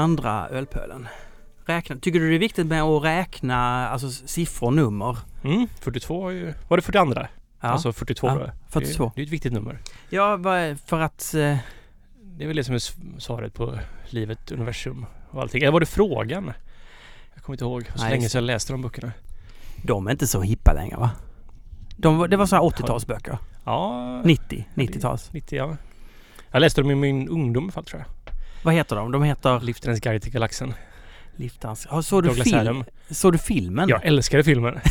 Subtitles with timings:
[0.00, 1.08] 42 ölpölen.
[1.66, 1.96] Räkna.
[1.96, 5.18] Tycker du det är viktigt med att räkna alltså, siffror och nummer?
[5.44, 6.54] Mm, 42 var ju...
[6.68, 7.14] Var det 42?
[7.60, 8.50] Ja, Alltså 42 Ja, då?
[8.70, 9.04] 42.
[9.04, 9.78] Det, det är ett viktigt nummer.
[10.10, 10.38] ja
[10.86, 11.34] för att...
[11.34, 11.56] Eh,
[12.38, 13.78] Det är väl det som är svaret på
[14.10, 15.62] livet, universum och allting.
[15.62, 16.52] Eller var det frågan?
[17.34, 17.82] Jag kommer inte ihåg.
[17.84, 19.12] Det var så Nej, länge sedan jag läste de böckerna.
[19.84, 21.10] de är inte så hippa längre va?
[21.96, 23.38] De, var- det var så här 80-talsböcker.
[23.64, 25.32] Ja, 90, 90-tals.
[25.32, 25.76] 90 ja.
[26.50, 28.15] Jag läste dem i min ungdom i fall tror jag.
[28.66, 29.12] Vad heter de?
[29.12, 30.74] De heter Liftarens guide till galaxen.
[31.36, 31.86] Liftans...
[31.90, 32.58] Ja, såg du, Douglas film?
[32.58, 32.84] Adam.
[33.10, 33.88] såg du filmen?
[33.88, 34.78] Jag älskade filmen.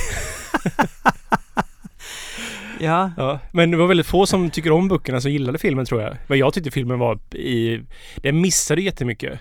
[2.80, 3.12] Ja.
[3.18, 6.18] Ja, men det var väldigt få som tycker om böckerna som gillade filmen tror jag.
[6.28, 7.82] Men jag tyckte filmen var i...
[8.16, 9.40] Den missade jättemycket.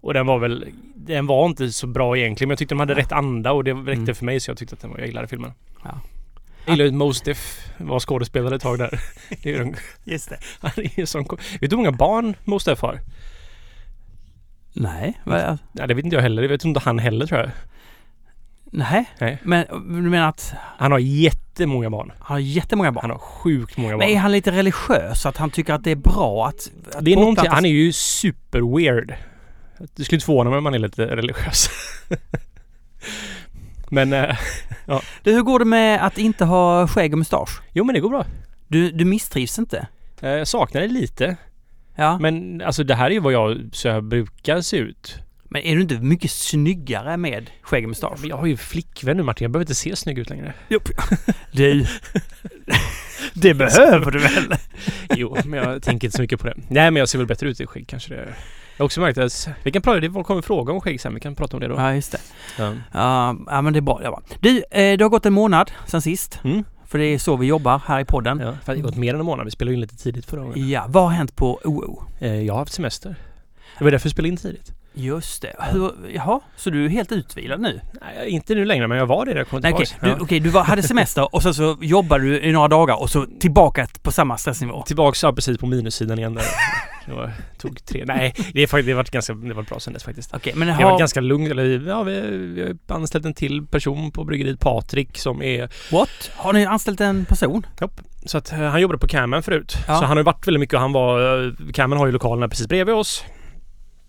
[0.00, 0.66] Och den var väl...
[0.94, 3.72] Den var inte så bra egentligen men jag tyckte de hade rätt anda och det
[3.72, 4.14] räckte Mm.
[4.14, 5.52] för mig så jag tyckte att den var, jag gillade filmen.
[5.84, 6.00] Ja.
[6.66, 9.00] Jag gillade Mos Def var skådespelare ett tag där.
[9.42, 10.38] Det är en, Just det.
[10.60, 11.24] han är ju sån,
[11.60, 13.00] vet du hur många barn Mos Def har?
[14.80, 15.20] Nej.
[15.24, 16.42] Vad, Nej det vet inte jag heller.
[16.42, 17.50] Det vet inte han heller tror jag.
[18.64, 19.04] nej.
[19.20, 19.38] Nej.
[19.42, 19.66] Men
[20.04, 22.12] du menar att Han har jättemånga barn.
[22.18, 23.02] han har jättemånga barn?
[23.02, 24.22] Han har sjukt många Men är barn.
[24.22, 25.26] han lite religiös?
[25.26, 26.70] Att han tycker att det är bra att...
[26.94, 29.14] att Det är någonting, bortplantas- han är ju super weird.
[29.96, 31.68] Det skulle inte förvåna mig om han är lite religiös.
[33.90, 34.36] Men, eh,
[35.22, 37.60] Du, hur går det med att inte ha skägg och mustasch?
[37.72, 38.24] jo men det går bra.
[38.68, 39.86] Du, du misstrivs inte?
[40.20, 41.36] Eh, Jag saknar det lite.
[41.98, 42.18] Ja.
[42.18, 45.18] Men alltså det här är ju vad jag, så jag brukar se ut.
[45.44, 48.18] Men är du inte mycket snyggare med skägg och mustasch?
[48.20, 50.54] Men jag har ju flickvän nu Martin, jag behöver inte se snygg ut längre.
[51.52, 51.86] Du...
[53.34, 54.54] det behöver du väl?
[55.16, 56.54] Jo, men jag tänker inte så mycket på det.
[56.56, 58.34] Nej men jag ser väl bättre ut i skägg kanske det.
[58.76, 61.20] Jag har också märkt att vi kan prata, det kommer fråga om skägg sen, vi
[61.20, 61.74] kan prata om det då.
[61.74, 62.20] Ja, just det.
[62.58, 62.72] Ja.
[62.92, 64.00] Ja, ja men det är bra.
[64.02, 64.22] Är bra.
[64.40, 66.40] Du, eh, det har gått en månad sen sist.
[66.44, 66.64] Mm.
[66.88, 68.38] För det är så vi jobbar här i podden.
[68.40, 69.44] Ja, det har gått mer än en månad.
[69.44, 70.68] Vi spelade in lite tidigt förra gången.
[70.68, 72.02] Ja, vad har hänt på OO?
[72.18, 73.16] Eh, Jag har haft semester.
[73.78, 74.72] Det var därför vi spelade in tidigt.
[74.98, 75.56] Just det.
[75.72, 77.80] Hur, jaha, så du är helt utvilad nu?
[78.00, 80.16] Nej, inte nu längre, men jag var det när jag kom Nej, okej, tillbaka.
[80.16, 83.10] du, okej, du var, hade semester och sen så jobbade du i några dagar och
[83.10, 84.82] så tillbaka på samma stressnivå.
[84.82, 86.44] Tillbaks ja, precis på minussidan igen där.
[87.06, 88.04] Det var, tog tre...
[88.06, 89.34] Nej, det, är faktiskt, det har varit ganska...
[89.34, 90.34] Det var bra sen dess faktiskt.
[90.34, 90.98] Okej, men Det har varit har...
[90.98, 91.50] ganska lugnt.
[91.50, 95.68] Eller, ja, vi, vi har anställt en till person på bryggeriet, Patrik, som är...
[95.92, 96.30] What?
[96.36, 97.66] Har ni anställt en person?
[98.24, 99.76] Så att eh, han jobbade på Cammen förut.
[99.88, 99.94] Ja.
[99.98, 101.44] Så han har ju varit väldigt mycket och han var...
[101.46, 103.24] eh, Cammen har ju lokalerna precis bredvid oss.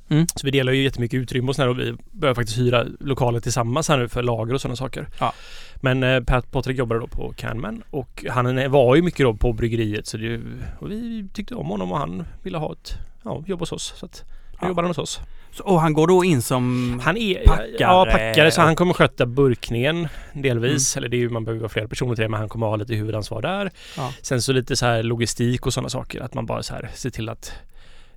[0.09, 0.27] Mm.
[0.35, 3.89] Så vi delar ju jättemycket utrymme och sådär och vi börjar faktiskt hyra lokaler tillsammans
[3.89, 5.07] här nu för lager och sådana saker.
[5.19, 5.33] Ja.
[5.75, 9.53] Men eh, Pat Patrik jobbade då på Canman och han var ju mycket då på
[9.53, 10.41] bryggeriet så det,
[10.79, 12.93] och vi tyckte om honom och han ville ha ett
[13.23, 13.93] ja, jobb hos oss.
[13.97, 14.67] Så att nu Ja.
[14.67, 15.19] jobbar han hos oss.
[15.51, 16.99] Så, och han går då in som...
[17.03, 20.97] Han är Packare Ja, packare så han kommer sköta burkningen delvis.
[20.97, 22.75] Eller det är ju, man behöver vara flera personer till det men han kommer ha
[22.75, 23.71] lite huvudansvar där.
[23.97, 24.13] Ja.
[24.21, 26.21] Sen så lite så här logistik och sådana saker.
[26.21, 27.53] Att man bara så här ser till att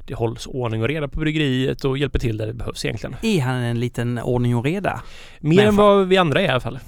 [0.07, 3.17] det hålls ordning och reda på bryggeriet och hjälper till där det behövs egentligen.
[3.23, 5.03] Är han en liten ordning och reda?
[5.41, 6.79] Mer Men än vad vi andra är i alla fall.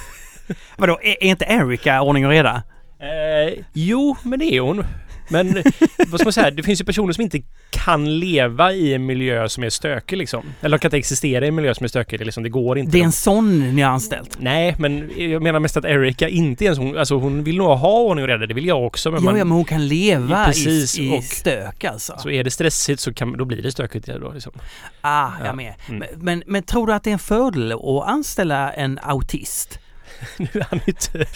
[0.76, 2.62] Vadå, är, är inte Erika ordning och reda?
[2.98, 4.84] Eh, jo, men det är hon.
[5.30, 5.62] Men
[6.06, 6.50] vad ska man säga?
[6.50, 10.44] Det finns ju personer som inte kan leva i en miljö som är stökig liksom.
[10.60, 12.18] Eller de kan inte existera i en miljö som är stökig.
[12.18, 12.92] Det, liksom, det går inte.
[12.92, 14.36] Det är en sån ni har anställt?
[14.40, 18.00] Nej, men jag menar mest att Erika inte ens hon, alltså hon vill nog ha
[18.00, 18.46] ordning och reda.
[18.46, 19.10] Det vill jag också.
[19.10, 22.16] Men Ja, man, ja, men hon kan leva Precis, i, i och- stök alltså.
[22.18, 24.52] så är det stressigt så kan, då blir det stökigt då liksom.
[25.00, 25.46] Ah, Ja.
[25.46, 25.74] jag med.
[25.88, 25.98] Mm.
[25.98, 29.78] Men, men, men tror du att det är en fördel att anställa en autist?
[30.38, 31.26] Nu är han inte...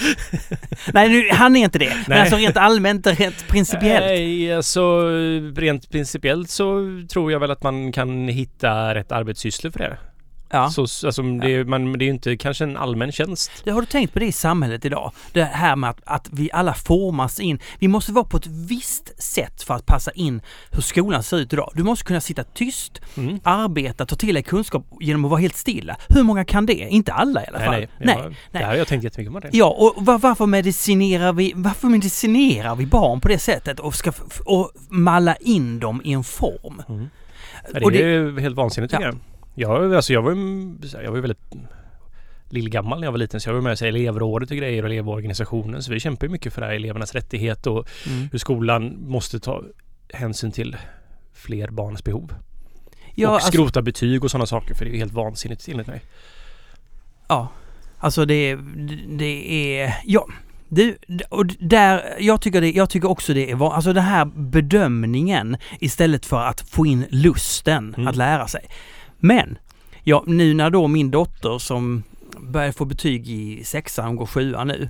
[0.93, 1.95] Nej, nu, han är inte det.
[1.95, 2.21] Men Nej.
[2.21, 4.07] alltså rent allmänt, rent principiellt.
[4.07, 5.09] Nej, alltså
[5.57, 9.97] rent principiellt så tror jag väl att man kan hitta rätt arbetssysslor för det.
[10.51, 10.71] Ja.
[10.71, 13.51] Så, alltså, det, man, det är ju inte kanske en allmän tjänst.
[13.65, 15.13] Det har du tänkt på det i samhället idag?
[15.33, 17.59] Det här med att, att vi alla formas in.
[17.79, 21.53] Vi måste vara på ett visst sätt för att passa in hur skolan ser ut
[21.53, 21.71] idag.
[21.75, 23.41] Du måste kunna sitta tyst, Mm.
[23.45, 25.97] arbeta, ta till dig kunskap genom att vara helt stilla.
[26.09, 26.73] Hur många kan det?
[26.75, 27.71] Inte alla i alla fall.
[27.75, 28.17] nej, nej.
[28.23, 28.37] nej.
[28.53, 29.41] Det här har jag tänkt jättemycket på.
[29.41, 29.49] Det.
[29.53, 34.13] Ja, och var, varför medicinerar vi, varför medicinerar vi barn på det sättet och ska
[34.45, 36.83] och malla in dem i en form?
[36.89, 37.09] Mm.
[37.75, 39.09] Ja, det är det- helt vansinnigt tycker Ja.
[39.11, 39.19] jag.
[39.55, 41.53] Jag, alltså, jag var ju jag var ju väldigt
[42.49, 45.83] lillgammal när jag var liten så jag var med i elevrådet och grejer och elevorganisationen
[45.83, 48.29] så vi kämpar ju mycket för det här elevernas rättighet och Mm.
[48.33, 49.63] hur skolan måste ta
[50.13, 50.77] hänsyn till
[51.33, 52.35] fler barns behov.
[53.15, 55.87] Ja, och alltså, skrota betyg och sådana saker för det är ju helt vansinnigt enligt
[55.87, 56.03] mig.
[57.29, 57.49] ja,
[57.99, 58.59] alltså det,
[59.09, 60.27] det är, ja.
[60.69, 60.97] Du,
[61.29, 66.27] och där, jag tycker, det, jag tycker också det är, alltså den här bedömningen istället
[66.27, 68.09] för att få in lusten Mm.
[68.09, 68.65] att lära sig.
[69.25, 69.59] Men,
[70.03, 72.03] ja, nu när då min dotter som
[72.41, 74.89] börjar få betyg i sexan, hon går sjuan nu.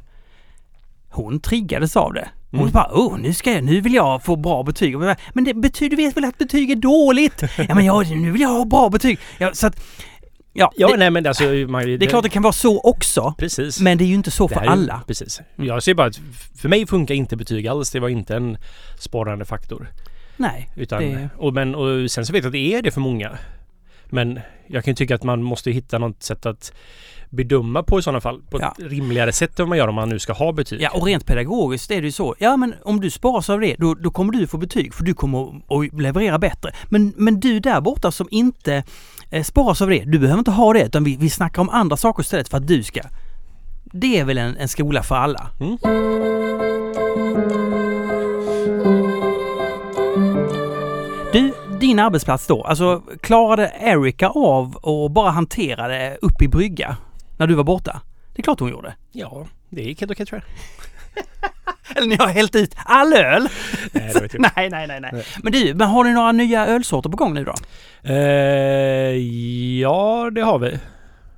[1.09, 2.29] Hon triggades av det.
[2.51, 2.71] Och Mm.
[2.71, 4.99] bara, oh, nu, ska jag, nu vill jag få bra betyg.
[5.33, 7.43] Men det betyder, du vet väl att betyg är dåligt?
[7.69, 9.19] Ja, men jag, nu vill jag ha bra betyg.
[9.39, 9.85] Ja, så att,
[10.53, 11.45] ja, Ja, det, nej men alltså...
[11.45, 13.35] Man, det är klart det kan vara så också.
[13.39, 13.81] Precis.
[13.81, 15.03] Men det är ju inte så Det för är- alla.
[15.07, 15.41] Precis.
[15.57, 16.21] Jag ser bara att
[16.57, 17.91] för mig funkar inte betyg alls.
[17.91, 18.57] Det var inte en
[18.99, 19.89] sporrande faktor.
[20.37, 20.69] Nej.
[20.77, 23.31] Utan, Det- och, men, och sen så vet jag att det är det för många.
[24.15, 26.73] Men jag kan ju tycka att man måste hitta något sätt att
[27.31, 28.43] bedöma på i sådana fall.
[28.51, 28.75] På Ja.
[28.79, 30.81] ett rimligare sätt än vad man gör om man nu ska ha betyg.
[30.81, 32.35] Ja, och rent pedagogiskt är det ju så.
[32.39, 35.15] Ja, men om du sparas av det, då, då kommer du få betyg för du
[35.15, 36.71] kommer att att leverera bättre.
[36.89, 38.85] Men, men du där borta som inte
[39.31, 41.97] eh, sparas av det, du behöver inte ha det, utan vi, vi snackar om andra
[41.97, 43.01] saker istället för att du ska.
[43.85, 45.51] Det är väl en, en skola för alla?
[45.61, 45.79] Mm.
[51.85, 56.97] Din arbetsplats då, alltså klarade Erika av att bara hantera det upp i brygga
[57.37, 58.01] när du var borta?
[58.35, 58.95] Det är klart hon gjorde.
[59.13, 61.25] Ja, det gick helt okej tror jag.
[61.97, 63.49] Eller ni har hällt ut all öl?
[63.93, 64.13] Nej.
[64.39, 65.11] Nej, nej, nej, nej.
[65.13, 65.25] Nej.
[65.43, 67.55] Men du, men har ni några nya ölsorter på gång nu då?
[68.03, 68.15] Eh,
[69.81, 70.79] ja, det har vi.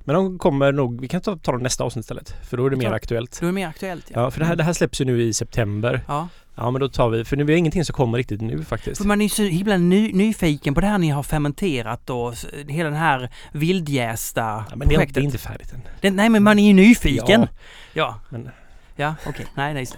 [0.03, 1.01] Men de kommer nog...
[1.01, 2.35] Vi kan ta, ta dem nästa avsnitt istället.
[2.49, 3.37] För då är det mer aktuellt.
[3.39, 5.33] Då är det mer aktuellt Ja, för det här, det här släpps ju nu i
[5.33, 6.01] september.
[6.07, 7.25] Ja, Ja, men då tar vi...
[7.25, 8.97] För nu är det ingenting som kommer riktigt nu faktiskt.
[8.97, 12.33] för man är ju så himla ny, nyfiken på det här ni har fermenterat och
[12.67, 15.15] hela den här vildjästa Ja, men det är, projektet.
[15.15, 15.81] det är inte färdigt än.
[16.01, 17.41] Det- nej, men man är ju nyfiken.
[17.41, 17.47] Ja,
[17.93, 18.49] Ja, men...
[18.95, 19.45] ja, okej.
[19.55, 19.85] Nej, nej.
[19.85, 19.97] det.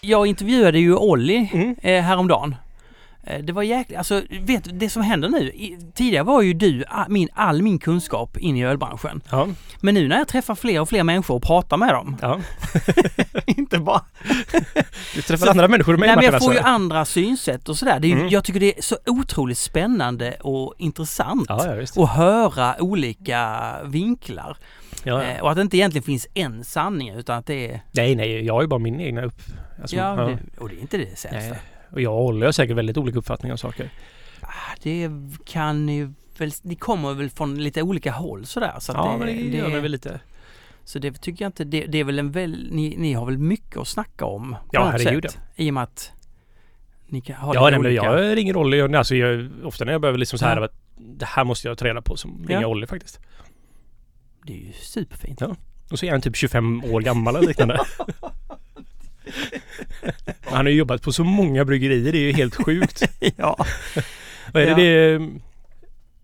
[0.00, 1.76] Jag intervjuade ju Olli Mm.
[1.82, 2.54] eh, häromdagen.
[3.26, 6.52] Eh, Det var jäkligt, alltså vet du, det som händer nu, i, tidigare var ju
[6.54, 9.20] du a, min, all min kunskap in i ölbranschen.
[9.30, 9.48] Ja,
[9.80, 12.40] Men nu när jag träffar fler och fler människor och pratar med dem, ja.
[13.46, 14.00] inte bara
[15.14, 16.72] Du träffar Så- andra människor med Nej, men jag får ju alltså.
[16.72, 18.00] andra synsätt och sådär.
[18.00, 18.28] Det är ju, Mm.
[18.28, 24.56] Jag tycker det är så otroligt spännande och intressant Ja, ja att höra olika vinklar.
[25.04, 25.42] Ja, Eh, ja.
[25.42, 27.80] och att det inte egentligen finns en sanning utan att det är...
[27.92, 29.42] Nej, nej, jag har ju bara min egna upp...
[29.80, 30.26] Alltså, ja, ja.
[30.28, 31.38] Det, och det är inte det sämsta.
[31.50, 31.58] Nej.
[31.92, 33.90] Och jag och Olle har säkert väldigt olika uppfattningar om saker.
[34.40, 35.10] Ah, Det
[35.44, 36.50] kan ju väl...
[36.62, 38.74] Ni kommer väl från lite olika håll sådär.
[38.78, 40.20] Så ja, det, men det, gör mig väl lite.
[40.84, 41.64] Så det tycker jag inte...
[41.64, 42.68] Det, det är väl en väl...
[42.70, 44.56] Ni, ni har väl mycket att snacka om?
[44.72, 46.12] Ja, herregud, sätt, I och med att
[47.06, 48.98] ni kan ha Ja, nej, men jag ringer Olle.
[48.98, 50.64] Alltså, jag, ofta när jag behöver liksom så här Ja.
[50.64, 52.60] att det här måste jag ta reda på så ringer Ja.
[52.60, 53.20] jag Olle faktiskt.
[54.46, 55.40] Det är ju superfint.
[55.40, 55.56] Ja.
[55.90, 57.78] Och så är han typ 25 år gammal eller liknande.
[60.44, 63.02] han har ju jobbat på så många bryggerier, det är ju helt sjukt.
[63.36, 63.56] ja.
[64.52, 64.74] Vad är Ja.
[64.76, 65.30] det, det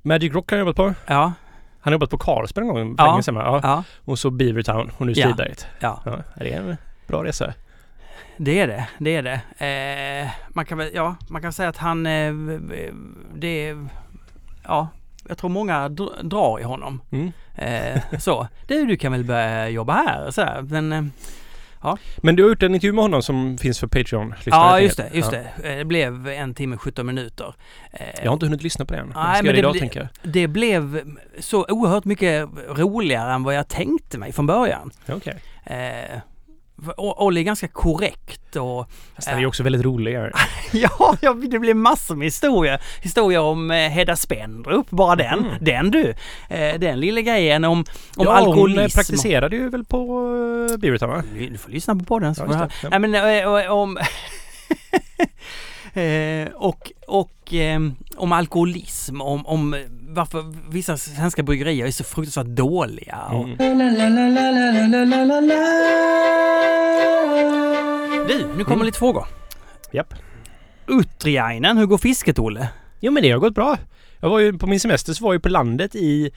[0.03, 0.95] Magic Rock har han jobbat på.
[1.07, 1.23] Ja.
[1.23, 1.33] Han
[1.81, 3.23] har jobbat på Carlsberg en gång Ja.
[3.27, 3.61] länge ja.
[3.63, 3.85] Ja.
[4.05, 5.15] Och så Beavertown och nu.
[5.15, 5.67] Stiberget.
[5.81, 6.03] Ja.
[6.05, 6.19] Ja.
[6.37, 7.55] det är en bra resa.
[8.37, 9.41] Det är det, det är det.
[10.25, 12.33] Eh, man kan väl, ja, man kan säga att han, eh,
[13.35, 13.89] det är,
[14.65, 14.89] ja,
[15.29, 17.01] jag tror många dr- drar i honom.
[17.11, 17.33] Mm.
[17.55, 20.63] Eh, så, du, du kan väl börja jobba här så här.
[20.63, 21.13] Men,
[21.85, 24.35] eh, Men du har gjort en intervju med honom som finns för Patreon.
[24.45, 25.47] ja just det, just det.
[25.65, 27.55] Eh, Det blev en timme 17 minuter.
[27.93, 29.13] Eh, Jag har inte hunnit lyssna på den.
[29.15, 30.09] Nej, men det idag jag.
[30.23, 31.01] Det blev
[31.39, 34.91] så oerhört mycket roligare än vad jag tänkte mig från början.
[35.07, 35.35] Ja, Okej.
[35.65, 36.21] Eh,
[36.97, 40.19] Olli är ganska korrekt och Fast den är ju också väldigt rolig.
[40.73, 41.17] Ja,
[41.51, 42.81] det blev massor med historier.
[43.03, 45.39] Historier om eh, Hedda Spendrup, bara den.
[45.39, 45.55] Mm.
[45.61, 46.15] Den du.
[46.49, 47.85] Eh, den lilla grejen om, om
[48.17, 48.79] ja, Hon alkoholism.
[48.81, 50.07] eh, praktiserade ju väl på
[50.79, 51.23] Beavertown va?
[51.39, 52.35] Du får lyssna på podden.
[52.35, 52.69] Så Ja, det.
[52.83, 52.89] Ja.
[52.89, 53.99] Nej men eh, om...
[55.99, 59.77] Eh, och och ehm, om alkoholism, om, om
[60.09, 63.19] varför vissa svenska bryggerier är så fruktansvärt dåliga.
[63.31, 63.57] Och, Mm.
[68.29, 68.87] Du, nu kommer Mm.
[68.87, 69.27] lite frågor.
[69.93, 70.15] Japp.
[70.87, 72.69] Utriainen, hur går fisket Olle?
[73.01, 73.77] Jo men det har gått bra.
[74.21, 76.31] Jag var ju på min semester så var jag på landet i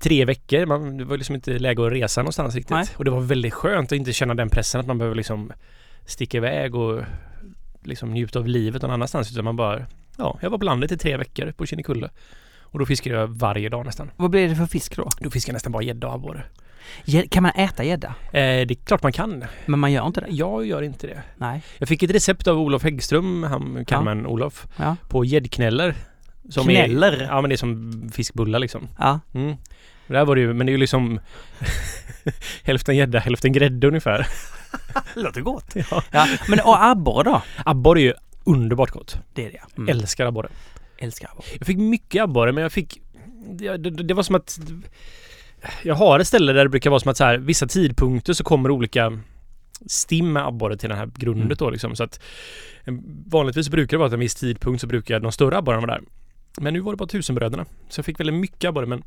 [0.00, 0.66] tre veckor.
[0.66, 2.70] Man, det var liksom inte läge att resa någonstans riktigt.
[2.70, 2.86] Nej.
[2.96, 5.52] Och det var väldigt skönt att inte känna den pressen att man behöver liksom
[6.06, 7.02] sticka iväg och
[7.88, 9.32] liksom njuta av livet någon annanstans.
[9.32, 9.86] Utan man bara,
[10.18, 12.10] ja, jag var på landet i tre veckor på Kinnekulle.
[12.70, 14.10] Och då fiskade jag varje dag nästan.
[14.16, 15.08] Vad blir det för fisk då?
[15.20, 16.42] Då fiskade jag nästan bara gädda och abborre.
[17.30, 18.08] Kan man äta gädda?
[18.08, 19.44] Eh, det är klart man kan.
[19.66, 20.26] Men man gör inte det?
[20.30, 21.22] Jag gör inte det.
[21.36, 21.62] Nej.
[21.78, 24.96] Jag fick ett recept av Olof Häggström, han kan man Olof, Ja.
[25.08, 25.94] på gäddknäller.
[26.62, 27.12] Knäller?
[27.12, 28.88] Är, ja men det är som fiskbullar liksom.
[28.98, 29.20] Ja.
[29.34, 29.56] Mm.
[30.06, 31.20] Där var det ju, men det är ju liksom
[32.62, 34.26] hälften gädda, hälften grädde ungefär.
[35.14, 35.76] Låter gott.
[35.90, 36.02] Ja.
[36.10, 37.42] Ja, men och abborre då?
[37.64, 39.18] Abborre är ju underbart gott.
[39.34, 39.60] Det är det.
[39.76, 39.88] Mm.
[39.88, 40.48] Älskar abborre.
[40.98, 41.46] Älskar abborre.
[41.58, 43.00] Jag fick mycket abborre men jag fick...
[43.50, 44.58] Det, det, det var som att...
[45.82, 48.44] Jag har ett ställe där det brukar vara som att så här, vissa tidpunkter så
[48.44, 49.20] kommer olika
[49.86, 51.56] stim med abborre till det här grundet Mm.
[51.58, 51.96] då liksom.
[51.96, 52.20] Så att
[52.84, 52.94] eh,
[53.26, 56.06] vanligtvis brukar det vara att en viss tidpunkt så brukar de större abborrarna vara där.
[56.60, 57.64] Men nu var det bara tusenbröderna.
[57.88, 59.02] Så jag fick väldigt mycket abborre men...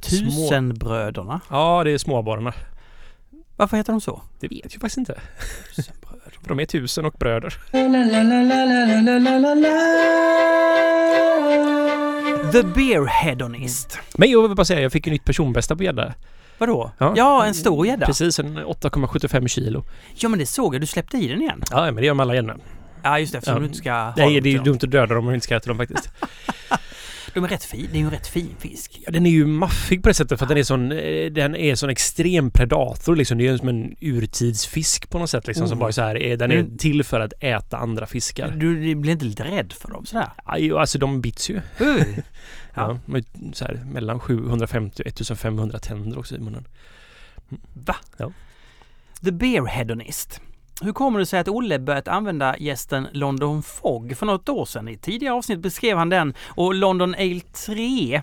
[0.00, 0.30] Små.
[0.30, 1.40] Tusenbröderna.
[1.50, 2.52] Ja, det är små abborrarna.
[3.56, 4.22] Varför heter de så?
[4.40, 5.20] Det vet jag faktiskt inte.
[6.40, 7.54] För de är tusen och bröder.
[12.52, 13.98] The Beer Hedonist.
[14.16, 16.14] Men jag vill bara säga, jag fick ju nytt personbästa på gädda.
[16.58, 16.90] Vadå?
[16.98, 17.12] Ja.
[17.16, 18.06] Ja, en stor gädda.
[18.06, 19.84] Precis, en 8,75 kilo.
[20.14, 20.80] Ja, men det såg jag.
[20.80, 21.62] Du släppte i den igen.
[21.70, 22.56] Ja, men det gör man alla gäddor.
[23.02, 23.38] Ja, just det.
[23.38, 23.60] Eftersom Ja.
[23.60, 25.56] du inte ska Nej, det är ju dumt att döda dem om man inte ska
[25.56, 26.08] äta dem faktiskt.
[27.34, 27.88] De är rätt fin.
[27.92, 29.00] Det är ju en rätt fin fisk.
[29.06, 31.56] Ja, den är ju maffig på det sättet för att den är sån, eh, den
[31.56, 33.38] är sån extrem predator liksom.
[33.38, 35.68] Det är ju som en urtidsfisk på något sätt liksom.
[35.68, 35.80] Som Oh.
[35.80, 36.78] bara så här, är- den är Mm.
[36.78, 38.50] till för att äta andra fiskar.
[38.50, 40.28] Du blir inte lite rädd för dem sådär?
[40.46, 41.60] Ja, jo, alltså de bits ju.
[41.80, 42.04] Uy.
[42.74, 42.98] Ja.
[43.04, 46.64] med så här, mellan 750 och 1500 tänder också i munnen.
[47.72, 47.96] Va?
[48.16, 48.32] Ja.
[49.24, 50.40] The Beer Hedonist.
[50.80, 54.88] Hur kommer det sig att Olle börjat använda gästen London Fog för något år sedan?
[54.88, 58.22] I tidigare avsnitt beskrev han den och London Ale 3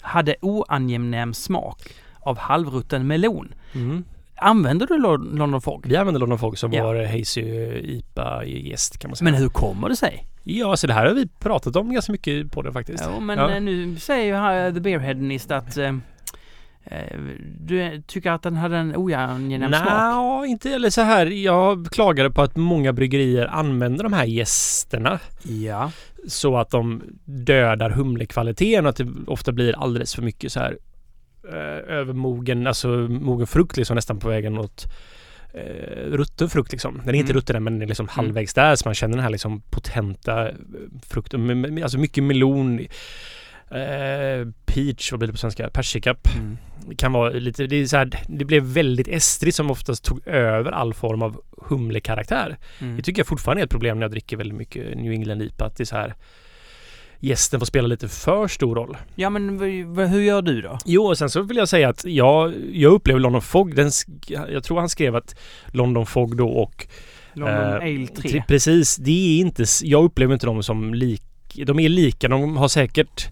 [0.00, 3.54] hade oangenäm smak av halvrutten melon.
[3.74, 4.04] Mm.
[4.36, 5.86] Använder du Lo- London Fog?
[5.86, 6.84] Vi använder London Fog som Ja.
[6.86, 7.40] vår Hazy
[7.82, 9.30] IPA gäst kan man säga.
[9.30, 10.26] Men hur kommer det sig?
[10.44, 13.04] Ja, så det här har vi pratat om ganska mycket på det faktiskt.
[13.14, 13.50] Jo, men Ja.
[13.50, 15.96] eh, nu säger ju The Beer Hedonist att eh,
[17.60, 19.84] du tycker att den hade en oangenäm smak.
[19.88, 21.26] Nej, inte eller så här.
[21.26, 25.90] Jag klagade på att många bryggerier använder de här gästerna Ja.
[26.28, 30.78] så att de dödar humlekvaliteten och att det ofta blir alldeles för mycket så här
[31.48, 34.84] eh, övermogen, alltså mogen frukt liksom nästan på vägen åt
[35.54, 37.00] eh, rutten frukt liksom.
[37.04, 37.36] Den är inte Mm.
[37.40, 40.48] rutten än men den är liksom halvvägs där så man känner den här liksom potenta
[40.48, 40.54] eh,
[41.08, 41.82] frukten.
[41.82, 42.80] Alltså mycket melon,
[43.70, 45.70] eh, peach, vad blir det på svenska?
[45.70, 46.16] Persika.
[46.36, 46.58] Mm.
[46.88, 50.26] Det kan vara lite, det är så här, det blev väldigt estrigt som oftast tog
[50.28, 52.56] över all form av humlekaraktär.
[52.80, 52.96] Mm.
[52.96, 55.64] Det tycker jag fortfarande är ett problem när jag dricker väldigt mycket New England IPA.
[55.64, 56.14] Att det är så här
[57.20, 58.96] Gästen får spela lite för stor roll.
[59.14, 59.58] Ja men
[60.08, 60.78] hur gör du då?
[60.84, 63.90] Jo, och sen så vill jag säga att jag, jag upplever London Fog, den,
[64.28, 65.34] jag tror han skrev att
[65.66, 66.86] London Fog då och
[67.34, 68.30] London Eh, Ale 3?
[68.30, 71.22] Tre- Precis, det är inte, jag upplever inte dem som lik,
[71.66, 73.28] de är lika, de har säkert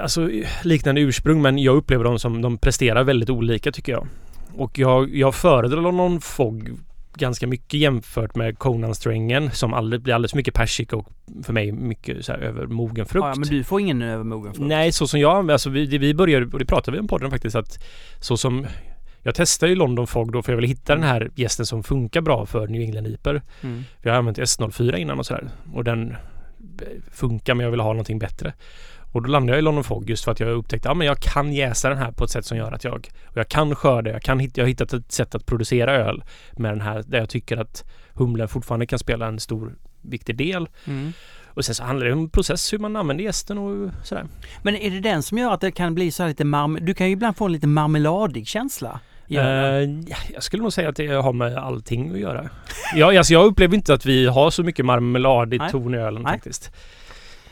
[0.00, 0.30] Alltså
[0.64, 4.06] liknande ursprung men jag upplever dem som, de presterar väldigt olika tycker jag.
[4.54, 6.70] Och jag, jag föredrar London Fog
[7.14, 11.08] ganska mycket jämfört med Conan-strängen som aldrig, blir alldeles mycket persika och
[11.42, 13.26] för mig mycket så här övermogen frukt.
[13.26, 14.68] Ja, men du får ingen övermogen frukt?
[14.68, 17.56] Nej, så som jag alltså vi, vi började, och det pratade vi om podden faktiskt,
[17.56, 17.84] att
[18.20, 18.66] så som
[19.22, 22.20] jag testade ju London Fog då för jag ville hitta den här gästen som funkar
[22.20, 23.42] bra för New England IPer.
[23.60, 23.84] Mm.
[24.02, 26.16] Vi har använt S04 innan och sådär och den
[27.12, 28.52] funkar men jag vill ha någonting bättre.
[29.16, 31.18] Och då landade jag i London Fog just för att jag upptäckte att men jag
[31.18, 34.10] kan jäsa den här på ett sätt som gör att jag och jag kan skörda,
[34.10, 37.18] jag, kan hitta, jag har hittat ett sätt att producera öl med den här där
[37.18, 40.68] jag tycker att humlen fortfarande kan spela en stor viktig del.
[40.84, 41.12] Mm.
[41.46, 44.26] Och sen så handlar det om process hur man använder gästen och sådär.
[44.62, 46.78] Men är det den som gör att det kan bli så här lite marm...
[46.82, 49.00] Du kan ju ibland få en lite marmeladig känsla.
[49.28, 52.48] Eh, ja, jag skulle nog säga att det har med allting att göra.
[52.94, 55.70] Jag, alltså jag upplever inte att vi har så mycket marmelad i Nej.
[55.70, 56.72] ton i ölen faktiskt.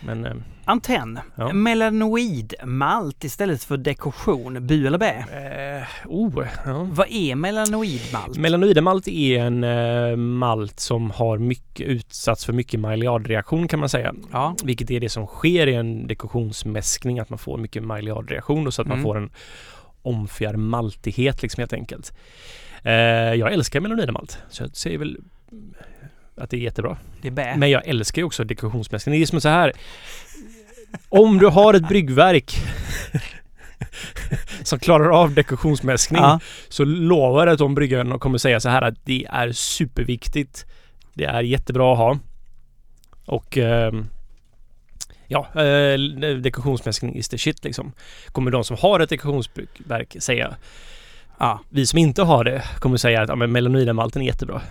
[0.06, 0.32] Men eh,
[0.66, 1.18] Antenn.
[1.36, 1.52] Ja.
[1.52, 4.66] Melanoid malt istället för dekoration.
[4.66, 5.14] Bu eller bä?
[5.80, 6.86] eh, oh, ja.
[6.90, 8.38] Vad är melanoidmalt?
[8.38, 14.14] Melanoidemalt är en eh, malt som har mycket utsatts för mycket Maillard-reaktion kan man säga.
[14.32, 14.56] ja.
[14.64, 18.82] Vilket är det som sker i en dekoktionsmäskning, att man får mycket Maillard-reaktion och så
[18.82, 19.02] att man Mm.
[19.04, 19.30] får en
[20.02, 22.12] omfjärd maltighet liksom helt enkelt.
[22.82, 22.92] Eh,
[23.34, 25.18] jag älskar melanoidemalt, så jag säger väl
[26.36, 26.96] att det är jättebra.
[27.22, 27.54] Det är bä.
[27.56, 29.14] Men jag älskar ju också dekoktionsmäskning.
[29.14, 29.72] Det är som så här.
[31.08, 32.56] Om du har ett bryggverk
[34.62, 36.40] som klarar av dekoktionsmäskning Ja.
[36.68, 40.66] så lovar jag att de bryggarna kommer säga så här att det är superviktigt.
[41.14, 42.18] Det är jättebra att ha.
[43.26, 44.06] Och ehm,
[45.26, 45.98] ja, eh,
[46.40, 47.92] dekoktionsmäskning is the shit liksom.
[48.32, 50.56] Kommer de som har ett dekoktionsverk säga.
[51.38, 51.60] ja.
[51.68, 54.62] Vi som inte har det kommer säga att ja, men melanoidemalten är jättebra.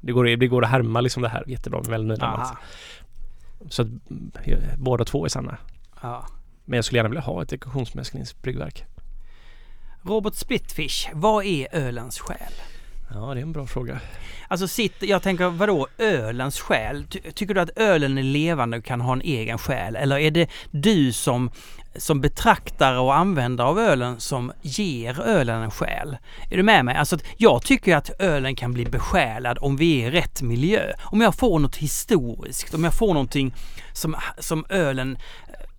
[0.00, 2.40] Det går, det går att härma liksom det här jättebra med melanoidemalt.
[2.40, 2.58] Aha.
[3.68, 4.30] Så att mm,
[4.78, 5.56] båda två är sanna.
[6.02, 6.26] Ja.
[6.64, 8.84] Men jag skulle gärna vilja ha ett dekoktionsmäskningsbryggverk.
[10.02, 12.52] Robert Splitfish, vad är ölens själ?
[13.14, 14.00] Ja, det är en bra fråga.
[14.48, 17.06] Alltså sitt, jag tänker vadå ölens själ?
[17.10, 19.96] Ty, tycker du att ölen är levande och kan ha en egen själ?
[19.96, 21.50] Eller är det du som,
[21.96, 26.16] som betraktare och användare av ölen som ger ölen en själ?
[26.50, 26.96] Är du med mig?
[26.96, 30.92] Alltså jag tycker att ölen kan bli besjälad om vi är i rätt miljö.
[31.02, 33.54] Om jag får något historiskt, om jag får någonting
[33.92, 35.18] som, som ölen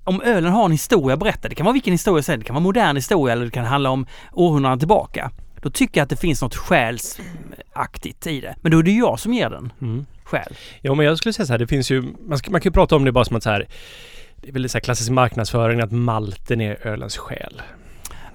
[0.04, 2.48] om ölen har en historia att berätta, det kan vara vilken historia som helst, det
[2.48, 5.32] kan vara modern historia eller det kan handla om århundraden tillbaka.
[5.62, 8.56] Då tycker jag att det finns något själsaktigt i det.
[8.62, 10.06] Men då är det jag som ger den Mm.
[10.24, 10.56] själ.
[10.82, 12.74] Ja, men jag skulle säga så här, det finns ju, man, ska, man kan ju
[12.74, 13.68] prata om det bara som att så här,
[14.36, 17.62] det är väl så här klassisk marknadsföring att malten är ölens själ.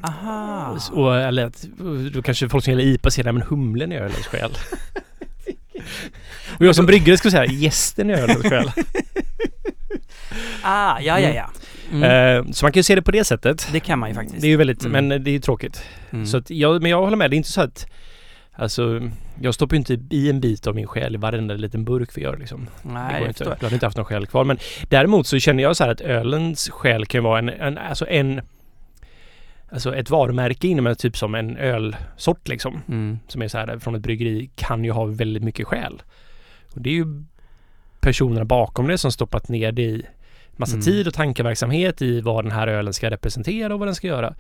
[0.05, 0.79] Aha.
[0.93, 1.63] Och, eller att,
[2.13, 4.53] då kanske folk som gillar IPA säger att men humlen är ölens själ.
[6.59, 8.71] Och jag som bryggare skulle säga gästen i ölen ikväll.
[10.63, 11.51] Ah, ja, ja, ja.
[11.93, 12.03] Mm.
[12.47, 13.69] Eh, så man kan ju se det på det sättet.
[13.73, 14.41] Det kan man ju faktiskt.
[14.41, 15.07] Det är ju väldigt, Mm.
[15.07, 15.83] men det är ju tråkigt.
[16.11, 16.27] Mm.
[16.27, 17.87] Så att jag, men jag håller med, det är inte så att
[18.55, 19.01] Alltså,
[19.41, 22.23] jag stoppar ju inte i en bit av min själ i varenda liten burk vi
[22.23, 22.69] gör liksom.
[22.83, 23.45] Nej, jag inte.
[23.45, 24.45] Du hade inte haft någon själ kvar.
[24.45, 24.59] Men
[24.89, 28.41] däremot så känner jag så här att ölens själ kan vara en, en alltså en
[29.71, 32.83] Alltså ett varumärke inom en typ som en ölsort liksom.
[32.89, 33.19] Mm.
[33.29, 36.03] Som är så här från ett bryggeri kan ju ha väldigt mycket själ.
[36.75, 37.25] Och det är ju
[38.01, 40.07] personerna bakom det som stoppat ner det i
[40.57, 40.85] massa Mm.
[40.85, 44.35] tid och tankeverksamhet i vad den här ölen ska representera och vad den ska göra.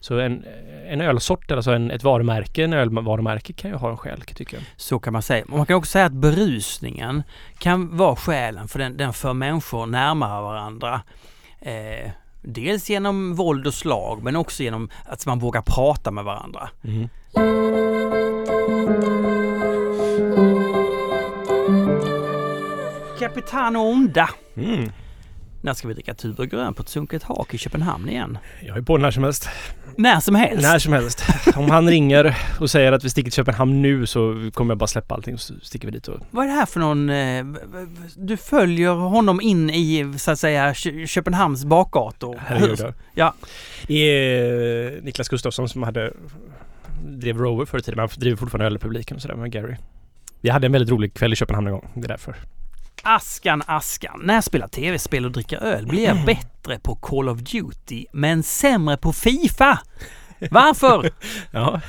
[0.00, 0.44] Så en,
[0.88, 4.64] en ölsort, alltså en, ett varumärke, en ölvarumärke kan ju ha en själ tycker jag.
[4.76, 5.44] Så kan man säga.
[5.44, 7.22] Och Man kan också säga att berusningen
[7.58, 11.00] kan vara skälen för den, den för människor närmare varandra.
[11.60, 12.10] Eh,
[12.42, 16.68] dels genom våld och slag men också genom att man vågar prata med varandra.
[23.18, 24.30] Capitano Onda.
[24.56, 24.92] Mm.
[25.66, 28.38] När ska vi dricka Tuborg grön på ett sunket hak i Köpenhamn igen?
[28.66, 29.48] Jag är på när som helst.
[29.96, 30.62] När som helst.
[30.62, 31.24] När som helst.
[31.56, 34.86] Om han ringer och säger att vi sticker till Köpenhamn nu så kommer jag bara
[34.86, 36.20] släppa allting och så sticker vi dit och...
[36.30, 37.10] Vad är det här för någon...
[37.10, 37.44] eh,
[38.16, 42.36] Du följer honom in i, så att säga, Kö- Köpenhamns bakgator.
[42.46, 42.94] Herregud.
[43.14, 43.34] Ja.
[43.86, 46.12] Det är eh, Niklas Gustafsson som hade
[47.06, 49.74] drev Rover förr i tiden, han driver fortfarande Ölrepubliken och sådär med Gary.
[50.40, 51.88] Vi hade en väldigt rolig kväll i Köpenhamn en gång.
[51.94, 52.34] Det är därför.
[53.02, 54.20] Askan, askan.
[54.24, 58.42] När jag spelar tv-spel och dricker öl blir jag bättre på Call of Duty, men
[58.42, 59.78] sämre på Fifa.
[60.50, 61.10] Varför?
[61.50, 61.80] Ja.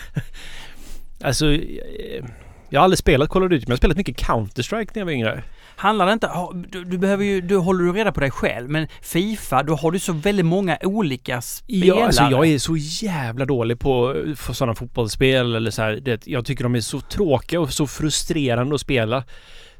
[1.24, 2.26] Alltså, eh,
[2.70, 5.06] jag har aldrig spelat Call of Duty, men jag har spelat mycket Counter-Strike när jag
[5.06, 5.44] var yngre.
[5.76, 6.30] Handlar det inte...
[6.70, 7.42] Du, du behöver ju...
[7.42, 10.78] Du håller du reda på dig själv, men Fifa, då har du så väldigt många
[10.84, 12.00] olika spelare.
[12.00, 16.00] Ja, alltså jag är så jävla dålig på för sådana fotbollsspel eller så här.
[16.02, 19.24] Det, jag tycker de är så tråkiga och så frustrerande att spela.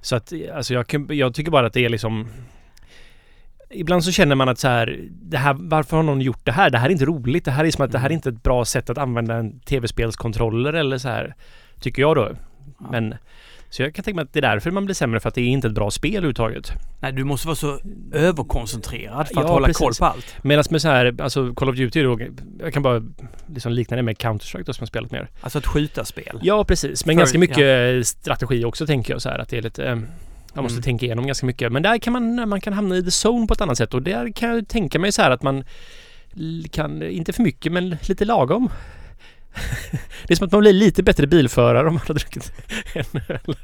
[0.02, 2.28] Så att alltså jag, jag tycker bara att det är liksom
[3.70, 6.70] Ibland så känner man att så här, det här, varför har någon gjort det här?
[6.70, 7.46] Det här är inte roligt.
[7.46, 9.60] Det här är som att det här är inte ett bra sätt att använda en
[9.60, 11.36] tv-spelskontroller eller så här.
[11.80, 12.32] Tycker jag då.
[12.92, 13.16] Men
[13.70, 15.42] så jag kan tänka mig att det är därför man blir sämre för att det
[15.42, 16.72] är inte ett bra spel överhuvudtaget.
[17.00, 17.80] Nej, du måste vara så
[18.14, 19.78] överkoncentrerad för att Ja, hålla precis.
[19.80, 20.36] koll på allt.
[20.42, 22.20] Medan med så här, alltså Call of Duty då,
[22.60, 23.04] jag kan bara
[23.54, 25.30] liksom likna det med Counter-Strike då som jag spelat mer.
[25.42, 26.40] Alltså ett skjutarspel.
[26.42, 27.06] Ja, precis.
[27.06, 29.86] Men För- ganska mycket strategi också tänker jag så här att det är lite...
[29.86, 29.96] eh,
[30.54, 30.84] Man måste Mm.
[30.84, 31.72] tänka igenom ganska mycket.
[31.72, 34.02] Men där kan man, man kan hamna i the zone på ett annat sätt och
[34.02, 35.64] där kan jag tänka mig så här att man
[36.72, 38.70] kan, inte för mycket men lite lagom.
[40.28, 42.52] Det är som att man blir lite bättre bilförare om man har druckit
[42.94, 43.56] en öl.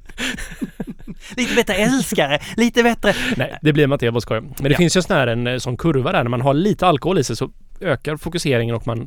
[1.38, 3.13] Lite bättre älskare, lite bättre...
[3.38, 4.41] Nej, det blir man inte, jag bara skojar.
[4.41, 4.77] Men det Ja.
[4.77, 7.19] finns ju en sån här en eh, sån kurva där när man har lite alkohol
[7.19, 7.51] i sig så
[7.82, 8.97] ökar fokuseringen och man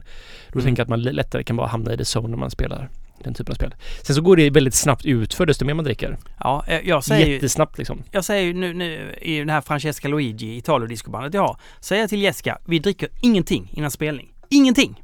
[0.53, 0.64] då Mm.
[0.64, 2.88] tänker att man lättare kan bara hamna i the zone när man spelar
[3.25, 3.75] den typen av spel.
[4.03, 6.18] Sen så går det väldigt snabbt ut för desto mer man dricker.
[6.40, 7.27] Ja, eh, jag säger.
[7.27, 8.03] Jättesnabbt liksom.
[8.11, 12.11] Jag säger ju nu, nu i den här Francesca Luigi Italio-discobandet jag har, säger jag
[12.11, 14.29] till Jessica, vi dricker ingenting innan spelning.
[14.51, 15.03] Ingenting!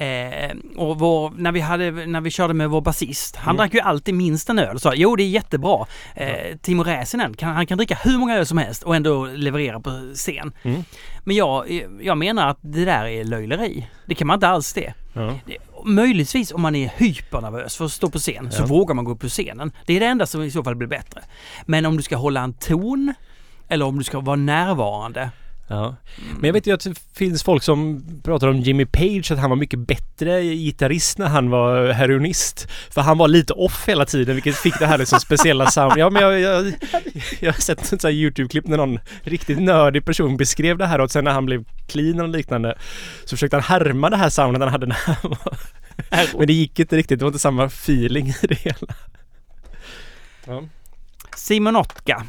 [0.00, 3.56] Eh, och vår, när, vi hade, när vi körde med vår basist, han Mm.
[3.56, 5.86] drack ju alltid minst en öl och sa jo det är jättebra.
[6.14, 9.80] Eh, Timo Räsänen, kan, han kan dricka hur många öl som helst och ändå leverera
[9.80, 10.52] på scen.
[10.62, 10.84] Mm.
[11.24, 13.86] Men jag, jag menar att det där är löjleri.
[14.06, 14.94] Det kan man inte alls det.
[15.12, 15.34] Ja.
[15.84, 18.66] Möjligtvis om man är hypernervös för att stå på scen så Ja.
[18.66, 19.72] vågar man gå upp på scenen.
[19.86, 21.20] Det är det enda som i så fall blir bättre.
[21.66, 23.14] Men om du ska hålla en ton
[23.68, 25.30] eller om du ska vara närvarande.
[25.70, 25.96] Ja.
[26.34, 29.50] Men jag vet ju att det finns folk som pratar om Jimmy Page, att han
[29.50, 32.68] var mycket bättre gitarrist när han var heroinist.
[32.90, 35.92] För han var lite off hela tiden, vilket fick det här liksom speciella sound.
[35.96, 36.72] Ja, men jag, jag,
[37.40, 41.10] jag har sett ett sånt YouTube-klipp när någon riktigt nördig person beskrev det här och
[41.10, 42.78] sen när han blev clean och liknande
[43.24, 45.58] så försökte han härma det här soundet han hade när han var...
[46.38, 48.94] Men det gick inte riktigt, det var inte samma feeling i det hela.
[50.46, 50.62] Ja.
[51.36, 52.26] Simonotka.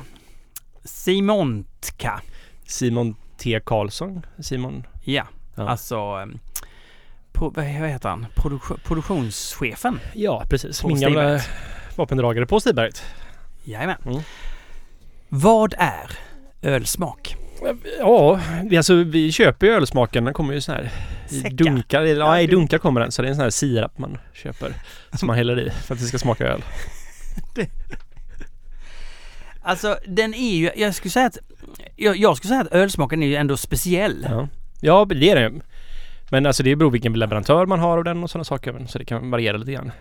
[0.84, 2.21] Simontka.
[2.65, 3.60] Simon T.
[3.65, 4.84] Karlsson, Simon...
[5.04, 5.69] Ja, Ja.
[5.69, 5.95] alltså...
[5.95, 6.39] ehm,
[7.34, 8.25] Pro, vad heter han?
[8.36, 9.99] Produk- produktionschefen.
[10.13, 10.82] Ja, precis.
[10.82, 11.39] På Min gamla
[11.95, 13.04] vapendragare på Stiberget.
[13.63, 13.97] Jajamän.
[14.06, 14.19] Mm.
[15.30, 16.12] Vad är
[16.62, 17.36] ölsmak?
[17.99, 20.23] Ja, vi, alltså, vi köper ju ölsmaken.
[20.25, 20.91] Den kommer ju så här
[21.30, 22.04] i dunkar.
[22.04, 23.12] Ja, i dunk- dunkar kommer den.
[23.12, 24.73] Så det är en sån här sirap man köper.
[25.13, 26.63] Som man häller i för att det ska smaka öl.
[29.62, 31.38] Alltså den är ju, jag skulle säga att,
[31.95, 34.28] jag, jag skulle säga att ölsmaken är ju ändå speciell.
[34.30, 34.48] Ja,
[34.82, 35.62] ja det är den.
[36.32, 38.86] Men alltså det beror vilken leverantör man har av den och sådana saker.
[38.88, 39.91] Så det kan variera lite grann.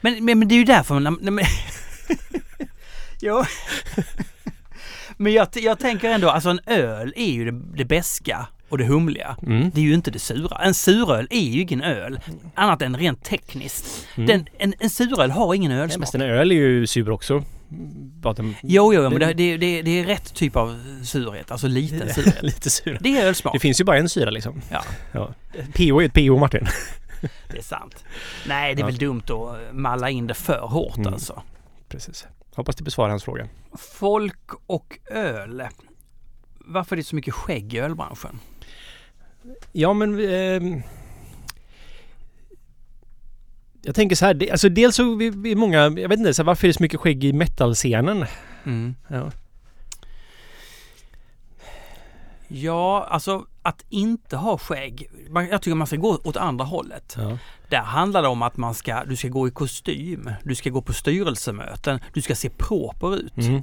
[0.00, 1.18] Men, men, men det är ju därför man...
[1.20, 1.38] Men,
[3.20, 3.44] jo.
[5.16, 8.84] men jag, jag tänker ändå, alltså en öl är ju det, det beska och det
[8.84, 9.36] humliga.
[9.42, 9.70] Mm.
[9.74, 10.58] Det är ju inte det sura.
[10.58, 12.20] En suröl är ju ingen öl,
[12.54, 14.06] annat än rent tekniskt.
[14.16, 14.26] Mm.
[14.26, 16.08] Den, en, en suröl har ingen Ja, ölsmak.
[16.12, 17.44] men en öl är ju sur också.
[18.24, 21.50] Att den- Jo, jo, men det, det, det, är rätt typ av surhet.
[21.50, 22.42] Alltså liten surhet.
[22.42, 22.98] Lite sur.
[23.00, 23.54] Det är ölsmak.
[23.54, 24.62] Det finns ju bara en syra liksom.
[24.70, 24.82] Ja.
[25.12, 25.34] ja.
[25.74, 26.66] PO är ett PO Martin.
[27.50, 28.04] Det är sant.
[28.48, 28.86] Nej, det är Ja.
[28.86, 31.12] väl dumt att malla in det för hårt Mm.
[31.14, 31.42] alltså.
[31.88, 32.26] Precis.
[32.54, 33.48] Hoppas det besvarar hans fråga.
[33.78, 35.62] Folk och öl.
[36.58, 38.38] Varför är det så mycket skägg i ölbranschen?
[39.72, 40.30] Ja men...
[40.30, 40.82] ehm,
[43.88, 46.34] jag tänker så här, det, alltså dels så vi, vi är många, jag vet inte,
[46.34, 48.24] så här, varför är det så mycket skägg i metal-scenen?
[48.66, 48.94] Mm.
[49.08, 49.30] Ja.
[52.48, 55.10] Ja, alltså att inte ha skägg.
[55.30, 57.14] man- Jag tycker man ska gå åt andra hållet.
[57.18, 57.38] ja.
[57.68, 60.82] Där handlar det om att man ska, du ska gå i kostym, du ska gå
[60.82, 63.36] på styrelsemöten, du ska se proper ut.
[63.36, 63.62] Mm,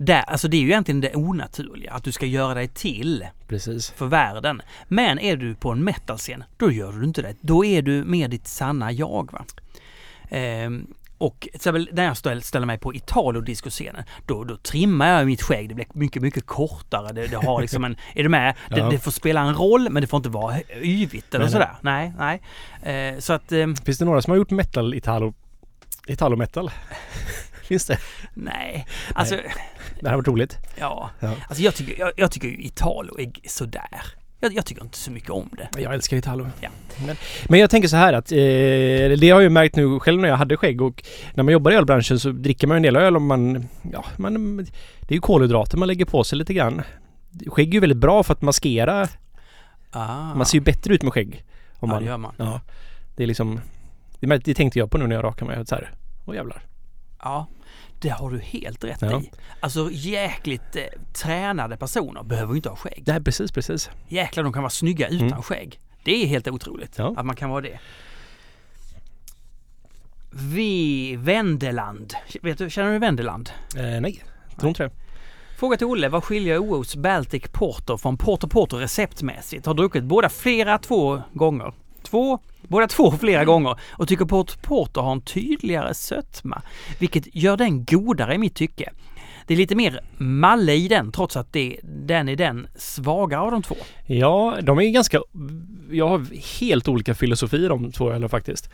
[0.00, 3.90] Där, alltså det är ju egentligen det onaturliga, att du ska göra dig till precis.
[3.90, 4.62] för världen.
[4.88, 7.34] Men är du på en metalscen, då gör du inte det.
[7.40, 9.32] Då är du med ditt sanna jag.
[9.32, 9.44] Va?
[10.30, 10.86] Ehm,
[11.18, 15.68] och till när jag ställ- ställer mig på Italo-discoscenen, då, då trimmar jag mitt skägg.
[15.68, 17.12] Det blir mycket, mycket kortare.
[17.12, 18.54] Det, det har liksom en, är du med?
[18.70, 18.90] Det, Ja.
[18.90, 21.74] det får spela en roll, men det får inte vara yvigt eller Nej, sådär.
[21.80, 22.42] Nej, nej.
[23.14, 25.34] Eh, så att, ehm, Finns det några som har gjort metal, italo,
[26.06, 26.70] italo-metal?
[27.68, 27.98] Finns det?
[28.34, 28.86] nej.
[29.14, 29.36] Alltså,
[30.00, 30.58] Det här var roligt.
[30.78, 31.10] ja.
[31.20, 31.34] Ja.
[31.48, 34.02] Alltså jag tycker, jag, jag tycker Italo är sådär.
[34.40, 35.80] Jag, jag tycker inte så mycket om det.
[35.82, 36.46] Jag älskar Italo.
[36.60, 36.68] Ja.
[37.06, 37.16] Men,
[37.48, 40.28] men jag tänker så här att eh, det har jag ju märkt nu själv när
[40.28, 41.04] jag hade skägg och
[41.34, 43.68] när man jobbar i ölbranschen så dricker man ju en del öl om man...
[43.92, 44.56] Ja, man,
[45.00, 46.82] det är ju kolhydrater man lägger på sig lite grann.
[47.46, 49.08] Skägg är ju väldigt bra för att maskera.
[49.90, 50.34] Ah.
[50.34, 51.44] Man ser ju bättre ut med skägg.
[51.74, 52.34] Om ja, man, det gör man.
[52.36, 52.60] ja,
[53.16, 53.60] det är liksom...
[54.20, 55.66] Det, det tänkte jag på nu när jag rakade mig.
[55.66, 55.90] Så här,
[56.26, 56.62] åh jävlar.
[57.22, 57.46] Ja,
[58.00, 59.20] det har du helt rätt Ja.
[59.22, 59.30] i.
[59.60, 60.82] Alltså jäkligt eh,
[61.12, 63.02] tränade personer behöver ju inte ha skägg.
[63.06, 63.90] Nej, precis, precis.
[64.08, 65.42] Jäklar, de kan vara snygga utan Mm.
[65.42, 65.80] skägg.
[66.04, 67.14] Det är helt otroligt Ja.
[67.16, 67.78] att man kan vara det.
[70.30, 72.14] Vi Vendeland.
[72.42, 73.50] Vet du, känner du Vendeland?
[73.76, 74.24] Eh, nej,
[74.58, 74.90] tror inte det.
[75.58, 79.66] Fråga till Olle, vad skiljer OOs Baltic Porter från Porter Porter receptmässigt?
[79.66, 81.72] Har druckit båda flera två gånger.
[82.02, 86.62] Två, båda två flera gånger och tycker Porter Porter har en tydligare sötma,
[86.98, 88.90] vilket gör den godare i mitt tycke.
[89.46, 93.50] Det är lite mer malle i den trots att det, den är den svagare av
[93.50, 93.76] de två.
[94.06, 95.20] Ja, de är ganska...
[95.90, 96.26] Jag har
[96.60, 98.70] helt olika filosofier de två ölen faktiskt.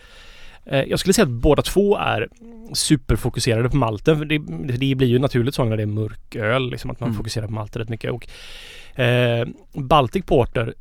[0.66, 2.28] Eh, Jag skulle säga att båda två är
[2.72, 4.18] superfokuserade på malten.
[4.18, 4.38] För Det,
[4.78, 7.16] det blir ju naturligt så när det är mörk öl, liksom att man Mm.
[7.16, 8.12] fokuserar på malten rätt mycket.
[8.12, 8.28] Och,
[9.00, 10.74] eh, Baltic Porter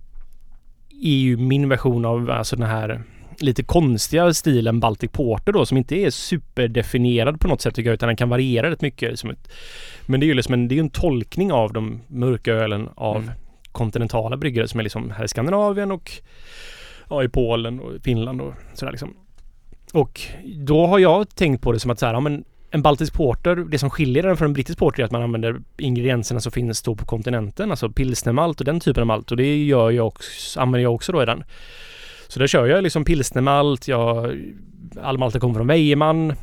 [1.06, 3.04] är ju min version av alltså den här
[3.40, 7.94] lite konstiga stilen Baltic Porter då som inte är superdefinierad på något sätt tycker jag
[7.94, 9.20] utan den kan variera rätt mycket.
[9.20, 9.52] Som ett,
[10.06, 13.18] men det är ju liksom en, det är en tolkning av de mörka ölen av
[13.18, 13.30] Mm.
[13.72, 16.12] kontinentala bryggare som är liksom här i Skandinavien och
[17.10, 19.16] ja, i Polen och Finland och sådär liksom.
[19.94, 20.22] Och
[20.56, 22.44] då har jag tänkt på det som att så här, ja, men
[22.76, 25.62] en baltisk porter, det som skiljer den från en brittisk porter är att man använder
[25.78, 29.64] ingredienserna som finns då på kontinenten, alltså pilsnermalt och den typen av malt och det
[29.64, 31.44] gör jag också, använder jag också då i den.
[32.28, 34.38] Så där kör jag liksom pilsnermalt, jag,
[35.02, 36.34] all malten kommer från Weyermann.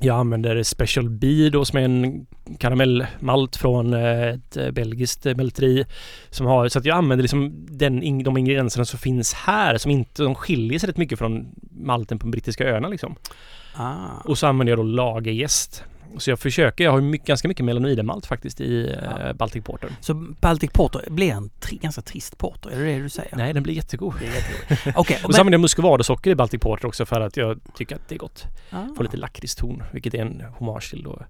[0.00, 2.26] Jag använder Special Bee då som är en
[2.58, 5.84] karamellmalt från eh, ett eh, belgiskt eh, mälteri.
[6.30, 10.22] Som har, så att jag använder liksom den, de ingredienserna som finns här som inte,
[10.22, 13.16] de skiljer sig rätt mycket från malten på de brittiska öarna liksom.
[13.74, 14.06] Ah.
[14.24, 15.84] Och så använder jag då lagerjäst.
[16.18, 19.20] Så jag försöker, jag har mycket, ganska mycket melanoidemalt faktiskt i Ja.
[19.28, 19.90] eh, Baltic Porter.
[20.00, 23.36] Så Baltic Porter blir en tri- ganska trist porter, är det det du säger?
[23.36, 24.14] Nej, den blir jättegod.
[24.20, 24.92] Det är.
[24.98, 28.08] Okej, Och så använder jag muscovadosocker i Baltic Porter också för att jag tycker att
[28.08, 28.44] det är gott.
[28.70, 28.94] men...
[28.94, 31.22] Får lite lakritston, vilket är en hommage till då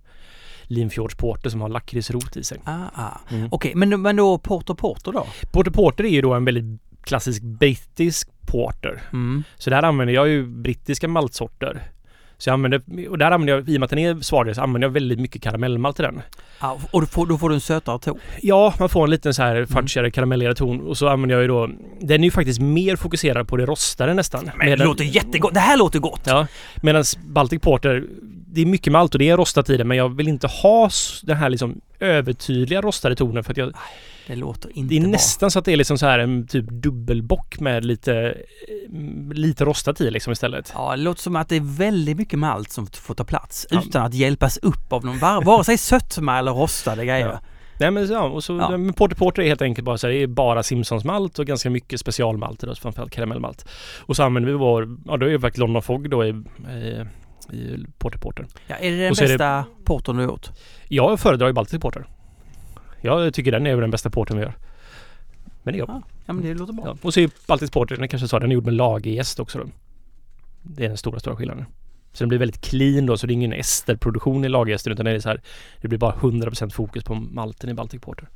[0.63, 2.59] Limfjords Porter som har lakritsrot i sig.
[2.65, 3.21] Ah, ah.
[3.31, 3.49] Mm.
[3.53, 5.27] Okej, men, men då Porter Porter då?
[5.53, 9.03] Porter Porter är ju då en väldigt klassisk brittisk porter.
[9.13, 9.43] Mm.
[9.57, 11.83] Så där använder jag ju brittiska maltsorter.
[12.41, 14.61] Så jag använder, och där använder jag, i och med att den är svagare, så
[14.61, 16.23] använder jag väldigt mycket karamellmalt i den.
[16.59, 18.19] Ah, och då får, då får du en sötare ton?
[18.43, 21.49] Ja, man får en liten så här fudgigare karamellerad ton och så använder jag ju
[21.49, 24.51] då Den är ju faktiskt mer fokuserad på det rostade nästan.
[24.57, 25.55] Men det låter jättegott!
[25.55, 26.23] Det här låter gott!
[26.25, 26.47] Ja,
[26.83, 28.05] medan Baltic Porter
[28.47, 30.91] Det är mycket malt och det är rostat i det men jag vill inte ha
[31.23, 33.73] den här liksom övertydliga rostade tonen för att jag
[34.31, 35.11] Det låter inte Det är bra.
[35.11, 38.37] nästan så att det är liksom så här en typ dubbelbock med lite
[39.33, 40.73] Lite rostat i liksom istället.
[40.75, 43.83] Ja, det låter som att det är väldigt mycket malt som får ta plats Ja.
[43.87, 47.27] utan att hjälpas upp av någon, var- vare sig sötma eller rostade grejer.
[47.29, 47.41] Ja.
[47.81, 48.71] Nej men ja, och så Ja.
[48.71, 51.47] men Porter Porter är helt enkelt bara så här, det är bara Simpsons malt och
[51.47, 53.69] ganska mycket specialmalt då, framförallt karamellmalt.
[54.01, 57.07] Och så använder vi vår, ja då är det faktiskt London Fog då i, i,
[57.57, 58.47] i Porter Porter.
[58.67, 60.49] Ja, är det den det- bästa portern du har gjort?
[60.89, 62.07] Jag föredrar ju Baltic Porter.
[63.01, 64.55] Jag tycker den är den bästa porten vi gör.
[65.63, 65.89] Men det är jag.
[65.89, 66.85] Ja, ja men det låter bra.
[66.87, 66.97] Ja.
[67.03, 69.65] Och så är Baltic Porter, den kanske sa, den är gjord med lagerjäst också då.
[70.63, 71.65] Det är den stora, stora skillnaden.
[72.13, 75.11] Så den blir väldigt clean då, så det är ingen esterproduktion i lagerjästen utan det
[75.11, 75.41] är så här,
[75.81, 78.29] det blir bara 100% fokus på malten i Baltic Porter.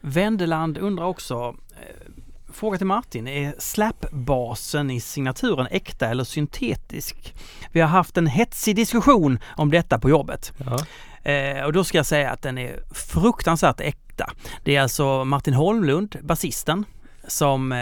[0.00, 2.12] Wendeland undrar också eh,
[2.52, 7.34] Fråga till Martin, är slapbasen i signaturen äkta eller syntetisk?
[7.72, 10.52] Vi har haft en hetsig diskussion om detta på jobbet.
[10.64, 10.78] Ja.
[11.22, 14.30] Eh, och då ska jag säga att den är fruktansvärt äkta.
[14.64, 16.84] Det är alltså Martin Holmlund, basisten,
[17.26, 17.78] som eh,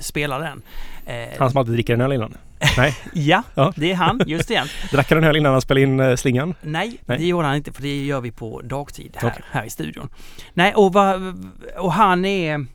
[0.00, 0.62] spelar den.
[1.06, 2.34] Eh, Han som alltid dricker en öl innan.
[2.76, 3.72] Nej, ja, Ja.
[3.76, 4.62] det är han, just det.
[4.92, 6.54] drack han en öl innan han spelade in eh, slingan?
[6.60, 7.18] Nej, Nej.
[7.18, 9.42] det gjorde han inte för det gör vi på dagtid här, Okej.
[9.50, 10.08] här i studion.
[10.54, 11.14] Nej, och, va,
[11.78, 12.66] och han är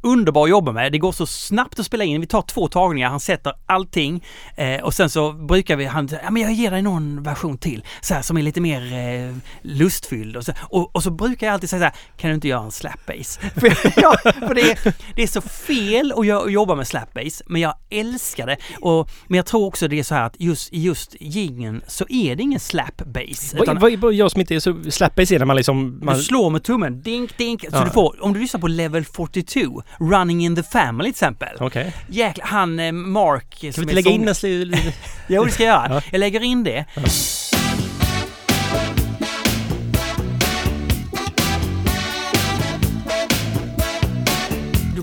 [0.00, 0.92] underbar att jobba med.
[0.92, 2.20] Det går så snabbt att spela in.
[2.20, 4.24] Vi tar två tagningar, han sätter allting
[4.56, 7.84] eh, och sen så brukar vi, han ja men jag ger dig någon version till,
[8.00, 11.54] så här som är lite mer eh, lustfylld och så, och, och så brukar jag
[11.54, 13.36] alltid säga så här, kan du inte göra en slapbass?
[13.54, 17.74] för ja, för det, är, det är så fel att jobba med slapbass, men jag
[17.90, 18.56] älskar det.
[18.80, 22.04] Och, men jag tror också det är så här att just i just gingen så
[22.08, 23.54] är det ingen slapbass.
[23.58, 26.00] Vad, vad, vad, jag som inte är så slapbass är när man liksom...
[26.02, 27.84] Man, Du slår med tummen, dink dink, så Ja.
[27.84, 31.56] du får, om du lyssnar på level 42, Running in the Family till exempel.
[31.60, 31.92] Okej.
[32.08, 34.92] Jäklar, han eh, Mark Kan vi inte lägga in sång- en sli- lite...
[35.28, 35.94] Jo, det ska jag göra.
[35.94, 36.02] Ja.
[36.12, 36.84] Jag lägger in det.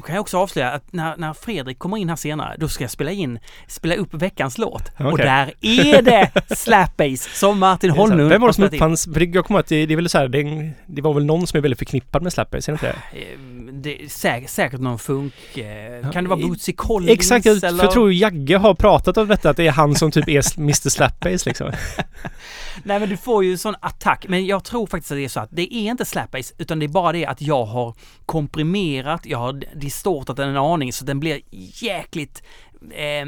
[0.02, 2.84] Då kan jag också avslöja att när, när Fredrik kommer in här senare, då ska
[2.84, 4.92] jag spela in, spela upp veckans låt.
[5.00, 5.26] Och Okej.
[5.26, 9.06] där är det slapbass som Martin Holmlund Vem var det som uppfanns...
[9.14, 11.48] För jag kommer att det, det är väl så här, det, det var väl någon
[11.48, 13.22] som är väldigt förknippad med slapbass, är det inte det?
[13.22, 13.38] Eh,
[13.74, 15.58] Det är säkert, någon funk...
[15.58, 17.12] Eh, kan det vara Bootsy Collins?
[17.12, 17.84] Exakt, jag, för eller?
[17.84, 20.90] jag tror Jagge har pratat om detta, att det är han som typ är Mr
[20.90, 21.72] Slapbass liksom.
[22.84, 24.26] Nej men du får ju sån attack.
[24.30, 26.86] Men jag tror faktiskt att det är så att det är inte slapbass utan det
[26.86, 31.20] är bara det att jag har komprimerat, jag har distortat den en aning så den
[31.20, 31.42] blir
[31.84, 32.44] jäkligt
[32.92, 33.26] eh,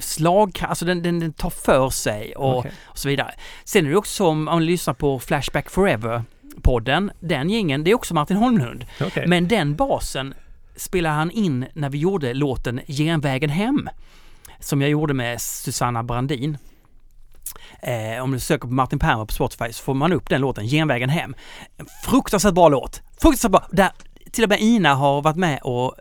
[0.00, 2.72] slag, alltså den, den, den tar för sig och, Okej.
[2.84, 3.34] och så vidare.
[3.64, 6.22] Sen är det också som om man lyssnar på Flashback Forever
[6.62, 8.86] podden, den gängen, det är också Martin Holmlund.
[9.00, 9.26] Okej.
[9.26, 10.34] Men den basen
[10.76, 13.88] spelar han in när vi gjorde låten Genvägen hem.
[14.60, 16.58] Som jag gjorde med Susanna Brandin.
[17.82, 20.66] Eh, om du söker på Martin Permer på Spotify så får man upp den låten,
[20.66, 21.34] Genvägen hem.
[22.04, 23.02] Fruktansvärt bra låt.
[23.20, 23.66] Fruktansvärt bra.
[23.70, 23.90] Där
[24.32, 25.94] till och med Ina har varit med och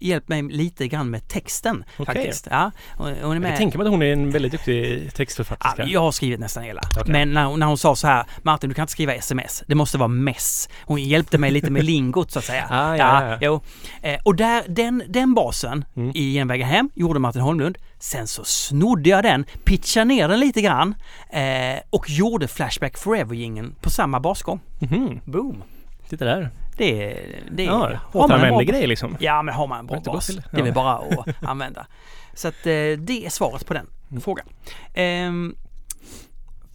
[0.00, 2.06] hjälpt mig lite grann med texten Okej.
[2.14, 2.48] faktiskt.
[2.50, 3.50] Ja, hon är Jag med.
[3.50, 5.84] kan tänka mig att hon är en väldigt duktig Ja, textförfatterska.
[5.86, 6.80] jag har skrivit nästan hela.
[7.00, 7.12] Okej.
[7.12, 9.98] Men när, när hon sa så här, Martin du kan inte skriva sms, det måste
[9.98, 10.68] vara mess.
[10.84, 12.66] Hon hjälpte mig lite med lingot så att säga.
[12.70, 13.38] Ah, ja, ja, ja.
[13.40, 13.60] Jo.
[14.02, 16.10] Eh, och där, den, den basen Mm.
[16.14, 17.78] i Genvägen hem gjorde Martin Holmlund.
[17.98, 20.94] Sen så snodde jag den, pitchade ner den lite grann
[21.30, 24.60] eh, och gjorde Flashback Forever-jingeln på samma basgång.
[24.78, 25.62] Mhm, Boom!
[26.08, 26.50] titta där.
[26.78, 27.40] Det är...
[27.50, 29.16] Det Ja, har man en återanvändlig bra- grej liksom.
[29.20, 30.72] Ja, men har man en bra bas, till- det är väl ja.
[30.74, 31.86] bara att använda.
[32.34, 34.20] Så att eh, det är svaret på den Mm.
[34.20, 34.46] frågan.
[34.94, 35.54] Ehm,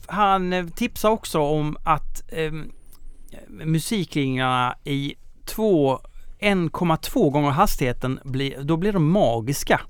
[0.07, 2.71] han eh, tipsar också om att ehm,
[3.49, 5.99] musiklinjerna i två
[6.39, 9.81] 1,2 gånger hastigheten blir, då blir de magiska.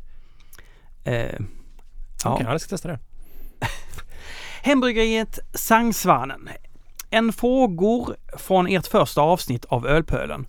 [1.04, 1.12] Ja.
[2.26, 3.00] Okej, jag ska testa det.
[4.64, 6.50] Hembryggeriet Sangsvanen.
[7.14, 10.46] En frågor från ert första avsnitt av Ölpölen.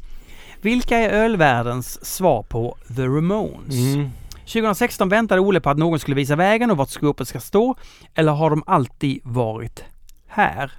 [0.61, 3.75] Vilka är ölvärldens svar på The Ramones?
[3.75, 4.11] Mm.
[4.39, 7.75] 2016 väntade Ole på att någon skulle visa vägen och vart skåpet ska stå.
[8.15, 9.85] Eller har de alltid varit
[10.29, 10.73] här?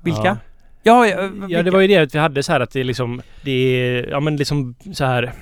[0.00, 0.22] Vilka?
[0.24, 0.36] Ja.
[0.82, 1.62] Ja, ja, Ja, vilka?
[1.62, 4.20] det var ju det att vi hade så här att det liksom, det är, ja
[4.20, 5.32] men liksom så här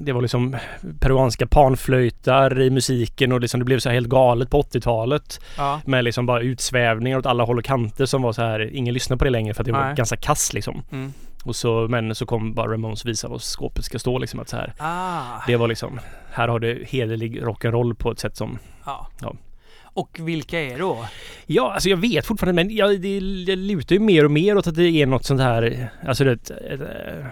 [0.00, 0.56] det var liksom
[1.00, 5.40] peruanska panflöjtar i musiken och liksom det blev så här helt galet på 80-talet.
[5.56, 5.80] Ja.
[5.84, 9.16] Med liksom bara utsvävningar åt alla håll och kanter som var så här, ingen lyssnar
[9.16, 9.94] på det längre för att det var Nej.
[9.94, 10.82] ganska kass liksom.
[10.92, 11.12] Mm.
[11.44, 14.56] Och så, men så kom bara Ramones visa var skåpet ska stå liksom att så
[14.56, 14.72] här.
[14.78, 19.06] Ah, Det var liksom, här har du hederlig rock'n'roll på ett sätt som ja.
[19.20, 19.34] Ja.
[19.82, 21.04] Och vilka är då?
[21.46, 24.66] Ja, alltså jag vet fortfarande men jag, det, det lutar ju mer och mer åt
[24.66, 27.26] att det är något sånt här, alltså det, ett, ett, eh,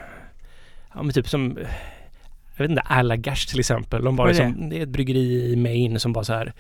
[0.95, 1.59] ja men typ som,
[2.57, 4.05] jag vet inte, Allagash till exempel.
[4.05, 4.47] De bara det?
[4.47, 6.53] liksom, det är ett bryggeri i Maine som bara så här,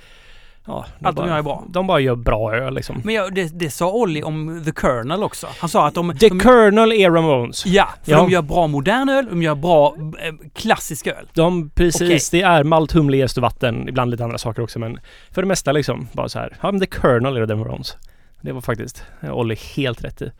[0.66, 0.86] ja.
[1.02, 1.64] Allt de bara, gör är bra.
[1.68, 3.00] De bara gör bra öl liksom.
[3.04, 5.46] Men ja, det, det sa Olli om The Colonel också.
[5.58, 6.16] Han sa att de...
[6.18, 7.66] The de Colonel är Ramones.
[7.66, 8.18] ja, för Ja.
[8.18, 11.28] de gör bra modern öl, de gör bra eh, klassisk öl.
[11.34, 13.88] De, precis, det är malt, humle, jäst och vatten.
[13.88, 14.98] Ibland lite andra saker också men
[15.30, 16.56] för det mesta liksom bara så här.
[16.62, 17.96] Ja men The Colonel är The Ramones.
[18.40, 20.32] Det var faktiskt Olli helt rätt i.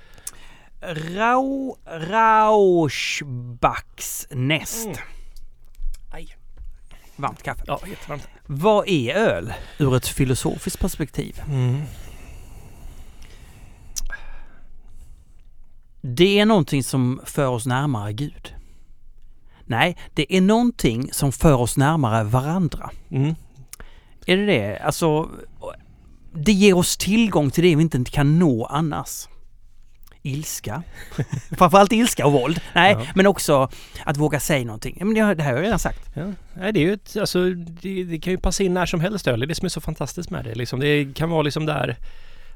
[1.16, 1.76] Rau...
[2.96, 4.86] Rauschbacks näst.
[4.86, 4.98] Mm.
[6.10, 6.36] Aj.
[7.16, 7.62] Varmt kaffe.
[7.66, 8.28] Ja, jättevarmt.
[8.46, 11.42] Vad är öl ur ett filosofiskt perspektiv?
[11.48, 11.82] Mm.
[16.00, 18.54] Det är någonting som för oss närmare Gud.
[19.64, 22.90] Nej, det är någonting som för oss närmare varandra.
[23.10, 23.34] Mm.
[24.26, 24.78] Är det det?
[24.78, 25.30] Alltså,
[26.32, 29.28] det ger oss tillgång till det vi inte kan nå annars.
[30.26, 30.82] Ilska.
[31.58, 32.60] Framförallt ilska och våld.
[32.74, 33.06] Nej, Ja.
[33.14, 33.68] men också
[34.04, 34.96] att våga säga någonting.
[34.98, 36.10] Men det, det här har jag redan sagt.
[36.14, 36.32] Ja.
[36.54, 39.26] Nej, det är ju ett, alltså, det, det kan ju passa in när som helst
[39.26, 39.40] öl.
[39.40, 40.54] Det är det som är så fantastiskt med det.
[40.54, 41.96] Liksom, det kan vara liksom där,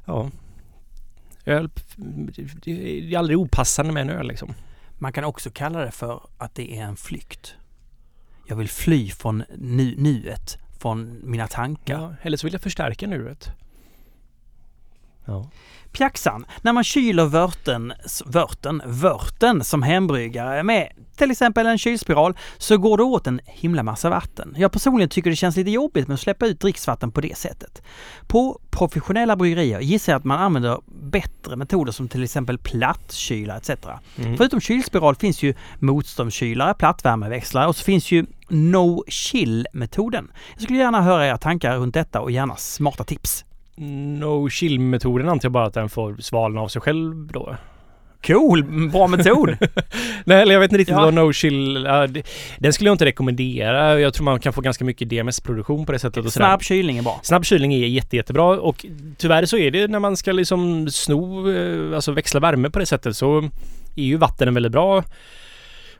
[0.04, 0.30] ja.
[1.44, 1.70] Öl,
[2.64, 4.54] det är aldrig opassande med en öl liksom.
[4.98, 7.54] Man kan också kalla det för att det är en flykt.
[8.46, 12.00] Jag vill fly från nu, nuet, från mina tankar.
[12.00, 12.14] Ja.
[12.22, 13.50] Eller så vill jag förstärka nuet.
[15.24, 15.50] Ja.
[15.92, 17.92] Pjaxan, när man kyler vörten,
[18.24, 23.82] vörten, vörten som hembryggare med till exempel en kylspiral så går det åt en himla
[23.82, 24.54] massa vatten.
[24.56, 27.82] Jag personligen tycker det känns lite jobbigt med att släppa ut dricksvatten på det sättet.
[28.26, 33.70] På professionella bryggerier gissar jag att man använder bättre metoder som till exempel plattkyla etc.
[34.16, 34.36] Mm.
[34.36, 40.30] Förutom kylspiral finns ju motståndskylare, plattvärmeväxlare och så finns ju no chill-metoden.
[40.52, 43.44] Jag skulle gärna höra era tankar runt detta och gärna smarta tips.
[43.80, 47.56] No chill-metoden antar jag bara att den får svalna av sig själv då.
[48.26, 48.88] Cool!
[48.90, 49.48] Bra metod!
[50.24, 51.04] Nej, eller jag vet inte riktigt Ja.
[51.04, 51.84] vad no chill...
[51.86, 52.26] ja, det-
[52.58, 54.00] den skulle jag inte rekommendera.
[54.00, 56.24] Jag tror man kan få ganska mycket DMS-produktion på det sättet.
[56.26, 56.32] Och.
[56.32, 57.20] Snabb kylning är bra.
[57.22, 58.86] Snabb kylning är jätte, jättebra och
[59.18, 62.86] tyvärr så är det när man ska liksom sno, eh, alltså växla värme på det
[62.86, 63.38] sättet så
[63.96, 65.04] är ju vatten en väldigt bra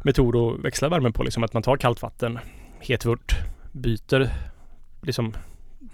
[0.03, 1.23] metod att växla värme på.
[1.23, 2.39] Liksom att man tar kallt vatten,
[2.81, 3.35] het vört,
[3.73, 4.29] byter
[5.03, 5.35] liksom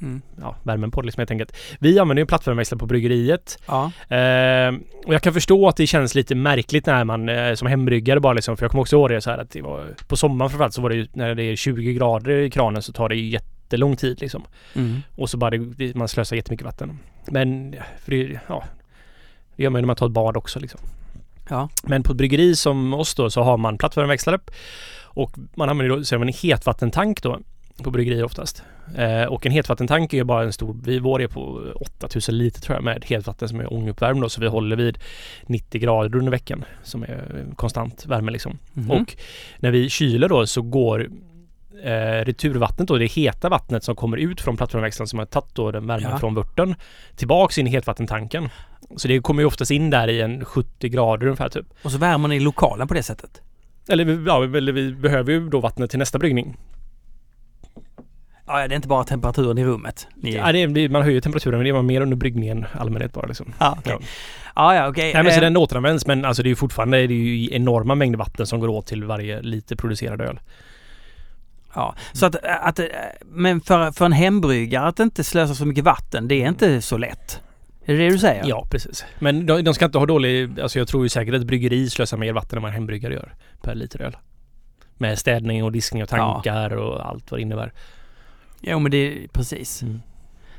[0.02, 0.22] Mm.
[0.40, 1.56] ja, värmen på liksom helt enkelt.
[1.78, 3.92] Vi använder ju plattvärmeväxlare på bryggeriet Ja.
[4.16, 4.74] Eh,
[5.06, 8.32] och jag kan förstå att det känns lite märkligt när man eh, som hembryggare bara
[8.32, 10.74] liksom, för jag kommer också ihåg det så här att det var på sommaren framförallt
[10.74, 13.28] så var det ju när det är 20 grader i kranen så tar det ju
[13.28, 14.44] jättelång tid liksom.
[14.74, 15.02] Mm.
[15.16, 16.98] Och så bara det, man slösar jättemycket vatten.
[17.26, 18.64] Men för det, ja,
[19.56, 20.80] det gör man ju när man tar ett bad också liksom.
[21.48, 21.68] Ja.
[21.82, 24.38] Men på ett bryggeri som oss då så har man plattvärmeväxlare
[25.02, 27.38] och man använder då så man en hetvattentank då
[27.82, 28.62] på bryggerier oftast.
[28.94, 32.60] Eh, och en hetvattentank är ju bara en stor, vi, vår är på 8000 liter
[32.60, 34.98] tror jag med hetvatten som är ånguppvärmd då så vi håller vid
[35.46, 38.58] 90 grader under veckan som är konstant värme liksom.
[38.72, 38.90] Mhm.
[38.90, 39.16] Och
[39.58, 41.10] när vi kyler då så går
[41.84, 45.70] eh, returvattnet då, det heta vattnet som kommer ut från plattvärmeväxlaren som har tagit då
[45.70, 46.18] den värmen Ja.
[46.18, 46.74] från vörten
[47.16, 48.48] tillbaks in i hetvattentanken.
[48.96, 51.66] Så det kommer ju oftast in där i en 70 grader ungefär typ.
[51.82, 53.40] Och så värmer ni lokalen på det sättet.
[53.88, 56.56] Eller, ja, eller vi behöver ju då vattnet till nästa bryggning.
[58.46, 60.06] Ja, det är inte bara temperaturen i rummet.
[60.14, 60.34] Ni...
[60.34, 63.52] Ja, det är, man höjer temperaturen men det är mer under bryggningen allmänhet bara liksom.
[63.58, 63.96] Ja, okej.
[64.00, 64.06] Ja.
[64.56, 65.14] Ja, ja, okej.
[65.14, 67.54] Nej men så Eh, den återanvänds men alltså det är ju fortfarande det är ju
[67.54, 70.40] enorma mängder vatten som går åt till varje liter producerad öl.
[71.74, 72.80] Ja, så att, att
[73.24, 76.96] men för, för en hembryggare att inte slösa så mycket vatten, det är inte så
[76.96, 77.40] lätt.
[77.84, 78.44] Är det det du säger?
[78.46, 79.04] Ja, precis.
[79.18, 80.60] Men de, de ska inte ha dålig...
[80.60, 83.34] Alltså jag tror ju säkert att bryggeri slösar mer vatten än vad en hembryggare gör
[83.62, 84.16] per liter öl.
[84.96, 87.72] Med städning och diskning och tankar och allt vad det innebär.
[88.60, 89.82] Jo, men det är precis.
[89.82, 90.02] Mm.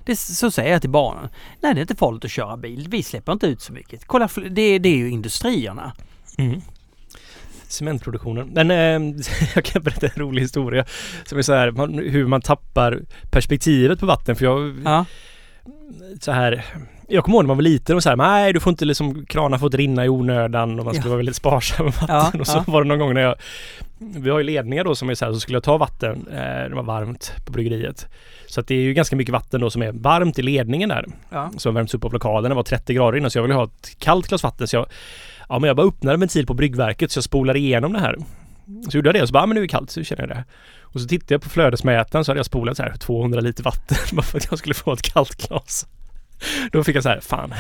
[0.05, 1.29] Det, så säger jag till barnen.
[1.62, 2.88] Nej, det är inte farligt att köra bil.
[2.89, 4.05] Vi släpper inte ut så mycket.
[4.05, 5.93] Kolla, det, det är ju industrierna.
[6.38, 6.62] Mm.
[7.67, 8.47] Cementproduktionen.
[8.53, 9.17] Men eh,
[9.55, 10.86] jag kan berätta en rolig historia.
[11.25, 14.36] Som är så här, man, hur man tappar perspektivet på vatten.
[14.36, 15.05] För jag, Ja.
[16.19, 16.65] så här...
[17.09, 19.25] Jag kommer ihåg när man var liten och så här, nej du får inte liksom,
[19.25, 21.09] kranar får inte rinna i onödan och man skulle Ja.
[21.09, 22.15] vara väldigt sparsam med vatten.
[22.15, 22.63] Ja, och så ja.
[22.71, 23.35] var det någon gång när jag,
[23.97, 26.69] vi har ju ledningar då som är så här, så skulle jag ta vatten, eh,
[26.69, 28.07] det var varmt på bryggeriet.
[28.47, 31.05] Så att det är ju ganska mycket vatten då som är varmt i ledningen där.
[31.57, 33.99] Som värms upp av lokalen, det var 30 grader innan så jag ville ha ett
[33.99, 34.85] kallt glas vatten så jag,
[35.49, 38.15] ja men jag bara öppnade en ventil på bryggverket så jag spolade igenom det här.
[38.89, 40.29] Så gjorde jag det och så bara, men nu är det kallt så känner jag
[40.29, 40.43] det.
[40.81, 43.97] Och så tittade jag på flödesmätaren så hade jag spolat så här 200 liter vatten
[44.15, 45.87] bara för att jag skulle få ett kallt glas.
[46.71, 47.54] Då fick jag så här, fan.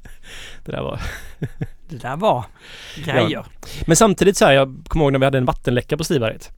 [0.64, 1.00] Det där var...
[1.88, 2.44] Det där var
[2.96, 3.44] grejer.
[3.86, 6.52] Men samtidigt så här, jag kommer ihåg när vi hade en vattenläcka på Stivaret.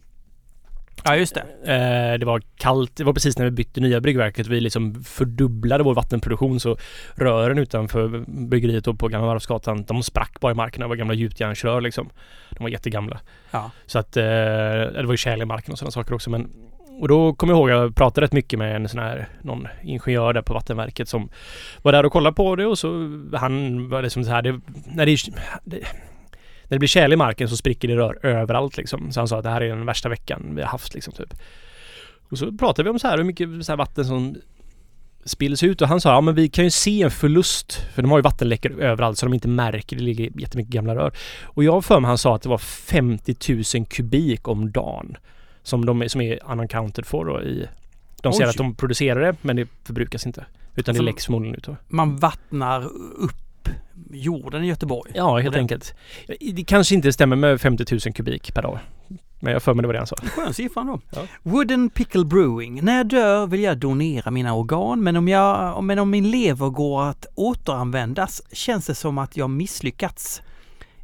[1.05, 1.73] Ja, just det.
[1.73, 4.47] Eh, det var kallt, det var precis när vi bytte nya bryggverket.
[4.47, 6.77] Vi liksom fördubblade vår vattenproduktion så
[7.15, 10.81] rören utanför bryggeriet på Gamla Varvsgatan, de sprack bara i marken.
[10.81, 12.09] Det var gamla gjutjärnsrör liksom.
[12.51, 13.21] De var jättegamla.
[13.51, 13.71] Ja.
[13.87, 16.31] Så att eh, det var ju tjäle i marken och sådana saker också.
[16.31, 16.51] Men,
[17.01, 20.33] och då kommer jag ihåg, jag pratade rätt mycket med en sån här, någon ingenjör
[20.33, 21.29] där på vattenverket som
[21.83, 22.89] var där och kollade på det och så
[23.35, 25.17] han var liksom så här, det, när det,
[25.65, 25.79] det
[26.69, 29.13] när det blir tjäle i marken så spricker det rör överallt liksom.
[29.13, 31.35] Så han sa att det här är den värsta veckan vi har haft liksom typ.
[32.31, 34.37] Och så pratade vi om så här hur mycket så här vatten som
[35.25, 38.11] spills ut och han sa ja men vi kan ju se en förlust för de
[38.11, 41.13] har ju vattenläckor överallt så de inte märker det ligger jättemycket gamla rör.
[41.45, 45.17] Och jag har för mig han sa att det var 50 000 kubik om dagen
[45.67, 47.67] som de som är unaccounted for då i
[48.23, 48.51] de säger Oj.
[48.51, 50.47] att de producerar det men det förbrukas inte.
[50.75, 51.77] Utan Alltså- det läcks förmodligen ut då.
[51.89, 52.85] Man vattnar
[53.17, 53.69] upp
[54.11, 55.13] jorden i Göteborg.
[55.15, 55.95] Ja, helt det- enkelt.
[56.53, 58.79] Det kanske inte stämmer med 50 000 kubik per dag.
[59.41, 60.17] Men jag för mig det var det han sa.
[60.17, 61.01] Skön siffra då.
[61.15, 61.23] Ja.
[61.43, 62.85] Wooden Pickle Brewing.
[62.85, 66.69] När jag dör vill jag donera mina organ men om, jag, men om min lever
[66.71, 70.43] går att återanvändas känns det som att jag misslyckats.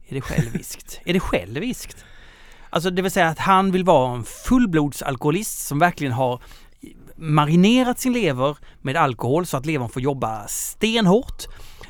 [0.09, 1.01] Är det själviskt?
[1.05, 2.05] är det själviskt?
[2.73, 6.43] Alltså det vill säga att han vill vara en fullblodsalkoholist som verkligen har
[7.16, 11.47] marinerat sin lever med alkohol så att levern får jobba stenhårt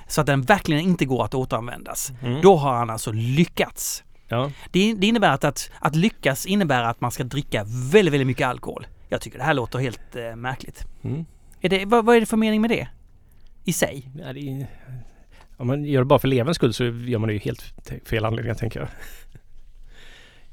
[0.09, 2.12] så att den verkligen inte går att återanvändas.
[2.22, 2.41] Mm.
[2.41, 4.05] Då har han alltså lyckats.
[4.28, 4.51] Ja.
[4.70, 8.47] Det, det innebär att, att att lyckas innebär att man ska dricka väldigt, väldigt mycket
[8.47, 8.87] alkohol.
[9.09, 10.85] Jag tycker det här låter helt eh, märkligt.
[11.05, 11.24] Mm.
[11.61, 12.89] Är det, vad, vad är det för mening med det?
[13.64, 14.11] I sig?
[14.18, 14.66] Ja, det är,
[15.57, 17.74] om man gör det bara för leverns skull så gör man det ju helt
[18.05, 18.89] fel anledningar tänker jag.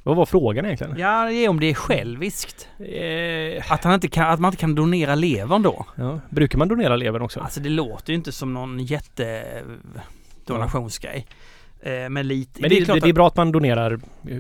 [0.04, 0.96] Vad var frågan egentligen?
[1.00, 2.68] Ja, det är om det är själviskt.
[2.80, 5.86] Eh, Att, han inte kan, att man inte kan donera levern då.
[5.96, 6.20] ja.
[6.30, 7.40] Brukar man donera levern också?
[7.40, 9.44] Alltså det låter ju inte som någon jätte
[10.46, 11.28] donationsgrej.
[11.82, 12.62] Eh, Men lite...
[12.62, 14.00] Men det, det, klart det är att- bra att man donerar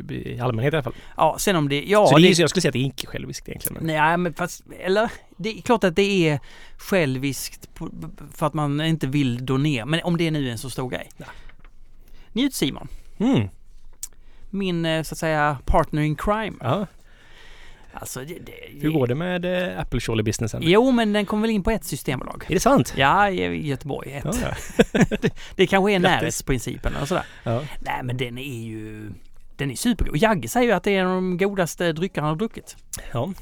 [0.09, 0.93] i allmänhet i alla fall.
[1.17, 1.83] Ja, sen om det...
[1.87, 3.77] Ja, så det, det, är, jag skulle säga att det är inte själviskt egentligen.
[3.85, 3.95] Men.
[3.95, 6.39] Nej, men fast, eller det är klart att det är
[6.77, 7.69] själviskt
[8.33, 9.85] för att man inte vill donera.
[9.85, 11.09] Men om det nu är en så stor grej.
[11.17, 11.25] Ja.
[12.33, 12.87] Njut Simon,
[13.17, 13.47] Mm.
[14.49, 16.57] Min eh, så att säga partner in crime.
[16.61, 16.87] Ja.
[17.93, 20.61] Alltså, det, det, Hur går det med eh, Apple Surely businessen?
[20.63, 22.45] Jo, men den kom väl in på ett systembolag.
[22.47, 22.93] Är det sant?
[22.97, 24.25] Ja, i Göteborg ett.
[24.25, 24.55] Ja,
[24.91, 25.05] ja.
[25.55, 27.23] Det kanske är närhetsprincipen och sådär.
[27.43, 27.61] ja.
[27.79, 29.11] Nej, men den är ju...
[29.55, 30.17] Den är supergod.
[30.17, 32.75] Jagge säger ju att det är en av de godaste dryckerna han har druckit.
[33.11, 33.33] ja.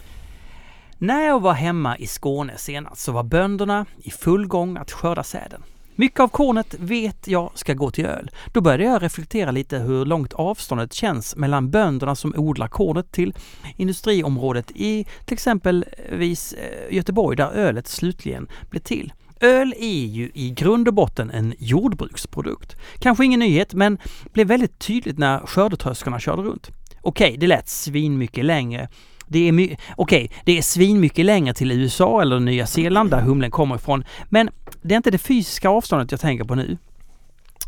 [0.98, 5.24] När jag var hemma i Skåne senast så var bönderna i full gång att skörda
[5.24, 5.64] säden.
[6.00, 8.30] Mycket av kornet vet jag ska gå till öl.
[8.54, 13.34] Då började jag reflektera lite hur långt avståndet känns mellan bönderna som odlar kornet till
[13.76, 19.14] industriområdet i till exempelvis eh, Göteborg där ölet slutligen blev till.
[19.40, 22.76] Öl är ju i grund och botten en jordbruksprodukt.
[23.00, 23.98] Kanske ingen nyhet, men
[24.34, 26.70] blev väldigt tydligt när skördetröskorna körde runt.
[27.02, 28.90] Okej, det lät svinmycket längre
[29.28, 33.52] det är, my- okej, det är svinmycket längre till USA eller Nya Zeeland där humlen
[33.52, 34.04] kommer ifrån.
[34.30, 34.50] Men
[34.88, 36.78] det är inte det fysiska avståndet jag tänker på nu.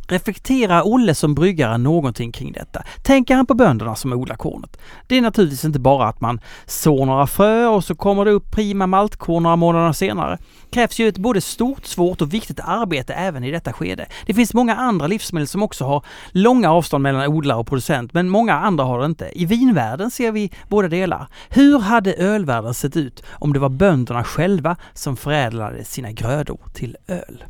[0.07, 2.83] Reflekterar Olle som bryggare någonting kring detta?
[3.03, 4.77] Tänker han på bönderna som odlar kornet?
[5.07, 8.51] Det är naturligtvis inte bara att man sår några frö och så kommer det upp
[8.51, 10.37] prima maltkorn några månader senare.
[10.69, 14.05] Det krävs ju ett både stort, svårt och viktigt arbete även i detta skede.
[14.25, 18.29] Det finns många andra livsmedel som också har långa avstånd mellan odlare och producent, men
[18.29, 19.31] många andra har det inte.
[19.33, 21.27] I vinvärlden ser vi båda delar.
[21.49, 26.97] Hur hade ölvärlden sett ut om det var bönderna själva som förädlade sina grödor till
[27.07, 27.43] öl?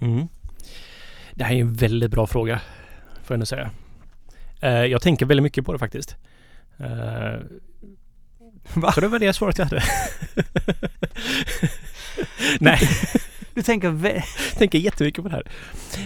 [0.00, 0.28] Mm.
[1.36, 2.60] Det här är en väldigt bra fråga,
[3.24, 3.70] får jag ändå säga.
[4.60, 6.16] Eh, jag tänker väldigt mycket på det faktiskt.
[6.78, 7.40] Eh,
[8.74, 8.92] Va?
[8.92, 9.80] Så det var det svaret jag hade.
[12.60, 12.78] Nej,
[13.54, 13.88] Du tänker...
[13.88, 14.22] vä-
[14.58, 15.46] tänker jättemycket på det här.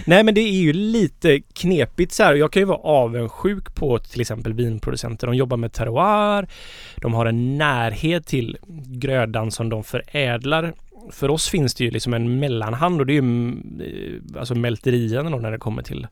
[0.05, 2.35] Nej, men det är ju lite knepigt så här.
[2.35, 5.27] Jag kan ju vara avundsjuk på till exempel vinproducenter.
[5.27, 6.47] De jobbar med terroir.
[6.95, 10.73] De har en närhet till grödan som de förädlar.
[11.11, 13.49] För oss finns det ju liksom en mellanhand och det är ju
[13.81, 16.07] eh, alltså mälterierna när det kommer till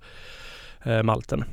[0.83, 1.43] eh, malten.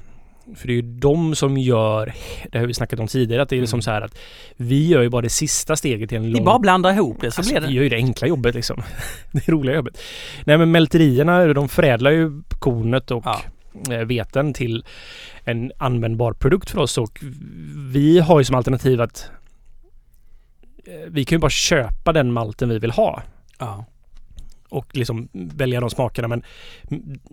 [0.57, 2.13] För det är ju de som gör,
[2.53, 3.83] det har vi snackat om tidigare, att det är liksom Mm.
[3.83, 4.19] så här att
[4.57, 7.31] vi gör ju bara det sista steget till en Ni lång bara blandar ihop det
[7.31, 7.73] så Alltså, blir vi det...
[7.73, 8.83] gör ju det enkla jobbet liksom.
[9.33, 9.99] Det roliga jobbet.
[10.45, 13.41] Nej men mälterierna, de förädlar ju kornet och Ja.
[13.95, 14.85] eh, veten till
[15.45, 17.21] en användbar produkt för oss och
[17.93, 19.31] vi har ju som alternativ att
[21.07, 23.23] vi kan ju bara köpa den malten vi vill ha
[23.59, 23.85] Ja.
[24.69, 26.43] och liksom välja de smakerna men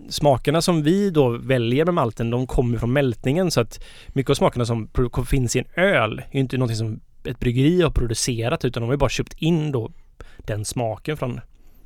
[0.09, 4.33] smakerna som vi då väljer med malten de kommer från mältningen så att mycket av
[4.35, 4.89] smakerna som
[5.27, 8.87] finns i en öl är ju inte någonting som ett bryggeri har producerat utan de
[8.87, 9.91] har ju bara köpt in då
[10.37, 11.39] den smaken från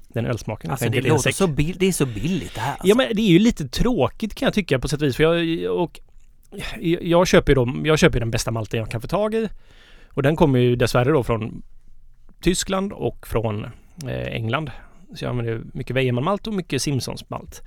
[0.08, 0.72] den ölsmaken.
[0.72, 2.72] Alltså det låter så, bill- det är så billigt det här.
[2.72, 2.88] Alltså.
[2.88, 5.24] Ja men det är ju lite tråkigt kan jag tycka på sätt och vis för
[5.24, 6.00] jag och
[7.02, 9.50] jag, köper ju då, jag köper den bästa malten jag kan få tag i
[10.18, 11.62] och den kommer ju dessvärre då från
[12.42, 13.64] Tyskland och från
[14.08, 14.72] eh, England.
[15.16, 17.62] Så jag använder mycket Weyermann-malt och mycket Simpsons malt.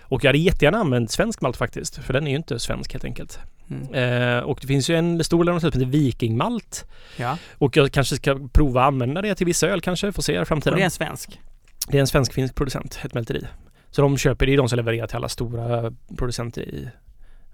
[0.00, 3.04] Och jag hade jättegärna använt svensk malt faktiskt, för den är ju inte svensk helt
[3.04, 3.38] enkelt.
[3.70, 3.94] Mm.
[3.94, 6.84] Eh, och det finns ju en stor leverantör som heter Vikingmalt.
[7.16, 7.38] Ja.
[7.58, 10.38] Och jag kanske ska prova att använda det till vissa öl kanske, får se i
[10.38, 10.76] Och framtiden.
[10.76, 11.40] det är en svensk.
[11.88, 13.46] Det är en svensk-finsk producent, ett mälteri.
[13.90, 16.88] Så de köper, det är de som levererar till alla stora producenter i,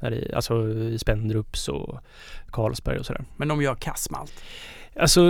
[0.01, 1.99] här i alltså i Spendrups och
[2.51, 3.25] Carlsberg och sådär.
[3.37, 4.33] Men de gör kassmalt.
[5.01, 5.23] Alltså,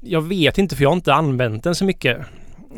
[0.00, 2.18] jag vet inte för jag har inte använt den så mycket.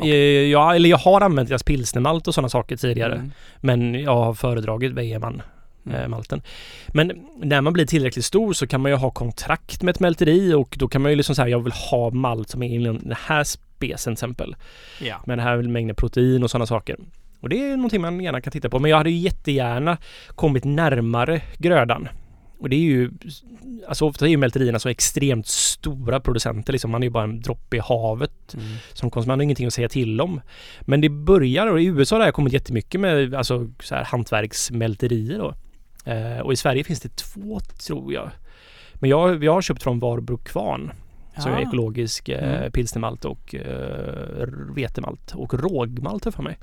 [0.01, 3.13] Eh, Jag, eller jag har använt deras pilsnermalt och sådana saker tidigare.
[3.15, 3.31] Mm.
[3.61, 5.41] Men jag har föredragit Weyermann
[5.89, 6.11] eh, Mm.
[6.11, 6.41] malten.
[6.87, 10.53] Men när man blir tillräckligt stor så kan man ju ha kontrakt med ett mälteri
[10.53, 13.15] och då kan man ju liksom säga jag vill ha malt som är inom den
[13.25, 14.55] här specen till exempel.
[15.01, 15.15] Ja.
[15.25, 16.95] Med den här mängden protein och sådana saker.
[17.45, 18.79] Och det är någonting man gärna kan titta på.
[18.79, 19.97] Men jag hade ju jättegärna
[20.35, 22.07] kommit närmare grödan.
[22.59, 23.11] och det är ju,
[23.87, 26.91] alltså ofta är ju mälterierna så extremt stora producenter liksom.
[26.91, 28.65] Man är ju bara en droppe i havet Mm.
[28.93, 29.27] som konsument.
[29.27, 30.41] Man har ingenting att säga till om.
[30.81, 35.37] Men det börjar och i USA har det kommit jättemycket med alltså så här hantverksmälterier
[35.37, 35.53] då.
[36.11, 38.29] Eh, och i Sverige finns det två tror jag.
[38.93, 40.91] Men jag, jag har köpt från Varbro Kvarn
[41.37, 41.67] som är Ja.
[41.67, 42.71] ekologisk eh, Mm.
[42.71, 46.57] pilsnermalt och eh, vetemalt och rågmalt för mig.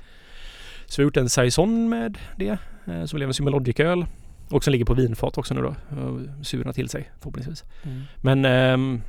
[0.93, 4.05] Så vi har gjort en saison med det eh, som blev en Symologic-öl
[4.49, 5.75] och som ligger på vinfat också nu då.
[6.01, 7.63] och Surna till sig förhoppningsvis.
[7.83, 8.01] Mm.
[8.21, 9.01] Men ehm,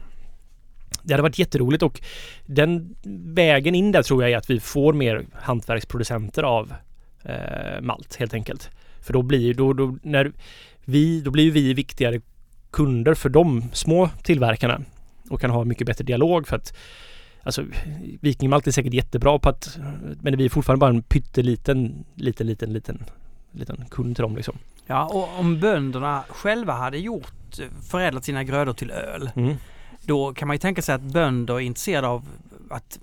[1.03, 2.01] det hade varit jätteroligt och
[2.47, 2.97] den
[3.35, 6.75] vägen in där tror jag är att vi får mer hantverksproducenter av
[7.23, 8.71] eh, malt helt enkelt.
[9.01, 10.33] För då blir då, då när
[10.85, 12.21] vi, då blir vi viktigare
[12.71, 14.81] kunder för de små tillverkarna
[15.31, 16.77] och kan ha mycket bättre dialog för att
[17.45, 17.65] Alltså
[18.21, 19.79] Vikingmalt är säkert jättebra på att
[20.21, 23.05] Men vi är fortfarande bara en pytteliten liten liten liten
[23.53, 24.59] liten kund till dem liksom.
[24.87, 27.59] Ja, och om bönderna själva hade gjort,
[27.91, 29.55] förädlat sina grödor till öl, Mm.
[30.03, 32.29] då kan man ju tänka sig att bönder är intresserade av
[32.71, 32.99] att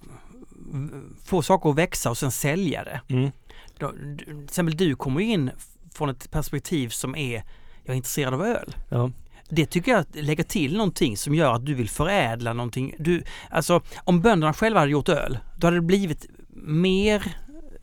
[1.23, 3.01] få saker att växa och sen sälja det.
[3.07, 3.31] Mm.
[3.79, 5.51] Då, du- till exempel du kommer ju in
[5.93, 7.43] från ett perspektiv som är,
[7.83, 8.75] jag är intresserad av öl.
[8.89, 9.11] Ja.
[9.51, 12.95] Det tycker jag lägger till någonting som gör att du vill förädla någonting.
[12.99, 17.23] Du, alltså om bönderna själva hade gjort öl, då hade det blivit mer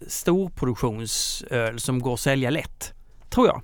[0.07, 2.93] storproduktionsöl som går att sälja lätt.
[3.31, 3.63] Tror jag.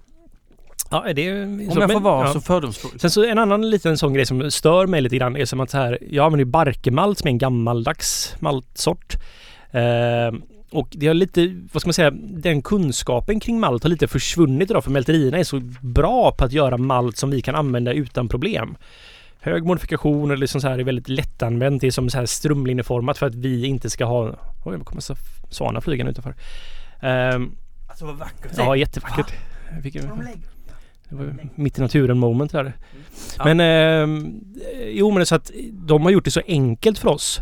[0.91, 2.33] Ja, det är Om jag får vara ja.
[2.33, 3.01] så fördomsfull.
[3.01, 5.71] Sen så en annan liten sån grej som stör mig lite grann är som att
[5.71, 9.15] så här, jag använder ju barkemalt som är en gammaldags maltsort.
[9.71, 10.33] Eh,
[10.75, 14.71] och det har lite, vad ska man säga, den kunskapen kring malt har lite försvunnit
[14.71, 18.29] idag för mälterierna är så bra på att göra malt som vi kan använda utan
[18.29, 18.77] problem.
[19.41, 21.81] Hög modifikation eller liksom så här är väldigt lättanvänt.
[21.81, 24.35] Det är som så här strömlinjeformat för att vi inte ska ha...
[24.65, 25.03] Oj, det kommer
[25.51, 26.35] svanar flygande utanför.
[27.01, 27.41] Eh,
[27.95, 29.33] Alltså vad vackert ja, jättevackert.
[31.09, 32.73] Det var mitt i naturen moment där.
[33.39, 33.55] Ja.
[33.55, 34.31] Men eh,
[34.89, 37.41] jo men det är så att de har gjort det så enkelt för oss.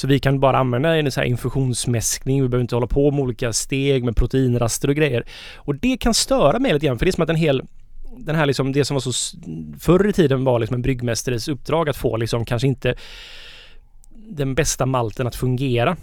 [0.00, 2.42] Så vi kan bara använda en så här infusionsmäskning.
[2.42, 5.24] Vi behöver inte hålla på med olika steg med proteinraster och grejer.
[5.56, 7.62] Och det kan störa mig lite grann för det är som att en hel
[8.16, 9.36] den här liksom, det som var så
[9.80, 12.94] förr i tiden var liksom en bryggmästares uppdrag att få liksom kanske inte
[14.14, 15.96] den bästa malten att fungera.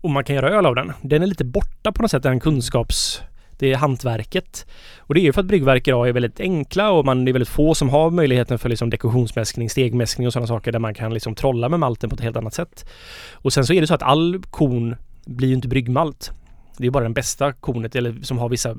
[0.00, 0.92] Och man kan göra öl av den.
[1.02, 3.22] Den är lite borta på något sätt, den kunskaps...
[3.58, 4.66] Det är hantverket.
[4.98, 7.32] Och det är ju för att bryggverk idag är väldigt enkla och man det är
[7.32, 11.14] väldigt få som har möjligheten för liksom dekorationsmäskning, stegmäskning och sådana saker där man kan
[11.14, 12.88] liksom trolla med malten på ett helt annat sätt.
[13.32, 14.96] Och sen så är det så att all korn
[15.26, 16.30] blir ju inte bryggmalt.
[16.76, 18.76] Det är bara den bästa kornet eller som har vissa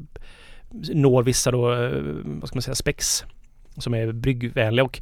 [0.93, 1.91] når vissa då, eh,
[2.23, 3.23] vad ska man säga, spex
[3.77, 5.01] som är bryggvänliga och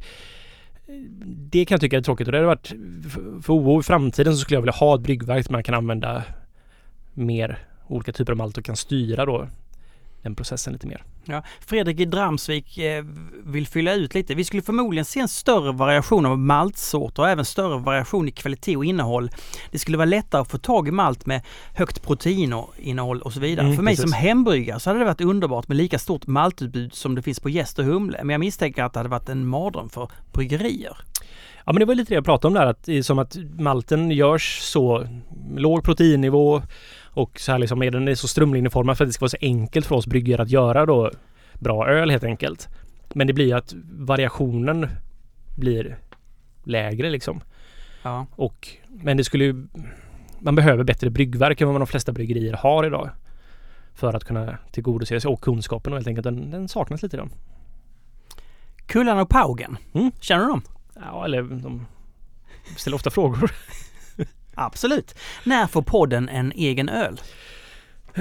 [0.86, 0.94] eh,
[1.26, 2.72] det kan jag tycka är tråkigt och det hade varit
[3.08, 5.74] för- för OO i framtiden så skulle jag vilja ha ett bryggverk där man kan
[5.74, 6.24] använda
[7.14, 7.58] mer
[7.88, 9.48] olika typer av malt och kan styra då
[10.22, 11.04] den processen lite mer.
[11.24, 13.04] Ja, Fredrik i Dramsvik eh,
[13.44, 14.34] vill fylla ut lite.
[14.34, 18.76] Vi skulle förmodligen se en större variation av maltsorter och även större variation i kvalitet
[18.76, 19.30] och innehåll.
[19.70, 21.42] Det skulle vara lättare att få tag i malt med
[21.74, 23.66] högt proteininnehåll och så vidare.
[23.66, 24.10] Mm, För mig precis.
[24.10, 27.48] som hembryggare så hade det varit underbart med lika stort maltutbud som det finns på
[27.48, 28.18] Gäst och Humle.
[28.18, 30.96] Men jag misstänker att det hade varit en mardröm för bryggerier.
[31.66, 34.58] Ja men det var lite det jag pratade om där att som att malten görs
[34.62, 35.06] så
[35.56, 36.62] låg proteinnivå
[37.08, 39.36] och så här liksom är den är så strömlinjeformad för att det ska vara så
[39.40, 41.10] enkelt för oss bryggare att göra då
[41.54, 42.68] bra öl helt enkelt.
[43.14, 44.88] Men det blir att variationen
[45.56, 45.98] blir
[46.64, 47.40] lägre liksom.
[48.02, 48.26] Ja.
[48.36, 49.66] Och, men det skulle ju...
[50.40, 53.10] Man behöver bättre bryggverk än vad de flesta bryggerier har idag.
[53.94, 57.28] För att kunna tillgodose sig och kunskapen och helt enkelt den, den saknas lite idag.
[58.86, 60.10] Kullan och Paugen, Mm.
[60.20, 60.62] känner du dem?
[60.94, 61.86] Ja, eller de
[62.76, 63.50] ställer ofta frågor.
[64.58, 65.14] Absolut.
[65.44, 67.20] När får podden en egen öl?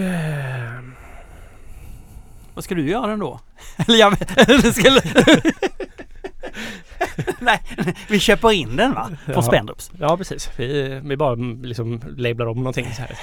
[2.53, 3.39] Vad ska du göra den då?
[3.87, 4.17] Eller jag
[4.47, 5.01] det skulle...
[7.39, 7.61] Nej,
[8.09, 9.09] vi köper in den va?
[9.25, 9.41] Från Ja.
[9.41, 9.91] Spendrups.
[9.99, 10.49] Ja, precis.
[10.57, 13.17] Vi, vi bara liksom lablar om någonting så här.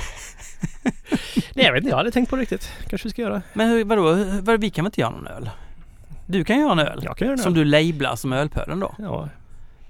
[1.55, 1.91] Nej, jag vet inte.
[1.91, 2.73] Jag hade tänkt på det riktigt.
[2.89, 3.43] Kanske vi ska göra.
[3.53, 5.51] Men hur, vadå, vi kan väl inte göra någon öl?
[6.27, 7.01] Du kan göra en öl?
[7.05, 7.43] Jag kan göra det.
[7.43, 8.95] Som du lablar som ölpölen då?
[8.99, 9.29] Ja.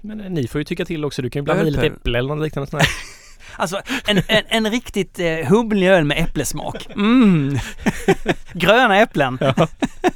[0.05, 1.21] Men eh, ni får ju tycka till också.
[1.21, 2.83] Du kan ju blanda i lite äpple eller något liknande sånt.
[3.57, 6.87] Alltså en, en, en riktigt eh, humlig öl med äpplesmak.
[6.89, 7.57] Mm.
[8.53, 9.37] Gröna äpplen.
[9.41, 9.67] Ja.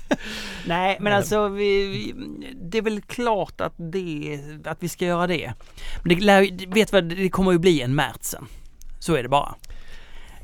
[0.65, 2.15] Nej men alltså vi, vi,
[2.61, 5.53] det är väl klart att, det, att vi ska göra det.
[6.03, 8.45] Men det, lär, vet vad, det kommer ju bli en Märtsen.
[8.99, 9.55] Så är det bara.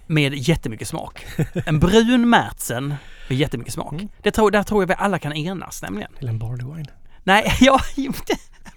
[0.07, 1.25] Med jättemycket smak.
[1.65, 2.95] En brun Märtsen
[3.29, 3.93] med jättemycket smak.
[3.93, 4.07] Mm.
[4.21, 6.11] Det tror, där tror jag vi alla kan enas nämligen.
[6.19, 6.89] Eller en barley wine.
[7.23, 7.79] Nej, ja,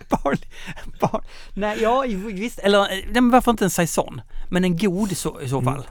[0.10, 0.38] jo, det- barley,
[1.00, 1.24] bar,
[1.54, 4.20] nej, ja, visst, eller eh, nej, men varför inte en saison?
[4.48, 5.74] Men en god så, i så Mm.
[5.74, 5.86] fall.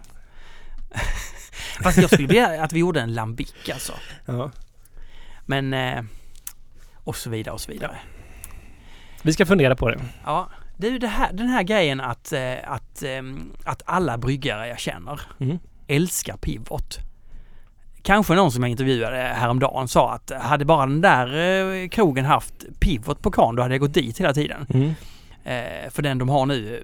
[1.84, 3.94] Fast jag skulle vilja att vi gjorde en lambic alltså.
[4.26, 4.52] Ja.
[5.46, 6.04] Men, eh,
[7.04, 7.98] och så vidare och så vidare.
[9.22, 10.00] Vi ska fundera på det.
[10.26, 14.18] Ja, det är ju det här, den här grejen att, eh, att, ehm, att alla
[14.18, 15.60] bryggare jag känner Mm.
[15.88, 17.00] älskar pivot.
[18.08, 21.38] Kanske någon som jag intervjuade häromdagen sa att hade bara den där
[21.84, 24.66] eh, krogen haft pivot på kran då hade jag gått dit hela tiden.
[24.74, 24.94] Mm.
[25.44, 26.82] Eh, för den de har nu eh,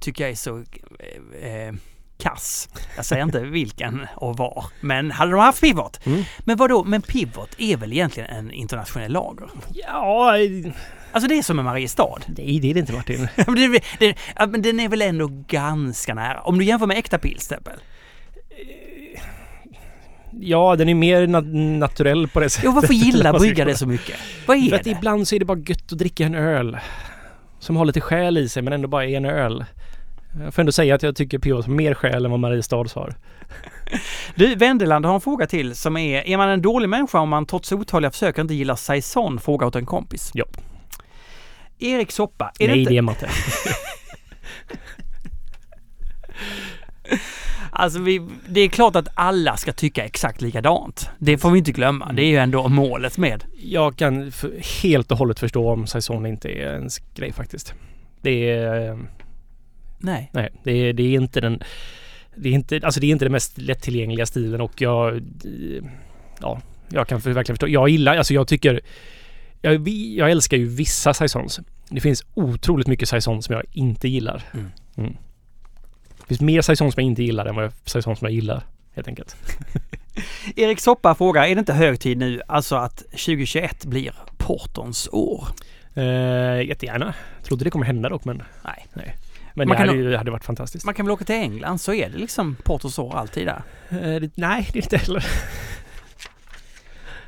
[0.00, 1.74] tycker jag är så eh, eh,
[2.18, 2.68] kass.
[2.96, 4.64] Jag säger inte vilken och var.
[4.80, 6.06] Men hade de haft pivot.
[6.06, 6.22] Mm.
[6.38, 9.48] Men vadå, men pivot är väl egentligen en internationell lager?
[9.72, 10.32] Ja,
[11.12, 12.18] Alltså det är som en Mariestad.
[12.26, 13.28] nej det är det inte Martin.
[14.50, 16.40] Men den är väl ändå ganska nära.
[16.40, 17.80] Om du jämför med äkta pils till exempel.
[20.40, 22.64] Ja, den är mer na- naturell på det sättet.
[22.64, 24.16] Jo, varför gillar bryggare det så mycket?
[24.46, 24.90] Vad är För att det?
[24.90, 26.78] ibland så är det bara gött att dricka en öl.
[27.58, 29.64] Som har lite själ i sig men ändå bara är en öl.
[30.44, 33.14] Jag får ändå säga att jag tycker Pivot har mer själ än vad Mariestads har.
[34.34, 37.46] Du, Wendeland har en fråga till som är, är man en dålig människa om man
[37.46, 39.40] trots otaliga försök inte gillar saison?
[39.40, 40.30] Fråga åt en kompis.
[40.34, 40.44] Ja.
[41.78, 42.92] Erik Soppa, är det Nej, inte...
[42.92, 43.28] det är man inte.
[47.74, 51.10] Alltså vi, det är klart att alla ska tycka exakt likadant.
[51.18, 52.12] Det får vi inte glömma.
[52.12, 53.44] Det är ju ändå målet med.
[53.62, 54.32] Jag kan
[54.82, 57.74] helt och hållet förstå om saison inte är ens grej faktiskt.
[58.20, 58.90] Det är...
[58.90, 58.98] eh,
[59.98, 60.30] Nej.
[60.32, 61.62] Nej, det är, det är inte den...
[62.36, 65.22] Det är inte, alltså det är inte den mest lättillgängliga stilen och jag...
[66.40, 67.68] Ja, jag kan verkligen förstå.
[67.68, 68.80] Jag gillar, alltså jag tycker...
[69.60, 71.60] Jag, jag älskar ju vissa saisons.
[71.88, 74.42] Det finns otroligt mycket saisons som jag inte gillar.
[74.54, 74.66] Mm.
[74.96, 75.16] Mm.
[76.32, 78.62] Finns mer saisons som jag inte gillar än vad jag, saisons som jag gillar.
[78.94, 79.36] Helt enkelt.
[80.56, 85.48] Erik Soppa frågar, är det inte hög tid nu alltså att 2021 blir Portons år?
[85.94, 87.14] Eh, jättegärna.
[87.42, 88.42] Trodde det kommer hända dock men...
[88.64, 88.86] Nej.
[88.92, 89.16] nej.
[89.54, 90.84] Men Man det hade, ju, hade varit fantastiskt.
[90.84, 93.62] Man kan väl åka till England så är det liksom Portons år alltid där.
[93.88, 95.26] Eh, det, nej, det är inte heller.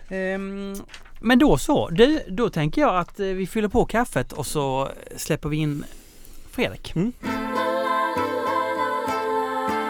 [0.09, 0.75] Ehm,
[1.21, 1.89] men då så.
[1.89, 5.85] Du, då tänker jag att eh, vi fyller på kaffet och så släpper vi in
[6.51, 6.97] Fredrik.
[6.97, 7.13] Mm.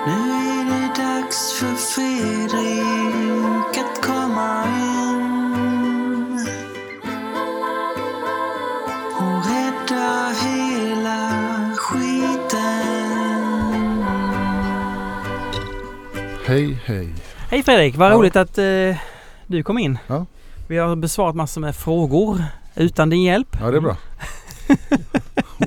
[0.06, 6.38] Nu är det dags för Fredrik att komma in
[9.18, 11.20] och rädda hela
[11.76, 12.84] skiten.
[16.46, 17.08] Hej, hej.
[17.50, 18.14] Hej Fredrik, vad Ja.
[18.14, 18.64] roligt att eh,
[19.46, 19.98] du kom in.
[20.06, 20.26] Ja.
[20.68, 22.44] Vi har besvarat massor med frågor
[22.74, 23.56] utan din hjälp.
[23.60, 23.96] Ja, det är bra.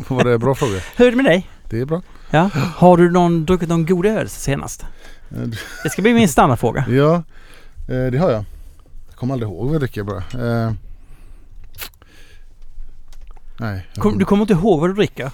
[0.07, 0.79] Var det bra fråga?
[0.95, 1.49] Hur är det med dig?
[1.69, 2.01] Det är bra.
[2.31, 2.49] Ja.
[2.75, 4.85] Har du någon, druckit någon god öl senast?
[5.35, 5.41] Eh,
[5.83, 6.85] Det ska bli min standardfråga.
[6.89, 7.15] Ja,
[7.87, 8.45] eh, det har jag.
[9.07, 10.17] Jag kommer aldrig ihåg vad jag dricker bara.
[10.65, 10.71] Eh,
[13.59, 15.31] Nej, Kom, du kommer inte ihåg vad du dricker?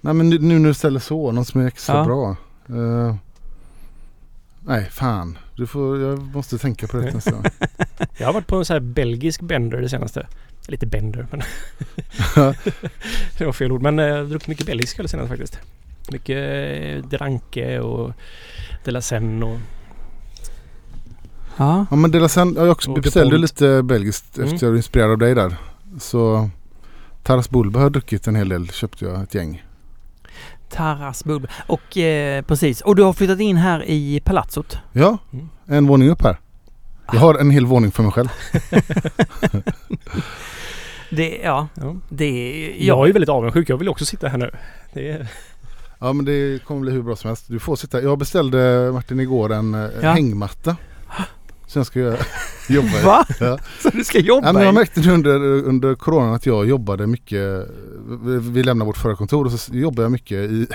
[0.00, 2.04] nej men nu, nu när du ställer så, något som är extra Ja.
[2.04, 2.36] bra.
[2.78, 3.14] Eh,
[4.66, 5.38] Nej, fan.
[5.56, 7.44] Du får, jag måste tänka på det nästa gång.
[8.18, 10.26] Jag har varit på en sån här belgisk bender det senaste.
[10.66, 11.42] Lite bender men...
[13.38, 13.82] det var fel ord.
[13.82, 15.58] Men jag har druckit mycket belgisk öl senast faktiskt.
[16.12, 18.12] Mycket eh, Dranke och
[18.84, 19.58] De La Seine och...
[21.56, 21.86] Ja.
[21.90, 24.48] Ja men Dela sen, jag också beställde lite belgiskt Mm.
[24.54, 25.56] efter jag blev inspirerad av dig där.
[25.98, 26.50] Så
[27.22, 28.68] Taras Bulba har jag druckit en hel del.
[28.70, 29.64] Köpte jag ett gäng.
[30.70, 31.50] Taras Bubbel.
[31.66, 32.80] Och eh, precis.
[32.80, 34.78] Och du har flyttat in här i palatsot.
[34.92, 35.48] Ja, Mm.
[35.66, 36.36] en våning upp här.
[37.12, 38.28] Jag har en hel våning för mig själv.
[41.10, 41.96] Det, ja, Ja.
[42.08, 42.86] det är...
[42.86, 43.68] Jag är ju väldigt avundsjuk.
[43.68, 44.50] Jag vill också sitta här nu.
[44.92, 45.26] Det är...
[46.04, 47.44] Ja men det kommer bli hur bra som helst.
[47.48, 48.02] Du får sitta.
[48.02, 50.10] Jag beställde Martin igår en eh, Ja.
[50.12, 50.76] hängmatta.
[51.74, 52.16] Sen ska jag
[52.68, 53.02] jobba.
[53.04, 53.26] Va?
[53.40, 53.58] Ja.
[53.82, 57.68] Så du ska jobba Ja, men jag märkte under, under coronan att jag jobbade mycket.
[58.40, 60.66] Vi, lämnade vårt förra kontor och så jobbade jag mycket i,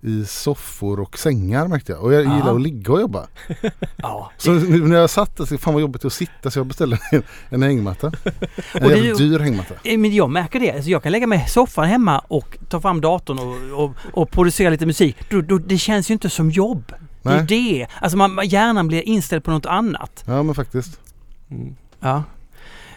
[0.00, 2.02] i soffor och sängar märkte jag.
[2.02, 2.36] Och jag Ja.
[2.36, 3.26] gillar att ligga och jobba.
[3.96, 4.30] Ja.
[4.36, 7.22] Så nu när jag satt där fan vad jobbigt att sitta så jag beställde en,
[7.50, 8.12] en hängmatta.
[8.74, 9.74] En ju- jävligt dyr hängmatta.
[9.84, 10.72] Men jag märker det.
[10.72, 14.30] Alltså jag kan lägga mig i soffan hemma och ta fram datorn och, och, och
[14.30, 15.16] producera lite musik.
[15.30, 16.92] Då, då, det känns ju inte som jobb.
[17.22, 17.46] Det är Nej.
[17.46, 17.86] det.
[18.00, 20.24] Alltså man, hjärnan blir inställd på något annat.
[20.26, 21.00] Ja men faktiskt.
[21.50, 21.76] Mm.
[22.00, 22.22] Ja.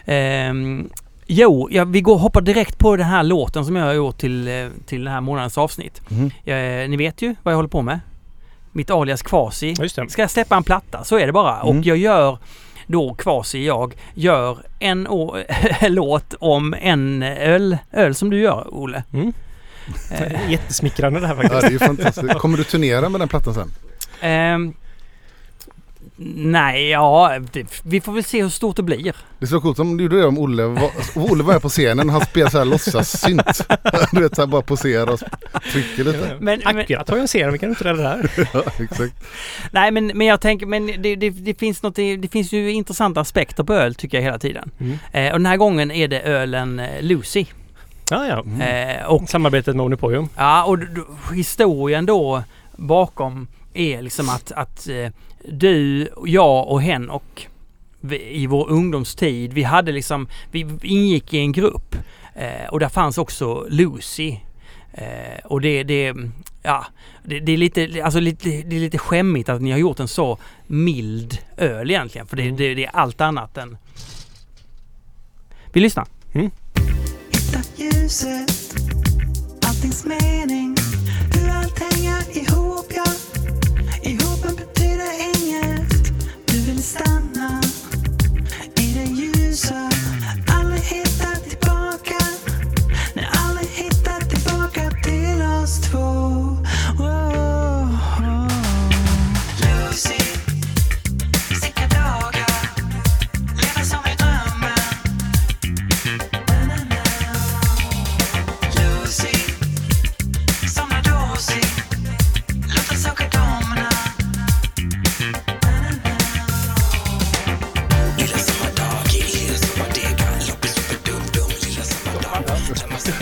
[0.04, 0.90] Ehm,
[1.26, 4.48] jo, ja, vi går hoppar direkt på den här låten som jag har gjort till,
[4.48, 6.10] eh, till den här månadens avsnitt.
[6.10, 6.30] Mhm.
[6.44, 8.00] Eh, ni vet ju vad jag håller på med.
[8.72, 9.74] Mitt alias Kvasi.
[9.78, 10.06] Ja.
[10.08, 11.60] Ska jag släppa en platta så är det bara.
[11.60, 11.78] Mm.
[11.78, 12.38] Och jag gör
[12.86, 15.08] då Kvasi, jag, gör en
[15.88, 19.02] låt om en öl, öl som du gör Olle.
[19.12, 19.32] Mm.
[20.10, 21.60] Eh, Jättesmickrande det här Ja faktiskt.
[21.62, 22.34] det är ju fantastiskt.
[22.34, 23.70] Kommer du turnera med den plattan sen?
[24.24, 24.74] Ehm,
[26.36, 29.02] Nej, ja, det, vi får väl se hur stort det blir.
[29.38, 31.68] Det är så coolt som du gjorde det om Olle var, Olle var här på
[31.68, 32.08] scenen.
[32.08, 33.66] Han spelar så här låtsas-synt.
[34.12, 35.20] Du vet, han bara poserar och
[35.72, 36.36] trycker lite.
[36.40, 38.48] Men, men, Akkurat har jag en scen, vi kan inte rädda det här.
[38.52, 39.14] Ja, exakt.
[39.70, 43.20] nej, men, men jag tänker, men det, det, det, finns något, det finns ju intressanta
[43.20, 44.70] aspekter på öl tycker jag hela tiden.
[44.80, 44.98] Mm.
[45.12, 47.44] Eh, och den här gången är det ölen eh, Lucy.
[48.10, 48.40] Ja, ja.
[48.40, 48.60] Mm.
[48.98, 50.28] Eh, och Samarbetet med Onipojum.
[50.36, 50.78] Ja, och
[51.34, 52.42] historien då
[52.76, 55.10] bakom är liksom att, att eh,
[55.48, 57.46] du, jag och hen och
[58.00, 61.96] vi, i vår ungdomstid, vi hade liksom, vi ingick i en grupp
[62.34, 64.36] eh, och där fanns också Lucy.
[64.92, 66.14] Eh, och det, det,
[66.62, 66.86] ja,
[67.24, 70.08] det, det är lite, alltså lite, det är lite skämmigt att ni har gjort en
[70.08, 72.26] så mild öl egentligen.
[72.26, 73.76] För det, det, det är allt annat än...
[75.72, 76.06] Vi lyssnar.
[76.32, 78.74] Hitta ljuset,
[79.66, 80.76] alltings mening,
[81.34, 82.92] hur allt hänger ihop,
[86.84, 87.60] stanna
[88.76, 89.90] i det ljusa.
[90.48, 92.18] Aldrig hitta tillbaka,
[93.14, 95.98] nej aldrig hitta tillbaka till oss två.
[96.98, 97.43] Wow.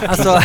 [0.08, 0.40] Alltså,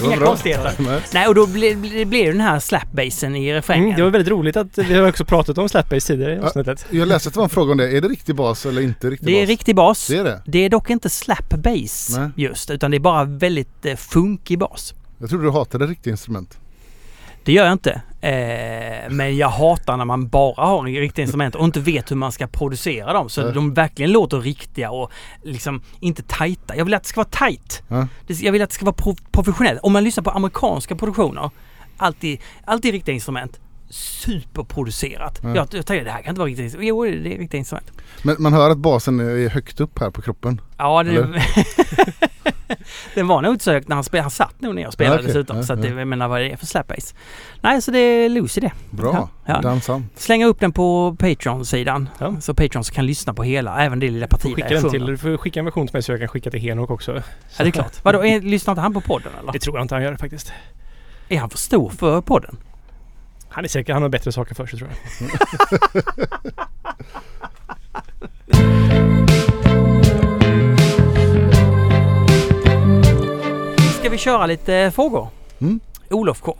[0.00, 0.72] Det inga konstigheter.
[1.14, 1.28] Nej.
[1.28, 3.84] Och då blir det den här slapbassen i refrängen.
[3.84, 6.42] Mm, det var väldigt roligt att vi har också pratat om Slapbase tidigare i Ja.
[6.46, 6.86] avsnittet.
[6.90, 7.96] Jag läste att det var en fråga om det.
[7.96, 9.48] Är det riktig bas eller inte riktig Det är bas?
[9.48, 10.06] riktig bas.
[10.06, 10.42] Det är det?
[10.46, 12.28] Det är dock inte slap bass Nej.
[12.36, 14.94] just, utan det är bara väldigt eh, funkig bas.
[15.18, 16.58] Jag trodde du hatade riktiga instrument.
[17.44, 18.00] Det gör jag inte.
[18.24, 22.16] Eh, men jag hatar när man bara har en riktig instrument och inte vet hur
[22.16, 23.28] man ska producera dem.
[23.28, 23.52] Så Nej.
[23.54, 25.10] de verkligen låter riktiga och
[25.42, 26.76] liksom inte tajta.
[26.76, 27.82] Jag vill att det ska vara tajt.
[28.26, 29.80] Det- Jag vill att det ska vara pro- professionellt.
[29.82, 31.50] Om man lyssnar på amerikanska produktioner,
[31.96, 33.60] alltid, alltid riktiga instrument.
[33.90, 35.40] Superproducerat.
[35.42, 35.48] Ja.
[35.48, 36.88] Jag, jag tänkte det här kan inte vara riktigt instrument.
[36.88, 37.90] Jo, det är riktiga instrument.
[38.22, 40.60] Men man hör att basen är högt upp här på kroppen.
[40.78, 41.42] Ja, det?
[43.14, 44.22] den var nog utsökt när han spelade.
[44.22, 45.26] Han satt nog ner och spelade Ja, okej.
[45.26, 45.56] dessutom.
[45.56, 45.98] Ja, så att det, ja.
[45.98, 47.14] jag menar vad är det för slapbass?
[47.60, 48.72] Nej, så det är Lucy det.
[48.90, 49.28] Bra.
[49.46, 49.60] Ja.
[49.60, 50.20] Dansant.
[50.20, 52.08] Slänga upp den på Patreon-sidan.
[52.18, 52.40] Ja.
[52.40, 55.18] Så Patrons kan lyssna på hela, även det lilla partiet Skicka jag den till, du
[55.18, 57.14] får skicka en version till mig så jag kan skicka till Henok också.
[57.14, 57.22] Ja,
[57.56, 58.04] det är klart.
[58.04, 59.52] Vadå, är, lyssnar inte han på podden eller?
[59.52, 60.52] Det tror jag inte han gör faktiskt.
[61.28, 62.56] Är han för stor för podden?
[63.48, 64.98] Han är säker, han har bättre saker för sig tror jag.
[74.12, 75.28] vi köra lite frågor?
[75.60, 75.80] Mm.
[76.10, 76.56] Olof K.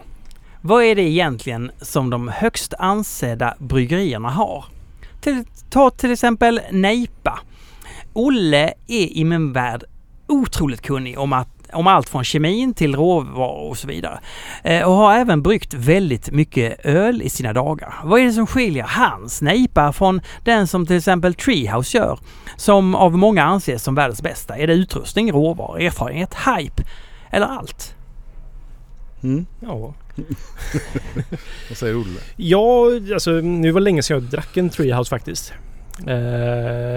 [0.60, 4.64] Vad är det egentligen som de högst ansedda bryggerierna har?
[5.20, 7.40] Till, ta till exempel Nejpa.
[8.12, 9.84] Olle är i min värld
[10.28, 14.20] otroligt kunnig om, att, om allt från kemin till råvaror och så vidare.
[14.64, 17.94] Eh, och har även bryggt väldigt mycket öl i sina dagar.
[18.04, 22.18] Vad är det som skiljer hans Nejpa från den som till exempel Treehouse gör?
[22.56, 24.56] Som av många anses som världens bästa.
[24.56, 26.82] Är det utrustning, råvaror, erfarenhet, hype
[27.32, 27.94] eller allt?
[29.22, 29.46] Mm.
[29.60, 29.94] Ja.
[31.68, 32.20] Vad säger Olle?
[32.36, 35.52] Ja, alltså nu var det länge sedan jag drack en Treehouse faktiskt.
[36.06, 36.14] Eh,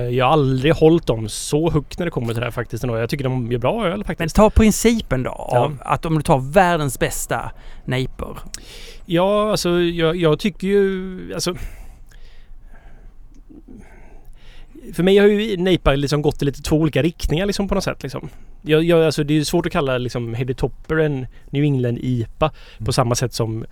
[0.10, 2.98] jag har aldrig hållit dem så högt när det kommer till det här faktiskt ändå.
[2.98, 4.36] Jag tycker de gör bra öl Men faktiskt.
[4.36, 5.86] ta principen då av Ja.
[5.86, 7.52] att om du tar världens bästa
[7.86, 8.38] nejper.
[9.06, 11.20] Ja, alltså jag, jag tycker ju...
[11.34, 11.56] Alltså,
[14.94, 17.84] för mig har ju Neipa liksom gått i lite två olika riktningar liksom på något
[17.84, 18.04] sätt.
[18.04, 18.30] Liksom.
[18.62, 22.52] Jag, jag, alltså, det är svårt att kalla liksom Heady Topper en New England IPA
[22.86, 23.66] på samma sätt som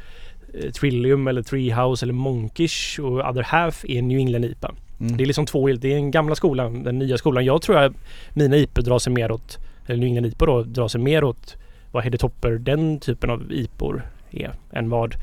[0.53, 4.75] eh, Trillium eller Treehouse eller Monkish och Other Half är en New England IPA.
[4.99, 5.17] Mm.
[5.17, 7.45] Det är liksom två, det är den gamla skolan, den nya skolan.
[7.45, 7.93] Jag tror att
[8.33, 9.57] mina IPA drar sig mer åt,
[9.87, 11.55] eller New England IPA då, drar sig mer åt
[11.91, 15.15] vad Heady Topper, den typen av IPOR är än vad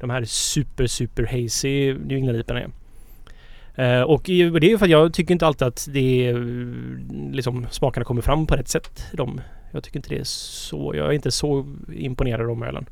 [0.00, 2.68] de här super super hazy New England IPA är.
[3.78, 7.32] Eh, och det är ju för att jag tycker inte alltid att det är, eh,
[7.32, 9.04] liksom smakerna kommer fram på rätt sätt.
[9.12, 9.40] i dem.
[9.72, 12.86] Jag tycker inte det är så, jag är inte så imponerad av de ölen.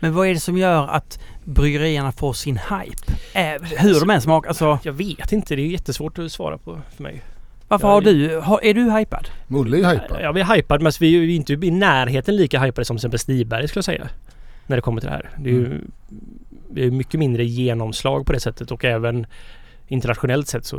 [0.00, 3.12] Men vad är det som gör att bryggerierna får sin hype?
[3.32, 4.48] Eh, hur de än smakar.
[4.48, 7.22] Alltså, Jag vet inte, det är jättesvårt att svara på för mig.
[7.68, 8.38] varför Jag- har du...
[8.40, 9.28] Har, är du hypad?
[9.46, 10.18] Men Olle är hypad.
[10.22, 12.98] Ja, vi är hypade men vi är ju inte i närheten lika hypade som till
[13.00, 14.08] exempel Stiberg skulle jag säga.
[14.66, 15.30] När det kommer till det här.
[15.38, 15.80] Det är ju
[16.74, 19.26] ju mycket mindre genomslag på det sättet och även
[19.88, 20.76] internationellt sett så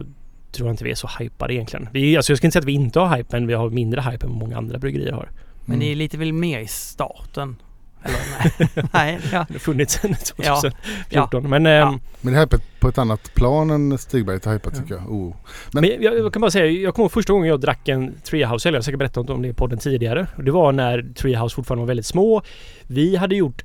[0.52, 1.88] tror jag inte vi är så hypade egentligen.
[1.94, 4.02] Vi, alltså jag ska inte säga att vi inte har hype men vi har mindre
[4.02, 5.30] hype än vad många andra bryggerier har.
[5.66, 5.80] Men Mm.
[5.80, 7.56] ni är lite väl mer i starten?
[8.04, 8.88] Eller, nej.
[8.94, 9.46] nej ja.
[9.48, 10.62] Det har funnits sedan Ja.
[10.62, 11.50] 2014.
[11.50, 12.00] Men, ehm, Ja.
[12.22, 15.12] Men det är hypat på ett annat plan än Stigberget har hypat tycker jag.
[15.12, 15.36] Oh.
[15.74, 18.14] Men- Men jag, jag kan bara säga, jag kommer ihåg första gången jag drack en
[18.24, 20.28] Treehouse, eller jag har säkert berättat om det i podden tidigare.
[20.38, 22.42] Och Det var när Treehouse fortfarande var väldigt små.
[22.88, 23.64] Vi hade gjort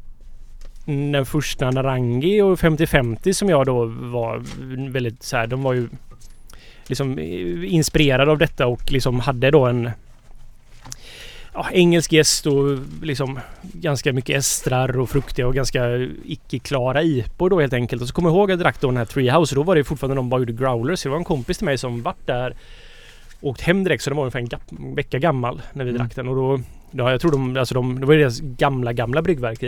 [0.84, 4.42] den första Narangi och 50-50 som jag då var
[4.90, 5.88] väldigt så här, de var ju
[6.86, 9.90] liksom eh, inspirerade av detta och liksom hade då en
[11.54, 17.60] ja, engelsk gäst och liksom ganska mycket estrar och fruktiga och ganska icke-klara IPor då
[17.60, 18.02] helt enkelt.
[18.02, 19.76] Och så kommer jag ihåg att jag drack då den här Treehouse och då var
[19.76, 21.00] det fortfarande de bara gjorde growlers.
[21.00, 22.54] Så det var en kompis till mig som vart där
[23.40, 26.02] åkt hem direkt så den var ungefär en vecka gammal när vi Mm.
[26.02, 26.60] drack den och då
[26.96, 29.60] Ja, jag tror de, alltså de, det var ju deras gamla, gamla bryggverk.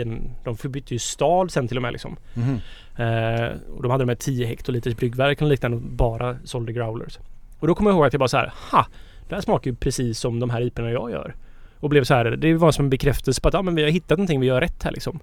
[0.43, 2.17] De bytte ju stad sen till och med liksom.
[2.33, 2.59] Mhm.
[2.97, 7.19] Eh, och de hade de här 10 hektoliters bryggverken och liknande och bara sålde growlers.
[7.59, 8.87] Och då kommer jag ihåg att jag bara så här, ha!
[9.29, 11.35] Det här smakar ju precis som de här IPorna jag gör.
[11.79, 13.89] Och blev så här, det var som en bekräftelse på att ja, men vi har
[13.89, 15.19] hittat någonting, vi gör rätt här liksom.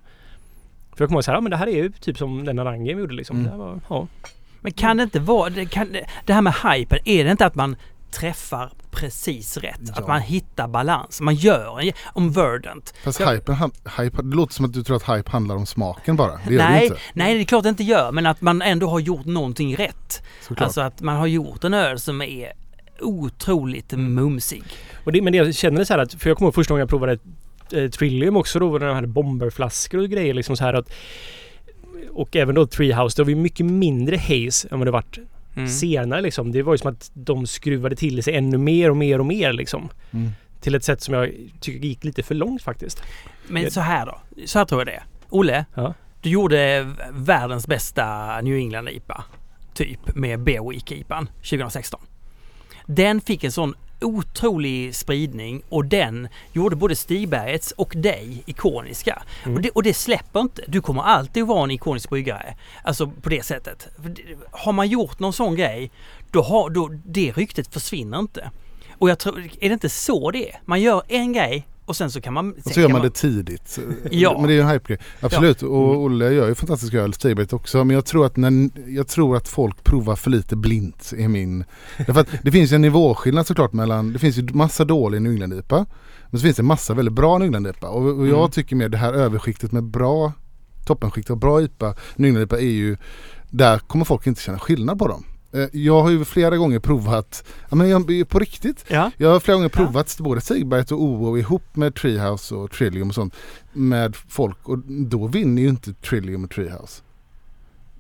[0.93, 2.57] För jag kommer ihåg så här, ja men det här är ju typ som den
[2.57, 3.39] Narangi vi gjorde liksom.
[3.39, 3.51] Mm.
[3.51, 4.07] Det var, ja.
[4.61, 5.97] Men kan det inte vara, det, kan,
[6.27, 7.77] det här med hypen, är det inte att man
[8.11, 9.81] träffar precis rätt?
[9.87, 9.93] Ja.
[9.97, 11.21] Att man hittar balans.
[11.21, 12.95] Man gör en, om Verdant.
[13.05, 13.31] Fast Ja.
[13.31, 13.57] hypen,
[13.99, 16.41] hype, det låter som att du tror att hype handlar om smaken bara.
[16.47, 16.99] Det gör det Nej, inte.
[17.13, 20.23] nej, det är klart det inte gör, men att man ändå har gjort någonting rätt.
[20.43, 20.65] Såklart.
[20.67, 22.53] Alltså att man har gjort en öl som är
[23.01, 24.63] otroligt mumsig.
[25.05, 26.75] Och det, men det jag känner är så här att, för jag kommer ihåg första
[26.75, 27.23] gången jag provade ett
[27.73, 30.89] eh, Trillium också då, när de hade bomberflaskor och grejer liksom så här att
[32.13, 35.19] och även då Treehouse, det var ju mycket mindre haze än vad det varit
[35.57, 35.69] Mm.
[35.69, 36.53] senare liksom.
[36.53, 39.53] Det var ju som att de skruvade till sig ännu mer och mer och mer
[39.53, 39.89] liksom.
[40.11, 40.31] Mm.
[40.61, 41.31] Till ett sätt som jag
[41.61, 43.03] tycker gick lite för långt faktiskt.
[43.49, 44.19] Men så här då.
[44.47, 45.05] Så här tror jag det är.
[45.31, 45.95] Olle, Ja.
[46.23, 49.25] du gjorde världens bästa New England IPA.
[49.75, 52.01] Typ med Beer Week IPAn 2016.
[52.87, 53.75] Den fick en sån
[54.05, 59.23] otrolig spridning och den gjorde både Stigbergets och dig ikoniska.
[59.45, 59.57] Mm.
[59.57, 60.65] Och, det, och det släpper inte.
[60.67, 62.57] Du kommer alltid vara en ikonisk bryggare.
[62.83, 63.89] Alltså på det sättet.
[64.51, 65.91] Har man gjort någon sån grej,
[66.31, 68.51] då har då, det ryktet försvinner inte.
[68.99, 70.61] Och jag tror, är det inte så det är?
[70.65, 72.53] Man gör en grej och sen så kan man...
[72.65, 73.79] Och så gör kan man det tidigt.
[74.11, 74.39] Ja.
[74.39, 75.63] Men det är ju en hype Absolut.
[75.63, 75.97] Och Mm.
[75.99, 77.85] Olle gör ju fantastisk öl, Stigberget också.
[77.85, 81.13] Men jag tror, att när, jag tror att folk provar för lite blint.
[81.19, 81.65] Är min...
[82.07, 85.33] Därför att det finns ju en nivåskillnad såklart mellan, det finns ju massa dålig New
[85.33, 85.87] England-IPA.
[86.31, 87.89] Men så finns det massa väldigt bra New England-IPA.
[87.89, 88.51] Och, och jag Mm.
[88.51, 90.33] tycker med det här överskiktet med bra
[90.87, 92.97] toppenskikt och bra IPA, New England-IPA är ju,
[93.51, 95.25] där kommer folk inte känna skillnad på dem.
[95.55, 99.11] Eh, Jag har ju flera gånger provat, ja men jag, på riktigt, Ja.
[99.17, 103.15] jag har flera gånger provat både Sigberget och OO ihop med Treehouse och Trillium och
[103.15, 103.35] sånt
[103.73, 107.03] med folk och då vinner ju inte Trillium och Treehouse.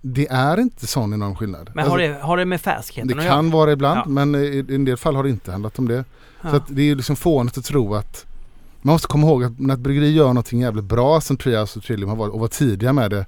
[0.01, 1.71] Det är inte sån enorm skillnad.
[1.75, 4.05] Men har Alltså, det, har det med färskheten det kan vara ibland Ja.
[4.09, 4.39] men i
[4.69, 6.05] i en del fall har det inte handlat om det.
[6.43, 6.51] Ja.
[6.51, 8.27] Så det är ju liksom fånigt att tro att
[8.83, 11.85] man måste komma ihåg att när ett bryggeri gör någonting jävligt bra som Treehouse och
[11.85, 13.27] Trillium har varit och var tidiga med det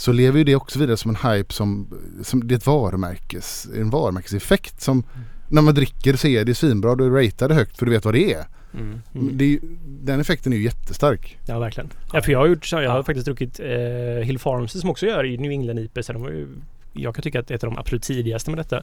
[0.00, 1.88] så lever ju det också vidare som en hype som,
[2.22, 5.02] som det är ett varumärkes, en varumärkeseffekt som
[5.48, 8.14] när man dricker så är det svinbra, du ratear det högt för du vet vad
[8.14, 8.44] det är.
[8.74, 9.02] Mm.
[9.14, 9.38] Mm.
[9.38, 11.38] Det är den effekten är ju jättestark.
[11.46, 11.90] Ja, verkligen.
[12.12, 12.76] Ja, för jag har gjort så.
[12.76, 13.02] Jag har Ja.
[13.04, 16.02] faktiskt druckit eh, Hill Farms som också gör i New England IPA.
[16.02, 16.48] Så de var ju,
[16.92, 18.82] jag kan tycka att det är ett av de absolut tidigaste med detta.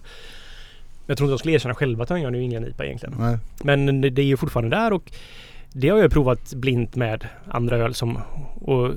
[1.06, 3.16] Jag tror inte de skulle erkänna själva att de gör New England IPA egentligen.
[3.20, 3.38] Nej.
[3.64, 5.12] Men det det är ju fortfarande där och
[5.74, 8.18] det har jag provat blint med andra öl som
[8.56, 8.92] och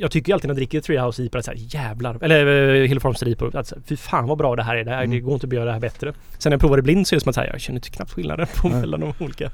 [0.00, 3.00] jag tycker alltid när jag dricker Treehouse IPA att så här, jävlar, eller eh, Hill
[3.00, 4.84] Farms IPA att så här, fy fan vad bra det här är.
[4.84, 5.10] Det, här, Mm.
[5.10, 6.12] det går inte att göra det här bättre.
[6.38, 7.90] Sen när jag provar det blind så är det som att här, jag känner inte
[7.90, 8.80] knappt skillnaden på Nej.
[8.80, 9.50] mellan de olika.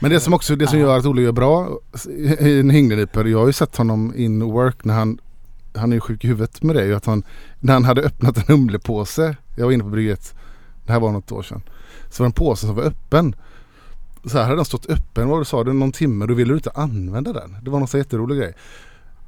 [0.00, 1.68] Men det som också det som gör att Olle gör bra
[2.40, 5.18] i en Hingleriper, jag har ju sett honom in work när han
[5.74, 7.22] han är ju sjuk i huvudet med det ju att han
[7.60, 10.34] när han hade öppnat en humlepåse, jag var inne på bryggeriet,
[10.86, 11.62] det här var något år sedan.
[12.10, 13.34] Så var det en påse som var öppen.
[14.24, 16.56] Så här hade den stått öppen, vad du sa, det någon timme, då ville du
[16.56, 17.56] inte använda den.
[17.62, 18.54] Det var någon så jätterolig grej.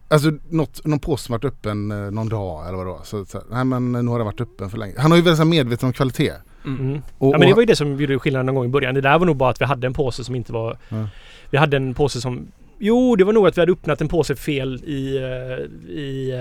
[0.08, 3.04] Alltså något, någon påse som varit öppen eh, någon dag eller vad det var.
[3.04, 4.94] Så, så nej men nu har den varit öppen för länge.
[4.98, 6.32] Han har ju väldigt medveten om kvalitet.
[6.64, 7.02] Mm.
[7.18, 8.94] Och, ja, men det var ju det som gjorde skillnaden någon gång i början.
[8.94, 10.78] Det där var nog bara att vi hade en påse som inte var...
[10.88, 11.08] Ja.
[11.50, 12.46] Vi hade en påse som...
[12.78, 15.16] Jo, det var nog att vi hade öppnat en påse fel i...
[15.16, 16.32] eh, i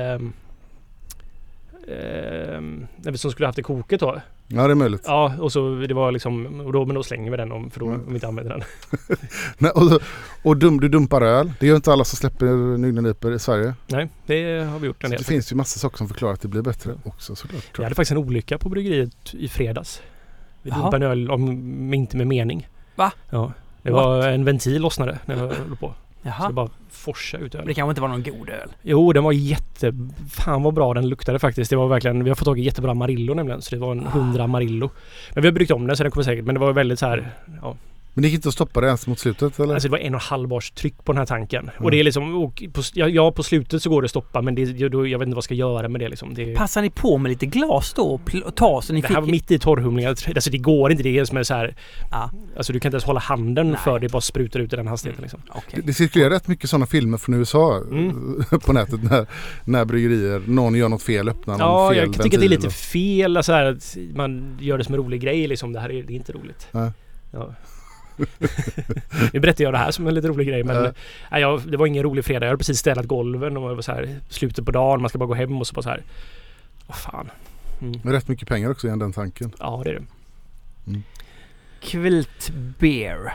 [3.12, 4.22] vi som skulle haft i koket då.
[4.48, 5.04] Ja det är möjligt.
[5.08, 6.62] Ja, och så det var liksom...
[6.62, 8.00] Och då, men då slänger vi den om, för då, Mm.
[8.02, 8.64] om vi inte använder den.
[9.58, 10.02] Nej, och
[10.44, 11.54] och dum, du dumpar öl.
[11.60, 12.46] Det gör inte alla som släpper
[12.78, 13.74] Nygden i Sverige.
[13.88, 15.18] Nej, det har vi gjort en Så del.
[15.18, 17.64] det finns ju massa saker som förklarar att det blir bättre också såklart.
[17.66, 20.02] Jag tror hade faktiskt en olycka på bryggeriet i fredags.
[20.62, 20.80] Vi Jaha.
[20.82, 22.68] dumpade en öl, om inte med mening.
[22.96, 23.12] Va?
[23.30, 23.52] Ja.
[23.82, 25.94] Det var en ventil lossnade när jag höll på.
[26.24, 26.52] Så det Jaha.
[26.52, 27.64] bara forsade ut öl.
[27.68, 28.70] Det kanske inte var någon god öl.
[28.82, 29.94] Jo, den var jätte...
[30.30, 31.70] Fan vad bra den luktade faktiskt.
[31.70, 32.24] Det var verkligen...
[32.24, 33.62] Vi har fått tag i jättebra Amarillo nämligen.
[33.62, 34.18] Så det var en Ah.
[34.18, 34.90] 100 Amarillo.
[35.34, 36.46] Men vi har bryggt om den så den kommer säkert...
[36.46, 37.32] Men det var väldigt så här...
[37.62, 37.76] Ja,
[38.14, 39.74] Men det gick inte att stoppa det ens mot slutet eller?
[39.74, 41.70] Alltså det var en och en halv bars tryck på den här tanken.
[41.70, 41.84] Mm.
[41.84, 44.42] Och det är liksom, och på, ja, ja på slutet så går det att stoppa
[44.42, 46.34] men det, jag, då, jag vet inte vad jag ska göra med det liksom.
[46.34, 49.16] Det, Passar ni på med lite glas då och ta så ni det fick...
[49.16, 50.10] här var mitt i torrhumlingar.
[50.10, 51.04] Alltså det går inte.
[51.04, 51.76] Det är som är så här,
[52.12, 53.80] Ja, alltså du kan inte ens hålla handen Nej.
[53.84, 55.42] för det bara sprutar ut i den hastigheten liksom.
[55.50, 55.62] okej.
[55.76, 58.44] Det, det cirkulerar rätt mycket sådana filmer från USA Mm.
[58.66, 59.26] på nätet när,
[59.66, 62.70] när bryggerier, någon gör något fel, öppnar någon Ja, fel jag tycker det är lite
[62.70, 65.74] fel alltså här, att man gör det som en rolig grej liksom.
[65.74, 66.68] Det här är, det är inte roligt.
[66.72, 66.92] Nej.
[67.32, 67.50] Ja.
[69.34, 70.94] nu berättar jag det här som en lite rolig grej men
[71.32, 72.46] nej, jag, det var ingen rolig fredag.
[72.46, 75.02] Jag hade precis städat golven och det var så här slutet på dagen.
[75.02, 76.04] Man ska bara gå hem och så bara så här.
[76.88, 77.30] Vad fan.
[77.82, 78.00] Mm.
[78.04, 79.52] Men rätt mycket pengar också igen den tanken.
[79.60, 80.06] Ja det är det.
[81.82, 83.34] Kvilt Beer.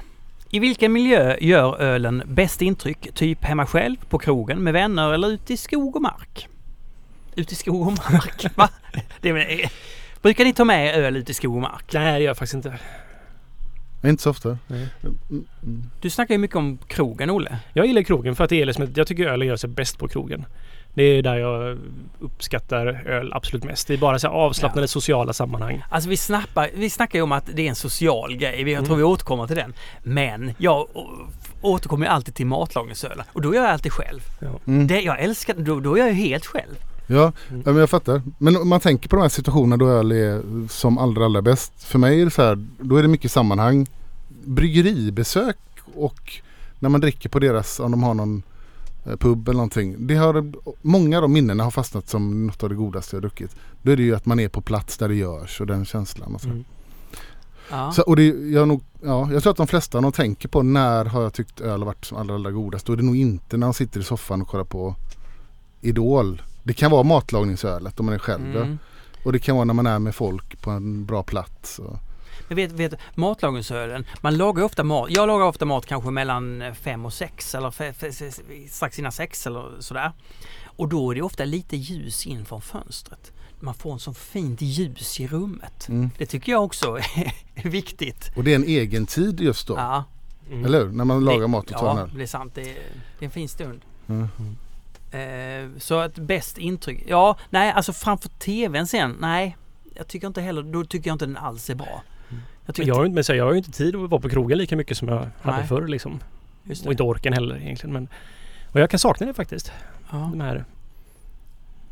[0.50, 3.14] I vilken miljö gör ölen bäst intryck?
[3.14, 6.48] Typ hemma själv, på krogen, med vänner eller ute i skog och mark?
[7.34, 8.46] Ute i skog och mark?
[8.54, 8.68] Va?
[9.20, 9.72] Det är,
[10.22, 11.84] brukar ni ta med öl ut i skog och mark?
[11.92, 12.78] Nej det gör jag faktiskt inte.
[14.04, 14.58] Inte så ofta.
[14.66, 14.86] Nej.
[15.02, 15.82] Mm.
[16.00, 17.58] Du snackar ju mycket om krogen, Olle.
[17.72, 20.08] Jag gillar krogen för att det är liksom, jag tycker ölen gör sig bäst på
[20.08, 20.44] krogen.
[20.94, 21.78] Det är där jag
[22.20, 23.88] uppskattar öl absolut mest.
[23.88, 25.82] Det är bara så avslappnade sociala sammanhang.
[25.90, 28.64] Alltså vi, snappar, vi snackar ju om att det är en social grej.
[28.64, 28.98] Vi- Jag tror Mm.
[28.98, 29.74] vi återkommer till den.
[30.02, 30.86] Men jag
[31.62, 33.24] återkommer ju alltid till matlagningsölen.
[33.32, 34.20] Och då gör jag alltid själv.
[34.66, 34.86] Mm.
[34.86, 36.74] Det, jag älskar då, då är jag ju helt själv.
[37.10, 37.62] Ja, Mm.
[37.66, 38.22] ja, men jag fattar.
[38.38, 41.72] Men om man tänker på de här situationerna då öl är som allra allra bäst.
[41.84, 43.86] För mig är det så här, då är det mycket sammanhang.
[44.44, 45.56] Bryggeribesök
[45.94, 46.32] och
[46.78, 48.42] när man dricker på deras, om de har någon
[49.06, 50.06] eh, pub eller någonting.
[50.06, 50.52] Det har,
[50.82, 53.56] många av de minnena har fastnat som något av det godaste jag druckit.
[53.82, 56.34] Då är det ju att man är på plats där det görs och den känslan.
[56.34, 56.48] Och så.
[56.48, 56.64] Mm.
[57.70, 57.92] Ja.
[57.92, 61.04] Så, och det, jag, nog, ja, jag tror att de flesta de tänker på när
[61.04, 62.86] har jag tyckt öl varit som allra, allra godast.
[62.86, 64.94] Då är det nog inte när de sitter i soffan och kollar på
[65.80, 66.42] Idol.
[66.68, 68.54] Det kan vara matlagningsölet om man är själv.
[68.54, 68.60] ja.
[68.60, 68.78] Mm.
[69.22, 71.78] Och det kan vara när man är med folk på en bra plats.
[71.78, 71.96] Och,
[72.48, 75.10] Men vet, vet, matlagningsölen, man lagar ofta mat.
[75.10, 80.12] Jag lagar ofta mat kanske mellan fem och sex eller strax innan sex eller sådär.
[80.64, 83.32] Och då är det ofta lite ljus in från fönstret.
[83.60, 85.88] Man får en så fint ljus i rummet.
[85.88, 86.10] mm.
[86.18, 88.30] Det tycker jag också är viktigt.
[88.36, 89.74] och det är en egen tid just då.
[89.76, 90.04] Ja,
[90.50, 90.64] Mm.
[90.64, 90.92] Eller hur?
[90.92, 92.52] När man lagar det, mat och tar en Ja, det är sant.
[92.54, 92.74] Det är,
[93.18, 93.80] det är en fin stund.
[94.08, 94.28] Mm.
[95.10, 97.04] Eh, så ett bäst intryck?
[97.06, 99.56] Ja, nej alltså framför tvn sen, nej.
[99.94, 102.02] Jag tycker inte heller, då tycker jag inte den alls är bra.
[102.66, 104.76] Jag tycker jag har, inte, jag har ju inte tid att vara på krogen lika
[104.76, 105.66] mycket som jag hade Nej.
[105.66, 106.20] förr liksom.
[106.84, 107.92] Och inte orken heller egentligen.
[107.92, 108.08] Men,
[108.72, 109.72] och jag kan sakna det faktiskt.
[110.10, 110.16] Ja.
[110.16, 110.64] De här,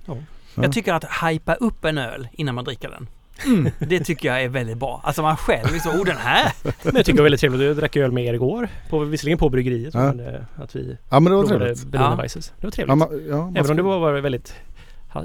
[0.06, 0.16] Ja.
[0.54, 3.08] Jag tycker att hypa upp en öl innan man dricker den.
[3.44, 5.00] Mm, det tycker jag är väldigt bra.
[5.04, 6.52] Alltså man själv liksom, oh den här!
[6.62, 7.62] men jag tycker det var väldigt trevligt.
[7.62, 8.68] Jag drack öl med er igår.
[8.90, 9.94] På, visserligen på bryggeriet.
[9.94, 10.00] Ja.
[10.00, 11.86] Men, eh, att vi Ja men det var trevligt.
[11.92, 12.14] Ja.
[12.16, 12.52] Weisses.
[12.60, 12.90] Det var trevligt.
[12.90, 14.54] Ja, man, ja, man Även om det var var väldigt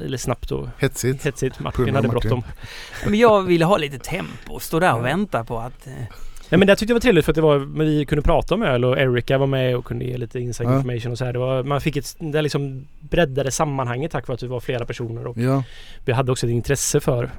[0.06, 1.26] eller snabbt och hetsigt.
[1.26, 1.60] hetsigt.
[1.60, 2.44] Martin hade bråttom.
[3.06, 5.88] Men jag ville ha lite tempo, stå där och vänta på att...
[5.88, 5.94] eh,
[6.50, 8.64] Nej men det tyckte jag var trevligt för att det var, vi kunde prata om
[8.64, 10.78] öl och Erika var med och kunde ge lite inside Ja.
[10.78, 11.34] information och så här.
[11.34, 14.86] Det var, man fick ett, det liksom breddade sammanhanget tack vare att vi var flera
[14.86, 15.64] personer och Ja.
[16.06, 17.32] vi hade också ett intresse för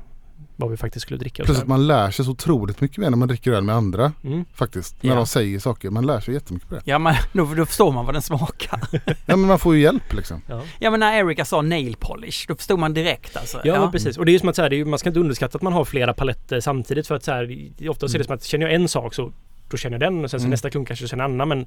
[0.56, 1.44] vad vi faktiskt skulle dricka.
[1.44, 4.12] Plus att man lär sig så otroligt mycket mer när man dricker öl med andra.
[4.24, 4.44] mm.
[4.54, 5.02] Faktiskt.
[5.02, 5.16] När Ja.
[5.16, 5.90] de säger saker.
[5.90, 6.80] Man lär sig jättemycket på det.
[6.84, 8.80] Ja men då, då förstår man vad den smakar.
[9.26, 10.42] Ja men man får ju hjälp liksom.
[10.46, 10.62] ja.
[10.78, 13.60] Ja men när Erika sa nail polish, då förstod man direkt alltså.
[13.64, 14.18] Ja, men precis.
[14.18, 15.62] Och det är ju som att så här, det är, man ska inte underskatta att
[15.62, 18.44] man har flera paletter samtidigt för att så här, det- oftast är det som att
[18.44, 19.32] känner jag en sak så
[19.72, 20.50] då känner jag den och sen så Mm.
[20.50, 21.66] nästa klunk kanske jag känner en annan men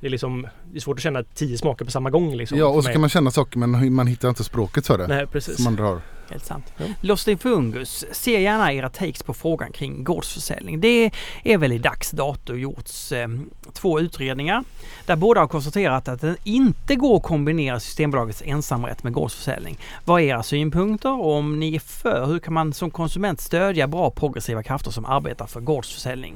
[0.00, 2.58] det är liksom Det är svårt att känna tio smaker på samma gång liksom.
[2.58, 2.94] Ja och så mig.
[2.94, 5.06] kan man känna saker men man hittar inte språket för det.
[5.06, 5.56] Nej precis.
[5.56, 6.00] Som andra har.
[6.30, 6.72] Helt sant.
[6.76, 6.84] Ja.
[7.00, 10.80] Lost in Fungus, se gärna era takes på frågan kring gårdsförsäljning.
[10.80, 11.10] Det
[11.44, 13.28] är väl i dags dato gjorts eh,
[13.72, 14.64] två utredningar
[15.06, 19.78] där båda har konstaterat att det inte går att kombinera Systembolagets ensamrätt med gårdsförsäljning.
[20.04, 23.86] Vad är era synpunkter och om ni är för, hur kan man som konsument stödja
[23.86, 26.34] bra progressiva krafter som arbetar för gårdsförsäljning?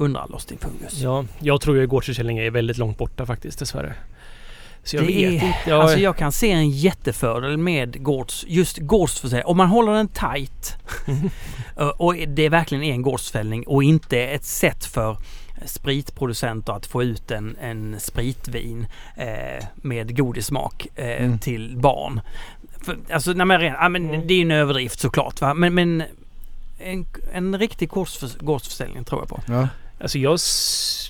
[0.00, 0.98] Undrar Lost in Fungus.
[1.00, 3.94] Ja, jag tror ju gårdsförsäljning är väldigt långt borta faktiskt dessvärre.
[4.84, 5.54] Så jag Det vet är- inte.
[5.66, 9.46] Jag, Alltså jag kan se en jättefördel med gårds, just gårdsförsäljning.
[9.46, 10.76] Om man håller den tight
[11.78, 15.16] eh, och det verkligen är en gårdsförsäljning och inte ett sätt för
[15.64, 18.86] spritproducenter att få ut en, en spritvin
[19.16, 21.38] eh, med godissmak eh, Mm.
[21.38, 22.20] till barn.
[22.82, 24.26] För, alltså, nej, men, ren- ja, men Mm.
[24.26, 25.54] det är ju en överdrift såklart va?
[25.54, 26.02] men, men
[26.78, 29.40] en, en riktig gårdsförs, gårdsförsäljning tror jag på.
[29.52, 29.68] Ja.
[30.00, 30.38] Alltså jag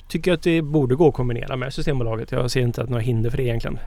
[0.09, 2.33] tycker att det borde gå att kombinera med Systembolaget.
[2.33, 3.79] Jag ser inte att några hinder för det egentligen.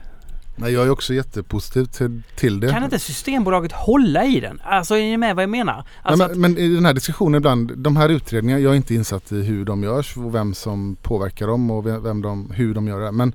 [0.56, 2.70] Nej, jag är också jättepositiv till, till det.
[2.70, 4.60] Kan inte Systembolaget hålla i den?
[4.64, 5.84] Alltså är ni med vad jag menar?
[6.02, 8.94] Alltså Nej, men, men i den här diskussionen ibland, de här utredningarna, jag är inte
[8.94, 12.88] insatt i hur de görs och vem som påverkar dem och vem de, hur de
[12.88, 13.12] gör det.
[13.12, 13.34] Men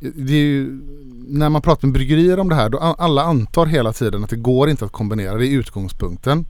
[0.00, 0.80] det är ju,
[1.28, 4.36] när man pratar med bryggerier om det här, då alla antar hela tiden att det
[4.36, 6.46] går inte att kombinera, det är utgångspunkten.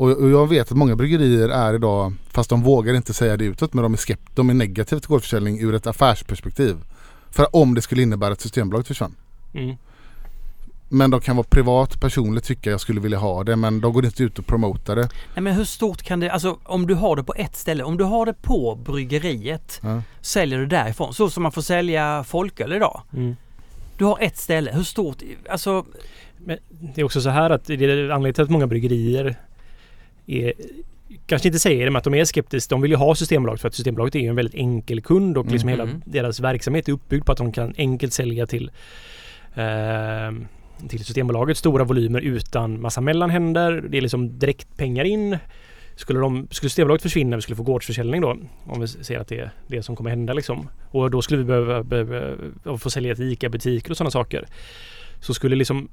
[0.00, 3.44] Och, och jag vet att många bryggerier är idag, fast de vågar inte säga det
[3.44, 6.76] utåt, men de är skept, de är negativa till gårdsförsäljning ur ett affärsperspektiv.
[7.30, 9.14] För om det skulle innebära att Systembolaget försvann.
[9.54, 9.76] Mm.
[10.88, 14.04] Men de kan vara privat personligt tycka jag skulle vilja ha det men de går
[14.04, 15.08] inte ut och promotar det.
[15.34, 17.96] Nej men hur stort kan det, alltså om du har det på ett ställe, om
[17.96, 20.02] du har det på bryggeriet, Ja.
[20.20, 21.14] säljer du därifrån.
[21.14, 23.02] Så som man får sälja folköl idag.
[23.12, 23.36] Mm.
[23.98, 25.16] Du har ett ställe, hur stort,
[25.50, 25.84] alltså
[26.44, 26.58] Men
[26.94, 29.36] det är också så här att det är anledningen till att många bryggerier
[30.30, 30.52] är,
[31.26, 32.74] kanske inte säger det men att de är skeptiska.
[32.74, 35.46] De vill ju ha Systembolaget för att Systembolaget är ju en väldigt enkel kund och
[35.46, 35.80] liksom Mm.
[35.80, 38.70] hela deras verksamhet är uppbyggd på att de kan enkelt sälja till
[39.54, 40.32] eh,
[40.88, 43.84] till Systembolaget stora volymer utan massa mellanhänder.
[43.88, 45.38] Det är liksom direkt pengar in.
[45.96, 48.36] Skulle, de, skulle Systembolaget försvinna, vi skulle få gårdsförsäljning då.
[48.64, 50.68] Om vi ser att det är det som kommer hända liksom.
[50.90, 54.46] Och då skulle vi behöva, behöva få sälja till ICA-butiker och sådana saker.
[55.20, 55.88] Så skulle liksom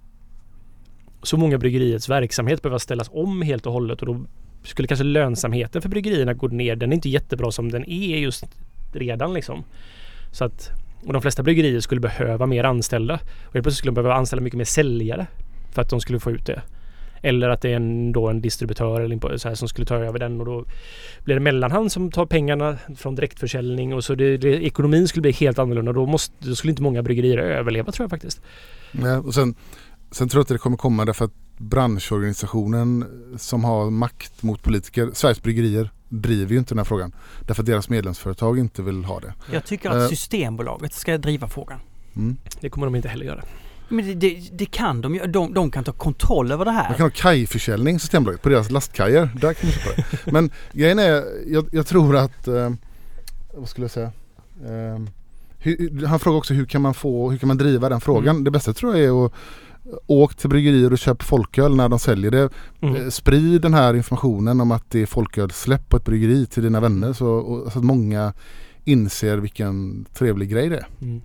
[1.24, 4.26] så många bryggeriets verksamhet behöva ställas om helt och hållet och då
[4.64, 6.76] skulle kanske lönsamheten för bryggerierna gå ner.
[6.76, 8.46] Den är inte jättebra som den är just
[8.94, 9.64] redan liksom.
[10.32, 10.70] Så att,
[11.06, 13.14] och de flesta bryggerier skulle behöva mer anställda.
[13.14, 15.28] Och helt plötsligt skulle de behöva anställa mycket mer säljare
[15.74, 16.62] för att de skulle få ut det.
[17.22, 20.20] Eller att det är en, då en distributör eller så här, som skulle ta över
[20.20, 20.66] den och då
[21.24, 25.32] blir det mellanhand som tar pengarna från direktförsäljning och så det, det, ekonomin skulle bli
[25.32, 25.94] helt annorlunda.
[25.94, 28.42] Då, måste, då skulle inte många bryggerier överleva tror jag faktiskt.
[28.92, 29.56] Nej, och sen,
[30.12, 33.06] sen tror jag inte det kommer komma därför att branschorganisationen
[33.38, 37.12] som har makt mot politiker, Sveriges bryggerier, driver ju inte den här frågan.
[37.48, 39.34] Därför att deras medlemsföretag inte vill ha det.
[39.54, 40.04] jag tycker Eh.
[40.04, 41.80] att Systembolaget ska driva frågan.
[42.16, 42.38] Mm.
[42.60, 43.44] Det kommer de inte heller göra.
[43.90, 46.86] Men det, det, det kan de ju, de, de kan ta kontroll över det Man
[46.86, 46.94] här.
[46.94, 49.30] kan ha kajförsäljning Systembolaget på deras lastkajer.
[49.42, 50.32] Där kan man köpa det.
[50.32, 52.70] Men grejen är, jag, jag tror att, eh,
[53.54, 54.12] vad skulle jag säga?
[54.66, 55.02] Eh,
[55.60, 58.30] hur, han frågar också hur kan man få, hur kan man driva den frågan?
[58.36, 58.44] Mm.
[58.44, 59.34] Det bästa tror jag är att
[60.08, 62.50] åk till bryggerier och köp folköl när de säljer det.
[62.82, 62.96] Mm.
[62.96, 66.80] Eh, Sprid den här informationen om att det är folkölsläpp på ett bryggeri till dina
[66.80, 68.34] vänner så, och, så att många
[68.84, 70.88] inser vilken trevlig grej det är.
[71.02, 71.22] Mm.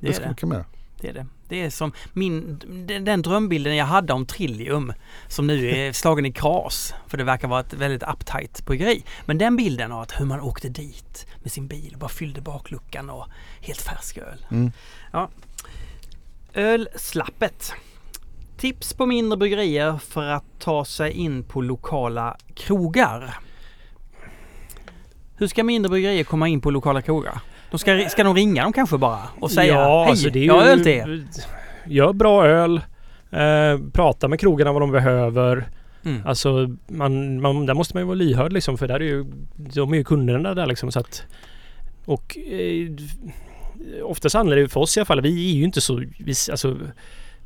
[0.00, 0.46] Det är ska det.
[0.46, 0.66] man göra.
[1.00, 1.26] Det är det.
[1.48, 4.92] Det är som min, den, den drömbilden jag hade om Trillium
[5.28, 6.94] som nu är slagen i kras.
[7.06, 9.04] För det verkar vara ett väldigt uptight bryggeri.
[9.26, 12.40] Men den bilden av att hur man åkte dit med sin bil och bara fyllde
[12.40, 13.26] bakluckan och
[13.60, 14.46] helt färsk öl.
[14.50, 14.72] Mm.
[15.12, 15.28] Ja.
[16.54, 17.72] Ölslappet.
[18.56, 23.38] Tips på mindre bryggerier för att ta sig in på lokala krogar.
[25.36, 27.40] Hur ska mindre bryggerier komma in på lokala krogar?
[27.70, 30.62] De ska, ska de ringa dem kanske bara och säga ja, hej, alltså jag har
[30.62, 31.26] öl till er.
[31.86, 32.80] Gör bra öl.
[33.30, 35.68] Eh, prata med krogarna vad de behöver.
[36.04, 36.26] Mm.
[36.26, 39.24] Alltså man, man, där måste man ju vara lyhörd liksom för där är ju,
[39.56, 41.22] de är ju kunderna där liksom så att
[42.04, 42.88] och eh,
[44.02, 46.76] oftast handlar det för oss i alla fall, vi är ju inte så, vi, alltså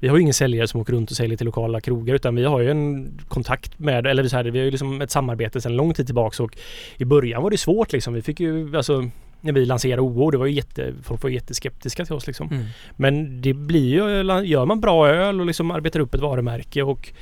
[0.00, 2.44] vi har ju ingen säljare som åker runt och säljer till lokala krogar utan vi
[2.44, 5.76] har ju en kontakt med, eller så här, vi har ju liksom ett samarbete sedan
[5.76, 6.56] lång tid tillbaks och
[6.96, 8.14] i början var det svårt liksom.
[8.14, 12.04] Vi fick ju alltså när vi lanserade OO, det var ju jätte, folk var jätteskeptiska
[12.04, 12.48] till oss liksom.
[12.48, 12.64] Mm.
[12.96, 17.12] Men det blir ju, gör man bra öl och liksom arbetar upp ett varumärke och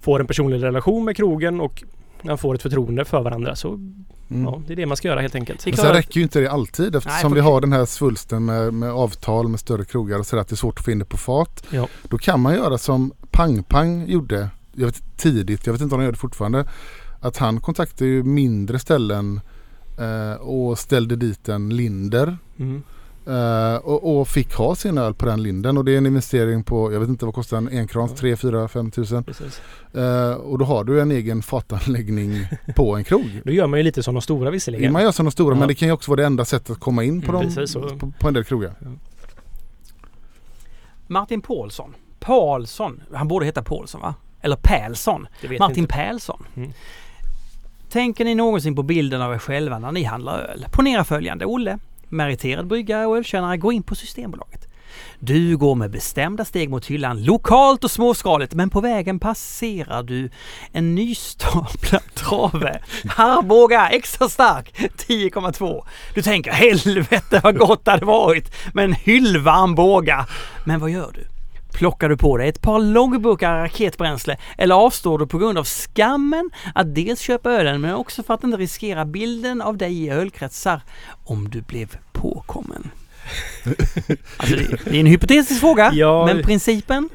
[0.00, 1.82] får en personlig relation med krogen och
[2.22, 3.78] man får ett förtroende för varandra så
[4.30, 4.44] Mm.
[4.44, 5.66] ja, det är det man ska göra helt enkelt.
[5.66, 8.74] Men sen räcker ju inte det alltid eftersom Nej, vi har den här svulsten med,
[8.74, 11.04] med avtal med större krogar och sådär att det är svårt att få in det
[11.04, 11.64] på fat.
[11.70, 11.88] Ja.
[12.08, 15.98] Då kan man göra som Pang Pang gjorde jag vet, tidigt, jag vet inte om
[15.98, 16.68] han gör det fortfarande.
[17.20, 19.40] Att han kontaktade ju mindre ställen
[19.98, 22.38] eh, och ställde dit en Linder.
[22.58, 22.82] Mm.
[23.26, 26.64] Eh, och, och fick ha sin öl på den linden och det är en investering
[26.64, 29.24] på, jag vet inte vad kostar en enkrans, 3, 4, 5 tusen.
[29.94, 33.40] Eh, och då har du en egen fatanläggning på en krog.
[33.44, 34.92] Då gör man ju lite som de stora visserligen.
[34.92, 35.58] Man gör som de stora Ja.
[35.58, 37.98] men det kan ju också vara det enda sättet att komma in på, Mm, dem,
[37.98, 38.72] på, på en del krogar.
[41.06, 41.94] Martin Paulsson.
[42.20, 43.02] Paulsson.
[43.12, 44.14] Han borde heta Paulsson va?
[44.40, 45.26] Eller Pälsson.
[45.58, 45.94] Martin inte.
[45.94, 46.46] Pälsson.
[46.56, 46.72] Mm.
[47.90, 50.66] Tänker ni någonsin på bilden av er själva när ni handlar öl?
[50.72, 51.44] Ponera följande.
[51.46, 51.78] Olle,
[52.10, 54.66] meriterad bryggare och ölkännare, går in på Systembolaget.
[55.18, 60.30] Du går med bestämda steg mot hyllan, lokalt och småskaligt, men på vägen passerar du
[60.72, 62.82] en nystaplad trave.
[63.16, 64.74] Arboga extra stark,
[65.08, 65.84] 10,2.
[66.14, 70.26] Du tänker helvete vad gott det hade varit med en hyllvarm båga.
[70.64, 71.39] Men vad gör du?
[71.72, 76.50] Plockar du på dig ett par loggburkar raketbränsle eller avstår du på grund av skammen
[76.74, 80.80] att dels köpa ölen men också för att inte riskera bilden av dig i ölkretsar
[81.24, 82.90] om du blev påkommen?
[84.36, 86.26] Alltså det, det är en hypotetisk fråga, Ja.
[86.26, 87.08] men principen?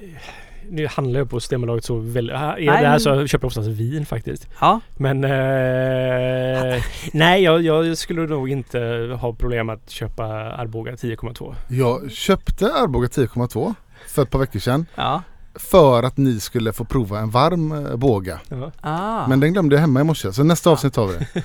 [0.69, 2.36] Nu handlar jag på Systembolaget så väldigt...
[2.36, 4.48] Här, I Nej, det här så köper jag oftast vin faktiskt.
[4.60, 5.23] Ja, Men...
[5.23, 6.84] Eh,
[7.14, 8.80] nej, jag, jag skulle nog inte
[9.22, 11.56] ha problem att köpa Arboga 10,2.
[11.68, 13.73] Jag köpte Arboga 10,2
[14.16, 14.86] för ett par veckor sedan.
[14.96, 15.24] ja.
[15.56, 18.40] för att ni skulle få prova en varm eh, båga.
[18.50, 18.72] Ja.
[18.82, 19.28] Ah.
[19.28, 20.34] Men den glömde jag hemma i morse.
[20.34, 21.28] Så nästa avsnitt tar vi det.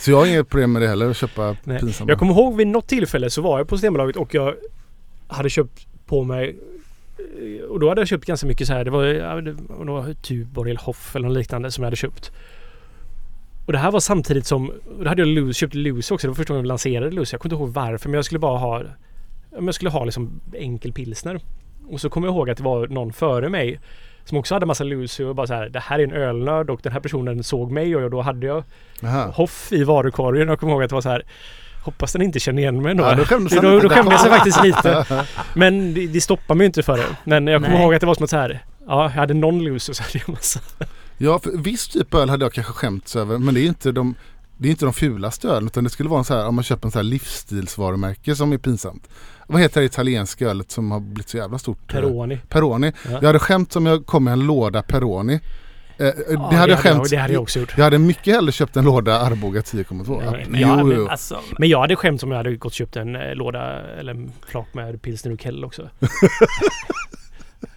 [0.00, 1.80] Så jag har inget problem med det heller att köpa Nej.
[1.80, 2.10] pinsamma.
[2.10, 4.54] Jag kommer ihåg vid något tillfälle så var jag på Systembolaget och jag
[5.28, 6.58] hade köpt på mig
[7.18, 8.84] eh, och då hade jag köpt ganska mycket så här.
[8.84, 9.04] Det var,
[9.42, 9.52] det
[9.92, 12.32] var Tuborg eller Hoff eller något liknande som jag hade köpt.
[13.66, 16.26] Och det här var samtidigt som, och då hade jag Lucy, köpt Lucy också.
[16.26, 17.34] Det var första gången jag lanserade Lucy.
[17.34, 18.82] Jag kommer inte ihåg varför men jag skulle bara ha,
[19.50, 21.40] jag skulle ha liksom enkel pilsner.
[21.90, 23.80] Och så kommer jag ihåg att det var någon före mig
[24.24, 25.68] som också hade massa Lucy och bara så här.
[25.68, 28.64] Det här är en ölnörd och den här personen såg mig och då hade jag
[29.04, 29.30] Aha.
[29.30, 30.48] Hoff i varukorgen.
[30.48, 31.24] Jag kommer ihåg att det var så här.
[31.84, 33.04] Hoppas den inte känner igen mig då.
[33.04, 33.88] Ja, då skämdes då, lite.
[33.88, 35.04] då skämdes jag faktiskt lite.
[35.54, 37.06] Men det, det stoppar mig inte för det.
[37.24, 37.82] Men jag kommer Nej.
[37.82, 38.64] ihåg att det var som att så här.
[38.86, 40.60] Ja, jag hade någon loose och så hade jag massa.
[41.18, 43.38] Ja, för viss typ öl hade jag kanske skämts över.
[43.38, 44.14] Men det är inte de,
[44.56, 45.66] det är inte de fulaste ölen.
[45.66, 48.52] Utan det skulle vara en så här, om man köper en så här livsstilsvarumärke som
[48.52, 49.08] är pinsamt.
[49.50, 51.92] Vad heter det italienska ölet som har blivit så jävla stort?
[51.92, 52.38] Peroni.
[52.48, 52.92] Peroni.
[53.04, 53.10] Ja.
[53.10, 55.34] Jag hade skämt om jag kom med en låda Peroni.
[55.98, 56.12] Eh, Ja,
[56.50, 57.10] det hade jag skämt.
[57.10, 57.74] Det hade jag också gjort.
[57.76, 60.22] Jag hade mycket hellre köpt en låda Arboga 10,2.
[60.24, 61.08] Ja, Ja, men jag- jo, men jo.
[61.08, 64.12] Alltså, Men jag hade skämt om jag hade gått och köpt en eh, låda eller
[64.14, 65.88] en flak med pilsner och Kell också.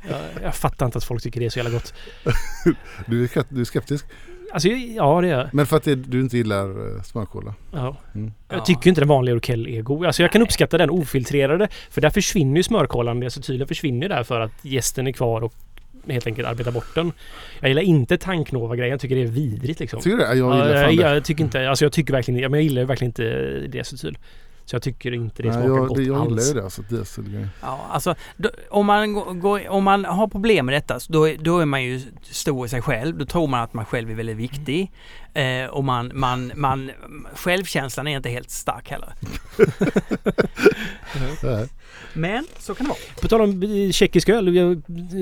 [0.09, 1.93] jag, jag fattar inte att folk tycker det är så jävla gott.
[3.05, 4.05] Du, är, du är skeptisk.
[4.53, 5.49] Alltså ja det är jag.
[5.53, 7.53] Men för att det, du inte gillar uh, smörkola.
[7.73, 7.95] Ja.
[8.15, 8.31] Mm.
[8.49, 8.65] Jag Ja.
[8.65, 10.05] tycker inte den vanliga Urkel är god.
[10.05, 11.67] Alltså jag kan uppskatta den ofiltrerade.
[11.89, 13.23] För där försvinner ju smörkolan.
[13.23, 15.53] Alltså tydligen försvinner där för att gästen är kvar och
[16.07, 17.11] helt enkelt arbetar bort den.
[17.59, 18.91] Jag gillar inte tanknova-grejen.
[18.91, 20.01] Jag tycker det är vidrigt liksom.
[20.01, 20.33] Tycker du det?
[20.35, 21.13] Jag Ja, gillar jag, fan det.
[21.15, 24.17] jag tycker inte, alltså jag tycker verkligen men jag gillar verkligen inte diacetyl.
[24.71, 26.49] Så jag tycker inte det Nej, smakar jag, gott det, jag gillar alls.
[26.49, 26.63] ju det.
[26.63, 27.47] Alltså, dieselgrej.
[27.61, 31.59] ja, alltså då, om, man går, om man har problem med detta då, är- då
[31.59, 33.17] är man ju stor i sig själv.
[33.17, 34.91] Då tror man att man själv är väldigt viktig.
[35.33, 36.91] Eh, och man, man, man,
[37.35, 39.13] självkänslan är inte helt stark heller.
[41.43, 41.67] Nej.
[42.13, 42.99] Men så kan det vara.
[43.21, 44.55] På tal om eh, tjeckisk öl.
[44.55, 44.77] Jag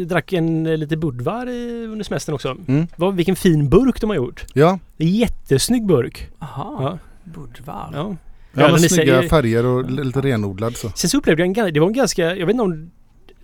[0.08, 2.58] drack en eh, lite Budvar eh, under semestern också.
[2.68, 2.88] Mm.
[2.96, 4.46] Vad, vilken fin burk de har gjort.
[4.54, 6.30] Ja, Det är en jättesnygg burk.
[6.40, 6.98] Aha, Ja.
[7.24, 7.90] Budvar.
[7.94, 8.16] ja.
[8.54, 10.90] Ja men snygga sä- färger och lite renodlad så.
[10.96, 12.92] Sen så upplevde jag en, det var en ganska, jag vet inte om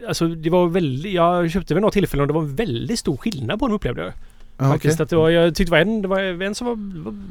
[0.07, 3.17] Alltså det var väldigt, jag köpte vid något tillfälle och det var en väldigt stor
[3.17, 4.13] skillnad på dem upplevde jag.
[4.57, 5.03] Ja, Faktiskt okej.
[5.03, 6.75] att det var, jag tyckte det var en, det var en som var,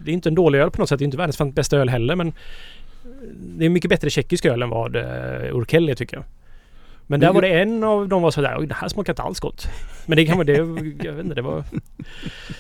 [0.05, 1.89] det är inte en dålig öl på något sätt, det är inte världens bästa öl
[1.89, 2.33] heller men
[3.57, 5.03] Det är mycket bättre tjeckisk öl än vad uh,
[5.57, 6.25] Urkel är tycker jag.
[7.07, 9.41] Men där var det en av dem var sådär, oj det här smakar inte alls
[9.41, 9.67] gott.
[10.07, 10.53] Men det kan vara det,
[11.07, 11.65] jag vet inte, det var...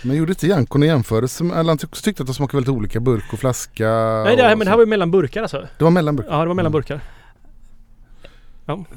[0.02, 1.44] Men gjorde inte Jankon en jämförelse?
[1.44, 3.88] Eller han tyck- tyckte att de smakade väldigt olika burk och flaska.
[4.24, 5.66] Nej det här, och men det här var ju mellan burkar alltså.
[5.78, 6.26] det var mellanburk.
[6.30, 6.72] Ja det var mellan Mm.
[6.72, 7.00] burkar.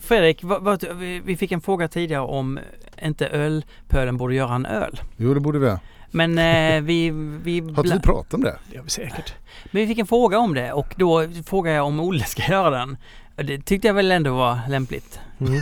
[0.01, 0.83] Fredrik, vad, vad,
[1.25, 2.59] vi- fick en fråga tidigare om
[3.01, 5.01] inte ölpölen borde göra en öl.
[5.17, 5.75] Jo det borde vi.
[6.11, 7.09] Men eh, vi,
[7.43, 8.57] vi, Har inte vi pratat om det?
[8.69, 9.33] Det gör vi säkert.
[9.71, 12.69] men vi fick en fråga om det och då frågade jag om Olle ska göra
[12.69, 12.97] den.
[13.37, 15.19] Och Det tyckte jag väl ändå var lämpligt.
[15.39, 15.61] Mm.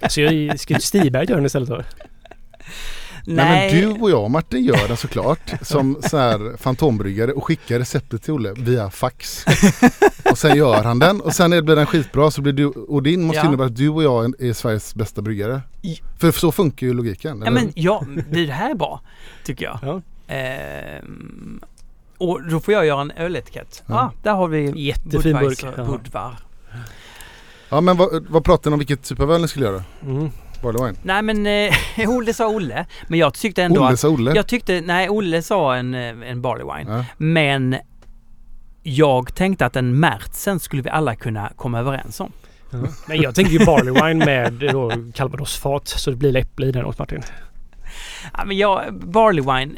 [0.00, 1.82] Alltså jag skulle Stiberg göra den istället då?
[3.26, 3.72] Nej.
[3.74, 8.22] men du och jag Martin gör den såklart som så här fantombryggare och skickar receptet
[8.22, 9.44] till Olle via fax.
[10.30, 13.22] och sen gör han den och sen blir den skitbra så blir du och din
[13.22, 13.46] måste Ja.
[13.46, 15.60] innebära att du och jag är- Sveriges bästa bryggare.
[15.82, 17.38] I- För så funkar ju logiken.
[17.40, 17.60] Ja eller?
[17.60, 19.00] men ja, det det här är bra.
[19.44, 19.78] Tycker jag.
[19.82, 20.02] Ja.
[20.34, 21.60] Ehm,
[22.30, 23.82] och då får jag göra en öletikett.
[23.86, 25.76] Ja, ah, där har vi Jättefin burk.
[25.76, 26.36] Budvar.
[27.68, 29.84] ja men vad, vad pratar ni om vilket typ av öl ni skulle göra?
[30.02, 30.30] Mm.
[30.62, 30.98] Barley wine?
[31.02, 32.86] Nej men eh, Olle sa Olle.
[33.08, 34.00] Men jag tyckte ändå Olle att...
[34.00, 34.32] sa Olle?
[34.34, 36.96] Jag tyckte, nej Olle sa en, eh, en barley wine.
[36.96, 37.04] Ja.
[37.16, 37.76] Men
[38.82, 42.32] jag tänkte att en Märtsen skulle vi alla kunna komma överens om.
[42.70, 42.78] Ja.
[43.08, 46.98] Men jag tänker ju barley wine med calvadosfat så det blir äpple i den åt
[46.98, 47.22] Martin.
[48.32, 49.74] Ja, men jag, barley wine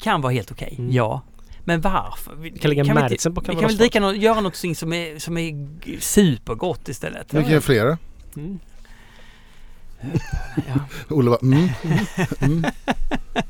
[0.00, 0.92] kan vara helt okej, Mm.
[0.92, 1.22] ja.
[1.68, 2.34] Men varför?
[2.34, 4.92] Vi kan lägga vi inte- Märtsen på Vi kan väl dricka något, göra något som
[4.92, 5.68] är, som är
[6.00, 7.34] supergott istället.
[7.34, 7.98] Vi kan göra flera.
[8.36, 8.58] Mm.
[10.56, 10.74] Ja.
[11.16, 11.68] Olle bara mm.
[12.40, 12.64] mm.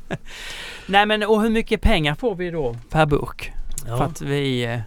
[0.85, 3.51] Nej men och hur mycket pengar får vi då per burk?
[3.81, 4.03] För Ja.
[4.03, 4.63] att vi...
[4.65, 4.79] eh,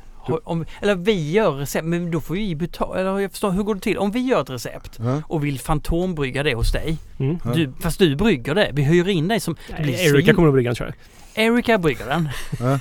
[0.45, 3.01] Om, eller vi gör recept, men då får vi betala.
[3.01, 3.99] Eller jag förstår, hur går det till?
[3.99, 5.23] Om vi gör ett recept Ja.
[5.27, 6.97] och vill fantombrygga det hos dig.
[7.19, 7.39] Mm.
[7.55, 8.71] Du, fast du brygger det.
[8.73, 9.57] Vi hyr in dig som...
[9.77, 10.95] det blir Erika svin- kommer att brygga den tror jag.
[11.41, 12.29] Erika brygger den.
[12.61, 12.79] Ja.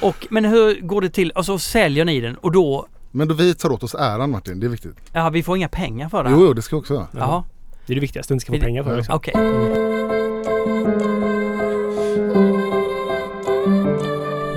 [0.08, 1.30] och, men hur går det till?
[1.30, 2.86] Och så säljer ni den och då...
[3.10, 4.96] Men då vi tar åt oss äran Martin, det är viktigt.
[5.12, 6.30] Ja, vi får inga pengar för det.
[6.30, 7.06] Jo, jo det ska vi också ha.
[7.12, 7.44] Jaha,
[7.86, 8.96] Det är det viktigaste, inte ska få det- pengar för det.
[8.96, 9.14] Liksom.
[9.14, 9.34] okej.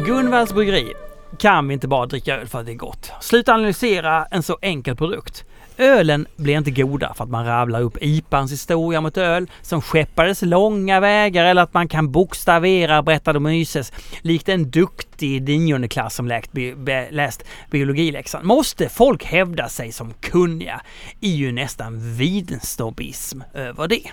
[0.06, 0.94] Gunvalls bryggeri
[1.38, 3.12] kan vi inte bara dricka öl för att det är gott.
[3.22, 5.46] Sluta analysera en så enkel produkt.
[5.78, 10.42] Ölen blir inte goda för att man rabblar upp IPAns historia mot öl som skeppades
[10.42, 16.52] långa vägar eller att man kan bokstavera berättade Myses likt en duktig niondeklass som läkt,
[16.52, 18.48] bi, be, läst biologiläxan.
[18.48, 20.82] Måste folk hävda sig som kunniga
[21.22, 24.04] är ju nästan vidstobism över det.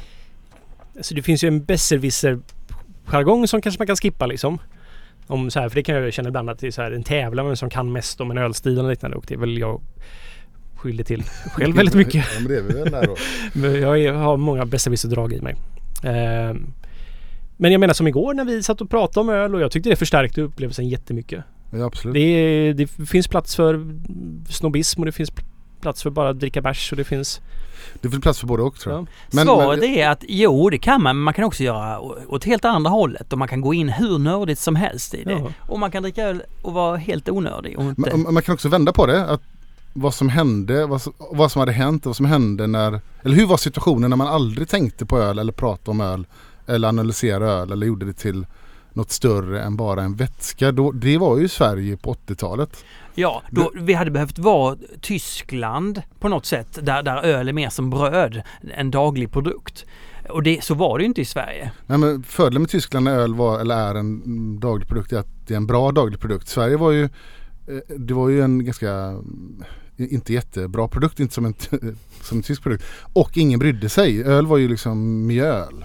[1.01, 4.59] Så det finns ju en besserwisser-jargong som kanske man kan skippa liksom.
[5.27, 7.03] Om så här, för det kan jag känna ibland att det är så här en
[7.03, 9.81] tävlan vem som kan mest om en ölstil och liknande och det är väl jag
[10.85, 12.15] skyldig till själv väldigt mycket.
[12.15, 13.17] Ja, men det är vi väl där då.
[13.53, 15.57] Men jag har många besserwisser-drag i mig.
[16.05, 16.67] Ehm,
[17.57, 19.89] Men jag menar som igår när vi satt och pratade om öl och jag tyckte
[19.91, 21.45] det förstärkte upplevelsen jättemycket.
[21.71, 22.15] Ja, absolut.
[22.15, 23.87] Det, det finns plats för
[24.49, 25.33] snobbism och det finns
[25.81, 27.41] plats för bara att dricka bärs och det finns...
[28.01, 29.03] Det finns plats för både och tror jag.
[29.03, 29.07] Ja.
[29.33, 32.45] Men- Svaret men- är att jo, det kan man, men man kan också göra åt
[32.45, 35.33] helt andra hållet och man kan gå in hur nördigt som helst i det.
[35.33, 35.51] Ja.
[35.61, 38.17] Och man kan dricka öl och vara helt onördig och inte...
[38.17, 39.25] Man, man kan också vända på det.
[39.25, 39.43] Att
[39.95, 43.01] vad som hände, vad som, vad som hade hänt och vad som hände när...
[43.23, 46.27] Eller hur var situationen när man aldrig tänkte på öl eller pratade om öl
[46.67, 48.47] eller analyserade öl eller gjorde det till
[48.93, 50.73] något större än bara en vätska.
[50.73, 52.85] Då, det var ju Sverige på 80-talet.
[53.15, 57.69] Ja, då, vi hade behövt vara Tyskland på något sätt där, där öl är mer
[57.69, 58.43] som bröd,
[58.75, 59.87] en daglig produkt.
[60.29, 61.73] Och det, så var det ju inte i Sverige.
[61.87, 65.47] Nej, men fördelen med Tyskland när öl var, eller är en daglig produkt är att
[65.47, 66.49] det är en bra daglig produkt.
[66.49, 69.23] Sverige var ju, eh, det var ju en ganska,
[69.97, 71.55] inte jättebra produkt, inte som en,
[72.23, 72.85] som en tysk produkt.
[73.13, 74.25] Och ingen brydde sig.
[74.25, 75.85] Öl var ju liksom mjöl.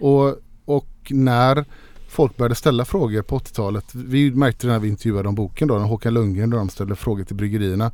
[0.00, 1.64] Och, och när
[2.08, 5.78] folk började ställa frågor på 80-talet, vi märkte det när vi intervjuade om boken då,
[5.78, 7.92] när Håkan Lundgren då de ställde frågor till bryggerierna.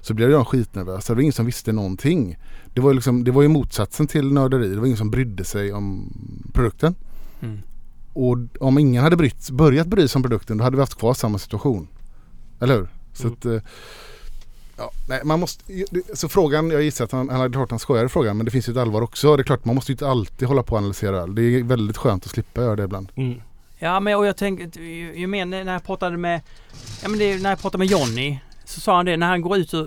[0.00, 2.36] Så blev de skitnervösa, det var ingen som visste någonting.
[2.74, 5.44] Det var ju, liksom, det var ju motsatsen till nörderi, det var ingen som brydde
[5.44, 6.12] sig om
[6.52, 6.94] produkten.
[7.40, 7.58] Mm.
[8.12, 11.14] Och om ingen hade brytt, börjat bry sig om produkten då hade vi haft kvar
[11.14, 11.88] samma situation.
[12.60, 12.88] Eller hur?
[13.12, 13.34] Så Mm.
[13.38, 13.60] att, eh,
[14.76, 15.64] ja, nej, man måste,
[16.14, 18.50] så frågan, jag gissar att han, han hade klart han skojar i frågan men det
[18.50, 19.36] finns ju ett allvar också.
[19.36, 21.34] Det är klart man måste ju inte alltid hålla på och analysera öl.
[21.34, 23.08] Det är väldigt skönt att slippa göra det ibland.
[23.14, 23.40] Mm.
[23.78, 26.40] Ja, men och jag tänker, ju, ju mer när jag pratade med,
[27.02, 29.58] ja men det, när jag pratade med Jonny så sa han det, när han går
[29.58, 29.86] ut och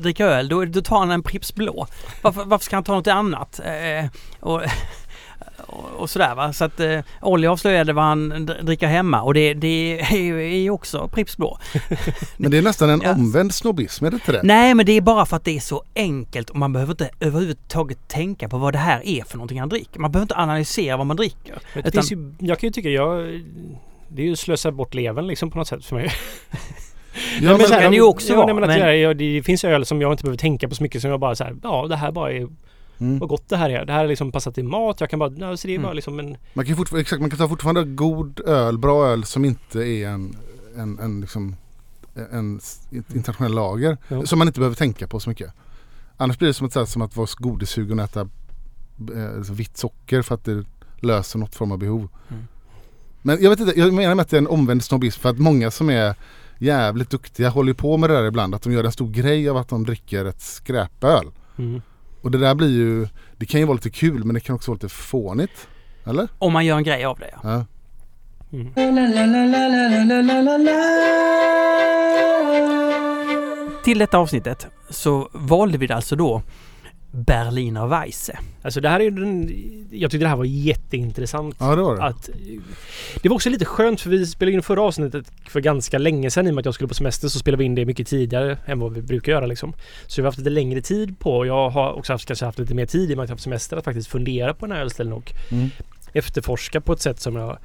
[0.00, 1.86] dricker öl då, då tar han en Pripps blå.
[2.22, 3.60] Varför, varför ska han ta något annat?
[3.64, 4.10] Eh,
[4.40, 4.62] och,
[5.72, 6.52] och, och sådär va.
[6.52, 10.70] Så att eh, Olli avslöjade vad han dr- dricker hemma och det, det är ju
[10.70, 11.58] också Pripps blå.
[12.36, 13.12] Men det är nästan en Ja.
[13.12, 14.40] omvänd snobbism, är det inte det?
[14.42, 17.10] Nej men det är bara för att det är så enkelt och man behöver inte
[17.20, 20.00] överhuvudtaget tänka på vad det här är för någonting han dricker.
[20.00, 21.58] Man behöver inte analysera vad man dricker.
[21.74, 23.40] Men det Utan- ju, jag kan ju tycka jag...
[24.08, 26.10] Det är ju slösa bort levern liksom på något sätt för mig.
[27.40, 29.64] Ja, men så kan det ju också ja, vara, Nej, men men- jag, det finns
[29.64, 31.86] öl som jag inte behöver tänka på så mycket som jag bara så här, ja
[31.88, 32.48] det här bara är,
[33.00, 33.18] mm.
[33.18, 33.84] vad gott det här är.
[33.84, 35.00] Det här är liksom passat till mat.
[35.00, 35.82] Jag kan bara, så det är Mm.
[35.82, 36.36] bara liksom en...
[36.54, 40.08] Man kan, fortfar- exakt, man kan ta fortfarande god öl, bra öl som inte är
[40.08, 40.36] en,
[40.76, 41.56] en, en, liksom,
[42.32, 42.60] en
[43.14, 43.98] internationell lager.
[44.08, 44.26] Ja.
[44.26, 45.52] Som man inte behöver tänka på så mycket.
[46.16, 48.20] Annars blir det som här, som att vara godissugen och äta
[49.14, 50.64] eh, vitt socker för att det
[51.00, 52.08] löser något form av behov.
[52.28, 52.46] Mm.
[53.22, 55.38] Men jag vet inte, jag menar med att det är en omvänd snobbism för att
[55.38, 56.14] många som är
[56.58, 58.54] jävligt duktiga håller på med det där ibland.
[58.54, 61.26] Att de gör en stor grej av att de dricker ett skräpöl.
[61.58, 61.82] Mm.
[62.20, 64.70] Och det där blir ju, det kan ju vara lite kul men det kan också
[64.70, 65.68] vara lite fånigt.
[66.04, 66.28] Eller?
[66.38, 67.38] Om man gör en grej av det ja.
[67.42, 67.64] Ja.
[68.52, 68.74] Mm.
[73.84, 76.42] Till detta avsnittet så valde vi alltså då
[77.12, 78.38] Berliner Weisse.
[78.62, 79.48] Alltså det här är ju den,
[79.90, 81.56] Jag tyckte det här var jätteintressant.
[81.58, 82.02] Ja det var det.
[82.02, 82.30] Att,
[83.22, 86.46] det var också lite skönt för vi spelade in förra avsnittet för ganska länge sedan
[86.46, 88.58] i och med att jag skulle på semester så spelade vi in det mycket tidigare
[88.66, 89.72] än vad vi brukar göra liksom.
[90.06, 92.58] Så vi har haft lite längre tid på och jag har också haft, kanske haft
[92.58, 94.66] lite mer tid i och med att jag har haft semester att faktiskt fundera på
[94.66, 95.70] den här ölstilen och Mm.
[96.12, 97.58] efterforska på ett sätt som jag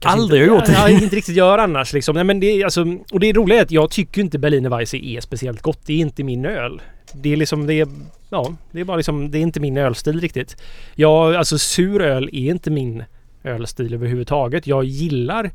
[0.00, 0.68] kanske Aldrig inte, har gjort.
[0.68, 2.14] Ja, inte riktigt gör annars liksom.
[2.14, 5.20] Nej, men det, alltså, och det roliga är att jag tycker inte Berliner Weisse är
[5.20, 5.80] speciellt gott.
[5.86, 6.82] Det är inte min öl.
[7.12, 7.88] Det är liksom, det är,
[8.30, 10.62] ja, det är bara liksom, det är inte min ölstil riktigt.
[10.94, 13.04] Jag, alltså sur öl är inte min
[13.44, 14.66] ölstil överhuvudtaget.
[14.66, 15.50] Jag gillar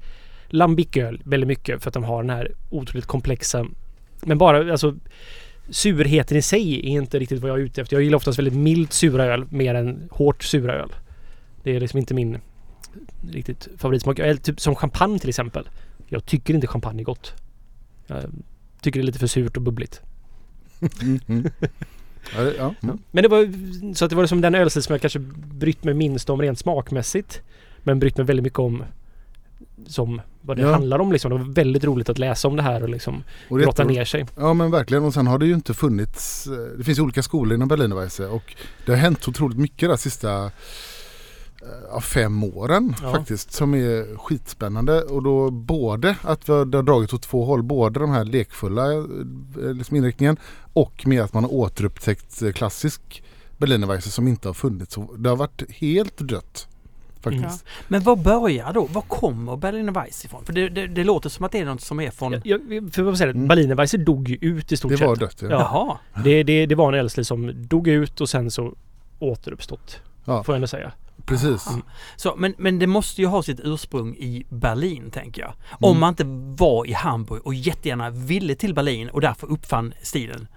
[0.47, 3.65] lambiköl väldigt mycket för att de har den här otroligt komplexa
[4.21, 4.95] men bara alltså
[5.69, 7.95] surheten i sig är inte riktigt vad jag är ute efter.
[7.95, 10.93] Jag gillar oftast väldigt milt sura öl mer än hårt sura öl.
[11.63, 12.39] Det är liksom inte min
[13.31, 14.19] riktigt favoritsmak.
[14.19, 15.69] Eller typ som champagne till exempel.
[16.07, 17.33] Jag tycker inte champagne är gott.
[18.07, 18.23] Jag
[18.81, 20.01] tycker det är lite för surt och bubbligt.
[21.01, 21.51] Mm, mm.
[22.35, 22.73] Ja, ja.
[22.83, 22.97] Mm.
[23.11, 23.49] Men det var
[23.93, 26.59] så att det var liksom den ölstil som jag kanske brytt mig minst om rent
[26.59, 27.41] smakmässigt.
[27.83, 28.83] Men brytt mig väldigt mycket om
[29.87, 30.71] som vad det Ja.
[30.71, 31.31] handlar om liksom.
[31.31, 34.25] Det var väldigt roligt att läsa om det här och liksom Och grotta ner sig.
[34.37, 37.55] Ja men verkligen och sen har det ju inte funnits eh, Det finns olika skolor
[37.55, 38.55] inom Berliner Weisse och
[38.85, 40.51] det har hänt otroligt mycket där sista
[41.91, 43.11] ja, fem åren Ja.
[43.11, 47.45] faktiskt som är skitspännande och då både att vi har, det har dragit åt två
[47.45, 49.03] håll, både de här lekfulla eh,
[49.73, 50.37] liksom inriktningen
[50.73, 53.23] och med att man har återupptäckt eh, klassisk
[53.57, 54.93] Berlinerweisse som inte har funnits.
[54.93, 56.67] Så Det har varit helt dött
[57.21, 57.65] faktiskt.
[57.87, 58.85] Men vad börjar då?
[58.85, 60.45] Var kommer Berliner Weiss ifrån?
[60.45, 62.31] För det, det, det låter som att det är något som är från...
[62.43, 63.47] Jag, jag, för att säga det, Mm.
[63.47, 65.07] Berlinerweisse dog ju ut i stort Det sett.
[65.07, 65.47] var dött ja.
[65.49, 65.99] Ja.
[66.13, 66.23] Jaha.
[66.23, 68.73] Det, det, det var en ölstil som dog ut och sen så
[69.19, 69.99] återuppstått.
[70.25, 70.43] Ja.
[70.43, 70.91] Får jag ändå säga.
[71.25, 71.67] Precis.
[71.67, 71.81] Ah.
[72.15, 75.51] Så, men, men det måste ju ha sitt ursprung i Berlin tänker jag.
[75.51, 75.77] Mm.
[75.79, 76.23] Om man inte
[76.63, 80.47] var i Hamburg och jättegärna ville till Berlin och därför uppfann stilen.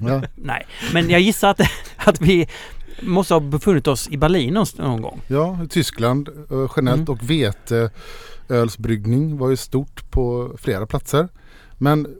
[0.00, 0.22] Ja.
[0.34, 1.60] Nej, men jag gissar att,
[1.96, 2.48] att vi
[3.02, 5.20] måste ha befunnit oss i Berlin någon, gång.
[5.26, 11.28] Ja, i Tyskland eh, generellt och veteölsbryggning var ju stort på flera platser.
[11.78, 12.12] Men eh,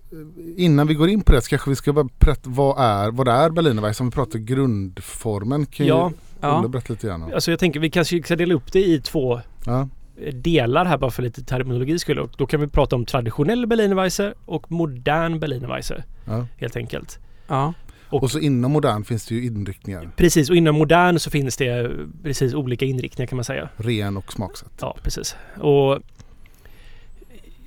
[0.56, 3.28] innan vi går in på det så kanske vi ska bara berätta vad är, vad
[3.28, 4.02] är Berlinerweisse?
[4.02, 6.58] Om vi pratar grundformen kan Ja, Ja.
[6.60, 7.32] Olle berätta lite grann om.
[7.34, 9.88] Alltså jag tänker vi kanske ska dela upp det i två Ja,
[10.32, 12.20] delar här bara för lite terminologi skulle.
[12.20, 16.46] Och då kan vi prata om traditionell Berlinerweisse och modern Berlinerweisse ja.
[16.56, 17.18] helt enkelt.
[17.48, 17.74] Ja.
[18.08, 20.10] Och- Och så inom modern finns det ju inriktningar.
[20.16, 21.90] Precis och inom modern så finns det
[22.22, 23.68] precis olika inriktningar kan man säga.
[23.76, 24.72] Ren och smaksätt.
[24.80, 25.36] Ja, precis.
[25.60, 25.98] Och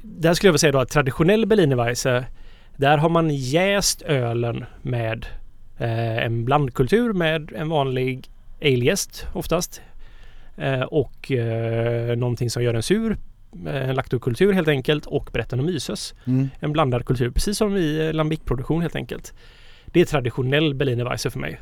[0.04, 2.26] där skulle jag vilja säga då att traditionell Berlinerweisse
[2.78, 5.26] där har man jäst ölen med
[5.78, 8.30] eh, en blandkultur med en vanlig
[8.62, 9.82] alegäst oftast.
[10.58, 13.18] Eh, och eh, någonting som gör den sur.
[13.66, 16.14] Eh, en laktokultur helt enkelt och Brettanomyces.
[16.26, 16.50] Mm.
[16.60, 19.34] En blandad kultur precis som i eh, lambic-produktion helt enkelt.
[19.86, 21.62] Det är traditionell Berlinerweisse för mig.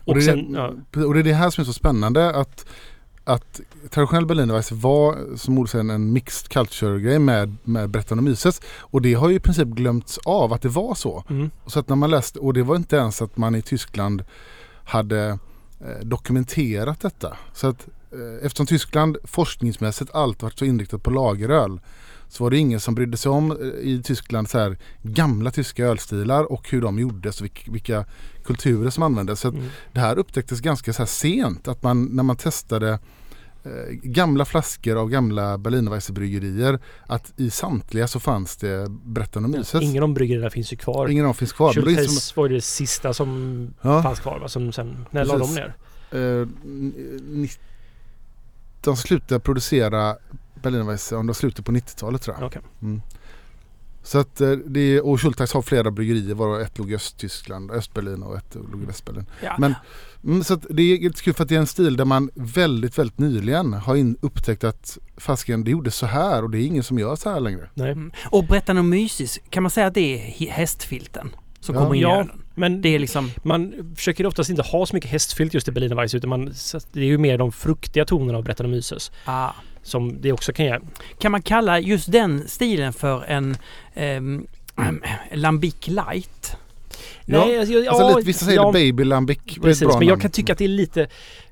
[0.00, 1.72] Och, Och det är sen, det, ja, och det är det här som är så
[1.72, 2.66] spännande att,
[3.24, 8.60] att traditionell Berlinerweisse var som Olle säger en mixed culture-grej med, med Brettanomyces.
[8.80, 11.24] Och det har ju i princip glömts av att det var så.
[11.30, 14.24] mm, Så att när man läste, och det var inte ens att man i Tyskland
[14.84, 15.38] hade
[16.02, 17.36] dokumenterat detta.
[17.52, 21.80] Så att eh, eftersom Tyskland forskningsmässigt alltid varit så inriktat på lageröl
[22.28, 25.84] så var det ingen som brydde sig om eh, i Tyskland så här gamla tyska
[25.84, 28.04] ölstilar och hur de gjordes och vilka,
[28.44, 29.40] kulturer som användes.
[29.40, 29.64] Så mm.
[29.92, 32.98] det här upptäcktes ganska så sent att man när man testade
[33.64, 33.70] eh,
[34.02, 39.82] gamla flaskor av gamla Berlinerweisse-bryggerier att i samtliga så fanns det Brettanomyces.
[39.82, 41.08] Ingen av de bryggerierna finns ju kvar.
[41.08, 41.72] Ingen av dem finns kvar.
[41.72, 44.02] Schultheiss var det sista som Ja.
[44.02, 44.48] fanns kvar va?
[44.48, 45.74] Som sen, när la de ner?
[46.10, 46.46] eh,
[48.82, 50.16] de slutade producera
[50.62, 52.46] Berlinerweisse om de slutade på 90-talet tror jag.
[52.46, 52.62] Okej.
[52.82, 53.02] Mm.
[54.02, 57.70] Så att eh, det är, och Schultheiss har flera bryggerier varav ett låg i Östtyskland,
[57.70, 59.26] Östberlin och ett låg i Västberlin.
[59.42, 59.56] Ja.
[59.58, 59.74] Men
[60.24, 62.30] mm, så att det är lite kul för att det är en stil där man
[62.34, 66.66] väldigt, väldigt nyligen har in, upptäckt att fasken det gjorde så här och det är
[66.66, 67.70] ingen som gör så här längre.
[67.74, 67.90] Nej.
[67.92, 68.12] Mm.
[68.30, 70.14] Och Brettanomyces, kan man säga att det
[70.44, 71.30] är hästfilten
[71.60, 71.80] som Ja.
[71.80, 72.14] kommer in i Ja.
[72.20, 72.42] ölen?
[72.54, 73.30] Men Det är liksom...
[73.42, 76.44] man försöker oftast inte ha så mycket hästfilt just i Berlinerweisse utan man,
[76.92, 79.50] det är ju mer de fruktiga tonerna av Brettanomyces Ah.
[79.82, 80.78] som det också kan ge.
[81.18, 83.56] Kan man kalla just den stilen för en
[83.94, 84.46] ehm,
[85.34, 86.56] Lambic light?
[87.38, 89.38] Nej, alltså, jag- Alltså ja, lite, vissa säger ja, Baby Lambic.
[89.62, 90.20] Precis, men jag namn.
[90.20, 91.06] kan tycka att det är lite...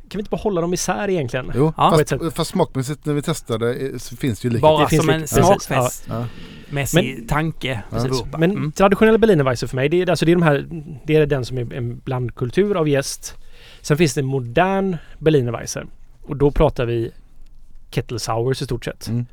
[0.08, 1.52] Kan vi inte bara hålla dem isär egentligen?
[1.54, 1.98] Jo, Ja.
[2.08, 5.10] Fast, fast smakmässigt när vi testade eh, så finns det ju Bara det finns som
[5.10, 7.28] en lite- precis, smakfestmässig Ja.
[7.28, 7.82] tanke.
[7.90, 8.26] Ja.
[8.38, 8.72] Men Mm.
[8.72, 10.66] traditionell Berlinerweisse för mig, det är, alltså det är de här...
[11.04, 13.34] Det är den som är en blandkultur av jäst.
[13.80, 15.86] Sen finns det modern Berlinerweisse.
[16.22, 17.10] Och då pratar vi
[17.90, 19.08] Kettle Sours i stort sett.
[19.08, 19.26] Mm.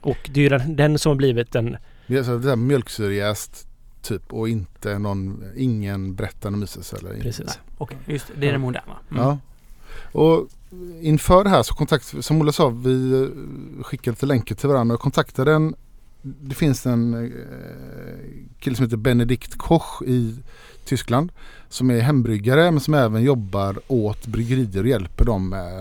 [0.00, 1.76] Och det är ju den, den som har blivit den...
[2.06, 3.66] Det är så det är mjölksyrejäst
[4.02, 7.58] typ och inte någon, ingen Brettanomyces eller Precis.
[7.78, 8.34] Okej, just det.
[8.36, 8.96] Det är den moderna.
[9.10, 9.22] Mm.
[9.22, 9.38] Ja.
[10.12, 10.48] Och
[11.00, 13.30] inför det här så kontakt, som Olle sa, vi
[13.82, 15.74] skickade lite länkar till varandra och kontaktade en
[16.22, 17.30] det finns en eh,
[18.58, 20.36] kille som heter Benedikt Koch i
[20.84, 21.32] Tyskland
[21.68, 25.78] som är hembryggare men som även jobbar åt bryggerier och hjälper dem med,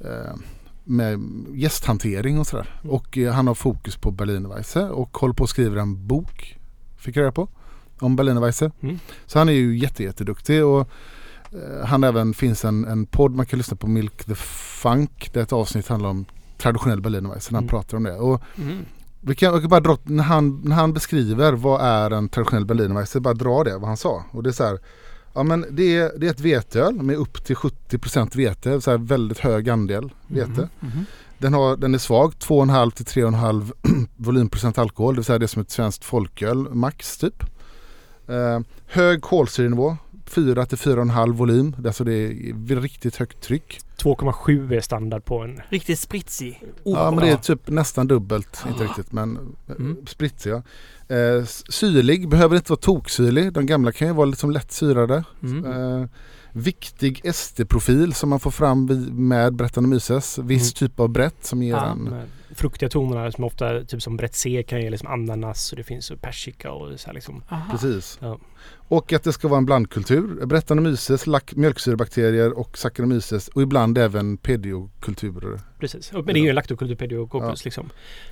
[0.00, 0.34] eh,
[0.84, 1.20] med
[1.54, 2.80] gästhantering och sådär.
[2.82, 2.94] Mm.
[2.94, 6.55] Och eh, han har fokus på Berlinerweisse och håller på att skriva en bok,
[7.06, 7.48] fick reda på,
[7.98, 8.70] om Berlinerweisse.
[8.80, 8.98] Mm.
[9.26, 10.80] Så han är ju jätte, jätteduktig och
[11.52, 15.30] eh, han även finns en, en podd man kan lyssna på Milk the Funk.
[15.32, 16.24] Det är ett avsnitt som handlar om
[16.58, 17.70] traditionell Berlinerweisse när han Mm.
[17.70, 18.14] pratar om det.
[18.16, 18.84] Och Mm.
[19.20, 22.64] vi kan, jag kan bara dra, när han, när han beskriver vad är en traditionell
[22.64, 24.24] Berlinerweisse, bara dra det vad han sa.
[24.30, 24.78] Och det är så här,
[25.34, 28.98] ja men det är, det är ett veteöl med upp till 70% vete, så här
[28.98, 30.50] väldigt hög andel vete.
[30.80, 30.90] Mhm.
[30.94, 31.04] Mhm.
[31.38, 35.46] Den, har, den är svag, 2,5 till 3,5 volymprocent alkohol, det vill säga det är
[35.46, 37.42] som ett svenskt folköl max typ.
[38.28, 39.96] Eh, hög kolsyrenivå,
[40.26, 41.76] 4 till 4,5 volym.
[41.86, 43.80] Alltså det är riktigt högt tryck.
[43.96, 45.60] 2,7 är standard på en...
[45.68, 46.62] Riktigt spritsig.
[46.84, 49.54] Ja men det är typ nästan dubbelt, inte riktigt men Mm.
[49.78, 50.06] mm.
[50.06, 50.62] spritsig ja.
[51.16, 53.52] Eh, syrlig, behöver inte vara toksyrlig.
[53.52, 55.24] De gamla kan ju vara liksom lätt syrade.
[55.42, 55.64] Mm.
[55.64, 56.08] Eh,
[56.56, 60.38] viktig SD-profil som man får fram med Brettanomyces.
[60.38, 60.88] Viss Mm.
[60.90, 62.14] typ av brett som ger Ja, en...
[62.54, 66.12] Fruktiga tonerna som ofta, typ som Brett C kan ge liksom ananas och det finns
[66.20, 67.42] persika och så här liksom.
[67.48, 67.70] Aha.
[67.70, 68.18] Precis.
[68.22, 68.38] Ja.
[68.88, 70.46] Och att det ska vara en blandkultur.
[70.46, 75.60] Brettanomyces, lack, mjölksyrebakterier och Saccharomyces och ibland även pediokulturer.
[75.80, 76.12] Precis.
[76.12, 77.64] Men det är ju en laktokultur pediococcus Ja.
[77.64, 77.90] liksom.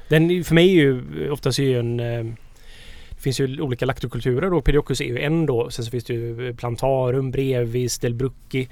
[0.08, 2.36] Den, för mig är ju oftast är ju en...
[3.24, 5.70] eh, Det finns ju olika laktokulturer och pediococcus är ju en då.
[5.70, 8.68] Sen så finns det ju plantarum, brevis, delbrucki.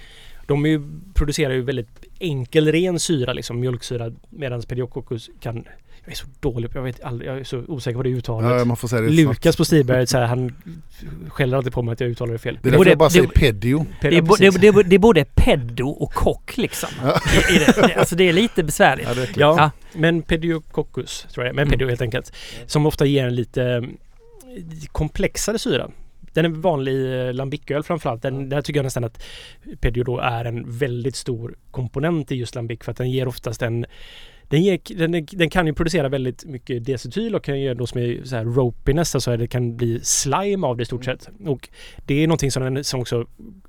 [0.47, 0.83] De ju,
[1.15, 1.89] producerar ju väldigt
[2.20, 4.12] enkel ren syra liksom, mjölksyra.
[4.31, 5.65] Medan pediococcus kan...
[6.05, 8.51] Jag är så dålig på, jag vet aldrig, jag är så osäker på det uttalet.
[8.59, 10.55] Ja, man får säga det Lukas på Stiberg, så här, han
[11.29, 12.59] skäller alltid på mig att jag uttalar det fel.
[12.62, 13.87] Det är därför borde- jag bara säger pedio.
[14.01, 14.11] Det är,
[14.51, 16.89] det, det, det är både peddo och kock liksom.
[17.03, 17.20] Ja.
[17.51, 17.95] I, i det.
[17.95, 19.07] Alltså det är lite besvärligt.
[19.09, 19.41] Ja, det är äckligt.
[19.41, 21.70] Ja, men pediococcus tror jag Men Mm.
[21.73, 22.33] pedio helt enkelt.
[22.66, 23.83] Som ofta ger en lite eh,
[24.93, 25.91] komplexare syra.
[26.33, 28.23] Den är vanlig i eh, lambiköl framförallt.
[28.23, 29.23] Den, där tycker jag nästan att
[29.81, 33.62] pedio då är en väldigt stor komponent i just lambic för att den ger oftast
[33.62, 33.87] en
[34.53, 38.01] den, ger, den, den kan ju producera väldigt mycket diacetyl och kan ge då som
[38.01, 41.29] är så här ropiness, alltså det kan bli slime av det i stort sett.
[41.47, 41.69] Och
[42.07, 43.27] det är någonting som, den, som också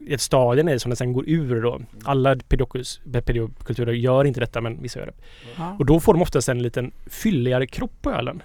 [0.10, 1.82] ett stadien är som den sen går ur då.
[2.04, 5.14] Alla pedioculus- pediokulturer gör inte detta men vissa gör det.
[5.58, 5.76] Ja.
[5.80, 8.44] Och då får de oftast en liten fylligare kropp på ölen.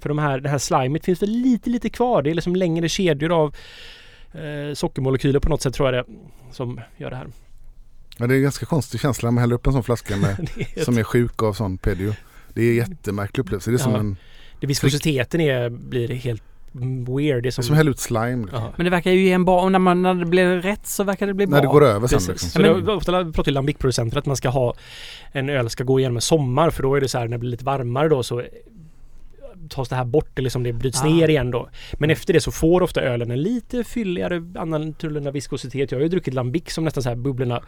[0.00, 2.22] För de här, det här slimet finns väl lite, lite kvar.
[2.22, 3.54] Det är liksom längre kedjor av
[4.32, 6.12] eh, sockermolekyler på något sätt tror jag det
[6.52, 7.26] som gör det här.
[8.18, 10.48] Men det är en ganska konstig känsla när man häller upp en sån flaska med,
[10.56, 12.14] Det är, som är sjuk av sån pedio.
[12.54, 13.70] Det är en jättemärklig upplevelse.
[13.70, 13.98] Det är som, Ja.
[13.98, 14.16] en,
[14.60, 17.34] det viskositeten är, blir helt weird.
[17.34, 18.42] Det är det som, som hälla ut slime.
[18.42, 18.62] Liksom.
[18.62, 18.72] Ja.
[18.76, 19.68] Men det verkar ju ge en bra...
[19.68, 21.56] När, man, när det blir rätt så verkar det bli bra.
[21.56, 22.16] När det går över sen.
[22.18, 22.28] Precis.
[22.28, 22.50] Liksom.
[22.50, 24.74] Så Ja, det, men- ofta pratar ju lambic-producenter att man ska ha
[25.32, 27.38] en öl ska gå igenom en sommar för då är det så här när det
[27.38, 28.42] blir lite varmare då så
[29.68, 31.04] tas det här bort, det, liksom det bryts Ah.
[31.04, 31.68] ner igen då.
[31.92, 35.90] Men efter det så får ofta ölen en lite fylligare annorlunda viskositet.
[35.90, 37.62] Jag har ju druckit lambic som nästan så här bubblorna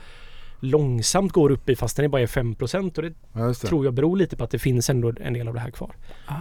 [0.64, 3.94] långsamt går upp i fast den är bara är 5% och det, Ja, tror jag
[3.94, 5.94] beror lite på att det finns ändå en del av det här kvar.
[6.26, 6.34] Ah,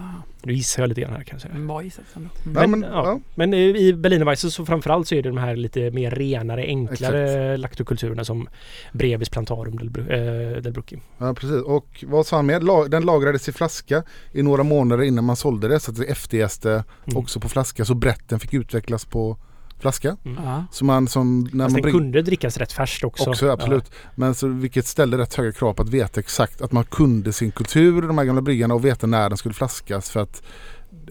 [0.43, 1.53] Nu gissar jag lite grann här kan jag säga.
[1.65, 2.29] bra gissat ändå.
[2.45, 2.55] Mm.
[2.55, 3.19] Ja, Men, men, ja.
[3.35, 7.57] men i- i Berlinerweisse så framförallt så är det de här lite mer renare, enklare
[7.57, 8.49] laktokulturerna som
[8.93, 10.99] Brevis plantarum del, eh, del Brucchi.
[11.17, 12.61] Ja precis och vad sa han med?
[12.89, 16.71] Den lagrades i flaska i några månader innan man sålde det så att det efterjäste
[16.71, 17.17] Mm.
[17.17, 19.37] också på flaska så brätten fick utvecklas på
[19.81, 20.17] flaska.
[20.23, 20.65] Ja.
[20.71, 23.29] Så man som när Fast man den bring- kunde drickas rätt färskt också.
[23.29, 23.91] också absolut.
[24.15, 27.51] Men så vilket ställde rätt höga krav på att veta exakt att man kunde sin
[27.51, 30.43] kultur de här gamla bryggarna och veta när den skulle flaskas för att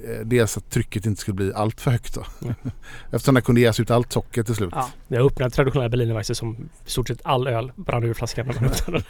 [0.09, 2.25] eh, dels att trycket inte skulle bli allt för högt då.
[2.43, 2.55] Mm.
[3.13, 4.71] Eftersom det kunde ges ut allt socker till slut.
[4.73, 4.91] Ja.
[5.09, 5.17] Ja.
[5.17, 6.57] Jag öppnade traditionella Berlinerweisse som
[6.87, 9.07] i stort sett all öl brann ur flaskan när man öppnade den.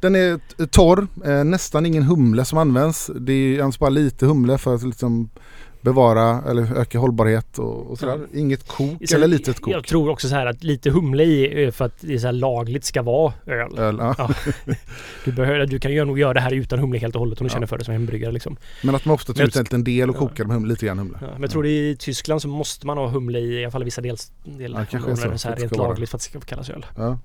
[0.00, 3.10] Den är torr, eh, nästan ingen humle som används.
[3.20, 5.30] Det är alltså bara lite humle för att liksom
[5.80, 8.20] bevara eller öka hållbarhet och, och sådär.
[8.34, 9.74] Inget kok Sen- eller litet kok.
[9.74, 12.30] Jag tror också så här att lite humle i är för att det är så
[12.30, 13.78] lagligt ska vara öl.
[13.78, 14.14] Öl, ja.
[14.18, 14.30] Ja.
[15.24, 17.46] Du, behöver, du kan ju nog göra det här utan humle helt och hållet om
[17.46, 17.54] du Ja.
[17.54, 18.32] känner för det som hembryggare.
[18.32, 18.56] Liksom.
[18.82, 20.20] Men att man ofta tar ut en liten del och Ja.
[20.20, 21.18] kokar med humle, lite grann humle.
[21.20, 23.82] Ja, men jag tror i Tyskland så måste man ha humle i, i alla fall
[23.82, 24.02] i vissa.
[24.06, 24.16] Ja,
[24.90, 26.86] kanske är så, så, så här rent lagligt för att det ska kallas öl.
[26.96, 27.18] Ja,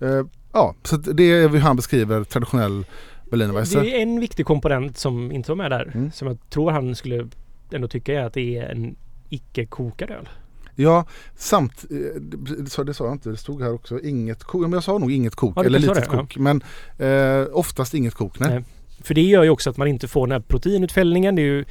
[0.00, 2.84] eh, ja så det är hur han beskriver traditionell
[3.30, 3.80] Berlinerweisse.
[3.80, 5.90] Det är en viktig komponent som inte var med där.
[5.94, 6.12] Mm.
[6.12, 7.28] Som jag tror han skulle
[7.72, 8.96] ändå tycka är att det är en
[9.28, 10.28] icke-kokad öl.
[10.74, 14.60] Ja, samt, eh, det, sa- det sa jag inte, det stod här också, inget kok.
[14.62, 16.18] Men jag sa nog inget kok, Ja, eller litet det, ja.
[16.18, 16.36] kok.
[16.36, 16.62] Men
[16.98, 18.50] eh, oftast inget kok, nej.
[18.50, 18.64] Nej.
[19.02, 21.34] För det gör ju också att man inte får den här proteinutfällningen.
[21.34, 21.64] Det är ju,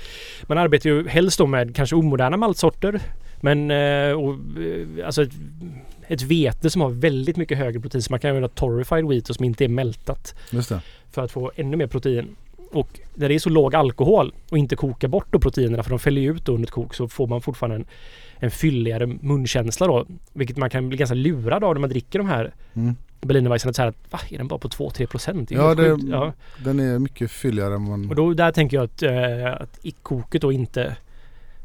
[0.48, 3.02] man arbetar ju helst då med kanske omoderna maltsorter.
[3.42, 5.32] Men eh, och, eh, alltså ett,
[6.08, 8.02] ett vete som har väldigt mycket högre protein.
[8.02, 10.36] Så man kan göra torrified wheat och som inte är mältat.
[11.12, 12.36] För att få ännu mer protein.
[12.72, 16.00] Och när det är så låg alkohol och inte koka bort då proteinerna för de
[16.00, 17.86] fäller ju ut under ett kok så får man fortfarande en,
[18.40, 20.06] en fylligare munkänsla då.
[20.34, 22.96] Vilket man kan bli ganska lurad av när man dricker de här Mm.
[23.22, 23.74] Berlinerweisserna.
[23.74, 25.52] Så här att, va, är den bara på 2-3 procent?
[25.52, 26.34] Ja, det- ja.
[26.64, 28.10] Den är mycket fylligare än man...
[28.10, 30.98] Och då, där tänker jag att, eh, att i koket då inte...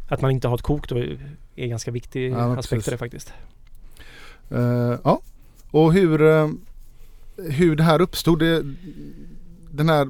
[0.08, 0.98] Att man inte har ett kok då
[1.56, 3.32] är ganska viktig Ja, aspekt av det faktiskt.
[4.50, 5.20] Eh, ja,
[5.70, 6.48] och hur, eh,
[7.36, 8.38] hur det här uppstod.
[8.38, 8.62] Det,
[9.70, 10.08] den här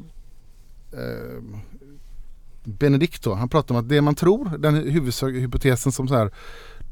[2.64, 6.30] Benedikt då, han pratar om att det man tror, den huvudsak, hypotesen som så här,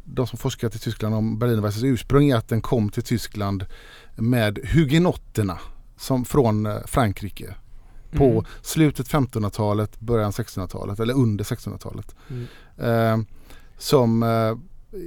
[0.04, 3.66] de som forskat i Tyskland om Berlinerweisses ursprung är att den kom till Tyskland
[4.16, 5.58] med hugenotterna
[5.96, 7.54] som från eh, Frankrike
[8.10, 8.44] på Mm.
[8.62, 12.14] slutet 1500-talet, början 1600-talet eller under 1600-talet.
[12.28, 12.46] Mm.
[12.78, 13.26] Eh,
[13.78, 14.56] som eh,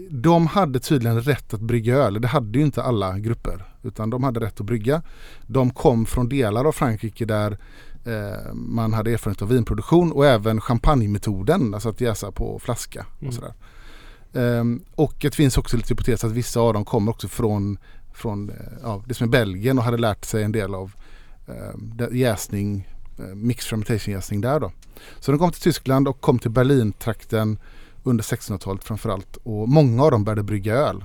[0.10, 2.22] de hade tydligen rätt att brygga öl.
[2.22, 3.65] Det hade ju inte alla grupper.
[3.84, 5.02] Utan de hade rätt att brygga.
[5.48, 7.57] De kom från delar av Frankrike där
[8.05, 13.05] eh, man hade erfarenhet av vinproduktion och även champagnemetoden, alltså att jäsa på flaska.
[13.19, 13.27] Mm.
[13.27, 13.53] Och, sådär.
[14.34, 17.77] Ehm, och det finns också lite hypotes att vissa av dem kommer också från,
[18.13, 20.91] från eh, ja, det som är Belgien och hade lärt sig en del av
[21.47, 22.88] eh, jäsning,
[23.19, 24.71] eh, mixed fermentation jäsning där då.
[25.19, 27.57] Så de kom till Tyskland och kom till Berlintrakten
[28.03, 31.03] under 1600-talet framförallt och många av dem började brygga öl.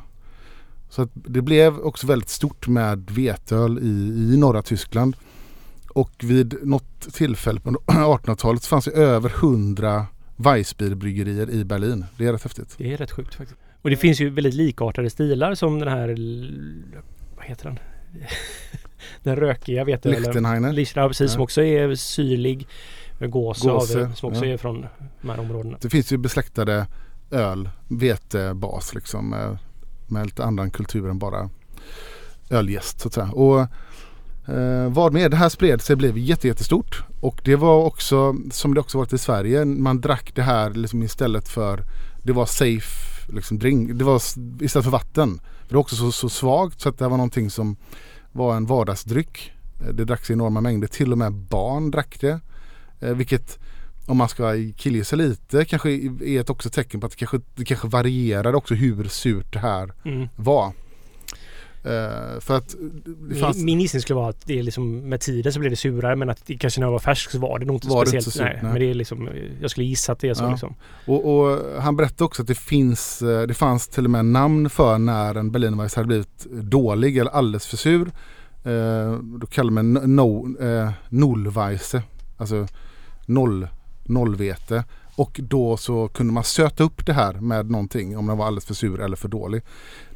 [0.89, 5.17] Så att det blev också väldigt stort med veteöl i, i norra Tyskland.
[5.89, 10.07] Och vid något tillfälle på 1800-talet så fanns det över 100
[10.37, 12.05] Weissbier-bryggerier i Berlin.
[12.17, 12.75] Det är rätt häftigt.
[12.79, 13.61] Det är rätt sjukt faktiskt.
[13.83, 16.09] Och det finns ju väldigt likartade stilar som den här...
[17.37, 17.79] Vad heter den?
[19.23, 20.23] den rökiga veteölen.
[20.23, 20.73] Lichtenheiner.
[20.73, 21.31] Lichtenheiner, precis.
[21.31, 21.35] Ja.
[21.35, 22.67] Som också är syrlig.
[23.21, 24.53] Gåse vi, som också ja.
[24.53, 24.87] är från
[25.21, 25.79] de här områdena.
[25.81, 26.87] Det finns ju besläktade
[27.31, 29.59] öl, vetebas liksom med,
[30.07, 31.51] med lite annan kultur än bara
[32.51, 33.31] ölgäst så att säga.
[33.31, 33.67] Och
[34.49, 38.75] eh, vad med det här spred sig blev jätte, jättestort och det var också som
[38.75, 39.65] det också varit i Sverige.
[39.65, 41.85] Man drack det här liksom istället för
[42.23, 43.91] det var safe liksom drink.
[43.99, 44.17] Det var
[44.63, 45.41] istället för vatten.
[45.61, 47.77] För det var också så, så svagt så att det var någonting som
[48.33, 49.53] var en vardagsdryck.
[49.81, 50.89] Eh, Det dracks i enorma mängder.
[50.89, 52.41] Till och med barn drack det.
[53.01, 53.59] Eh, vilket
[54.07, 57.65] om man ska killgissa lite kanske är ett också tecken på att det kanske, det
[57.65, 60.29] kanske varierade också hur surt det här Mm.
[60.37, 60.73] var.
[61.89, 62.75] Eh, för att
[63.41, 66.17] fanns, Min, gissning skulle vara att det är liksom med tiden så blev det surare
[66.17, 68.27] men att det kanske när jag var färsk så var det nog inte Var speciellt.
[68.27, 68.73] inte så nej, nej.
[68.73, 69.29] Men det är liksom,
[69.61, 70.51] jag skulle gissa att det är så Ja.
[70.51, 70.75] liksom.
[71.07, 74.71] och, och han berättade också att det finns, eh, det fanns till och med namn
[74.71, 78.11] för när en Berlinerweiss hade blivit dålig eller alldeles för sur.
[78.65, 82.03] Eh, då kallar man no, eh, nullweisse,
[82.37, 82.67] alltså
[83.27, 83.69] noll,
[84.05, 84.85] nollvete.
[85.19, 88.65] Och då så kunde man söta upp det här med någonting om den var alldeles
[88.65, 89.63] för sur eller för dålig.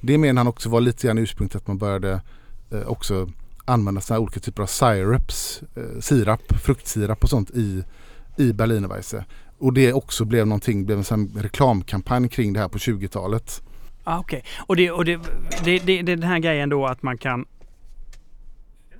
[0.00, 2.20] Det menar han också var lite grann ursprunget att man började
[2.70, 3.28] eh, också
[3.64, 7.84] använda sådana olika typer av syrups, eh, sirap, fruktsirap och sånt i,
[8.36, 9.24] i Berlinerweisse.
[9.58, 13.62] Och det också blev någonting, blev en sån reklamkampanj kring det här på 20-talet.
[14.04, 15.20] Ah, Okej, och, det, och det,
[15.64, 17.46] det, det, det är den här grejen då att man kan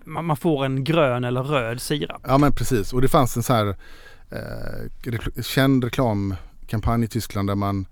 [0.04, 2.22] man, man får en grön eller röd sirap.
[2.26, 3.76] Ja men precis och det fanns en sån här
[4.32, 7.86] eh, känd reklamkampanj i Tyskland där man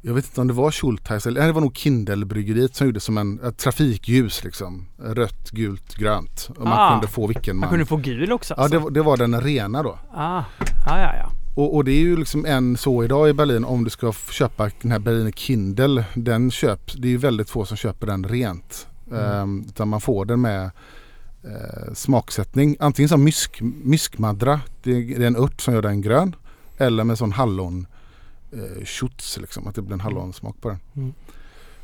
[0.00, 3.00] jag vet inte om det var Schultheiss eller nej, det var nog Kindelbryggeriet som gjorde
[3.00, 4.86] som en ett trafikljus liksom.
[4.98, 6.48] Rött, gult, grönt.
[6.56, 6.90] Och man Ah.
[6.92, 7.60] kunde få vilken man...
[7.60, 8.78] Man kunde få gul också Ja alltså.
[8.78, 9.98] det, var- det var den rena då.
[10.14, 10.42] ah,
[10.86, 11.30] ja, ja, ja.
[11.54, 14.70] Och, och det är ju liksom en så idag i Berlin om du ska köpa
[14.82, 16.04] den här Berliner Kindle.
[16.14, 18.86] Den köps, det är ju väldigt få som köper den rent.
[19.14, 20.70] Ehm, utan man får den med
[21.48, 22.76] eh, smaksättning.
[22.80, 26.36] Antingen som mysk, myskmadra, det är, en ört som gör den grön.
[26.78, 27.86] Eller med sån hallon
[28.52, 30.78] eh, schutz, liksom, att det blir en hallonsmak på den.
[30.96, 31.12] Mm.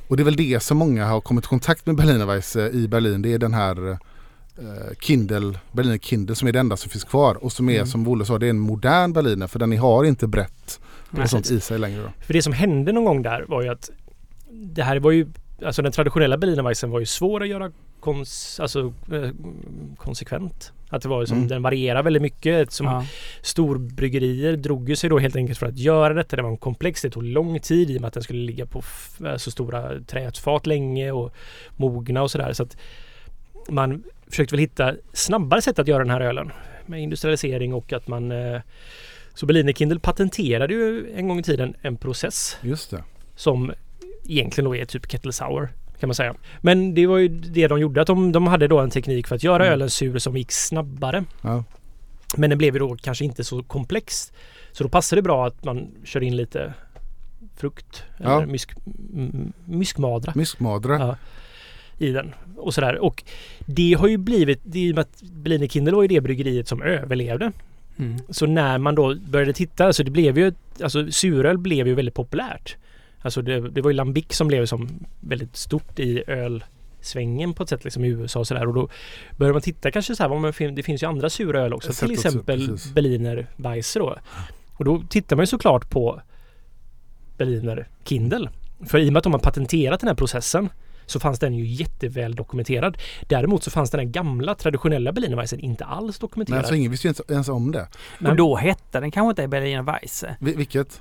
[0.09, 3.23] Och det är väl det som många har kommit i kontakt med Berlinerweisse i Berlin.
[3.23, 7.45] Det är den här eh, Kindle, Berliner Kindle som är det enda som finns kvar.
[7.45, 7.86] Och som är Mm.
[7.86, 10.81] som Wolle sa, det är en modern Berliner för den har inte brett
[11.11, 12.03] och Nej, sånt i sig längre.
[12.03, 12.09] Då.
[12.20, 13.91] För det som hände någon gång där var ju att
[14.51, 15.27] det här var ju
[15.66, 17.73] Alltså den traditionella Berlinerweisen var ju svår att göra
[18.05, 19.31] kons, alltså, eh,
[19.97, 20.72] konsekvent.
[20.89, 21.48] Att det var ju som, Mm.
[21.48, 22.72] den varierar väldigt mycket.
[22.72, 23.06] Som Ja.
[23.43, 26.36] storbryggerier drog ju sig då helt enkelt för att göra detta.
[26.36, 28.66] Det var en komplex, det tog lång tid i och med att den skulle ligga
[28.66, 28.82] på
[29.36, 31.35] så stora träfat länge och
[31.76, 32.52] mogna och sådär.
[32.52, 32.76] Så att
[33.68, 36.52] man försökte väl hitta snabbare sätt att göra den här ölen.
[36.86, 38.60] Med industrialisering och att man eh,
[39.35, 43.05] så Berliner Kindle patenterade ju en gång i tiden en process Just det.
[43.36, 43.72] som
[44.28, 45.68] egentligen då är typ kettle sour
[46.00, 46.34] kan man säga.
[46.60, 49.36] Men det var ju det de gjorde att de, de hade då en teknik för
[49.36, 49.72] att göra Mm.
[49.72, 51.24] ölen sur som gick snabbare.
[51.42, 51.64] Ja.
[52.36, 54.32] Men den blev ju då kanske inte så komplex.
[54.72, 56.74] Så då passade det bra att man kör in lite
[57.56, 58.36] frukt Ja.
[58.36, 58.70] eller mysk,
[59.64, 60.98] myskmadra Myskmadra.
[60.98, 61.16] Ja.
[61.98, 62.98] i den och sådär.
[62.98, 63.22] Och
[63.66, 66.68] det har ju blivit, det är ju med att Berliner Kindle var ju det bryggeriet
[66.68, 67.52] som överlevde.
[67.98, 68.18] Mm.
[68.28, 70.52] Så när man då började titta, alltså det blev ju,
[70.82, 72.76] alltså suröl blev ju väldigt populärt.
[73.24, 74.88] Alltså det, det var ju Lambic som blev som
[75.20, 78.66] väldigt stort i ölsvängen på ett sätt liksom i USA och sådär.
[78.66, 78.88] Och då
[79.36, 81.92] började man titta kanske så här, det finns ju andra sura öl också.
[81.92, 82.94] Till exempel precis.
[82.94, 84.16] Berliner Weisse då.
[84.76, 86.20] Och då tittar man ju såklart på
[87.36, 88.51] Berliner Kindle.
[88.86, 90.68] För i och med att de har patenterat den här processen
[91.06, 92.98] så fanns den ju jätteväl dokumenterad.
[93.28, 96.59] Däremot så fanns den här gamla traditionella Berliner Weisse inte alls Men dokumenterad.
[96.59, 97.88] alltså ingen visste ju ens, ens om det.
[98.18, 98.30] Nej.
[98.30, 100.36] Och då hette den kanske inte Berliner Weisse.
[100.40, 101.01] Vi- vilket?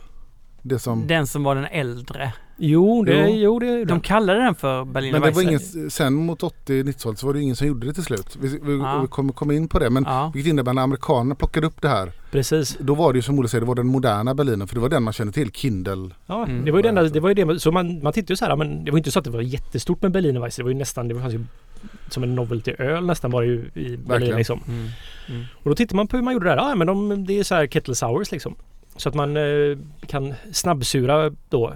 [0.64, 1.07] Det som...
[1.07, 2.34] Den som var den äldre.
[2.57, 3.35] Jo, det, Jo.
[3.35, 3.60] jo.
[3.60, 7.34] det De kallade den för Berliner Men det var ingen, sen mot 80-90-talet så var
[7.34, 8.38] det ingen som gjorde det till slut.
[8.41, 8.99] Vi, vi, Ja.
[9.02, 9.90] vi kommer komma in på det.
[9.90, 10.31] Men Ja.
[10.34, 12.11] vilket innebär när amerikanerna plockade upp det här.
[12.31, 12.77] Precis.
[12.80, 14.68] Då var det ju som Olle säger, det var den moderna Berlinen.
[14.68, 15.52] För det var den man kände till.
[15.52, 16.10] Kindle.
[16.26, 16.65] Ja, Mm.
[16.65, 18.45] det var ju det enda, det var ju det, så man, man tittade ju så
[18.45, 20.60] här, men det var inte så att det var jättestort med Berliner Weisse.
[20.61, 21.45] Det var ju nästan, det fanns ju
[22.10, 24.38] som en novelty-öl nästan var det ju i Berlin Verkligen.
[24.38, 24.60] liksom.
[24.68, 24.88] Mm.
[25.30, 25.44] Mm.
[25.64, 26.57] Och då tittar man på hur man gjorde det där.
[26.69, 28.56] Ja, men de, det är så här kettle sours liksom.
[28.95, 31.73] Så att man eh, kan snabbsura då.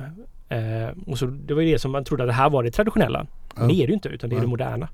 [0.50, 2.72] Eh, och så, det var ju det som man trodde att det här var det
[2.72, 3.26] traditionella.
[3.56, 4.50] Men det är det ju inte utan det är det Ja.
[4.50, 4.88] moderna.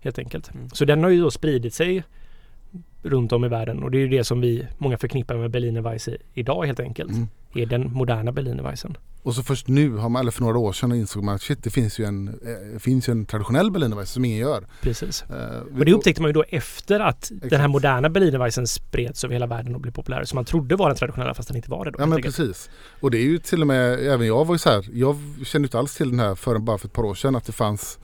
[0.00, 0.54] Helt enkelt.
[0.54, 0.70] Mm.
[0.70, 2.02] Så den har ju då spridit sig
[3.02, 5.80] runt om i världen och det är ju det som vi många förknippar med Berliner
[5.80, 7.10] Weisse idag helt enkelt.
[7.10, 7.28] Mm.
[7.54, 8.96] Är den moderna Berliner Weisen.
[9.22, 11.62] Och så först nu, har man, eller för några år sedan, insåg man att shit,
[11.64, 14.66] det finns ju en, eh, finns ju en traditionell Berliner Weisse som ingen gör.
[14.82, 15.22] Precis.
[15.30, 17.70] Eh, Och det upptäckte man ju då efter att den här Exakt.
[17.70, 20.24] moderna Berliner Weisen spreds över hela världen och blev populär.
[20.24, 21.96] Som man trodde var den traditionella fast den inte var det då.
[22.00, 22.36] Ja men enkelt.
[22.36, 22.70] precis.
[23.00, 25.66] Och det är ju till och med, även jag var ju så här, jag kände
[25.66, 27.98] inte alls till den här förrän bara för ett par år sedan att det fanns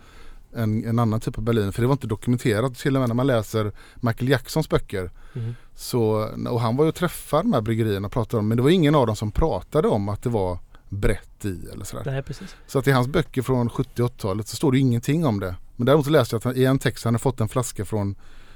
[0.56, 1.72] en, en annan typ av Berlin.
[1.72, 2.74] För det var inte dokumenterat.
[2.78, 5.10] Till och med när man läser Michael Jacksons böcker.
[5.32, 5.54] Mhm.
[5.74, 6.02] Så,
[6.50, 8.70] och han var ju och träffade de här bryggerierna och pratade om, men det var
[8.70, 10.58] ingen av dem som pratade om att det var
[10.88, 12.02] brett i eller sådär.
[12.12, 12.56] Nej, precis.
[12.66, 15.54] Så att i hans böcker från 70-80-talet så står det ingenting om det.
[15.76, 17.84] Men däremot så läste jag att han, i en text han hade fått en flaska
[17.84, 18.14] från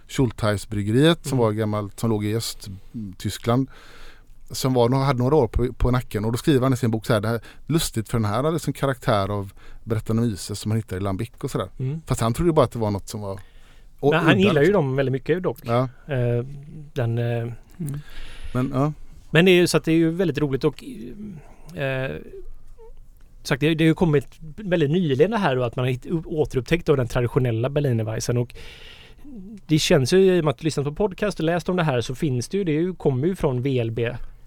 [0.09, 1.44] Schultheis-bryggeriet som Mm.
[1.44, 3.68] var gammalt, som låg i Östtyskland.
[4.51, 7.06] Som var, hade några år på, på nacken och då skriver han i sin bok
[7.06, 9.52] så här, det här lustigt för den här hade liksom karaktär av
[9.85, 11.68] Brettanomyces som man hittar i Lambic och sådär.
[11.78, 12.01] Mm.
[12.06, 13.40] Fast han trodde ju bara att det var något som var
[14.01, 14.72] och Men han udda, gillar ju liksom.
[14.86, 15.59] dem väldigt mycket dock.
[15.62, 16.44] Ja, Eh,
[16.93, 18.01] den, eh, Mm.
[18.55, 18.93] men ja.
[19.31, 20.85] men det är ju så att det är ju väldigt roligt och
[21.77, 22.10] eh,
[23.43, 25.97] sagt, det, det har ju kommit väldigt nyligen det här då att man har
[26.27, 28.55] återupptäckt då den traditionella Berliner Weisen och
[29.66, 31.82] det känns ju i och med att du lyssnat på podcast och läst om det
[31.82, 33.98] här så finns det ju, det ju, kommer ju från VLB.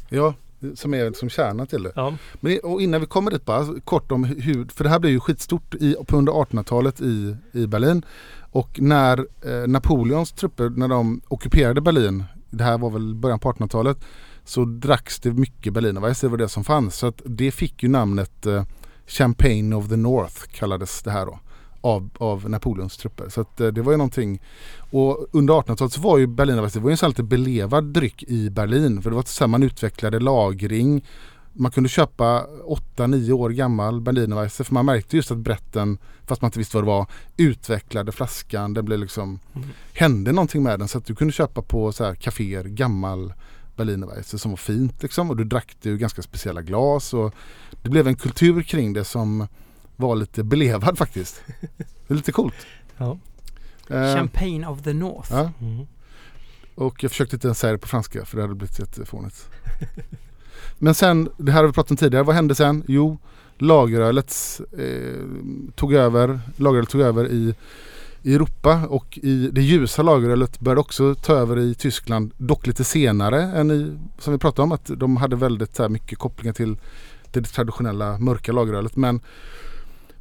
[0.10, 0.34] Ja,
[0.76, 1.92] som är som kärnan till det.
[1.96, 5.14] Ja, Men, och innan vi kommer dit bara kort om hur, för det här blev
[5.14, 8.06] ju skitstort i, på under 1800-talet i, i Berlin.
[8.52, 13.52] Och när eh, Napoleons trupper, när de ockuperade Berlin, det här var väl början på
[13.52, 13.98] 1800-talet,
[14.46, 16.96] så dracks det mycket Berlinerweisse, det var det som fanns.
[16.96, 18.64] Så att det fick ju namnet eh,
[19.08, 21.40] Champagne of the North kallades det här då.
[21.86, 23.30] Av, av Napoleons trupper.
[23.30, 24.42] Så att eh, det var ju någonting.
[24.92, 27.84] Och under 1800-talet så var ju Berlinerweisse, det var ju en sån här lite belevad
[27.84, 29.02] dryck i Berlin.
[29.02, 31.06] För det var så här man utvecklade lagring.
[31.54, 32.46] Man kunde köpa
[32.96, 36.84] 8-9 år gammal Berlinerweisse för man märkte just att Bretten, fast man inte visste vad
[36.84, 37.08] det var,
[37.38, 38.74] utvecklade flaskan.
[38.74, 39.68] Det blev liksom, Mm.
[39.94, 43.34] hände någonting med den så att du kunde köpa på så här kaféer gammal
[43.76, 47.34] Berlinerweisse som var fint liksom och du drack det ur ganska speciella glas och
[47.82, 49.48] det blev en kultur kring det som
[49.95, 51.41] var lite belevad faktiskt.
[52.07, 52.56] Det är lite coolt.
[52.98, 53.18] ja.
[53.90, 55.28] Eh, Champagne of the North.
[55.34, 55.88] ja, Mm.
[56.76, 59.49] och jag försökte inte ens säga det på franska för det hade blivit jättefånigt.
[60.80, 62.84] Men sen, det här har vi pratat om tidigare, vad hände sen?
[62.88, 63.18] Jo,
[63.57, 65.26] lagerölet eh,
[65.76, 67.56] tog över, lagerölet tog över i,
[68.24, 72.84] i Europa och i det ljusa lagerölet började också ta över i Tyskland, dock lite
[72.84, 76.53] senare än i, som vi pratade om, att de hade väldigt så här, mycket kopplingar
[76.53, 76.78] till
[77.32, 78.95] det traditionella mörka lagerölet.
[78.95, 79.20] Men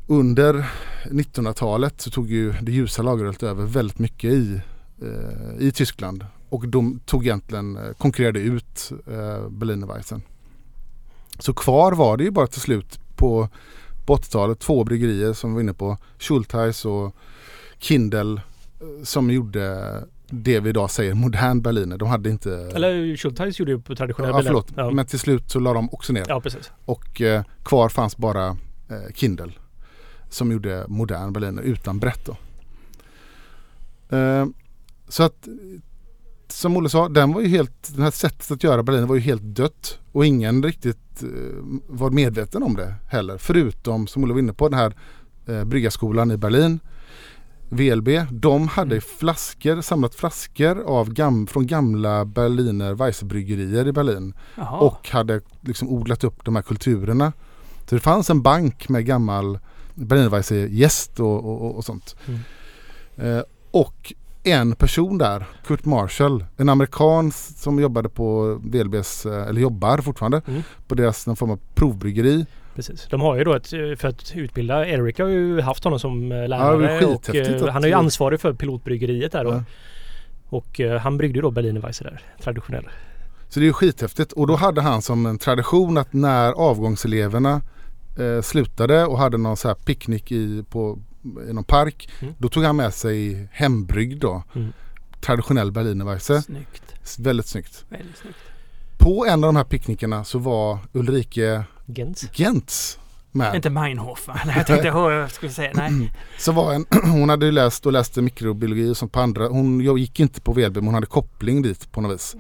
[0.07, 0.66] under
[1.05, 4.61] 1900-talet så tog ju det ljusa lagerölet över väldigt mycket i,
[5.03, 6.27] eh, i Tyskland.
[6.49, 10.23] Och de tog egentligen, eh, konkurrerade ut eh, Berlinerweisen.
[11.39, 13.49] Så kvar var det ju bara till slut på,
[14.07, 15.99] på 80-talet två bryggerier som vi var inne på.
[16.19, 17.16] Schultheis och
[17.79, 18.41] Kindel
[18.81, 21.99] eh, som gjorde det vi idag säger modern Berliner.
[21.99, 22.70] De hade inte...
[22.74, 24.73] Eller Schultheis gjorde ju på traditionella ja, förlåt.
[24.77, 24.91] Ja.
[24.91, 26.24] Men till slut så la de också ner.
[26.29, 26.70] ja, precis.
[26.85, 28.47] Och eh, kvar fanns bara
[28.89, 29.53] eh, Kindle
[30.33, 32.37] som gjorde modern Berliner utan brett då.
[34.17, 34.47] Eh,
[35.09, 35.49] så att
[36.49, 39.21] som Olle sa, den var ju helt, det här sättet att göra Berliner var ju
[39.21, 41.29] helt dött och ingen riktigt eh,
[41.87, 43.39] var medveten om det heller.
[43.39, 44.97] Förutom, som Olle var inne på, den här
[45.47, 46.81] eh, bryggarskolan i Berlin.
[47.69, 54.79] VLB, de hade flaskor, samlat flaskor av gam, från gamla Berliner Weissbryggerier i Berlin Jaha.
[54.79, 57.33] och hade liksom odlat upp de här kulturerna.
[57.89, 59.59] Så det fanns en bank med gammal
[59.94, 62.16] Berlinerweisse gäst och, och, och, och sånt.
[62.28, 63.36] Mm.
[63.36, 64.12] Eh, och
[64.44, 70.43] en person där, Kurt Marshall, en amerikan som jobbade på VLBs, eh, eller jobbar fortfarande,
[70.47, 70.62] Mm.
[70.89, 72.47] på deras någon form av provbryggeri.
[72.74, 73.06] Precis.
[73.10, 76.32] De har ju då ett, eh, för att utbilda, Eric har ju haft honom som
[76.32, 79.51] eh, Ja, lärare och eh, att- han är ju ansvarig för pilotbryggeriet där då.
[79.52, 79.62] Ja.
[80.48, 82.89] Och han bryggde då Berlinerweisse där, traditionell.
[83.48, 87.60] Så det är ju skithäftigt och då hade han som en tradition att när avgångseleverna
[88.19, 90.99] eh, slutade och hade någon så här picknick i, på,
[91.49, 92.11] i någon park.
[92.21, 92.35] Mm.
[92.39, 94.43] Då tog han med sig hembryggd då.
[94.55, 94.73] Mm.
[95.21, 96.43] Traditionell Berlinerweisse.
[96.43, 97.19] Snyggt.
[97.19, 97.85] Väldigt snyggt.
[97.89, 98.39] Väldigt snyggt.
[98.99, 102.29] På en av de här picknickerna så var Ulrike Gens.
[102.33, 102.99] Gents
[103.33, 103.55] med.
[103.55, 104.41] Inte Meinhof va?
[104.47, 105.71] Nej, jag tänkte hur jag skulle säga.
[105.75, 106.13] Nej.
[106.39, 109.49] Så var en, hon hade ju läst och läste mikrobiologi och sånt på andra.
[109.49, 112.37] Hon jag gick inte på VLB men hon hade koppling dit på något vis.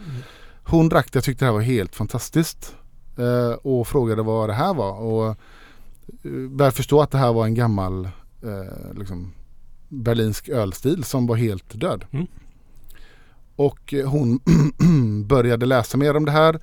[0.64, 2.76] Hon drack det, jag tyckte det här var helt fantastiskt.
[3.18, 4.92] Eh, och frågade vad det här var.
[4.92, 5.36] Och
[6.24, 8.04] eh, började förstå att det här var en gammal
[8.42, 9.32] eh, liksom,
[9.88, 12.04] berlinsk ölstil som var helt död.
[12.10, 12.26] Mm.
[13.56, 14.40] Och eh, hon
[15.26, 16.60] började läsa mer om det här.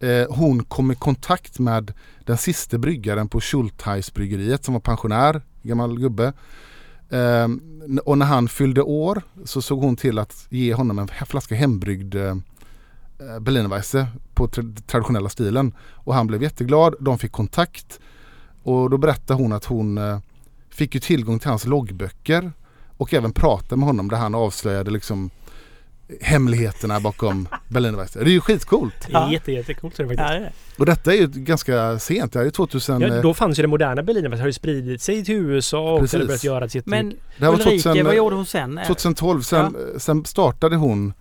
[0.00, 1.92] Eh, hon kom i kontakt med
[2.24, 6.32] den sista bryggaren på Schultheis-bryggeriet som var pensionär, gammal gubbe.
[7.10, 7.48] Eh,
[8.04, 12.14] och när han fyllde år så såg hon till att ge honom en flaska hembryggd
[12.14, 12.36] eh,
[13.40, 15.74] Berlinerweisse på tra- traditionella stilen.
[15.80, 18.00] Och han blev jätteglad, de fick kontakt.
[18.62, 20.18] Och då berättade hon att hon eh,
[20.70, 22.52] fick ju tillgång till hans loggböcker
[22.96, 25.30] och även pratade med honom där han avslöjade liksom
[26.20, 28.18] hemligheterna bakom Berlinerweisse.
[28.24, 28.94] Det är ju skitcoolt.
[29.06, 29.32] Det är Ja.
[29.32, 30.28] jätte, jättecoolt det Ja, faktiskt.
[30.28, 30.52] det är det.
[30.78, 32.32] Och detta är ju ganska sent.
[32.32, 33.00] Det är ju 2000...
[33.00, 35.34] Ja, eh, då fanns ju det moderna Berlin, men det har ju spridit sig till
[35.34, 36.20] USA och Precis.
[36.20, 36.86] det börjat göra jättemycket.
[36.86, 37.08] Men
[37.38, 38.80] det här var Ulrike, 2000, vad gjorde hon sen?
[38.86, 39.42] 2012.
[39.42, 41.12] Sen, sen startade hon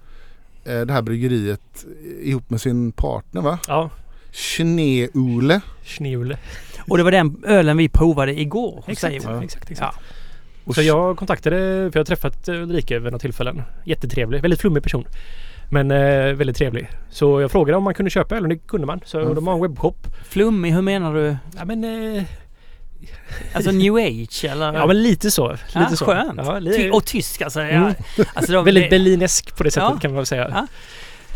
[0.66, 1.86] eh, det här bryggeriet
[2.22, 3.60] ihop med sin partner va?
[3.68, 3.90] Ja,
[4.32, 5.62] Schneeule.
[5.84, 6.38] Schneule.
[6.88, 8.84] Och det var den ölen vi provade igår.
[8.88, 9.16] Exakt.
[9.24, 9.44] Ja.
[9.44, 9.96] exakt, exakt.
[9.98, 10.02] Ja.
[10.66, 13.64] Och Så jag kontaktade, för jag har träffat Ulrike vid några tillfällen.
[13.86, 15.06] Jättetrevlig, väldigt flummig person.
[15.72, 16.90] Men eh, väldigt trevlig.
[17.10, 19.00] Så jag frågade om man kunde köpa öl och det kunde man.
[19.06, 19.36] Så Mm.
[19.36, 20.08] de har en webbshop.
[20.30, 21.36] Flummig, hur menar du?
[21.58, 21.84] Ja men,
[22.18, 22.24] eh,
[23.54, 24.74] Alltså new age eller?
[24.74, 25.52] ja, men lite så.
[25.52, 26.06] Lite Ja, så.
[26.06, 26.34] skönt.
[26.44, 27.60] Ja, li- och tysk alltså.
[27.62, 27.94] Mm.
[28.34, 30.00] Alltså de, väldigt berlinesk på det sättet Ja.
[30.00, 30.68] kan man väl säga.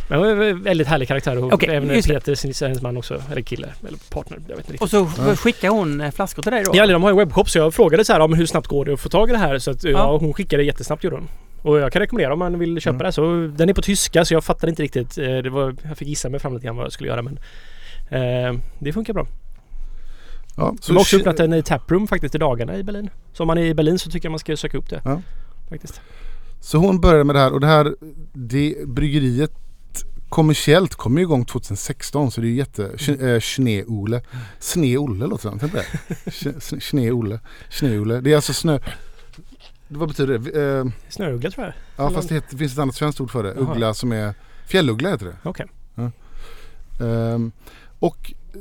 [0.10, 2.02] Men hon är en väldigt härlig karaktär och Okej, även.
[2.02, 3.22] Peter, sin hennes man också.
[3.32, 4.38] Eller kille, eller partner.
[4.48, 4.82] Jag vet inte riktigt.
[4.82, 5.36] Och så Ja.
[5.36, 6.72] skickar hon eh, flaskor till dig då?
[6.74, 8.94] Ja, de har ju webbshop så jag frågade så här om hur snabbt går det
[8.94, 9.60] att få tag i det här.
[9.60, 9.90] Så att, ja.
[9.90, 10.18] Ja.
[10.18, 11.28] hon skickade jättesnabbt gjorde hon.
[11.62, 13.06] Och jag kan rekommendera om man vill köpa Mm.
[13.06, 13.12] det.
[13.12, 15.18] Så den är på tyska så jag fattar inte riktigt.
[15.18, 17.40] eh, Det var, jag fick gissa mig fram lite grann vad jag skulle göra men
[18.10, 19.28] eh, det funkar bra.
[20.58, 23.10] Ja, Så de har också öppnat en i taproom faktiskt i dagarna i Berlin.
[23.34, 25.02] Så om man är i Berlin så tycker jag man ska söka upp det.
[25.06, 25.22] Ja.
[25.70, 26.02] Faktiskt.
[26.60, 27.96] Så hon började med det här och det här
[28.34, 29.52] det, bryggeriet
[30.36, 32.88] kommersiellt kom ju igång 2016 så det är ju jätte...
[32.96, 34.22] Sch- eh, Schneeule.
[34.60, 36.82] Sneolle låter det, på det.
[36.82, 37.40] Schneeule.
[37.70, 38.22] Schneeule.
[38.22, 38.80] Det är alltså snö...
[39.88, 40.62] Vad betyder det?
[40.80, 41.74] Eh, Snöuggla tror jag.
[41.98, 43.54] ja fast det, heter, finns ett annat svenskt ord för det.
[43.60, 43.72] Jaha.
[43.72, 44.34] Uggla som är...
[44.68, 45.36] Fjälluggla heter det.
[45.44, 45.66] Okej.
[47.02, 47.52] Ehm,
[48.00, 48.60] och eh,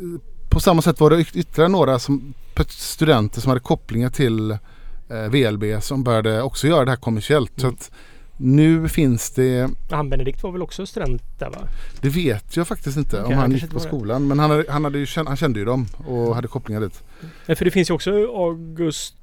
[0.51, 2.35] på samma sätt var det yt- ytterligare några som,
[2.69, 7.53] studenter som hade kopplingar till eh, VLB som började också göra det här kommersiellt.
[7.57, 7.75] Så Mm.
[7.77, 7.91] att
[8.37, 11.59] nu finns det, Han Benedikt var väl också student där va?
[12.01, 13.81] det vet jag faktiskt inte Okej, om han gick på det.
[13.85, 14.29] skolan.
[14.29, 17.03] Men han, hade, han, hade ju, han kände ju dem och hade kopplingar dit.
[17.47, 19.15] Nej, för det finns ju också August...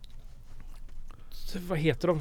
[1.67, 2.17] Vad heter de?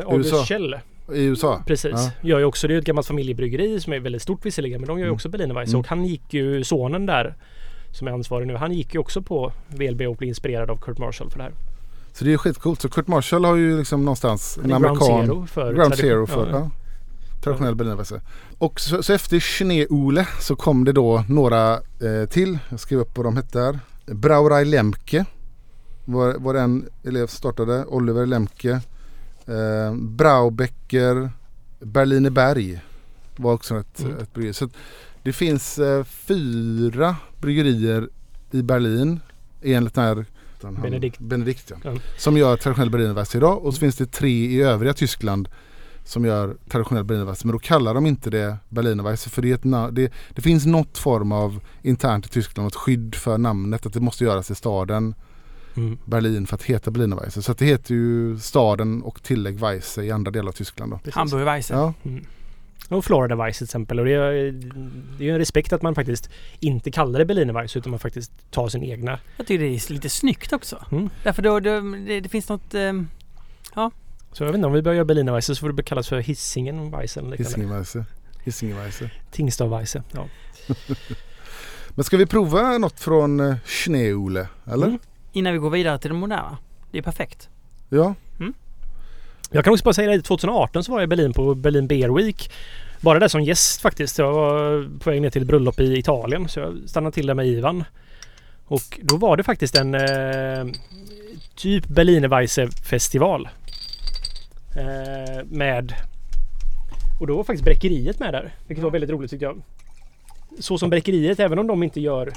[0.00, 0.44] Eh, August USA.
[0.44, 0.74] Kjell.
[1.14, 1.62] I USA.
[1.66, 1.92] Precis.
[1.94, 2.10] Ja.
[2.22, 4.98] Gör ju också, det är ett gammalt familjebryggeri som är väldigt stort visserligen men de
[4.98, 5.14] gör ju Mm.
[5.14, 5.80] också Berlinerweisse Mm.
[5.80, 7.34] och han gick ju, sonen där
[7.92, 10.98] som är ansvarig nu, han gick ju också på VLB och blev inspirerad av Kurt
[10.98, 11.52] Marshall för det här.
[12.14, 12.80] Så det är skitcoolt.
[12.80, 15.26] Så Kurt Marshall har ju liksom någonstans en ground amerikan...
[15.26, 16.58] zero för Ground zero för Ja.
[16.58, 16.70] ja.
[17.42, 18.20] traditionell berlinerweisse.
[18.58, 22.58] Och så, så efter Schneeule så kom det då några eh, till.
[22.68, 23.78] Jag skrev upp vad de hette här.
[24.06, 25.24] Brauerei Lemke
[26.04, 27.84] var, var en elev som startade.
[27.84, 28.70] Oliver Lemke.
[29.46, 31.30] Eh, Braubecker.
[31.80, 32.80] Berlineberg
[33.36, 34.18] var också ett, Mm.
[34.18, 34.52] ett bryggeri.
[34.54, 34.68] Så
[35.22, 38.08] det finns eh, fyra bryggerier
[38.50, 39.20] i Berlin
[39.62, 40.26] enligt den här
[40.64, 41.18] han- Benedikt.
[41.18, 41.92] Benedikt ja.
[42.18, 45.48] Som gör traditionell berlinerweisse idag och så finns det tre i övriga Tyskland
[46.04, 47.46] som gör traditionell berlinerweisse.
[47.46, 50.98] Men då kallar de inte det berlinerweisse för det, är ett det, det finns något
[50.98, 55.14] form av internt i Tyskland, ett skydd för namnet att det måste göras i staden
[55.76, 55.98] Mm.
[56.04, 57.42] Berlin för att heta berlinerweisse.
[57.42, 60.94] Så det heter ju staden och tillägg Weisse i andra delar av Tyskland.
[61.12, 61.74] Hamburgerweisse.
[61.74, 62.24] Ja, Mm.
[62.88, 63.98] Och Florida Vice till exempel.
[63.98, 64.32] Och det är,
[65.18, 66.30] det är ju en respekt att man faktiskt
[66.60, 69.18] inte kallar det Berliner Vice utan man faktiskt tar sin egna.
[69.36, 70.84] Jag tycker det är lite snyggt också.
[70.92, 71.10] Mm.
[71.22, 72.74] Därför då, då det, det finns något...
[72.74, 73.08] ehm,
[74.32, 76.18] Så jag vet inte, om vi börjar göra Berliner Vice så får det kallas för
[76.20, 77.34] Hisingen Vice eller liknande.
[77.50, 78.04] Hisingenweisse.
[78.44, 79.10] Hisingenweisse.
[79.30, 80.02] Tingstad Vice.
[80.12, 80.28] Ja.
[81.94, 84.48] Men ska vi prova något från eh, Schneeule?
[84.66, 84.86] Eller?
[84.86, 84.98] Mm.
[85.32, 86.58] innan vi går vidare till det moderna.
[86.90, 87.48] Det är perfekt.
[87.88, 88.14] Ja.
[89.54, 92.08] Jag kan också bara säga att 2018 så var jag i Berlin på Berlin Beer
[92.08, 92.50] Week.
[93.00, 94.18] Bara där som gäst faktiskt.
[94.18, 97.34] Jag var på väg ner till ett bröllop i Italien så jag stannade till där
[97.34, 97.84] med Ivan.
[98.64, 100.66] Och då var det faktiskt en eh,
[101.56, 103.48] typ Berlinerweisse festival.
[104.76, 105.94] Eh, med
[107.20, 108.54] och då var faktiskt Bräckeriet med där.
[108.66, 109.62] Vilket var väldigt roligt tyckte jag.
[110.58, 112.32] Så som Bräckeriet, även om de inte gör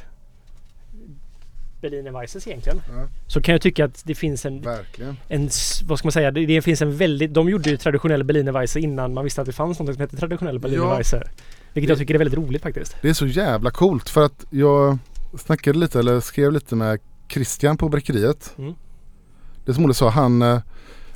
[1.81, 2.81] Berliner Weisses egentligen.
[2.95, 3.07] Ja.
[3.27, 5.17] Så kan jag tycka att det finns en Verkligen.
[5.27, 5.49] en,
[5.85, 8.79] vad ska man säga, det, det finns en väldigt, de gjorde ju traditionell Berliner Weisse
[8.79, 10.97] innan man visste att det fanns något som hette traditionell Berliner Ja.
[10.97, 11.23] Weisse.
[11.73, 12.95] Vilket jag tycker är väldigt roligt faktiskt.
[13.01, 14.97] Det är så jävla coolt för att jag
[15.37, 16.99] snackade lite eller skrev lite med
[17.29, 18.53] Christian på Bräckeriet.
[18.57, 18.73] Mm.
[19.65, 20.59] Det som Olle sa, han, eh,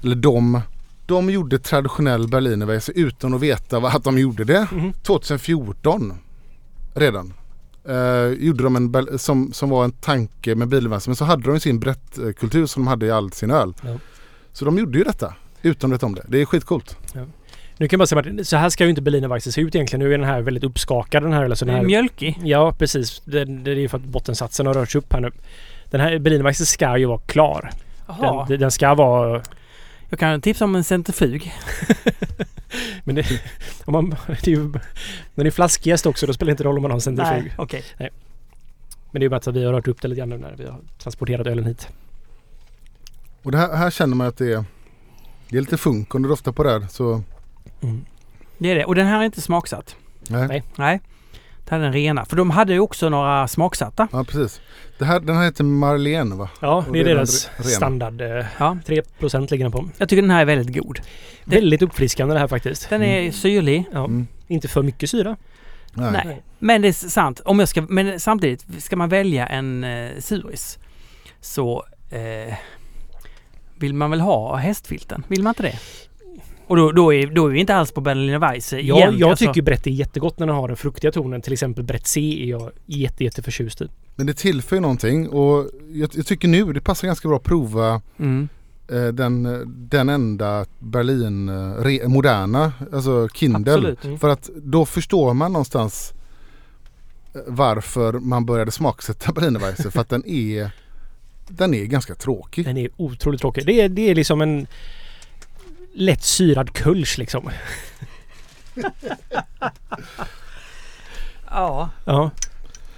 [0.03, 0.61] eller de,
[1.05, 4.67] de gjorde traditionell Berlinerweisse utan att veta att de gjorde det.
[4.71, 4.93] Mhm.
[4.93, 6.13] 2014
[6.93, 7.33] redan.
[7.88, 11.60] Eh, gjorde de en, som, som var en tanke med Berlinerweisse men så hade de
[11.60, 13.74] sin brettkultur som de hade i all sin öl.
[13.82, 13.98] Ja.
[14.53, 16.26] Så de gjorde ju detta utan att veta om det.
[16.28, 16.98] Det är skitcoolt.
[17.78, 20.06] Nu kan man säga att så här ska ju inte Berliner Weisse se ut egentligen.
[20.06, 21.45] Nu är den här väldigt uppskakad den här.
[21.45, 22.40] Alltså den Den är här mjölkig.
[22.44, 23.22] Ja, precis.
[23.26, 25.32] Det, det är ju för att bottensatsen har rört sig upp här nu.
[25.90, 27.70] Den här Berliner Weisse ska ju vara klar.
[28.48, 29.41] Den, den ska vara...
[30.11, 31.53] Jag kan tipsa om en centrifug.
[33.03, 33.41] Men det,
[33.85, 34.71] om man, det är ju,
[35.35, 36.27] den är flaskjäst också.
[36.27, 37.43] Då spelar det inte roll om man har en centrifug.
[37.43, 37.83] Nej, okej.
[37.97, 38.09] Men
[39.11, 40.65] det är ju bara att vi har rört upp det lite grann nu när vi
[40.65, 41.88] har transporterat ölen hit.
[43.43, 44.65] Och det här, här känner man att det är,
[45.49, 46.88] det är lite funk under ofta på det här.
[46.89, 47.23] Så
[48.57, 48.85] Det är det.
[48.85, 49.95] Och den här är inte smaksatt.
[50.29, 50.47] nej.
[50.47, 50.63] Nej.
[50.75, 51.01] Nej.
[51.72, 52.26] Det här är den rena.
[52.26, 54.07] För de hade ju också några smaksatta.
[54.11, 54.61] Ja precis.
[54.98, 56.49] Det här, den här heter Marlene va?
[56.61, 58.22] Ja, det är det är deras standard.
[58.22, 58.77] eh, Ja.
[58.85, 59.89] 3% ligger den på.
[59.98, 60.99] Jag tycker den här är väldigt god.
[61.45, 62.89] Det- Väldigt uppfriskande det här faktiskt.
[62.89, 63.84] Den är syrlig.
[63.93, 64.27] Ja, Mm.
[64.48, 65.35] Inte för mycket syra.
[65.93, 66.11] Nej.
[66.26, 66.41] Nej.
[66.60, 67.41] Men det är sant.
[67.45, 70.80] Om jag ska, men samtidigt, ska man välja en eh, suris
[71.41, 72.53] så eh,
[73.80, 75.23] vill man väl ha hästfilten?
[75.27, 75.80] Vill man inte det?
[76.72, 79.15] Och då, då, är, då är vi inte alls på Berliner Weisse Ja, igen.
[79.18, 79.45] jag alltså.
[79.45, 81.41] tycker brett är jättegott när den har den fruktiga tonen.
[81.41, 83.88] Till exempel brett C är jag jätte, jätte förtjust i.
[84.15, 87.43] Men det tillför ju någonting och jag, jag tycker nu det passar ganska bra att
[87.43, 88.49] prova Mm.
[88.91, 93.72] eh, den, den enda Berlin eh, re, moderna, alltså Kindle.
[93.73, 94.03] Absolut.
[94.06, 94.19] Mm.
[94.19, 96.14] För att då förstår man någonstans
[97.34, 99.91] eh, varför man började smaksätta Berlinerweisse.
[99.91, 100.72] för att den är,
[101.48, 102.65] den är ganska tråkig.
[102.65, 103.65] Den är otroligt tråkig.
[103.65, 104.68] Det är, det är liksom en
[105.93, 107.49] lätt syrad kulsch liksom.
[111.49, 111.89] Ja.
[112.05, 112.31] Ja.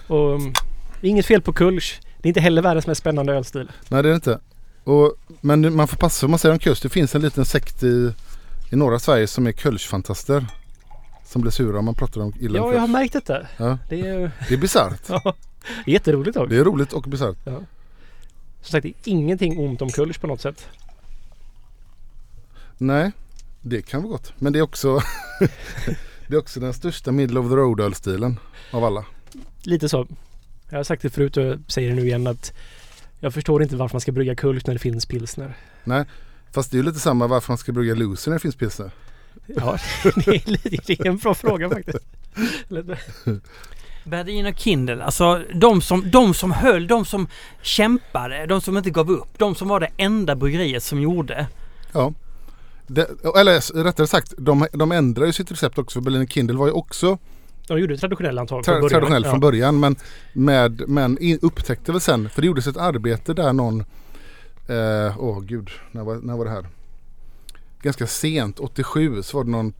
[0.07, 0.53] Och mm,
[1.01, 1.99] inget fel på kulsch.
[2.17, 3.71] Det är inte heller världens mest spännande ölstil.
[3.89, 4.39] Nej det är det inte.
[4.83, 6.83] Och, men man får passa vad man säger om kust.
[6.83, 8.13] Det finns en liten sekt i,
[8.71, 10.45] i norra Sverige som är kölschfantaster.
[11.25, 13.47] Som blir sura om man pratar om illa om Ja, jag har märkt detta.
[13.57, 15.01] Ja, Det är, det är bisarrt.
[15.07, 15.33] ja,
[15.85, 16.49] det är jätteroligt också.
[16.49, 17.37] Det är roligt och bisarrt.
[17.43, 20.67] Som sagt, det är ingenting ont om kulsch på något sätt.
[22.83, 23.11] Nej,
[23.61, 24.33] det kan vara gott.
[24.37, 24.99] Men det är också
[26.27, 28.39] Det är också den största middle of the road ölstilen
[28.71, 29.05] av alla.
[29.63, 30.07] Lite så.
[30.69, 32.53] Jag har sagt det förut och jag säger det nu igen att
[33.19, 35.57] jag förstår inte varför man ska brygga kulsch när det finns pilsner.
[36.51, 38.91] Fast det är ju lite samma varför man ska brygga loser när det finns pilsner.
[39.45, 42.05] Ja, det är, lite- det är en bra fråga faktiskt.
[42.69, 42.99] Eller-
[44.05, 47.27] Berliner Kindle, alltså de som, de som höll, de som
[47.61, 49.37] kämpade, de som inte gav upp.
[49.37, 51.47] De som var det enda bryggeriet som gjorde.
[51.91, 52.13] Ja.
[52.87, 56.67] Det, eller rättare sagt, de, de ändrade ju sitt recept också för Berliner Kindle var
[56.67, 57.17] ju också
[57.67, 59.39] De gjorde traditionell antag tra, traditionell från ja.
[59.39, 59.95] början men,
[60.33, 63.79] med, men in, upptäckte väl sen, för det gjordes ett arbete där någon,
[64.67, 66.67] eh, åh gud, när var, när var det här?
[67.81, 69.73] Ganska sent, 87, så var det någon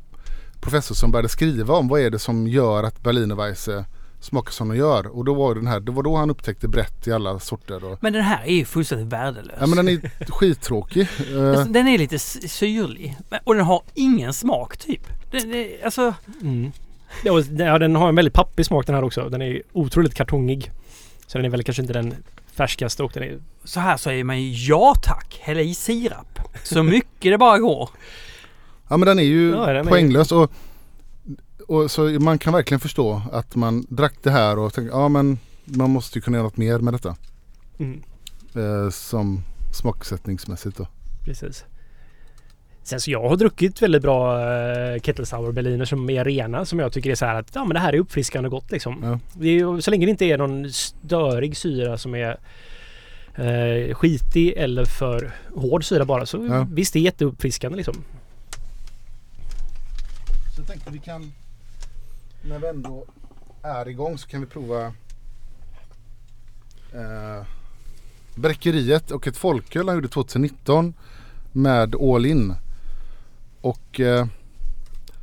[0.62, 3.86] professor som började skriva om vad är det som gör att Berlinerweisse
[4.24, 5.08] smakar som den gör.
[5.18, 7.86] Och då var den här, det var då han upptäckte brett i alla sorter.
[7.86, 9.56] Och, Men den här är ju fullständigt värdelös.
[9.60, 11.08] ja men den är skittråkig.
[11.18, 13.18] Alltså, Den är lite syrlig.
[13.44, 15.02] Och den har ingen smak typ.
[15.32, 16.72] Den, det, alltså, Mm.
[17.24, 19.30] Ja, den- ja, den har en väldigt pappig smak den här också.
[19.30, 20.72] Den är otroligt kartongig.
[21.28, 22.14] Så den är väl kanske inte den
[22.54, 23.40] färskaste och den är...
[23.64, 26.40] så här säger man ju ja tack, häll i sirap.
[26.64, 27.90] Så mycket det bara går.
[28.88, 30.52] Ja men den är ju Ja, den är- poänglös och,
[31.74, 35.40] och så man kan verkligen förstå att man drack det här och tänkte ja men
[35.66, 37.16] man måste ju kunna göra något mer med detta.
[37.80, 38.02] Mm,
[38.56, 39.44] Eh, som
[39.74, 40.88] smaksättningsmässigt då.
[41.26, 41.66] precis.
[42.84, 46.80] Sen så jag har druckit väldigt bra uh, Kettle Sour Berliner som är rena som
[46.80, 49.00] jag tycker är så här att ja men det här är uppfriskande gott liksom.
[49.04, 49.44] Ja.
[49.46, 52.38] Är, så länge det inte är någon störig syra som är
[53.36, 56.68] eh, skitig eller för hård syra bara så Ja.
[56.72, 57.94] visst det är jätteuppfriskande liksom.
[60.56, 61.32] Så jag tänkte vi kan
[62.44, 63.06] när vi ändå
[63.62, 64.86] är igång så kan vi prova
[66.94, 67.46] eh,
[68.36, 70.94] Bräckeriet och ett folköl han gjorde 2019
[71.52, 72.56] med All In.
[73.62, 74.28] Och eh,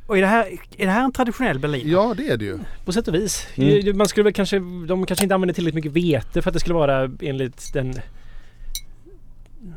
[0.07, 1.91] Och är det här, är det här en traditionell Berliner?
[1.91, 2.59] ja det är det ju.
[2.85, 3.47] På sätt och vis.
[3.55, 3.97] Mm.
[3.97, 6.75] Man skulle väl kanske, de kanske inte använder tillräckligt mycket vete för att det skulle
[6.75, 7.99] vara enligt den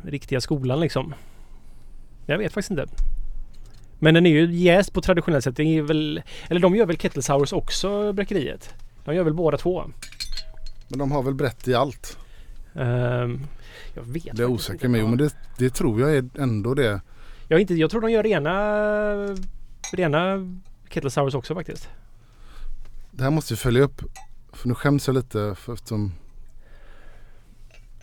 [0.03, 1.13] riktiga skolan liksom.
[2.25, 2.87] Jag vet faktiskt inte.
[3.99, 5.55] Men den är ju jäst på traditionellt sätt.
[5.55, 8.73] Det är väl, eller de gör väl Kettle Sours också, bräckeriet?
[9.05, 9.83] De gör väl båda två?
[10.87, 12.17] Men de har väl brett i allt.
[12.75, 13.47] Ehm,
[13.93, 15.01] jag vet Det är osäker med.
[15.01, 17.01] Jo, men det, det tror jag är ändå det.
[17.47, 18.51] Jag, inte, jag tror de gör rena,
[19.93, 20.37] rena
[20.89, 21.89] Kettle Sours också faktiskt.
[23.11, 24.01] Det här måste vi följa upp.
[24.53, 26.11] För nu skäms jag lite för eftersom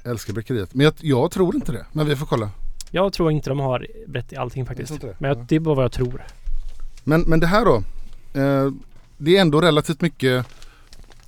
[0.02, 0.74] Jag älskar bräckeriet.
[0.74, 1.86] Men jag, jag tror inte det.
[1.92, 2.50] Men vi får kolla.
[2.94, 5.00] Jag tror inte de har brett i allting faktiskt.
[5.00, 5.16] Det.
[5.18, 6.24] Men jag, det är bara vad jag tror.
[7.04, 7.76] Men, men det här då.
[8.40, 8.70] Eh,
[9.18, 10.46] det är ändå relativt mycket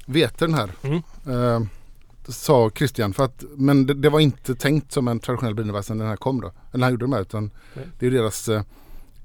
[0.07, 0.70] vete den här.
[0.82, 1.03] Mm.
[1.27, 1.66] Eh,
[2.28, 3.12] sa Christian.
[3.12, 6.16] För att, men det, det var inte tänkt som en traditionell Berlinerweisse när den här
[6.16, 6.53] kom då.
[6.73, 7.20] Eller han gjorde de här.
[7.20, 7.86] Utan Nej.
[7.99, 8.62] det är ju deras eh,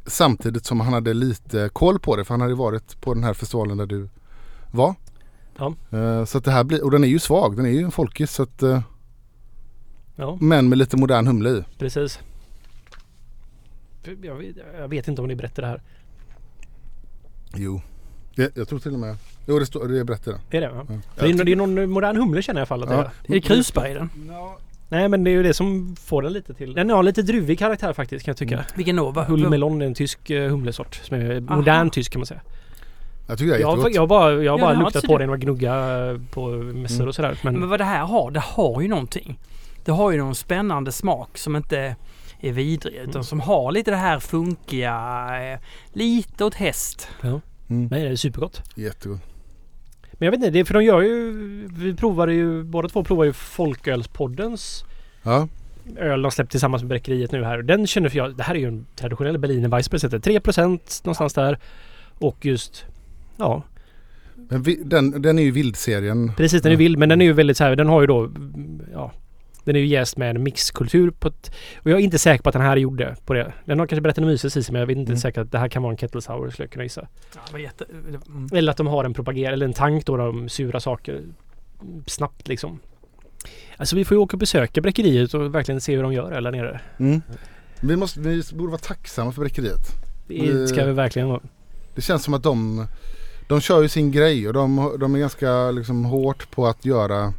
[0.05, 2.25] Samtidigt som han hade lite koll på det.
[2.25, 4.09] För han hade varit på den här festivalen där du
[4.71, 4.95] var.
[5.57, 5.73] Ja.
[5.91, 7.55] Eh, så att det här blir, och den är ju svag.
[7.55, 8.31] Den är ju en folkis.
[8.31, 8.81] Så att, eh,
[10.21, 11.63] Ja, men med lite modern humle i.
[11.77, 12.19] precis.
[14.03, 15.81] Jag vet, jag vet inte om det är brett det här.
[17.55, 17.81] Jo.
[18.35, 19.15] Det, jag tror till och med.
[19.47, 20.39] Jo det, står, det är brett i den.
[20.51, 20.85] Är det va?
[20.89, 20.95] Ja.
[21.15, 23.01] Det, är, det är någon modern humle känner jag i alla fall att det Ja.
[23.01, 23.31] är.
[23.31, 24.09] Är det krusbär i den?
[24.89, 26.73] Nej men det är ju det som får den lite till.
[26.73, 28.65] Den har lite druvig karaktär faktiskt kan jag tycka.
[28.75, 29.11] Vilken då?
[29.11, 31.55] Vad- Hull melon är en tysk eh, humlesort som är Aha.
[31.55, 32.41] modern tysk kan man säga.
[33.27, 33.95] Jag tycker det är Jag, har- jättegott.
[33.95, 35.23] jag har bara, jag har Ja, bara har luktat på det.
[35.23, 35.73] den och gnugga
[36.31, 37.07] på mässor Mm.
[37.07, 37.39] och sådär.
[37.43, 39.39] Men, Men vad det här har, det har ju någonting.
[39.85, 41.95] Det har ju någon spännande smak som inte
[42.41, 43.23] är vidrig utan Mm.
[43.23, 44.93] som har lite det här funkiga,
[45.53, 45.59] eh,
[45.93, 47.07] lite åt häst.
[47.23, 47.41] Mm.
[47.91, 48.61] nej det är supergott.
[48.75, 49.21] Jättegott.
[50.13, 51.31] Men jag vet inte, det är för de gör ju...
[51.71, 54.83] Vi provade ju, båda två provar ju Folkölspoddens
[55.23, 55.47] Ja.
[55.97, 57.61] öl de släppt tillsammans med Bräckeriet nu här.
[57.61, 60.25] Den känner för jag, det här är ju en traditionell Berliner Weiss på det sättet.
[60.25, 61.59] 3% någonstans där.
[62.19, 62.85] Och just,
[63.37, 63.63] ja
[64.35, 66.31] Men vi, den, den är ju vildserien.
[66.37, 66.79] precis den är Ja.
[66.79, 68.29] vild men den är ju väldigt så här, den har ju då,
[68.93, 69.11] ja
[69.63, 72.49] den är ju jäst med en mixkultur på ett, Och jag är inte säker på
[72.49, 73.53] att den här gjorde på det.
[73.65, 75.19] Den har kanske Brettanomyces i sig men jag vet inte Mm.
[75.19, 77.07] säkert att det här kan vara en kettle sour skulle jag kunna gissa.
[77.51, 77.85] Ja, jätte,
[78.27, 78.49] mm.
[78.53, 81.21] Eller att de har en propager eller en tank då de sura saker
[82.05, 82.79] snabbt liksom.
[83.77, 86.51] Alltså vi får ju åka och besöka bräckeriet och verkligen se hur de gör där
[86.51, 86.81] nere.
[86.99, 87.21] Mm.
[87.81, 89.87] Vi, måste, vi borde vara tacksamma för bräckeriet.
[90.27, 91.41] Det ska vi verkligen vara.
[91.95, 92.85] Det känns som att de,
[93.47, 97.33] de kör ju sin grej och de, de är ganska liksom hårt på att göra,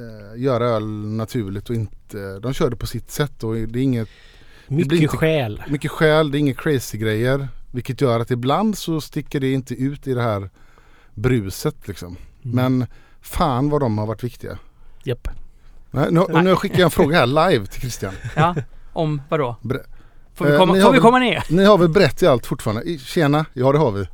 [0.00, 3.82] eh, göra öl naturligt och inte, de kör det på sitt sätt och det är
[3.82, 4.08] inget,
[4.68, 5.62] Mycket inte- själ.
[5.68, 7.48] mycket skäl, det är inga crazy grejer.
[7.72, 10.50] Vilket gör att ibland så sticker det inte ut i det här
[11.14, 12.16] bruset liksom.
[12.44, 12.56] Mm.
[12.78, 12.86] Men
[13.20, 14.58] fan vad de har varit viktiga.
[15.04, 15.28] Japp.
[15.90, 18.12] Nej, nu, nu skickar jag en fråga här live till Christian.
[18.36, 18.54] Ja,
[18.92, 19.56] om vadå?
[19.62, 19.86] Bre-
[20.40, 21.44] Får vi Eh, komma, ni får har vi komma ner?
[21.50, 22.98] Ni har väl brett i allt fortfarande?
[22.98, 24.04] Tjena, ja det har vi.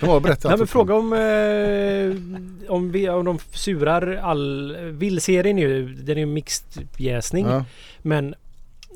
[0.00, 0.66] de har brett i Nej allt men fortfarande.
[0.66, 4.76] fråga om, eh, om, vi, om de surar all...
[4.76, 7.46] Villserien är ju, den är ju mixed jäsning.
[7.46, 7.64] Ja,
[8.02, 8.34] Men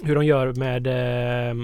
[0.03, 0.87] hur de gör med
[1.51, 1.57] eh,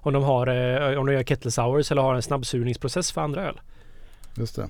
[0.00, 0.46] om de har
[0.92, 3.60] eh, om de gör kettle sours eller har en snabbsurningsprocess för andra öl.
[4.34, 4.68] just det.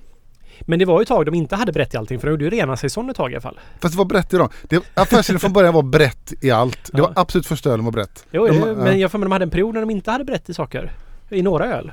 [0.67, 2.45] Men det var ju ett tag de inte hade brett i allting för de gjorde
[2.45, 3.59] ju rena säsong ett tag i alla fall.
[3.81, 4.49] Fast det var brett i dem.
[4.63, 6.79] Det- Affärsidén från början var brett i allt.
[6.93, 7.03] Det Ja.
[7.05, 8.27] var absolut första ölen var brett.
[8.31, 8.75] Jo, De- ja.
[8.75, 10.93] men jag får med de hade en period när de inte hade brett i saker.
[11.31, 11.93] I några öl.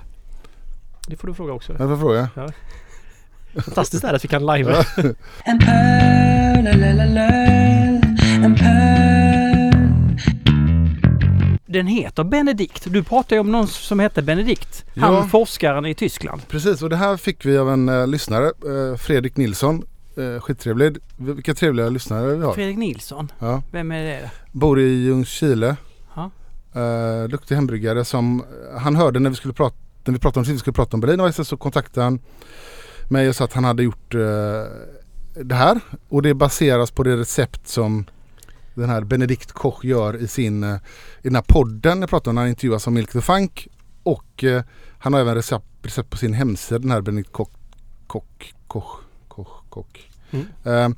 [1.08, 1.76] Det får du fråga också.
[1.80, 2.30] Jag får fråga.
[3.66, 4.84] Fantastiskt är det att vi kan live.
[5.44, 6.68] En pöl,
[8.56, 9.09] pöl.
[11.72, 12.84] Den heter Benedikt.
[12.88, 14.86] Du pratade ju om någon som hette Benedikt.
[14.94, 15.06] Ja.
[15.06, 16.42] Han forskaren i Tyskland.
[16.48, 18.46] Precis och det här fick vi av en eh, lyssnare.
[18.46, 19.84] Eh, Fredrik Nilsson.
[20.18, 20.98] Eh, skittrevlig.
[21.18, 22.54] Vilka trevliga lyssnare vi har.
[22.54, 23.32] Fredrik Nilsson.
[23.40, 23.64] Ja.
[23.72, 24.32] Vem är det?
[24.52, 25.76] Bor i Ljungskile.
[26.76, 28.44] Uh, duktig hembryggare som
[28.78, 29.76] han hörde när vi skulle prata
[30.06, 32.20] när vi pratade om att vi skulle prata om Berlin så kontaktade han
[33.10, 34.22] mig och sa att han hade gjort eh,
[35.44, 35.80] det här
[36.10, 38.06] och det baseras på det recept som
[38.80, 40.76] den här Benedikt Koch gör i sin eh,
[41.22, 43.68] i den här podden jag pratade om när han intervjuas om Milk the Funk
[44.04, 44.64] och eh,
[45.00, 47.50] han har även recept, recept på sin hemsida den här Benedikt Koch
[48.08, 50.48] Koch Koch Koch Koch Mm.
[50.64, 50.90] Eh,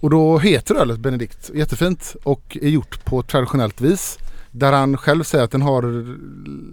[0.00, 4.18] och då heter ölet Benedikt, jättefint och är gjort på traditionellt vis.
[4.50, 6.06] Där han själv säger att den har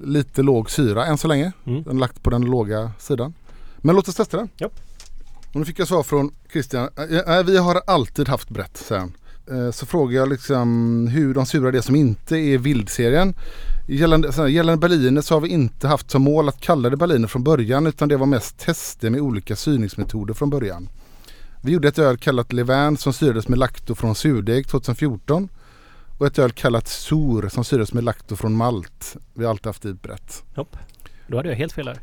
[0.05, 1.51] lite låg syra än så länge.
[1.65, 1.83] Mm.
[1.83, 3.33] Den är lagt på den låga sidan.
[3.77, 4.49] Men låt oss testa den.
[4.57, 4.69] Ja.
[5.53, 6.89] Och nu fick jag svar från Christian.
[7.27, 9.13] Äh, vi har alltid haft brett, säger han.
[9.51, 13.34] Eh, Så frågar jag liksom hur de surar det som inte är vildserien.
[13.88, 17.27] Gällande, här, gällande Berliner så har vi inte haft som mål att kalla det Berliner
[17.27, 20.89] från början utan det var mest tester med olika syrningsmetoder från början.
[21.63, 25.49] Vi gjorde ett öl kallat Levain som syrades med lakto från surdeg 2014
[26.17, 29.15] och ett öl kallat Sur som syrades med lakto från malt.
[29.34, 30.43] Vi har alltid haft i brett.
[30.55, 30.77] Hopp.
[31.27, 31.99] Då hade jag helt fel där.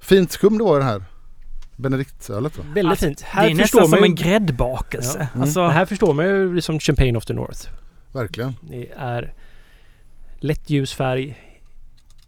[0.00, 1.04] Fint skum det var det här.
[1.76, 2.64] Benediktsölet va?
[2.74, 3.20] Väldigt Alltså, fint.
[3.20, 5.18] Här det är förstår nästan man som ju, en gräddbakelse.
[5.18, 5.26] Ja.
[5.34, 5.42] Mm.
[5.42, 7.68] Alltså, Här förstår man ju liksom Champagne of the North.
[8.12, 8.56] Verkligen.
[8.62, 9.34] Det är
[10.40, 11.38] lätt ljus färg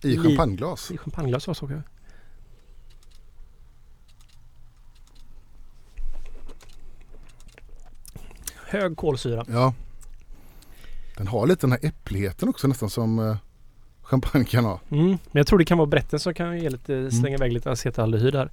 [0.02, 0.90] I champagneglas.
[0.90, 1.82] i champagneglas var så jag.
[8.66, 9.44] Hög kolsyra.
[9.48, 9.74] Ja.
[11.16, 13.36] Den har lite den här äppligheten också nästan som eh,
[14.02, 14.80] champagne kan ha.
[14.90, 15.06] Mm.
[15.08, 18.34] Men jag tror det kan vara brätten som kan ge lite, slänga iväg lite acetaldehyd
[18.34, 18.50] här.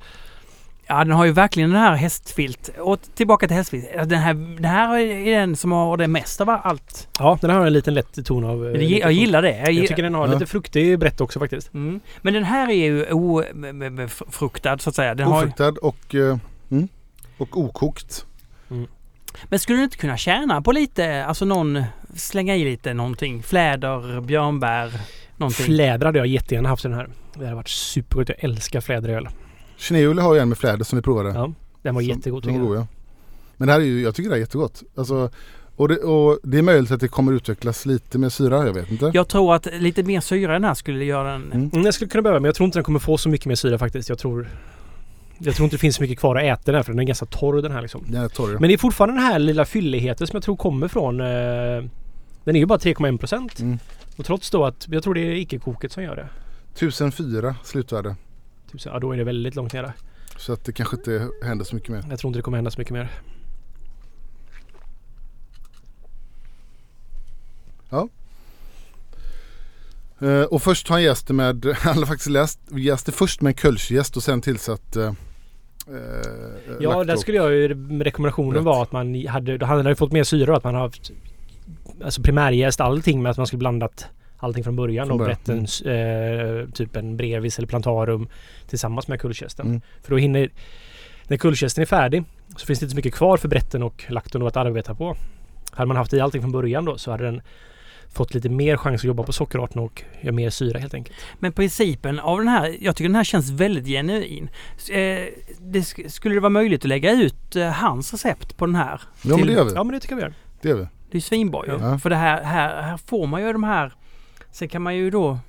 [0.88, 2.70] Ja, den har ju verkligen den här hästfilt.
[2.80, 3.86] Och tillbaka till hästfilt.
[4.06, 7.08] Den här, den här är den som har det mesta av allt.
[7.20, 8.66] Ja, den här har en liten lätt ton av...
[8.68, 9.58] eh, Det, jag gillar det.
[9.58, 10.34] Jag, Jag tycker den har Ja.
[10.34, 11.74] lite fruktig brett också faktiskt.
[11.74, 12.00] mm.
[12.22, 15.16] Men den här är ju ofruktad så att säga.
[15.16, 16.38] Den har, Ofruktad och, eh,
[16.72, 16.88] mm,
[17.38, 18.26] och okokt.
[19.50, 21.84] men skulle du inte kunna tjäna på lite, alltså någon,
[22.16, 23.44] slänga i lite någonting?
[23.44, 24.92] Fläder, björnbär,
[25.38, 25.66] någonting?
[25.66, 27.10] Fläder hade jag jättegärna haft i den här.
[27.34, 28.30] Det hade varit supergott.
[28.30, 29.28] Jag älskar fläderöl.
[29.78, 31.30] Kineuli har ju en med fläder som vi provade.
[31.30, 32.68] Ja, den var Som- jättegod Den tycker jag.
[32.68, 32.88] god, ja.
[33.58, 34.84] Men det här är ju, jag tycker det är jättegott.
[34.96, 35.30] Alltså,
[35.76, 38.92] och, det, och det är möjligt att det kommer utvecklas lite mer syra, jag vet
[38.92, 39.12] inte.
[39.14, 41.52] Jag tror att lite mer syra i den här skulle göra den...
[41.52, 41.70] Mm.
[41.74, 43.56] Mm, jag skulle kunna behöva men jag tror inte den kommer få så mycket mer
[43.56, 44.10] syra faktiskt.
[44.10, 44.50] Jag tror...
[45.38, 47.04] Jag tror inte det finns så mycket kvar att äta den här för den är
[47.04, 48.04] ganska torr den här liksom.
[48.08, 48.58] Den är torr.
[48.60, 51.22] Men det är fortfarande den här lilla fylligheten som jag tror kommer från...
[51.22, 51.26] Eh,
[52.44, 53.60] den är ju bara 3,1 procent.
[53.60, 53.80] Mm.
[54.18, 56.28] Och trots då att jag tror det är icke-koket som gör det.
[56.74, 58.16] 1004 slutvärde.
[58.76, 59.94] Typ så, ja, då är det väldigt långt nere.
[60.38, 62.04] Så att det kanske inte händer så mycket mer.
[62.10, 63.10] Jag tror inte det kommer hända så mycket mer.
[70.22, 73.50] Eh, och först har han det med, han har faktiskt läst, jäst det först med
[73.50, 75.14] en kölschjäst och sen tillsatt eh,
[76.80, 77.04] Ja, lacto.
[77.04, 77.68] där skulle jag ju...
[78.04, 79.58] Rekommendationen var att man hade...
[79.58, 81.12] Då hade han ju fått mer syra och att man har haft...
[82.04, 84.06] Alltså primärjäst allting med att man skulle blandat
[84.38, 85.08] allting från början.
[85.08, 88.28] Från och början, Brettens, eh, typ en brevis eller plantarum
[88.68, 89.68] tillsammans med kullkästen.
[89.68, 89.82] Mm.
[90.04, 90.50] För då hinner...
[91.28, 92.24] När kullkästen är färdig
[92.58, 95.16] så finns det inte så mycket kvar för bretten och lakton att arbeta på.
[95.72, 97.42] Hade man haft i allting från början då så hade den
[98.14, 101.18] fått lite mer chans att jobba på sockerarten och göra mer syra helt enkelt.
[101.40, 104.50] Men principen av den här, jag tycker den här känns väldigt genuin.
[104.92, 104.98] Eh,
[105.60, 109.02] det sk- skulle det vara möjligt att lägga ut eh, hans recept på den här?
[109.22, 109.72] Ja men till- det gör vi.
[109.76, 110.34] Ja men det tycker jag vi gör.
[110.62, 110.88] Det gör vi.
[111.12, 111.72] Det är svinbra ju.
[111.72, 112.00] Ja.
[112.00, 113.94] För det här, här, här får man ju de här...
[114.56, 115.40] Sen kan man ju då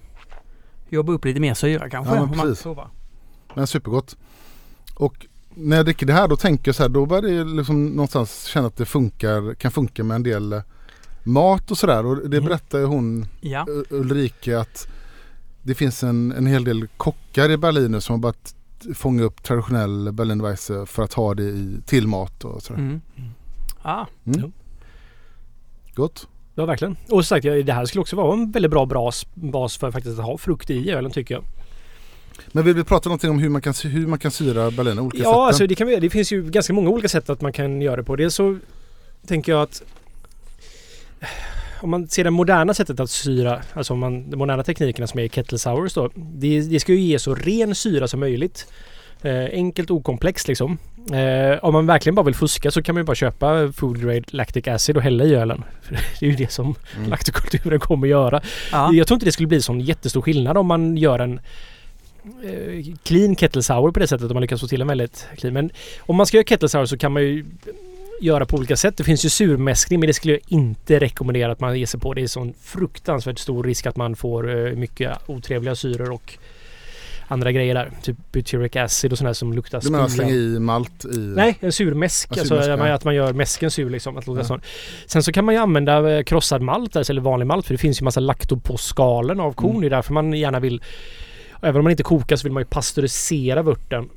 [0.89, 2.15] jobba upp lite mer syra kanske.
[2.15, 2.67] Ja, men om man precis.
[3.55, 4.17] Men supergott.
[4.95, 7.87] Och när jag dricker det här då tänker jag så här, då börjar det liksom
[7.87, 10.63] någonstans känna att det funkar, kan funka med en del eh,
[11.25, 12.07] mat och sådär.
[12.07, 12.49] Och det Mm.
[12.49, 13.67] berättar ju hon Ja.
[13.91, 14.87] Ulrike att
[15.63, 18.55] det finns en, en hel del kockar i Berlin nu som har börjat
[18.95, 22.81] fånga upp traditionell Berlinweisse för att ha det i, till mat och sådär.
[22.81, 23.01] Mm.
[23.83, 24.41] Ah, Mm.
[24.41, 24.51] Ja.
[25.95, 26.29] Gott.
[26.59, 26.97] Ja verkligen.
[27.09, 30.19] Och som sagt det här skulle också vara en väldigt bra bas, bas för faktiskt
[30.19, 31.45] att ha frukt i ölen tycker jag.
[32.53, 35.03] Men vill vi prata någonting om hur man kan, hur man kan syra Berliner?
[35.03, 35.37] Olika Ja, sätt?
[35.37, 37.97] alltså det, kan vi, det finns ju ganska många olika sätt att man kan göra
[37.97, 38.17] det på.
[38.17, 38.59] Dels så
[39.27, 39.83] tänker jag att
[41.81, 45.21] om man ser det moderna sättet att syra, alltså om man, de moderna teknikerna som
[45.21, 46.11] är kettle sours då.
[46.15, 48.67] Det, det ska ju ge så ren syra som möjligt.
[49.27, 50.79] Eh, enkelt okomplext liksom.
[51.13, 54.23] Eh, om man verkligen bara vill fuska så kan man ju bara köpa food grade
[54.27, 55.65] lactic acid och hälla i ölen.
[55.83, 57.11] För det är ju det som Mm.
[57.11, 58.41] laktokulturen kommer göra.
[58.73, 58.93] ja.
[58.93, 61.41] Jag tror inte det skulle bli sån jättestor skillnad om man gör en
[62.45, 65.55] eh, clean kettle sour på det sättet om man lyckas få till en väldigt clean.
[65.55, 65.71] Men
[66.01, 67.45] om man ska göra kettle sour så kan man ju
[68.21, 68.97] göra på olika sätt.
[68.97, 72.15] Det finns ju surmäskning men det skulle jag inte rekommendera att man ger sig på.
[72.15, 76.39] Det är sån fruktansvärt stor risk att man får eh, mycket otrevliga syror och
[77.29, 77.91] andra grejer där.
[78.03, 81.19] Typ butyric acid och sådär som luktar Du menar slänga i malt i?
[81.19, 82.29] Nej, en surmäsk.
[82.37, 82.95] Ja, alltså ja.
[82.95, 84.17] att man gör mäsken sur liksom.
[84.17, 84.45] Att låta Ja.
[84.45, 84.61] sån.
[85.07, 87.79] Sen så kan man ju använda eh, krossad malt alltså, eller vanlig malt för det
[87.79, 89.71] finns ju massa lakto på skalen av kon.
[89.71, 89.81] Mm.
[89.81, 90.83] Det är därför man gärna vill
[91.61, 94.09] Även om man inte kokar så vill man ju pasteurisera vörten.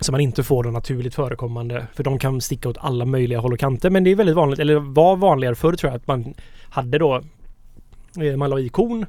[0.00, 1.86] Så man inte får den naturligt förekommande.
[1.94, 3.90] För de kan sticka åt alla möjliga håll och kanter.
[3.90, 6.34] Men det är väldigt vanligt, eller var vanligare förr tror jag att man
[6.70, 7.22] hade då
[8.20, 9.06] eh, man la i kon.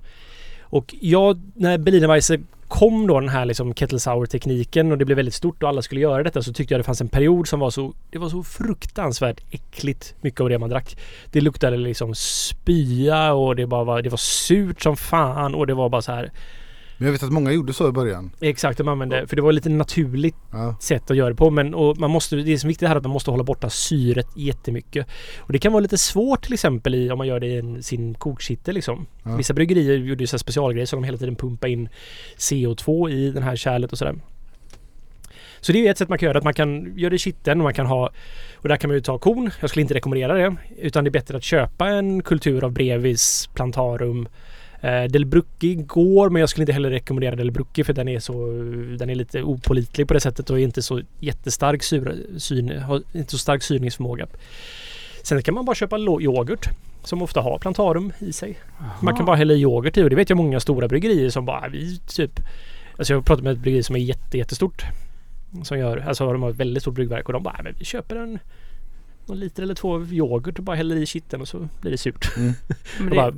[0.61, 2.39] Och jag, när Berlinerweisse
[2.71, 5.81] kom då den här liksom kettle sour tekniken och det blev väldigt stort och alla
[5.81, 8.29] skulle göra detta så tyckte jag det fanns en period som var så Det var
[8.29, 10.97] så fruktansvärt äckligt mycket av det man drack.
[11.31, 15.73] Det luktade liksom spya och det bara var, det var surt som fan och det
[15.73, 16.31] var bara så här
[17.01, 18.31] men jag vet att många gjorde så i början.
[18.41, 20.75] Exakt, de använde, för det var lite naturligt Ja.
[20.79, 21.49] sätt att göra det på.
[21.49, 23.69] Men och man måste, det som är viktigt här är att man måste hålla borta
[23.69, 25.07] syret jättemycket.
[25.39, 27.83] Och det kan vara lite svårt till exempel i, om man gör det i en,
[27.83, 29.05] sin kokkittel liksom.
[29.23, 29.35] Ja.
[29.35, 31.89] Vissa bryggerier gjorde ju så specialgrejer så de hela tiden pumpar in
[32.37, 34.15] CO2 i den här kärlet och sådär.
[35.59, 36.37] Så det är ett sätt man kan göra.
[36.37, 38.09] Att man kan göra det i kitteln och man kan ha...
[38.55, 39.49] Och där kan man ju ta kon.
[39.61, 40.55] Jag skulle inte rekommendera det.
[40.77, 44.27] Utan det är bättre att köpa en kultur av brevis, plantarum.
[44.81, 48.19] Eh, Del Brucchi går men jag skulle inte heller rekommendera Del Brucchi för den är
[48.19, 48.33] så...
[48.99, 53.01] Den är lite opolitlig på det sättet och är inte så jättestark syra, syn, har
[53.13, 54.27] inte så stark syrningsförmåga.
[55.23, 56.69] Sen kan man bara köpa yoghurt
[57.03, 58.59] som ofta har plantarum i sig.
[59.01, 61.45] Man kan bara hälla i yoghurt i och det vet jag många stora bryggerier som
[61.45, 62.39] bara vi typ
[62.97, 64.83] Alltså jag pratat med ett bryggeri som är jätte, jättestort.
[65.63, 67.85] Som gör, alltså de har ett väldigt stort bryggverk och de bara "Nej, men vi
[67.85, 68.39] köper en
[69.25, 72.31] någon liter eller två yoghurt och bara häller i kitteln och så blir det surt.
[72.35, 72.53] Men
[72.99, 73.31] Och det, bara,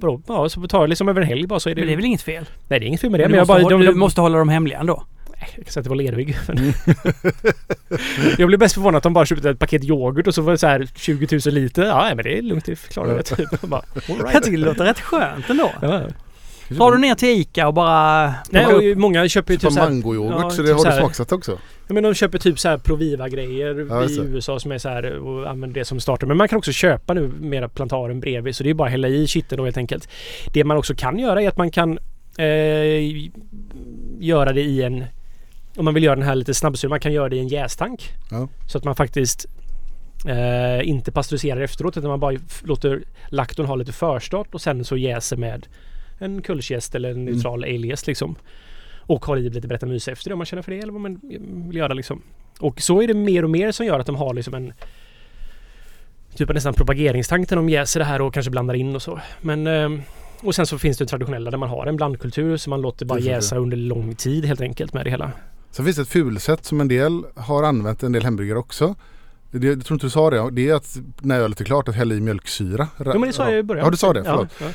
[0.00, 1.80] bra, ja, så tar det liksom över en helg bara så är det...
[1.80, 2.44] men det är väl inget fel?
[2.68, 3.24] Nej det är inget fel med det.
[3.28, 5.04] Men Men du, jag måste, bara, hålla, de, du de, måste hålla dem hemliga ändå.
[5.40, 6.36] jag kan säga att det var Lervig.
[6.48, 6.72] Men Mm.
[8.38, 10.58] jag blev bäst förvånad att de bara köpte ett paket yoghurt och så var det
[10.58, 11.84] så här 20 000 liter.
[11.84, 12.64] Ja, men det är lugnt.
[12.64, 13.24] Det klarar jag.
[13.24, 13.38] Typ.
[13.60, 14.34] Jag bara, right.
[14.34, 15.70] Jag tycker det låter rätt skönt ändå.
[15.82, 16.02] Ja.
[16.76, 18.34] Drar du ner till Ica och bara...
[18.50, 20.76] Nej, upp- och många köper ju Typ typ så här, mangoyoghurt Ja, så det typ
[20.76, 21.58] har du smaksatt också.
[21.86, 24.18] Ja, men de köper typ så här Proviva-grejer Ja, i.
[24.20, 26.26] USA som är så här och använder det som starter.
[26.26, 29.08] Men man kan också köpa nu mera plantaren bredvid så det är bara att hälla
[29.08, 30.08] i kittet då helt enkelt.
[30.52, 31.98] Det man också kan göra är att man kan
[32.38, 33.30] eh,
[34.18, 35.04] göra det i en
[35.76, 38.08] om man vill göra den här lite snabbsur, man kan göra det i en jästank.
[38.30, 38.48] Ja.
[38.66, 39.46] Så att man faktiskt
[40.28, 44.96] eh, inte pasteuriserar efteråt utan man bara låter lakton ha lite förstart och sen så
[44.96, 45.66] jäser med
[46.20, 48.36] en kulljäst eller en neutral alejäst liksom.
[48.96, 51.20] Och har i lite berättarmys efter det om man känner för det eller vad man
[51.68, 52.22] vill göra liksom.
[52.60, 54.72] Och så är det mer och mer som gör att de har liksom en
[56.36, 59.20] Typ av nästan propageringstank när de jäser det här och kanske blandar in och så.
[59.40, 60.02] Men ehm,
[60.40, 63.18] och sen så finns det traditionella där man har en blandkultur så man låter bara
[63.18, 65.32] jäsa under lång tid helt enkelt med det hela.
[65.70, 68.94] Sen finns det ett fulsätt som en del har använt, en del hamburgare också.
[69.50, 70.50] Det, jag tror inte du sa det.
[70.50, 72.88] Det är att när ölet är klart att hälla i mjölksyra.
[72.98, 73.84] Jo men det sa jag i början.
[73.84, 74.48] Ja du sa det, Ja, förlåt.
[74.60, 74.66] ja.
[74.66, 74.72] I-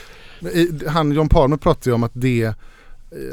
[0.87, 2.53] Han John Palmer pratade ju om att det eh,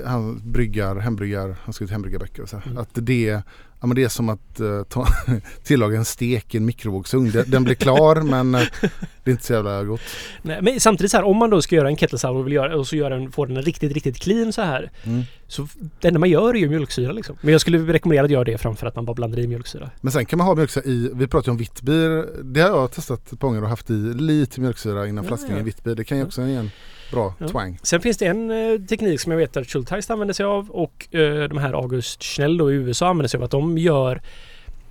[0.07, 2.79] han bryggar, hembryggar, han skrivit hembyggarböcker och så Mm.
[2.79, 3.43] Att det,
[3.83, 5.07] ja, men det är som att uh, ta,
[5.63, 7.31] tillaga en stek i en mikrovågsugn.
[7.31, 8.63] Den, den blir klar men eh,
[9.25, 10.01] det är inte så jävla gott.
[10.43, 12.53] Nej, men samtidigt så här om man då ska göra en kettle sour och, vill
[12.53, 14.91] göra, och så göra en, få den riktigt, riktigt clean så här.
[15.05, 15.23] Mm.
[15.49, 15.69] Så
[16.01, 17.37] det enda man gör är ju mjölksyra liksom.
[17.41, 19.91] Men jag skulle rekommendera att göra det framför att man bara blandar i mjölksyra.
[20.01, 21.81] Men sen kan man ha mjölksyra i, vi pratade ju om vitt.
[22.43, 25.65] Det har jag testat par gånger och haft i lite mjölksyra innan Ja, flaskningen ja.
[25.65, 25.97] vitt.
[25.97, 26.71] Det kan ju också ge en
[27.13, 27.49] bra Ja.
[27.49, 27.79] twang.
[27.83, 31.15] Sen finns det en eh, teknik som jag vet att Schultheist använder sig av och
[31.15, 34.21] eh, de här August Schnell då i USA använder sig av att de gör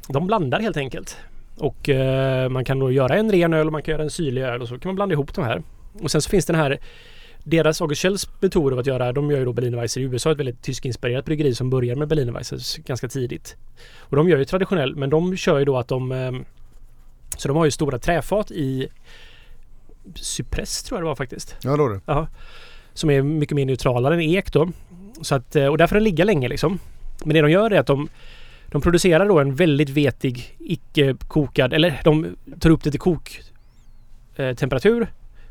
[0.07, 1.18] De blandar helt enkelt.
[1.57, 4.41] Och eh, man kan då göra en ren öl och man kan göra en syrlig
[4.41, 5.64] öl och så kan man blanda ihop de här.
[6.02, 6.80] Och sen så finns den här
[7.43, 10.31] deras August Schells metod av att göra, de gör ju då Berliner Weisse i USA,
[10.31, 13.56] ett väldigt tyskinspirerat bryggeri som börjar med Berliner Weisse ganska tidigt.
[13.99, 16.31] Och de gör ju traditionell, men de kör ju då att de eh,
[17.38, 18.88] Så de har ju stora träfat i
[20.15, 21.55] Cypress tror jag det var faktiskt.
[21.63, 21.99] Ja då det.
[22.05, 22.27] Ja.
[22.93, 24.69] Som är mycket mer neutralare än ek då.
[25.21, 26.79] Så att, eh, och där får den ligga länge liksom.
[27.25, 28.09] Men det de gör är att de
[28.71, 33.41] de producerar då en väldigt vetig, icke kokad, eller de tar upp det till kok
[34.35, 35.07] eh, temperatur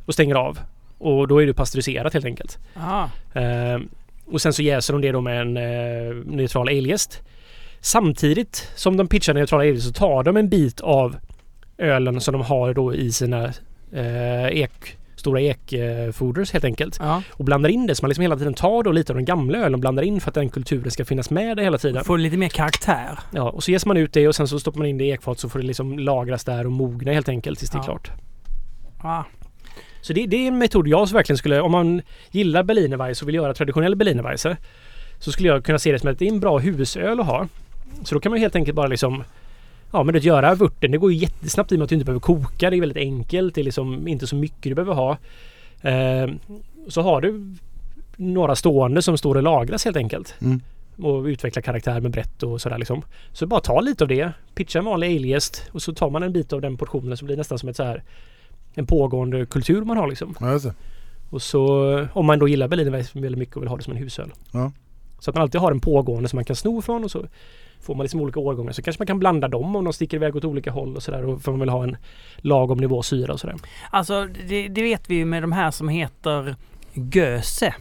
[0.07, 0.59] och stänger av.
[0.99, 2.59] Och då är det pasteuriserat helt enkelt.
[2.75, 3.05] Ah.
[3.41, 3.79] Eh,
[4.27, 7.23] och sen så jäser de det då med en eh, neutral alejäst.
[7.81, 11.17] Samtidigt som de pitchar neutral alejäst så tar de en bit av
[11.79, 13.53] ölen som de har då i sina
[13.93, 16.97] eh, ek, stora ekfoders helt enkelt.
[17.01, 17.23] Ja.
[17.31, 19.59] Och blandar in det så man liksom hela tiden tar då lite av den gamla
[19.59, 22.05] ölen och blandar in för att den kulturen ska finnas med där hela tiden.
[22.05, 23.19] Får lite mer karaktär.
[23.35, 25.11] Ja, och så jäser man ut det och sen så stoppar man in det i
[25.11, 27.85] ekfat så får det liksom lagras där och mogna helt enkelt tills det är Ja.
[27.85, 28.11] klart.
[29.03, 29.23] Ah.
[30.01, 33.29] Så det, det är en metod jag verkligen skulle, om man gillar Berliner Weisse och
[33.29, 34.57] vill göra traditionell Berliner Weisse
[35.19, 37.49] så skulle jag kunna se det som att det är en bra husöl att ha.
[38.05, 39.25] Så då kan man helt enkelt bara liksom
[39.93, 42.05] Ja men att göra vörten, det går ju jättesnabbt i och med att du inte
[42.05, 42.71] behöver koka.
[42.71, 43.55] Det är väldigt enkelt.
[43.55, 45.19] Det är liksom inte så mycket du behöver ha.
[45.81, 46.31] Eh,
[46.89, 47.57] så har du
[48.17, 50.35] några stående som står och lagras helt enkelt.
[50.41, 50.61] Mm.
[51.03, 53.03] Och utveckla karaktär med brett och sådär liksom.
[53.33, 54.33] Så bara ta lite av det.
[54.55, 57.37] Pitcha en vanlig alejäst och så tar man en bit av den portionen som blir
[57.37, 58.03] nästan som ett så här
[58.75, 60.35] en pågående kultur man har liksom.
[60.41, 60.75] Ja, det.
[61.31, 63.99] Och så om man då gillar Weisse väldigt mycket och vill ha det som en
[63.99, 64.33] husöl.
[64.53, 64.73] Ja.
[65.19, 67.27] Så att man alltid har en pågående som man kan sno från och så
[67.83, 68.73] får man liksom olika årgångar.
[68.73, 71.39] Så kanske man kan blanda dem om de sticker iväg åt olika håll och sådär.
[71.39, 71.97] För man vill ha en
[72.37, 73.57] lagom nivå syra och sådär.
[73.91, 76.57] Alltså det, det vet vi ju med de här som heter
[76.93, 77.75] Göse.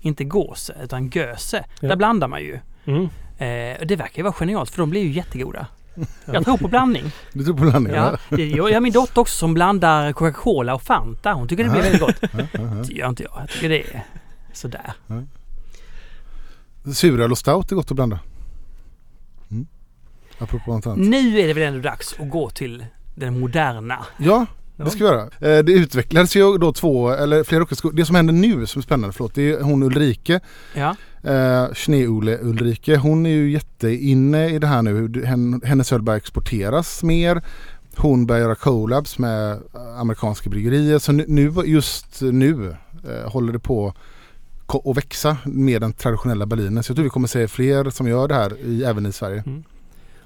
[0.00, 1.64] Inte Gåse utan Göse.
[1.80, 1.88] Ja.
[1.88, 2.58] Där blandar man ju.
[2.84, 3.04] Mm.
[3.38, 5.66] Eh, det verkar ju vara genialt för de blir ju jättegoda.
[6.24, 7.04] Jag tror på blandning.
[7.32, 8.04] Du tror på blandningen?
[8.04, 11.32] Ja, det gör jag min dotter också som blandar Coca-Cola och Fanta.
[11.32, 12.20] Hon tycker det blir väldigt gott.
[12.88, 13.32] Det gör inte jag.
[13.40, 14.04] Jag tycker det är
[14.52, 14.92] sådär.
[16.94, 18.18] Suröl och stout är gott att blanda.
[20.42, 20.44] Mm.
[20.44, 20.98] Apropå annat.
[20.98, 23.98] Nu är det väl ändå dags att gå till den moderna.
[24.18, 24.46] Ja,
[24.76, 25.22] det ska vi göra.
[25.22, 27.92] Eh, Det utvecklades ju då två, eller flera olika skor.
[27.92, 30.40] Det som händer nu som är spännande, förlåt, det är hon Ulrike.
[30.74, 30.96] Ja.
[31.30, 32.96] Eh, Schneeule Ulrike.
[32.96, 35.22] Hon är ju jätteinne i det här nu.
[35.26, 37.42] Hen- Hennes öl börjar exporteras mer.
[37.96, 40.98] Hon börjar göra collabs med eh, amerikanska bryggerier.
[40.98, 42.76] Så nu, just nu
[43.08, 43.94] eh, håller det på
[44.84, 46.82] att växa med den traditionella Berlinen.
[46.82, 49.44] Så jag tror vi kommer se fler som gör det här i, även i Sverige.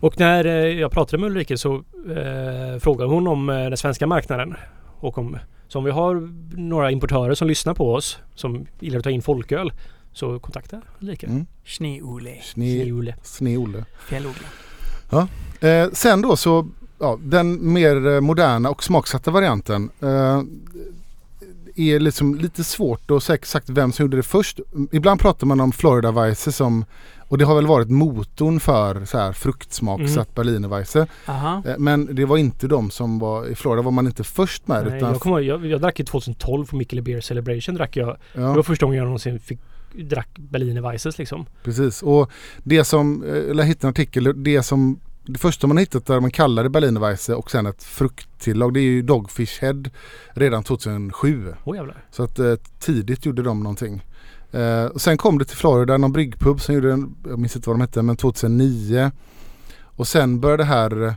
[0.06, 1.74] Och när eh, jag pratade med Ulrike så
[2.16, 4.54] eh, frågade hon om eh, den svenska marknaden.
[5.00, 5.38] Och om,
[5.68, 9.22] så om vi har några importörer som lyssnar på oss som gillar att ta in
[9.22, 9.72] folköl
[10.12, 11.26] så kontakta Ulrike.
[11.26, 11.46] Mm.
[11.64, 12.30] Schneeule.
[12.42, 13.14] Schnee, Schneeule.
[13.22, 13.84] Schneeule.
[14.08, 14.48] Fjällodling.
[15.60, 16.68] Eh, sen då så,
[16.98, 19.90] ja, den mer eh, moderna och smaksatta varianten.
[20.00, 20.42] Eh,
[21.76, 24.60] är liksom lite svårt att säga exakt vem som gjorde det först.
[24.92, 26.84] Ibland pratar man om Florida Weisse som
[27.28, 31.06] och det har väl varit motorn för så här fruktsmaksatt Berliner Weisse.
[31.26, 31.62] Aha.
[31.66, 34.86] Eh, Men det var inte de som var i Florida var man inte först med
[34.86, 37.74] Nej, utan jag, kommer, jag, jag drack ju 2012 på Mikkele Beer Celebration.
[37.74, 38.08] Drack jag.
[38.08, 39.58] Det ja, var första gången jag någonsin fick
[39.92, 41.46] drack Berliner Weisses liksom.
[41.64, 42.02] precis.
[42.02, 42.30] Och
[42.62, 46.06] det som, eh, eller jag hittade en artikel, det som det första man har hittat
[46.06, 49.82] där man kallar det Berliner Weisse och sen ett frukttillag det är ju Dogfish Head
[50.32, 51.54] redan 2007.
[51.64, 52.04] Åh jävlar.
[52.10, 54.02] Så att eh, tidigt gjorde de någonting.
[54.52, 57.68] Eh, och sen kom det till Florida, någon bryggpub som gjorde en, jag minns inte
[57.68, 59.10] vad de hette, men 2009.
[59.82, 61.14] Och sen började det här,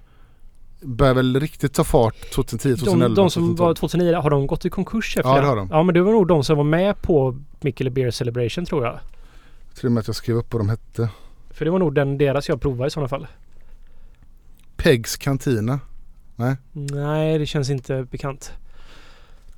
[0.81, 3.07] började väl riktigt ta fart 2010, 2011.
[3.07, 3.67] De, de som 2012.
[3.67, 5.67] var 2009, har de gått i konkurs efter Ja, det har de.
[5.71, 8.99] Ja men det var nog de som var med på Mikkele Beer Celebration tror jag.
[9.75, 11.09] Till och med att jag skrev upp vad de hette.
[11.49, 13.27] För det var nog den deras jag provade i sådana fall.
[14.75, 15.79] Pegs Cantina.
[16.73, 18.51] Nej det känns inte bekant.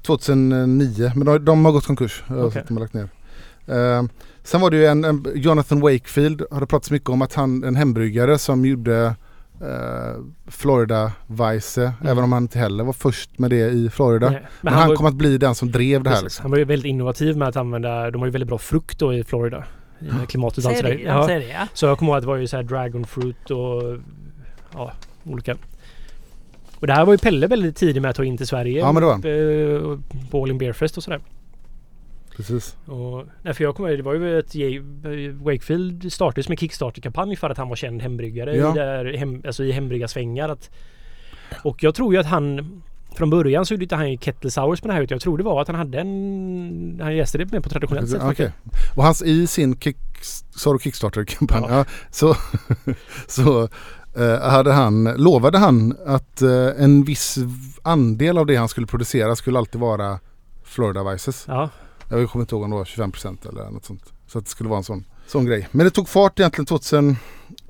[0.02, 2.24] 2009, men de, de har gått konkurs.
[2.30, 3.10] Jag de har lagt ner.
[3.68, 4.04] Eh,
[4.44, 7.64] sen var det ju en, en Jonathan Wakefield har det pratats mycket om att han,
[7.64, 9.16] en hembryggare som gjorde
[9.62, 14.30] eh, Florida Weisse, även om han inte heller var först med det i Florida.
[14.30, 16.22] Nej, Men, han, var, kom att bli den som drev det här.
[16.24, 16.42] Liksom.
[16.44, 19.14] han var ju väldigt innovativ med att använda, de har ju väldigt bra frukt då
[19.14, 19.64] i Florida.
[20.24, 20.98] I klimatet och allt Säg sådär.
[20.98, 21.28] det, Ja.
[21.28, 21.68] det ja.
[21.74, 23.98] Så jag kommer ihåg att det var ju så här dragon fruit och
[24.74, 24.92] ja,
[25.24, 25.56] olika.
[26.80, 28.80] Och det här var ju Pelle väldigt tidig med att ta in till Sverige.
[28.80, 29.94] Ja, men det var han.
[29.94, 31.20] eh, På All In Beer Fest och sådär.
[32.36, 32.78] Precis.
[32.86, 34.56] Och, nej, för jag kommer det var ju ett
[35.42, 38.72] Wakefield startades med Kickstarter-kampanj för att han var känd hembryggare Ja.
[38.72, 40.50] i, där, hem, alltså i hembryggarsvängar.
[40.50, 40.70] Att,
[41.64, 42.82] och jag tror ju att han
[43.16, 45.44] från början så gjorde inte han Kettle Sours med det här utan jag tror det
[45.44, 47.00] var att han hade en...
[47.04, 48.22] Han gästade det mer på traditionellt sätt.
[48.24, 48.52] Okej.
[48.96, 49.98] Och hans i sin kick,
[50.82, 51.78] Kickstarter-kampanj, Ja.
[51.78, 51.86] ja.
[52.12, 52.36] så,
[53.28, 53.64] så
[54.16, 57.38] eh, hade han, lovade han att eh, en viss
[57.84, 60.20] andel av det han skulle producera skulle alltid vara
[60.64, 61.46] Florida Vices.
[61.48, 61.70] Ja,
[62.12, 64.14] Jag kommer inte ihåg om det var 25% eller något sånt.
[64.28, 65.68] Så att det skulle vara en sån, sån grej.
[65.72, 67.16] Men det tog fart egentligen 2000,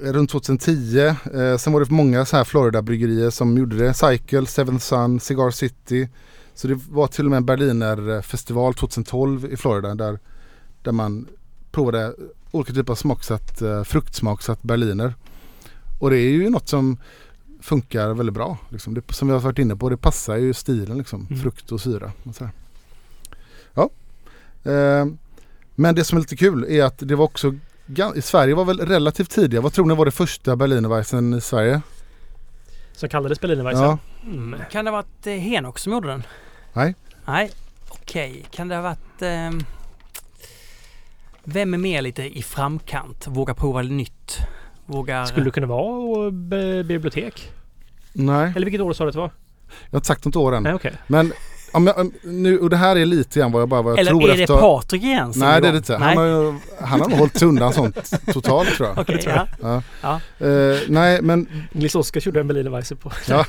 [0.03, 0.99] eh, runt 2010.
[0.99, 3.93] Eh, sen var det många så här Florida-bryggerier som gjorde det.
[3.93, 6.09] Cycle, Seven Sun, Cigar City.
[6.53, 10.19] Så det var till och med en Berliner festival 2012 i Florida där,
[10.83, 11.27] där man
[11.71, 12.13] provade
[12.51, 15.13] olika typer av smaksatt, eh, fruktsmaksatt Berliner.
[15.99, 16.97] Och det är ju något som
[17.61, 18.57] funkar väldigt bra.
[18.69, 18.93] Liksom.
[18.93, 21.27] Det, som vi har varit inne på, det passar ju stilen liksom.
[21.29, 21.41] Mm.
[21.41, 22.11] Frukt och syra.
[22.23, 22.53] Och så här.
[24.63, 25.05] Eh,
[25.75, 27.53] men det som är lite kul är att det var också
[28.15, 29.61] i Sverige var väl relativt tidiga.
[29.61, 31.81] Vad tror ni var det första Berlinerweisen i Sverige?
[32.93, 33.83] som kallades Berliner Weisse.
[33.83, 33.97] Ja.
[34.23, 34.59] Mm.
[34.71, 36.23] Kan det ha varit eh, Henok som gjorde den?
[36.73, 36.95] Nej.
[37.25, 37.51] Nej,
[37.89, 38.45] okej.
[38.51, 39.21] Kan det ha varit...
[39.21, 39.63] ehm,
[41.43, 43.27] vem är mer lite i framkant?
[43.27, 44.37] Vågar prova nytt?
[44.85, 45.25] Vågar...
[45.25, 47.51] Skulle det kunna vara be- bibliotek?
[48.13, 49.31] Nej, Eller vilket år sa du att det var?
[49.85, 50.63] jag har inte sagt något år än.
[50.63, 50.93] Nej okej.
[51.07, 51.33] Men
[51.73, 54.11] jag, om, nu, och det här är lite grann vad jag bara vad jag Eller
[54.11, 54.57] tror är det efter.
[54.57, 55.95] Patrik igen som Nej det är det inte.
[55.95, 58.97] Han har, han har nog hållit sig undan sånt totalt tror jag.
[58.99, 59.47] Okej, ja.
[59.61, 59.83] Ja.
[60.01, 60.47] Ja.
[60.47, 63.11] Eh, nej men Nils Oskar gjorde en Berliner Weisse på.
[63.27, 63.45] Ja.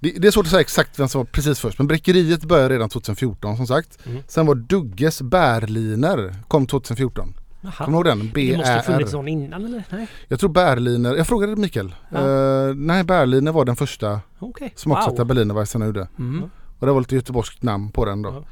[0.00, 1.78] det, det är svårt att säga exakt vem som var precis först.
[1.78, 3.98] Men Bräckeriet började redan 2014 som sagt.
[4.06, 4.22] Mm.
[4.28, 7.34] Sen var Dugges Bärliner kom 2014.
[7.60, 7.72] Jaha.
[7.72, 8.30] Kommer du ihåg den?
[8.34, 9.84] Det måste ha funnits någon innan eller?
[9.90, 10.06] Nej.
[10.28, 11.94] Jag tror Bärliner, jag frågade Mikael.
[12.10, 12.18] Ja.
[12.18, 14.72] Eh, nej Bärliner var den första Okej.
[14.76, 15.26] smaksatta Wow.
[15.26, 16.08] Berlinerweisen jag gjorde.
[16.18, 16.50] Mm.
[16.78, 18.44] Och det var lite göteborgskt namn på den då.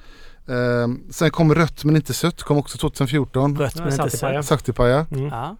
[0.46, 3.58] Eh, sen kom Rött men inte sött, kom också 2014.
[3.58, 4.44] Rött Ja, men inte sött.
[4.44, 5.06] Saktipaja.
[5.10, 5.26] Mm.
[5.26, 5.56] Ja.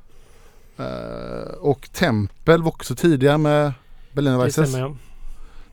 [0.79, 3.73] Eh, och Tempel var också tidiga med
[4.51, 4.97] stämmer ja.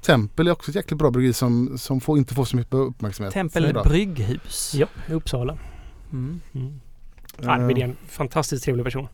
[0.02, 3.34] Tempel är också ett jäkligt bra bryggeri som, som får, inte får så mycket uppmärksamhet.
[3.34, 4.74] Tempel brygghus.
[4.76, 5.58] Ja, i Uppsala.
[6.12, 6.42] Mm.
[6.54, 6.80] Mm.
[7.42, 9.08] Eh, Arvid är en fantastiskt trevlig person.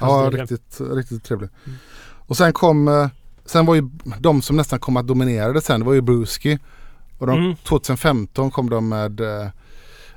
[0.00, 1.50] Ja, Alltså, riktigt, riktigt trevlig.
[1.66, 1.78] Mm.
[2.26, 3.08] Och sen kom, eh,
[3.44, 6.58] sen var ju de som nästan kom att dominera det sen, det var ju Brewski.
[7.20, 7.56] Och de, Mm.
[7.56, 9.48] 2015 kom de med, eh,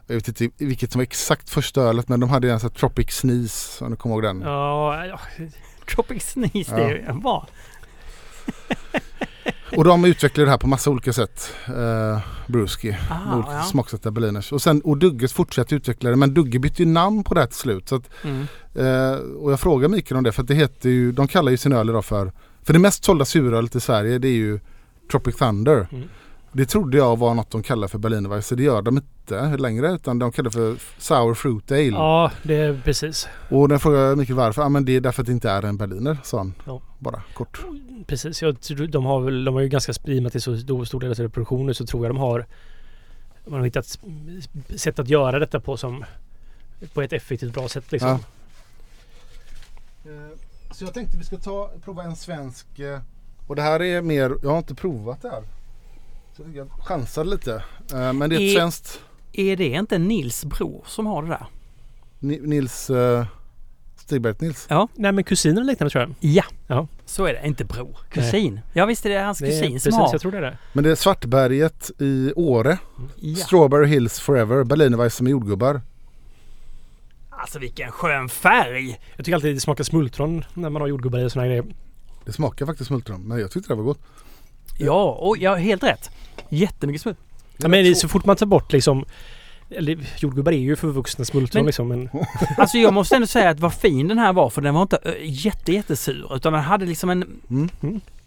[0.07, 2.77] jag vet inte vilket som var exakt första ölet, men de hade en sån här
[2.79, 4.41] Tropic Sneeze, om du kommer ihåg den.
[4.41, 5.19] Ja, ja,
[5.95, 7.47] Tropic Sneeze, det är ju bra.
[9.77, 12.97] Och de utvecklade det här på massa olika sätt, eh, Brewski.
[13.11, 13.63] Aha, olika ja.
[13.63, 14.51] smaksatta berliners.
[14.51, 17.47] Och sen, och Dugges fortsatte utveckla det, men Dugge bytte ju namn på det här
[17.47, 17.89] till slut.
[17.89, 18.47] Så att, Mm.
[18.75, 21.73] Eh, och jag frågar Mikael om det för det heter ju, de kallar ju sin
[21.73, 22.31] öl idag för,
[22.63, 24.59] för det mest sålda surölet i Sverige det är ju
[25.11, 25.87] Tropic Thunder.
[25.91, 26.09] Mm.
[26.53, 28.55] Det trodde jag var något de kallar för Berlinerweisse.
[28.55, 31.83] Det gör de inte längre utan de kallar det för Sour Fruit Ale.
[31.83, 33.27] ja, det är precis.
[33.49, 35.65] Och när jag frågade Mikael varför, ja men det är därför att det inte är
[35.65, 36.53] en Berliner sa han.
[36.65, 36.81] Ja.
[36.99, 37.65] Bara kort.
[38.07, 38.41] Precis.
[38.41, 41.29] Jag, tror- de har väl, de har ju ganska sprimat till så stor, del av
[41.29, 42.45] produktionen så tror jag de har
[43.45, 43.99] man har hittat
[44.75, 46.05] sätt att göra detta på som
[46.93, 48.09] på ett effektivt bra sätt liksom.
[48.09, 48.19] Ja.
[50.71, 52.99] Så jag tänkte vi ska ta, prova en svensk eh,
[53.47, 55.43] och det här är mer, jag har inte provat det här.
[56.37, 57.63] Så jag chansade lite.
[57.93, 59.01] Eh, Men det är ett svenskt.
[59.33, 61.45] Är det inte Nils bror som har det där?
[62.19, 62.89] Ni- Nils...
[62.89, 63.25] Uh,
[63.95, 64.67] Stigberg Nils.
[64.95, 66.15] Nej men kusiner och liknande tror jag.
[66.19, 66.43] Ja.
[66.67, 66.87] Ja.
[67.05, 67.47] Så är det.
[67.47, 67.97] Inte bror.
[68.09, 68.59] Kusin.
[68.73, 70.09] Ja visst är det hans Det är, kusin precis, som har.
[70.11, 70.57] jag tror det är det.
[70.73, 72.77] Men det är Svartberget i Åre.
[73.19, 73.35] Ja.
[73.35, 74.63] Strawberry Hills Forever.
[74.63, 75.81] Berlinerweisse med jordgubbar.
[77.29, 78.99] Alltså vilken skön färg!
[79.15, 81.65] Jag tycker alltid det smakar smultron när man har jordgubbar i och här grejer.
[82.25, 83.21] Det smakar faktiskt smultron.
[83.27, 83.99] Men jag tyckte det var gott.
[84.77, 86.09] Ja, och ja, helt rätt.
[86.49, 87.19] Jättemycket smuts.
[87.57, 89.05] Ja, men det är så fort man tar bort liksom
[89.69, 92.09] eller, jordgubbar är ju för vuxna smultron Men- liksom men
[92.57, 94.99] Alltså jag måste ändå säga att vad fin den här var för den var inte
[95.03, 97.23] ö, jätte jättesur utan den hade liksom en...
[97.49, 97.69] Mm.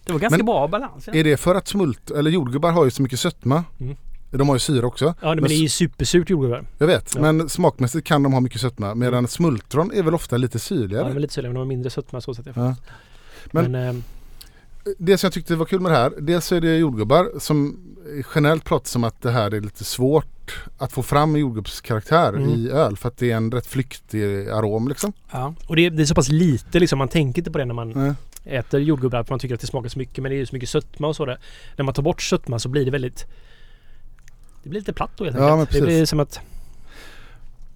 [0.04, 1.04] Det var ganska Men- bra balans.
[1.06, 1.14] Ja.
[1.14, 2.10] Är det för att smult...
[2.10, 3.64] Eller jordgubbar har ju så mycket sötma.
[3.80, 3.96] Mm.
[4.30, 5.14] De har ju syre också.
[5.22, 6.64] ja men det är ju supersurt jordgubbar.
[6.78, 7.12] Jag vet.
[7.14, 7.20] Ja.
[7.20, 8.94] Men smakmässigt kan de ha mycket sötma.
[8.94, 11.08] Medan smultron är väl ofta lite Ja, syrligare.
[11.08, 12.46] de är lite syrliga men de har mindre sötma så sätt.
[12.46, 12.52] Ja.
[12.54, 12.76] Men,
[13.52, 14.04] Men- men
[14.98, 16.12] Det som jag tyckte var kul med det här.
[16.20, 17.78] Dels är det jordgubbar som
[18.34, 22.48] generellt pratas om att det här är lite svårt att få fram jordgubbskaraktär Mm.
[22.50, 22.96] i öl.
[22.96, 25.12] För att det är en rätt flyktig arom liksom.
[25.30, 25.54] Ja.
[25.66, 27.74] och det är, det är så pass lite liksom man tänker inte på det när
[27.74, 28.12] man Nej.
[28.58, 30.54] äter jordgubbar för man tycker att det smakar så mycket men det är ju så
[30.54, 31.38] mycket sötma och så där.
[31.76, 33.26] När man tar bort sötma så blir det väldigt
[34.62, 35.72] det blir lite platt då helt Ja, enkelt.
[35.72, 36.40] men Det blir som att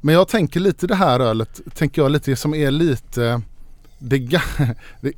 [0.00, 3.42] Men jag tänker lite det här ölet, tänker jag lite som är lite
[4.00, 4.18] det,
[5.00, 5.12] det,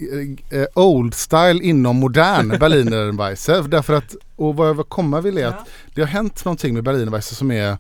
[0.51, 3.63] eh, old style inom modern Berlinerweisse.
[3.63, 6.85] Därför att, och vad jag vill komma vill är att det har hänt någonting med
[6.85, 7.77] Berlinerweisse som är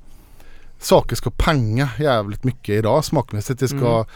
[0.78, 3.60] saker ska panga jävligt mycket idag smakmässigt.
[3.60, 4.06] Det ska, Mm.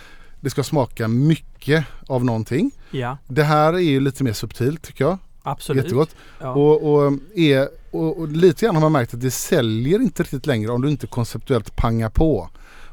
[0.41, 2.71] det ska smaka mycket av någonting.
[2.91, 5.19] ja, Det här är ju lite mer subtilt tycker jag.
[5.43, 5.85] absolut.
[5.85, 6.11] Jättegott.
[6.41, 6.51] Ja.
[6.55, 10.47] Och, och, är, och, och lite grann har man märkt att det säljer inte riktigt
[10.47, 12.49] längre om du inte konceptuellt pangar på.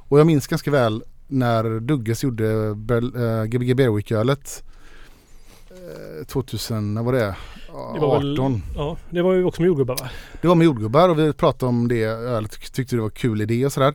[0.10, 4.64] Och jag minns ganska väl när Dugges gjorde äh, Gbg Berwick-ölet.
[5.70, 7.36] Eh, 2000, när var det?
[7.94, 8.62] det var väl, 18.
[8.76, 10.10] Ja, det var ju också med jordgubbar va?
[10.42, 12.52] Det var med jordgubbar och vi pratade om det ölet.
[12.52, 13.94] Tyck- Tyckte det var kul idé och sådär.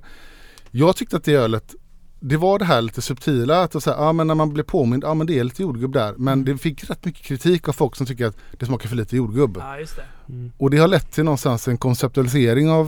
[0.70, 1.74] Jag tyckte att det ölet
[2.20, 5.04] det var det här lite subtila att så här, ja, men när man blir påmind,
[5.04, 6.14] ja men det är lite jordgubb där.
[6.16, 9.16] Men det fick rätt mycket kritik av folk som tycker att det smakar för lite
[9.16, 9.56] jordgubb.
[9.60, 10.04] ja, just det.
[10.28, 10.52] Mm.
[10.58, 12.86] Och det har lett till någonstans en konceptualisering av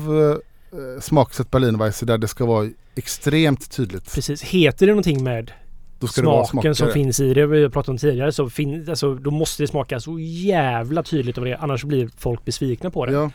[0.73, 2.69] eh, smaksätt Berlinerweisse där det ska vara
[3.05, 4.14] extremt tydligt.
[4.14, 4.43] Precis.
[4.43, 5.52] Heter det någonting med
[6.01, 6.09] det
[6.47, 9.62] smaken som finns i det, vi har pratat om tidigare, så fin, alltså, då måste
[9.62, 11.56] det smaka så jävla tydligt av det.
[11.56, 13.12] Annars blir folk besvikna på det.
[13.12, 13.31] Ja,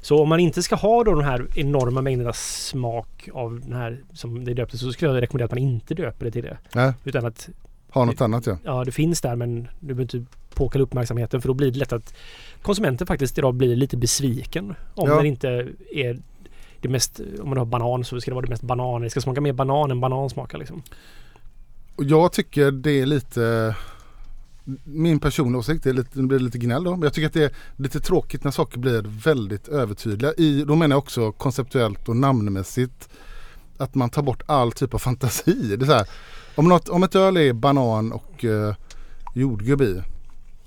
[0.00, 4.00] Så om man inte ska ha då de här enorma mängderna smak av den här
[4.12, 6.58] som det döptes så skulle jag rekommendera att man inte döper det till det.
[6.74, 7.48] nej, Utan att
[7.90, 8.58] ha något annat ja.
[8.64, 10.24] ja, det finns där men du behöver inte
[10.54, 12.14] påkalla uppmärksamheten för då blir det lätt att
[12.62, 15.16] konsumenten faktiskt idag blir lite besviken om Ja.
[15.16, 15.48] den inte
[15.94, 16.18] är
[16.82, 19.02] det mest, om man har banan så ska det vara det mest banan.
[19.02, 20.82] Det ska smaka mer banan än banan smakar liksom.
[21.96, 23.74] Jag tycker det är lite
[24.84, 26.90] min personliga åsikt, är lite, det blir lite gnäll då.
[26.90, 30.32] Men jag tycker att det är lite tråkigt när saker blir väldigt övertydliga.
[30.32, 33.08] I, då menar jag också konceptuellt och namnmässigt.
[33.76, 35.76] Att man tar bort all typ av fantasi.
[35.76, 36.08] Det är så här,
[36.54, 38.74] om, något, om ett öl är banan och eh,
[39.34, 40.02] jordgubb i.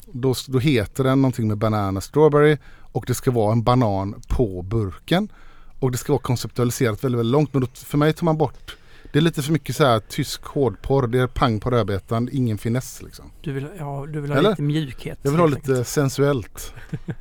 [0.05, 2.57] Då, då heter den någonting med banana strawberry.
[2.91, 5.29] Och det ska vara en banan på burken.
[5.86, 7.53] Och det ska vara konceptualiserat väldigt, väldigt långt.
[7.53, 8.76] Men då, för mig tar man bort
[9.16, 11.07] det är lite för mycket så här tysk hårdporr.
[11.07, 13.32] Det är pang på rödbetan, ingen finess liksom.
[13.41, 14.49] Du vill, ja, du vill ha Eller?
[14.49, 15.20] lite mjukhet.
[15.22, 16.74] Jag vill ha lite sensuellt.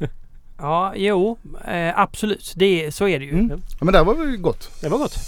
[0.59, 2.53] Ja, jo, eh, absolut.
[2.57, 3.32] Det, så är det ju.
[3.32, 3.49] Mm.
[3.51, 4.70] Ja, men det här var väl gott.
[4.81, 5.19] Det var gott.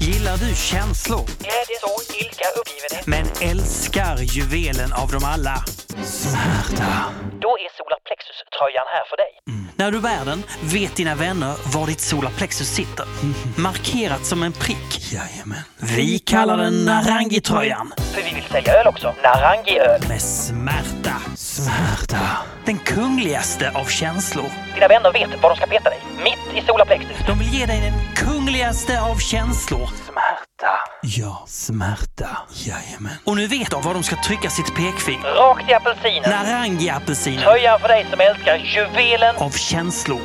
[0.00, 1.26] Gillar du känslor?
[1.38, 3.06] Glädje, sorg, ilska, uppgivenhet.
[3.06, 5.64] Men älskar juvelen av dem alla?
[6.04, 7.04] Smärta.
[7.40, 9.32] Då är Solarplexus-tröjan här för dig.
[9.76, 13.06] När du bär den vet dina vänner var ditt solarplexus sitter.
[13.56, 15.12] Markerat som en prick.
[15.12, 15.58] Jajamän.
[15.78, 17.92] Vi kallar den Narangi-tröjan.
[18.14, 19.14] För vi vill sälja öl också.
[19.22, 20.00] Narangi-öl.
[20.08, 21.22] Med smärta.
[21.36, 22.20] Smärta.
[22.64, 24.50] Den kungligaste av känslor.
[24.74, 26.00] Dina vänner vet var de ska peta dig.
[26.24, 27.16] Mitt i Solarplexus.
[27.26, 29.86] De vill ge dig den kungligaste av känslor.
[29.86, 30.72] Smärta.
[31.02, 32.28] Ja, smärta.
[32.52, 33.12] Jajamän.
[33.24, 35.22] Och nu vet de var de ska trycka sitt pekfinger.
[35.24, 36.30] Rakt i apelsinen.
[36.30, 37.42] Narangi-apelsinen.
[37.42, 39.36] Tröjan för dig som älskar juvelen.
[39.36, 40.20] Av känslor.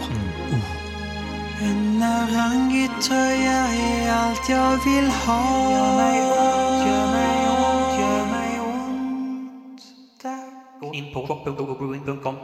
[1.61, 5.71] En Narangi-tröja är allt jag vill ha.
[5.71, 9.81] Gör mig ont, gör mig ont, gör mig ont.
[10.21, 10.81] Tack.
[10.81, 12.35] Gå in på shop.brewing.com.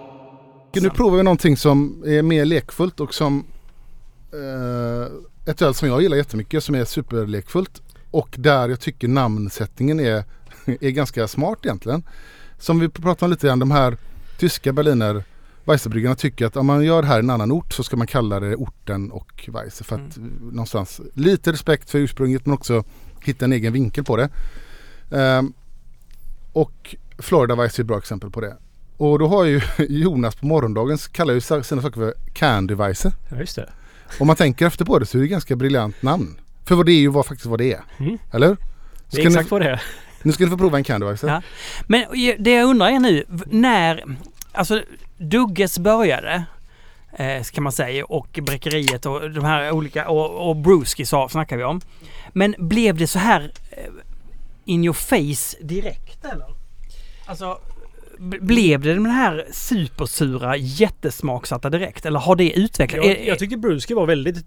[0.73, 3.45] Nu provar vi någonting som är mer lekfullt och som
[4.33, 5.11] eh,
[5.45, 7.81] ett öl som jag gillar jättemycket som är superlekfullt.
[8.11, 10.23] Och där jag tycker namnsättningen är,
[10.65, 12.03] är ganska smart egentligen.
[12.59, 13.97] Som vi pratade om lite grann, de här
[14.37, 15.23] tyska Berliner
[15.65, 18.07] Weissebryggarna tycker att om man gör det här i en annan ort så ska man
[18.07, 19.83] kalla det orten och Weisse.
[19.83, 22.83] För att någonstans lite respekt för ursprunget men också
[23.21, 24.29] hitta en egen vinkel på det.
[25.11, 25.53] Ehm,
[26.53, 28.57] och Florida Weisse är ett bra exempel på det.
[28.97, 33.13] Och då har ju Jonas på morgondagen kallar ju sina saker för Candy Weisse.
[33.29, 33.69] Ja, just det.
[34.19, 36.39] Om man tänker efter på det så är det ett ganska briljant namn.
[36.65, 37.81] För vad det är ju vad, faktiskt vad det är.
[37.97, 38.17] Mm.
[38.31, 38.49] Eller?
[38.49, 38.57] Det
[39.07, 39.81] Ska är ni, exakt vad det är.
[40.21, 41.23] nu ska ni få prova en Candyvice.
[41.23, 41.41] Ja.
[41.87, 42.05] Men
[42.39, 44.03] det jag undrar är nu, när...
[44.51, 44.81] Alltså
[45.17, 46.43] Dugges började,
[47.17, 51.57] eh, kan man säga, och Bräckeriet och de här olika, och, och Bruski sa, snackar
[51.57, 51.81] vi om.
[52.33, 53.83] Men blev det så här eh,
[54.65, 56.47] in your face direkt eller?
[57.25, 57.59] Alltså,
[58.19, 62.05] blev det den här supersura jättesmaksatta direkt?
[62.05, 63.07] Eller har det utvecklats?
[63.07, 64.45] Jag, jag tyckte Bruski var väldigt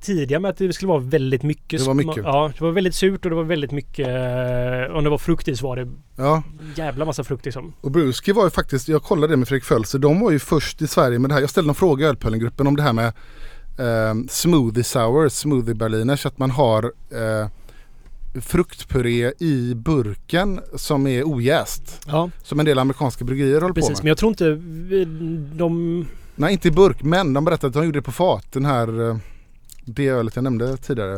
[0.00, 1.80] tidiga med att det skulle vara väldigt mycket.
[1.80, 2.16] Det var mycket.
[2.24, 4.08] Ja, det var väldigt surt och det var väldigt mycket...
[4.08, 6.42] eh, Om det var frukt i så var det Ja,
[6.76, 7.72] jävla massa frukt liksom.
[7.80, 10.82] och Bruski var ju faktiskt, jag kollade det med Fredrik Fölster, de var ju först
[10.82, 11.40] i Sverige med det här.
[11.40, 13.06] Jag ställde en fråga i Ölpöllengruppen om det här med
[13.78, 17.48] eh, smoothie sour, smoothie berliners, att man har eh,
[18.40, 22.00] fruktpuré i burken som är ojäst.
[22.06, 23.90] Ja, Som en del amerikanska bryggerier håller på precis.
[23.90, 23.98] med.
[24.04, 24.54] Men jag tror inte
[25.56, 26.06] de...
[26.34, 28.52] Nej inte i burk men de berättade att de gjorde det på fat.
[28.52, 29.16] Den här eh,
[29.84, 31.14] det ölet jag nämnde tidigare.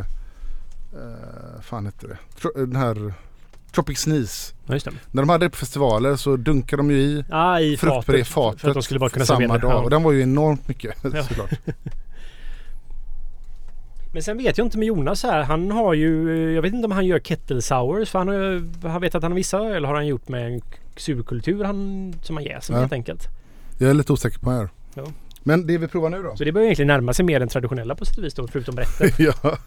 [0.94, 2.18] Uh, fan hette det?
[2.40, 3.14] Tro- Den här
[3.72, 4.54] Tropic Sneeze.
[4.66, 4.78] Ja.
[5.10, 8.24] När de hade det på festivaler så dunkade de ju i Ja, i fruktpuré i
[8.24, 8.32] fatet.
[8.34, 9.84] fatet För att de skulle bara kunna samma servera dag.
[9.84, 11.22] Och den var ju enormt mycket Ja.
[11.24, 11.50] såklart.
[14.18, 15.42] Men sen vet jag inte med Jonas här.
[15.42, 16.30] Han har ju...
[16.54, 18.10] Jag vet inte om han gör kettle sours.
[18.10, 20.60] För han, har, han vet att han har vissa öl har han gjort med en
[20.96, 22.80] surkultur han, som han jäser Ja.
[22.80, 23.28] helt enkelt.
[23.78, 24.68] Jag är lite osäker på här.
[24.94, 25.02] Ja.
[25.42, 26.36] Men det vi provar nu då?
[26.36, 28.76] Så det börjar egentligen närma sig mer den traditionella på sätt och vis då, förutom
[28.76, 29.10] rätten.
[29.42, 29.58] ja.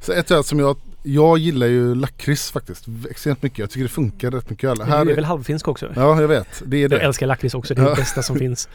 [0.00, 2.86] Så ett öl som jag, jag gillar ju lakrits faktiskt.
[3.10, 3.58] Extremt mycket.
[3.58, 4.76] Jag tycker det funkar rätt mycket öl.
[4.78, 5.92] Du är väl halvfinsk också?
[5.96, 6.62] ja jag vet.
[6.66, 6.98] Det är Jag det.
[7.00, 7.74] älskar lakrits också.
[7.74, 7.90] Det är Ja.
[7.90, 8.68] det bästa som finns.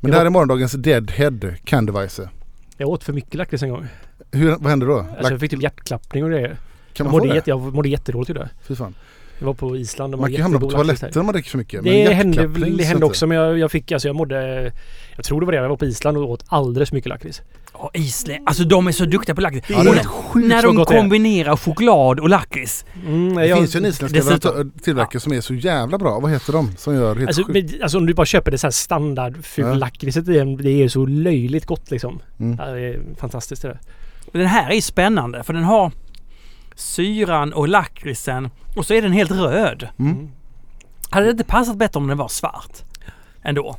[0.00, 2.20] Men det här är morgondagens Deadhead Candyvice.
[2.80, 3.86] Jag åt för mycket lakrits en gång.
[4.32, 4.98] Hur, vad händer då?
[4.98, 6.48] Alltså jag fick typ hjärtklappning och grejer.
[6.48, 6.56] kan
[6.92, 8.48] Jag man få mådde, jätte, jag mådde jättedåligt idag.
[8.62, 8.94] Fy fan.
[9.38, 11.58] Jag var på Island och Man kan ju hamna på toaletten om man dricker för
[11.58, 11.84] mycket.
[11.84, 14.72] Det hände, det hände också men jag, jag fick alltså jag mådde...
[15.16, 15.58] Jag tror det var det.
[15.58, 17.42] Jag var på Island och åt alldeles för mycket lakrits.
[17.78, 18.40] Ja, Island.
[18.48, 19.70] Alltså de är så duktiga på lakrits.
[19.70, 22.84] Ja, när- de kombinerar choklad och lakrits.
[23.06, 24.46] Mm, Det jag, finns ju en isländsk
[24.84, 26.20] tillverkare som är så jävla bra.
[26.20, 26.76] Vad heter de?
[26.76, 29.74] Som gör helt Alltså, men, alltså om du bara köper det så här standard Ja.
[29.74, 30.56] lakritset i.
[30.60, 32.20] Det är så löjligt gott liksom.
[32.40, 32.56] Mm.
[32.58, 33.78] Ja, det är fantastiskt det där.
[34.32, 35.92] Den här är spännande för den har
[36.74, 39.88] syran och lakritsen och så är den helt röd.
[39.98, 40.28] Mm.
[41.10, 42.72] Hade det inte passat bättre om den var svart?
[43.42, 43.76] Ändå?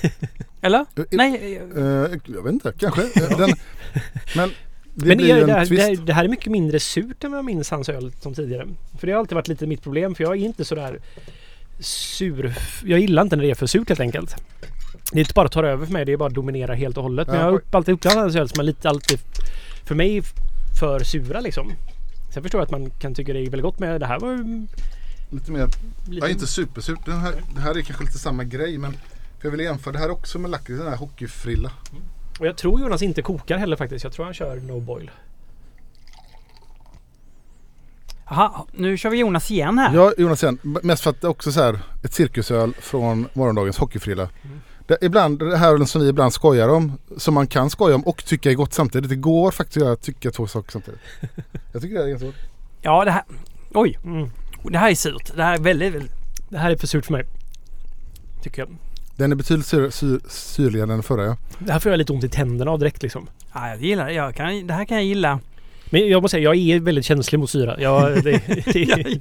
[0.60, 0.78] Eller?
[0.78, 1.82] Eh, Nej, eh,
[2.26, 3.02] jag vet inte, kanske.
[3.38, 3.50] Den,
[4.36, 4.50] men
[4.94, 7.38] det Men är, det, här, det, här, det här är mycket mindre surt än vad
[7.38, 8.66] jag minns hans öl som tidigare.
[8.98, 10.98] För det har alltid varit lite mitt problem för jag är inte sådär
[11.80, 12.54] sur.
[12.84, 14.36] Jag gillar inte när det är för surt helt enkelt.
[15.12, 17.26] Det är inte bara tar över för mig, det är bara dominerar helt och hållet.
[17.28, 17.42] Men Ja.
[17.42, 19.18] jag har alltid uppfattat hans öl som är lite alltid
[19.84, 20.22] för mig
[20.80, 21.72] för sura liksom.
[22.34, 24.32] Sen förstår jag att man kan tycka det är väldigt gott med det här var
[24.32, 24.66] ju
[25.30, 25.66] Lite mer,
[26.08, 26.26] lite...
[26.26, 26.98] ja, inte supersurt.
[27.06, 28.96] Den här, det här är kanske lite samma grej men
[29.38, 31.72] för jag vill jämföra det här också med lakrits, den här hockeyfrilla.
[32.40, 34.04] Och jag tror Jonas inte kokar heller faktiskt.
[34.04, 35.10] Jag tror han kör no boil.
[38.28, 39.94] Aha, nu kör vi Jonas igen här.
[39.94, 43.78] Ja Jonas igen, mest för att det är också så här ett cirkusöl från morgondagens
[43.78, 44.28] hockeyfrilla.
[44.86, 48.24] Det, ibland, det här som vi ibland skojar om, som man kan skoja om och
[48.24, 49.08] tycka är gott samtidigt.
[49.10, 51.00] Det går faktiskt att tycka två saker samtidigt.
[51.72, 52.34] Jag tycker det är ganska gott.
[52.82, 53.22] Ja, det här...
[53.74, 54.30] Oj, Mm.
[54.62, 55.32] det här är surt.
[55.36, 56.12] Det här är väldigt, väldigt...
[56.48, 57.24] Det här är för surt för mig.
[58.42, 58.76] Tycker jag.
[59.16, 61.36] Den är betydligt syr, syr, syrligare än den förra ja.
[61.58, 63.28] Det här får jag lite ont i tänderna av direkt liksom.
[63.54, 64.12] Ja, jag gillar det.
[64.12, 65.40] Jag kan, det här kan jag gilla.
[65.90, 67.80] Men jag måste säga, jag är väldigt känslig mot syra.
[67.80, 69.20] Jag, det, det,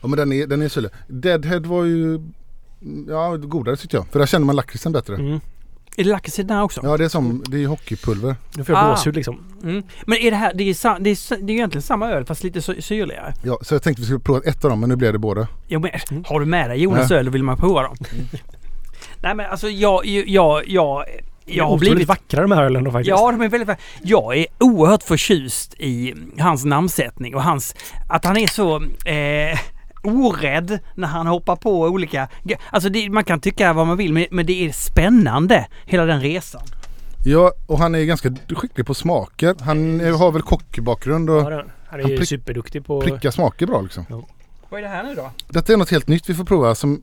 [0.00, 0.90] Ja men den är, den är syrlig.
[1.08, 2.20] Deadhead var ju
[3.08, 4.06] Ja godare tyckte jag.
[4.08, 5.14] För där känner man lakritsen bättre.
[5.14, 5.40] mm.
[5.96, 6.80] Är det lakrits i den här också?
[6.84, 8.36] Ja det är som, det är ju hockeypulver.
[8.56, 8.90] Nu får jag Ah.
[8.90, 9.38] gåshud liksom.
[9.62, 9.82] Mm.
[10.06, 10.52] Men är det här...
[10.54, 13.34] Det är, sa, det, är, det är ju egentligen samma öl fast lite sy- syrligare.
[13.44, 15.48] Ja, så jag tänkte vi skulle prova ett av dem men nu blev det båda.
[15.68, 16.24] Jo, men, Mm.
[16.26, 17.96] Har du med dig Jonas öl och vill man prova dem?
[19.24, 20.06] Nej men alltså jag...
[20.06, 21.04] Jag, jag,
[21.46, 22.08] jag, har blivit...
[22.08, 23.08] vackra de här ölen då faktiskt.
[23.08, 23.78] Ja, de är väldigt...
[24.02, 27.74] Jag är oerhört förtjust i hans namnsättning och hans...
[28.08, 28.76] Att han är så
[29.10, 29.58] eh,
[30.02, 32.28] orädd när han hoppar på olika...
[32.70, 36.20] Alltså det, man kan tycka vad man vill men, men det är spännande hela den
[36.20, 36.62] resan.
[37.24, 39.54] Ja och han är ganska skicklig på smaker.
[39.60, 43.00] Han är- har väl kockbakgrund och Ja, Han är Han ju prick- superduktig på...
[43.00, 44.24] prickar smaker bra liksom.
[44.68, 45.30] Vad är det här nu då?
[45.48, 47.02] Detta är något helt nytt vi får prova som,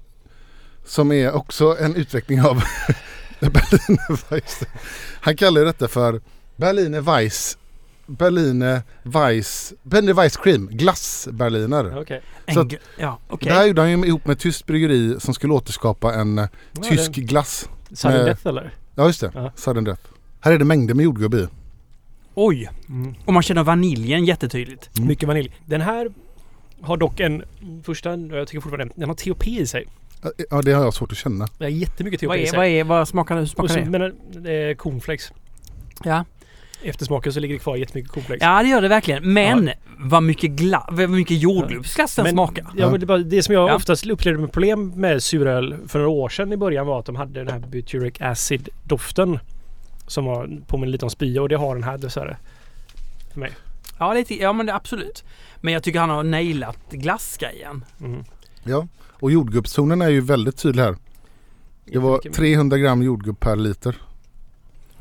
[0.86, 2.56] som är också en utveckling av
[3.40, 4.64] Berliner Weiss.
[5.22, 6.22] Han kallar ju detta för
[6.56, 7.58] Berliner Weiss
[8.08, 12.06] Berliner Weiss Berliner Weiss Cream Glass-berliner.
[12.46, 13.48] En Så att- ja, okej.
[13.50, 16.48] Det här gjorde han ju ihop med ett tyskt bryggeri som skulle återskapa en eh,
[16.74, 17.70] Ja, tysk det- glass.
[17.94, 18.74] Sudden med- Death eller?
[18.96, 19.52] Ja just det, Ja.
[19.56, 20.02] sudden death.
[20.40, 21.48] Här är det mängder med jordgubb i.
[22.36, 22.70] Oj!
[22.90, 23.16] Mm.
[23.26, 24.90] Och man känner vaniljen jättetydligt.
[24.98, 25.08] Mm.
[25.08, 25.52] Mycket vanilj.
[25.66, 26.10] Den här
[26.82, 27.44] har dock en...
[27.84, 29.88] Första, jag tycker fortfarande den har THP i sig.
[30.50, 31.48] Ja det har jag svårt att känna.
[31.58, 33.38] Det är jättemycket THP Vad är, vad är, vad smakar?
[33.40, 33.86] Hur smakar så, det?
[33.86, 34.02] men
[34.46, 35.32] är cornflakes.
[36.04, 36.26] Ja.
[36.84, 38.42] eftersmaken så ligger det kvar jättemycket cornflakes.
[38.44, 39.34] Ja, det gör det verkligen.
[39.34, 42.66] Men vad mycket, gla- vad mycket jordgubbsglass den smakar.
[42.78, 43.76] Ja, men det, var det som jag Ja.
[43.76, 47.16] oftast upplevde med problem med suröl för några år sedan i början var att de
[47.16, 49.40] hade den här butyric acid doften.
[50.08, 52.38] Som var påminner lite om spya och det har den här dessvärre.
[53.34, 53.52] För mig.
[54.00, 55.24] Ja, lite, ja men det, absolut.
[55.62, 57.86] Men jag tycker han har nailat glassgrejen.
[58.02, 58.24] Mm.
[58.64, 58.88] Ja,
[59.22, 60.96] och jordgubbstonen är ju väldigt tydlig här.
[61.86, 62.38] Det var Jättemycket.
[62.40, 63.96] 300 gram jordgubb per liter.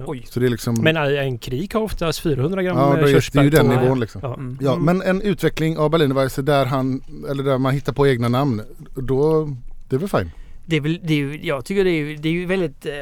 [0.06, 0.24] Oj.
[0.28, 0.74] Så det är liksom...
[0.82, 3.50] Men en krik har oftast 400 gram ja, eh, det är, det är körsbär ju
[3.50, 4.20] den nivån liksom.
[4.24, 4.34] Ja.
[4.34, 4.58] Mm.
[4.60, 8.62] Ja, men en utveckling av Berlinerweisse där han, eller där man hittar på egna namn.
[8.94, 9.48] Då,
[9.88, 10.32] det är väl fint.
[10.66, 12.86] Det är väl, det är ju, jag tycker det är, ju- det är ju väldigt
[12.86, 12.92] eh,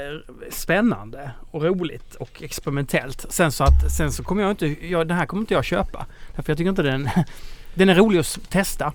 [0.50, 3.26] spännande och roligt och experimentellt.
[3.28, 6.06] Sen så att, sen så kommer jag inte, jag, den här kommer inte jag köpa.
[6.36, 7.08] Därför jag tycker inte den,
[7.74, 8.92] den är rolig att testa.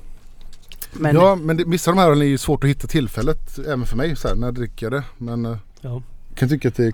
[0.93, 3.85] Men Ja, men det, vissa av de här är ju svårt att hitta tillfället även
[3.85, 5.03] för mig så här, när jag dricker det.
[5.17, 6.01] Men eh, Ja.
[6.29, 6.93] jag kan tycka att det,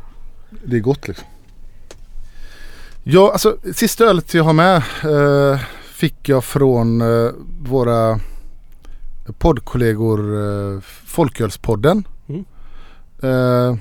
[0.66, 1.28] det är gott liksom.
[3.04, 5.60] Ja, alltså sista ölet jag har med eh,
[5.94, 8.20] fick jag från eh, våra
[9.38, 10.20] poddkollegor
[10.76, 12.04] eh, Folkölspodden.
[12.28, 12.46] Mm.
[13.24, 13.78] Eh,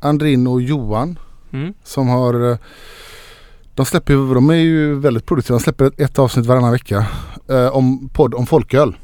[0.00, 1.18] Andrin och Johan
[1.52, 2.56] mm, som har eh,
[3.74, 5.58] de släpper de är ju väldigt produktiva.
[5.58, 7.06] De släpper ett, ett avsnitt varannan vecka
[7.48, 8.96] eh, om podd om folköl.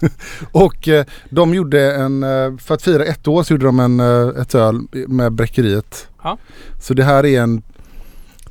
[0.52, 4.00] och eh, de gjorde en, eh, för att fira ett år så gjorde de en,
[4.00, 6.08] eh, ett öl med bräckeriet.
[6.22, 6.38] Ja.
[6.80, 7.62] Så det här är en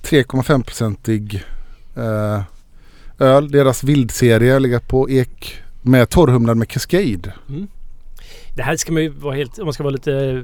[0.01, 1.43] 3,5-procentig
[1.95, 2.41] eh,
[3.19, 3.51] öl.
[3.51, 7.33] Deras vildserie ligger på ek med torrhumlad med Cascade.
[7.49, 7.67] Mm.
[8.56, 9.59] Det här ska man ju vara helt...
[9.59, 10.43] Om man ska vara lite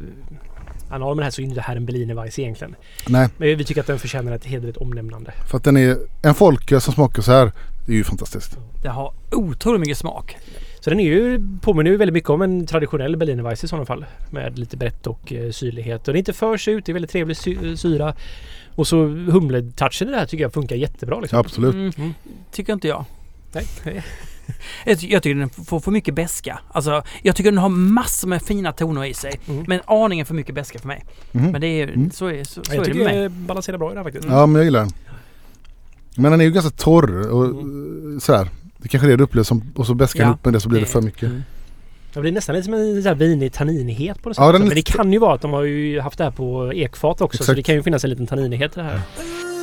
[0.90, 2.76] anal med det här så är ju inte det här en Berliner Weiss egentligen.
[3.08, 5.34] Nej, Men vi tycker att den förtjänar ett hederligt omnämnande.
[5.50, 7.52] för att den är en folköl som smakar så här.
[7.86, 8.58] Det är ju fantastiskt.
[8.84, 10.38] det har otroligt mycket smak.
[10.80, 13.86] Så den är ju, påminner ju väldigt mycket om en traditionell Berliner Weiss i sådana
[13.86, 14.06] fall.
[14.30, 16.08] Med lite brett och eh, syrlighet.
[16.08, 18.16] Och det är inte för surt, det är väldigt trevlig sy- syra.
[18.76, 21.20] Och så humletouchen i det här tycker jag funkar jättebra.
[21.20, 21.40] Liksom.
[21.40, 21.74] Absolut.
[21.74, 22.14] Mm, Mm.
[22.52, 23.06] tycker inte jag.
[23.54, 23.66] Nej.
[24.86, 26.60] Jag, ty- jag tycker den får för mycket beska.
[26.72, 29.40] Alltså, jag tycker den har massor med fina toner i sig.
[29.48, 29.66] Mm.
[29.68, 31.04] Men aningen för mycket beska för mig.
[31.32, 31.52] Mhm.
[31.52, 32.12] Men det är, Mm.
[32.12, 33.24] så är, så, så jag är det tycker med mig.
[33.24, 34.28] det balanserar bra i det här faktiskt.
[34.30, 34.90] Ja men jag gillar den.
[36.16, 38.14] Men den är ju ganska torr och Mm.
[38.16, 38.50] eh, så här.
[38.78, 40.70] Det kanske är det du upplever som, och så bäskar Ja, upp med det så
[40.70, 41.24] blir det för mycket.
[41.24, 41.44] Mm.
[42.14, 44.62] Det blir nästan lite som en så här vinig tanninighet på det Ja, sättet.
[44.62, 47.22] är Men det kan ju vara att de har ju haft det här på ekfat
[47.22, 47.38] också.
[47.38, 47.56] Så Exakt.
[47.56, 49.02] det kan ju finnas en liten tanninighet i det här.
[49.18, 49.55] Hon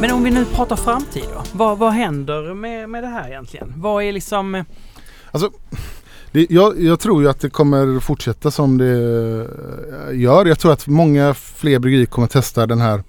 [0.00, 1.42] Men om vi nu pratar framtid då.
[1.52, 3.72] Vad, vad händer med, med det här egentligen?
[3.76, 4.54] Vad är liksom...
[4.54, 4.64] eh,
[5.30, 5.50] Alltså,
[6.32, 8.86] det, jag, jag tror ju att det kommer fortsätta som det
[10.10, 10.46] eh, gör.
[10.46, 13.02] Jag tror att många fler bryggerier kommer testa den här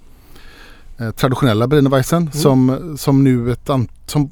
[0.98, 4.32] eh, traditionella Berlinerweisen som, som nu ett an, som,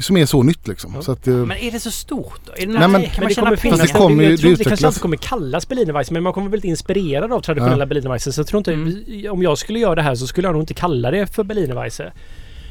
[0.00, 0.92] som är så nytt liksom.
[0.94, 1.02] Ja.
[1.02, 2.52] Så att, eh, Men är det så stort då?
[2.52, 3.76] Är det Nej, men- kan man det tjäna pengar?
[3.78, 6.60] det kommer jag tror det kanske inte kommer kallas Berliner Weiss men man kommer väl
[6.60, 7.86] bli inspirerad av traditionella Ja.
[7.86, 8.32] Berliner Weisse.
[8.32, 9.32] Så jag tror inte, Mm.
[9.32, 11.74] om jag skulle göra det här så skulle jag nog inte kalla det för Berliner
[11.74, 12.12] Weisse.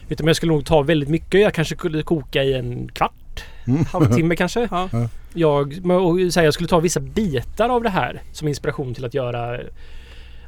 [0.10, 1.42] Utan jag skulle nog ta väldigt mycket.
[1.42, 3.86] Jag kanske skulle koka i en kvart, mm.
[3.86, 4.68] halvtimme kanske.
[4.72, 4.90] Ja.
[5.34, 9.14] Jag, och säga, jag skulle ta vissa bitar av det här som inspiration till att
[9.14, 9.60] göra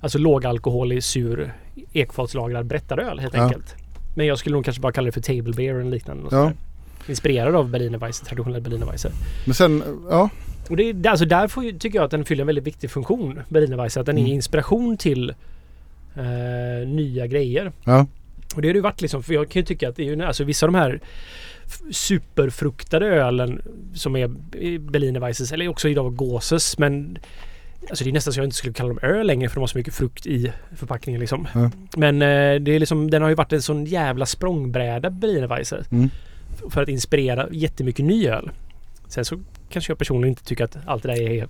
[0.02, 1.54] alltså lågalkoholig, sur,
[1.94, 3.44] ekfatslagrad berättaröl helt Ja.
[3.44, 3.76] enkelt.
[4.16, 6.24] Men jag skulle nog kanske bara kalla det för table beer eller liknande.
[6.24, 6.30] Ja.
[6.30, 6.54] sådär.
[7.08, 9.12] Inspirerad av Berliner Weisse, traditionell Berliner Weisse.
[9.46, 10.30] Men sen, ja.
[10.70, 13.40] Och det, är- alltså där får, tycker jag att den fyller en väldigt viktig funktion,
[13.50, 14.00] Berliner Weisse.
[14.00, 14.34] Att den är Mm.
[14.34, 15.30] inspiration till
[16.16, 17.72] eh, nya grejer.
[17.84, 18.08] ja.
[18.56, 20.16] Och det har det ju varit liksom, för jag kan ju tycka att det är
[20.16, 21.00] ju, alltså vissa av de här
[21.92, 23.62] superfruktade ölen
[23.94, 27.18] som är i Berliner Weisses, eller också idag Gåses, men
[27.90, 29.68] Alltså det är nästan så jag inte skulle kalla dem öl längre för de har
[29.68, 31.48] så mycket frukt i förpackningen liksom.
[31.54, 31.72] Ja.
[31.98, 35.84] Men eh, det är liksom, den har ju varit en sån jävla språngbräda Berliner Weisse.
[35.92, 36.10] Mm.
[36.70, 38.52] För att inspirera jättemycket ny öl.
[39.08, 39.40] Sen så
[39.70, 41.48] kanske jag personligen inte tycker att allt det där är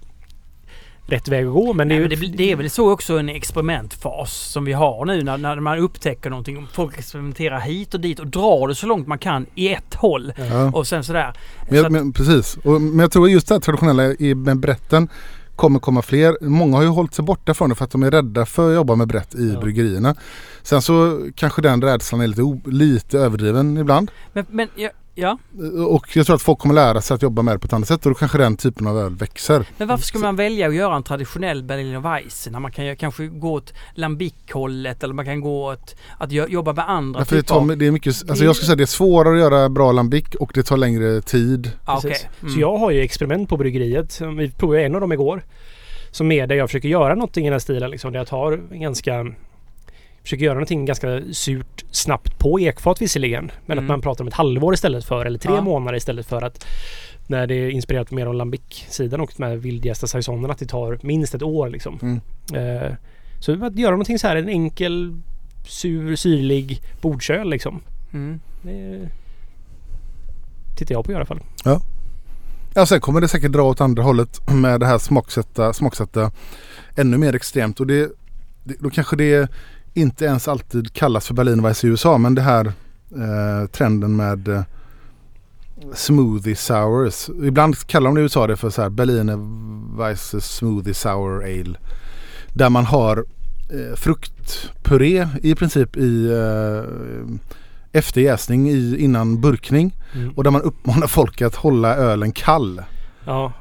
[1.07, 2.01] rätt väg att gå men det är Nej, ju...
[2.01, 5.37] men det, blir- det är väl så också en experimentfas som vi har nu när,
[5.37, 6.67] när man upptäcker någonting.
[6.73, 10.33] Folk experimenterar hit och dit och drar det så långt man kan i ett håll.
[10.37, 10.71] ja.
[10.73, 11.33] Och sen sådär.
[11.61, 12.57] Men, Så jag, att- men, precis.
[12.63, 15.07] Och, men jag tror just det här traditionella i, med brätten
[15.55, 16.37] kommer komma fler.
[16.41, 18.75] Många har ju hållit sig borta från det för att de är rädda för att
[18.75, 19.59] jobba med brett i Ja.
[19.59, 20.15] bryggerierna.
[20.63, 24.11] Sen så kanske den rädslan är lite, lite överdriven ibland.
[24.33, 25.37] Men, men ja, ja.
[25.87, 27.87] Och jag tror att folk kommer lära sig att jobba med det på ett annat
[27.87, 29.65] sätt och då kanske den typen av öl växer.
[29.77, 33.27] Men varför ska man välja att göra en traditionell Berliner Weisse när man kan kanske
[33.27, 37.55] gå åt lambic-hållet eller man kan gå åt att jo- jobba med andra det, typer
[37.55, 37.67] av...
[37.67, 40.25] tar, det är mycket, alltså jag skulle säga det är svårare att göra bra lambic
[40.39, 41.71] och det tar längre tid.
[41.85, 42.17] Ah, okej.
[42.41, 42.53] Mm.
[42.53, 44.21] Så jag har ju experiment på bryggeriet.
[44.37, 45.43] Vi provade en av dem igår.
[46.11, 47.91] Som är där jag försöker göra någonting i den här stilen.
[47.91, 49.25] Liksom, där jag tar ganska
[50.25, 53.51] försöker göra någonting ganska surt snabbt på ekfat visserligen.
[53.65, 53.85] Men Mm.
[53.85, 55.61] att man pratar om ett halvår istället för, eller tre Ja.
[55.61, 56.65] månader istället för att
[57.27, 61.35] när det är inspirerat mer av lambic-sidan och med vildgästa saisonen att det tar minst
[61.35, 61.99] ett år liksom.
[62.01, 62.19] Mm.
[62.85, 62.91] Eh,
[63.39, 65.21] så att göra någonting så här, en enkel
[65.67, 67.81] sur, syrlig bordsöl liksom.
[68.13, 68.39] Mm.
[68.61, 69.09] Det
[70.77, 71.39] tittar jag på i alla fall.
[72.73, 76.31] Ja, sen kommer det säkert dra åt andra hållet med det här smaksätta, smaksätta
[76.95, 77.79] ännu mer extremt.
[77.79, 78.11] Och det,
[78.63, 79.49] det, då kanske det
[79.95, 82.17] inte ens alltid kallas för Berlinweiss i USA.
[82.17, 82.65] Men det här
[83.11, 84.61] eh, trenden med eh,
[85.93, 87.29] smoothie sours.
[87.43, 89.39] Ibland kallar de det i USA det för så här Berliner
[89.97, 91.75] Weisse smoothie sour ale.
[92.53, 93.25] Där man har
[93.69, 96.83] eh, fruktpuré i princip i eh,
[97.91, 99.95] efterjäsning i, innan burkning.
[100.13, 100.33] Mm.
[100.35, 102.81] Och där man uppmanar folk att hålla ölen kall.
[103.25, 103.53] Ja,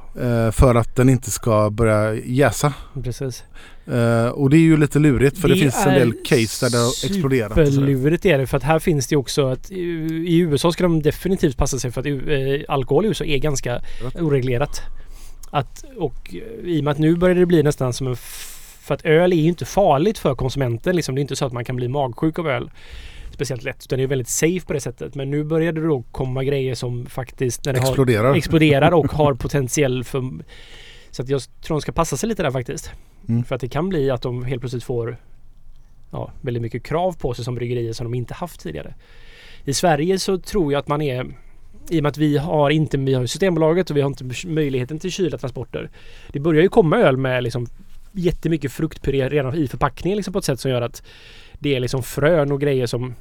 [0.53, 2.73] för att den inte ska börja jäsa.
[3.03, 3.45] precis.
[3.87, 6.71] Eh, och det är ju lite lurigt för det, Det finns en del case där
[6.71, 7.53] det har exploderat.
[7.53, 11.57] Superlurigt är det för att här finns det också att i USA ska de definitivt
[11.57, 13.81] passa sig för att eh, alkohol i USA är ganska
[14.15, 14.83] oreglerat.
[15.51, 18.17] Att, och eh, i och med att nu börjar det bli nästan som en...
[18.81, 20.97] För att öl är ju inte farligt för konsumenten.
[20.97, 21.15] Liksom.
[21.15, 22.71] Det är inte så att man kan bli magsjuk av öl.
[23.35, 23.85] Speciellt lätt.
[23.85, 25.15] Utan det är väldigt safe på det sättet.
[25.15, 27.65] Men nu börjar det då komma grejer som faktiskt...
[27.65, 28.35] Det har, Exploderar.
[28.35, 30.31] exploderar och har potentiell för...
[31.11, 32.91] Så att jag tror de ska passa sig lite där faktiskt.
[33.29, 33.45] Mm.
[33.45, 35.17] För att det kan bli att de helt plötsligt får
[36.11, 38.95] ja, väldigt mycket krav på sig som bryggerier som de inte haft tidigare.
[39.65, 41.27] I Sverige så tror jag att man är
[41.91, 44.99] i och med att vi har inte vi har Systembolaget och vi har inte möjligheten
[44.99, 45.91] till kyla transporter.
[46.33, 47.67] Det börjar ju komma öl med liksom
[48.13, 51.03] jättemycket fruktpuré redan i förpackningen liksom på ett sätt som gör att
[51.65, 53.15] det är liksom frön och grejer som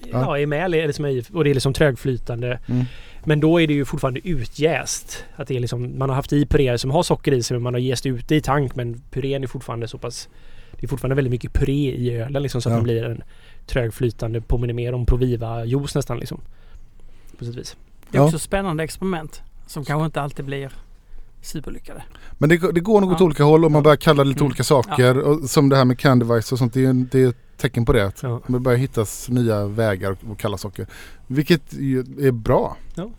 [0.00, 0.08] ja.
[0.20, 0.38] Ja.
[0.38, 2.58] är med eller som är i, och det är liksom trögflytande.
[2.66, 2.84] Mm.
[3.24, 5.24] Men då är det ju fortfarande utjäst.
[5.36, 7.62] Att det är liksom, man har haft i puréer som har socker i sig men
[7.62, 10.28] man har jäst ut det i tank men purén är fortfarande så pass
[10.80, 12.76] Det är fortfarande väldigt mycket puré i ölen liksom så att Ja.
[12.76, 13.22] den blir en
[13.66, 16.40] trögflytande, påminner mer om Proviva-juice nästan liksom.
[17.38, 17.76] På sätt och vis.
[18.10, 18.24] Det är Ja.
[18.26, 20.72] också spännande experiment som kanske inte alltid blir
[21.46, 22.02] superlyckade.
[22.32, 23.24] Men det, det går nog åt Ja.
[23.26, 24.46] olika håll och man börjar kalla det lite Mm.
[24.46, 25.18] olika saker.
[25.18, 26.72] Och som det här med Candyvice och sånt.
[26.74, 28.12] Det är, det är ett tecken på det.
[28.22, 28.40] Ja.
[28.46, 30.86] det börjar hittas nya vägar att kalla saker.
[31.26, 32.76] Vilket är bra.
[32.94, 33.10] Ja.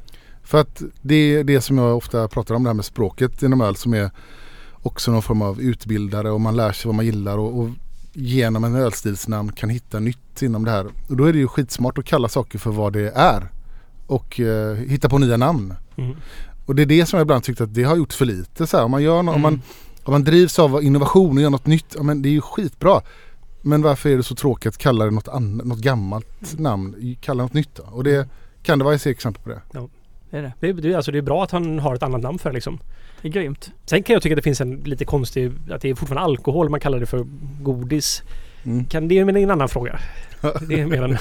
[0.43, 3.61] För att det är det som jag ofta pratar om det här med språket inom
[3.61, 4.11] öl som är
[4.81, 7.69] också någon form av utbildare och man lär sig vad man gillar och, och
[8.13, 10.85] genom en ölstilsnamn kan hitta nytt inom det här.
[11.09, 13.49] Och då är det ju skitsmart att kalla saker för vad det är.
[14.07, 15.73] Och eh, hitta på nya namn.
[15.97, 16.15] Mm.
[16.67, 18.67] Och det är det som jag ibland tyckt att det har gjort för lite.
[18.67, 19.61] Så här, om, man gör nå- om, man, Mm.
[20.03, 23.01] om man drivs av innovation och gör något nytt, ja, men det är ju skitbra.
[23.61, 27.15] Men varför är det så tråkigt att kalla det något, annat, något gammalt namn?
[27.21, 27.83] Kalla något nytt då.
[27.83, 28.29] Och det
[28.63, 29.61] kan det vara ett exempel på det.
[30.31, 30.53] Det är det.
[30.59, 32.49] Det, är- det, är- alltså det är bra att han har ett annat namn för
[32.49, 32.79] det liksom.
[33.21, 33.71] Det är grymt.
[33.85, 36.69] Sen kan jag tycka att det finns en lite konstig, att det är fortfarande alkohol,
[36.69, 37.25] man kallar det för
[37.61, 38.23] godis.
[38.63, 38.85] Mm.
[38.85, 39.99] Kan, det är en annan fråga.
[40.67, 41.17] Det är mer en...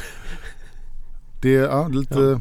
[1.40, 2.20] Det, ja, det är lite...
[2.20, 2.40] Ja.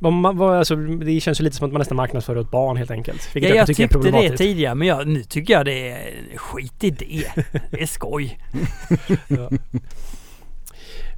[0.00, 3.30] Man, alltså, det känns ju lite som att man nästan marknadsför åt barn helt enkelt.
[3.34, 6.84] Ja, jag tycker är tyckte det tidigare men jag, nu tycker jag det är skit
[6.84, 7.26] i det.
[7.70, 8.38] Det är skoj.
[9.28, 9.50] Ja.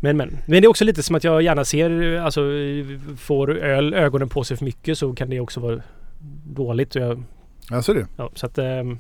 [0.01, 0.39] Men men.
[0.47, 2.41] Men det är också lite som att jag gärna ser, alltså
[3.17, 5.83] får öl ögonen på sig för mycket så kan det också vara
[6.44, 6.97] dåligt.
[6.97, 7.23] Och jag,
[7.70, 8.07] Ja, så är det.
[8.17, 8.59] ja, så att...
[8.59, 8.99] ehm,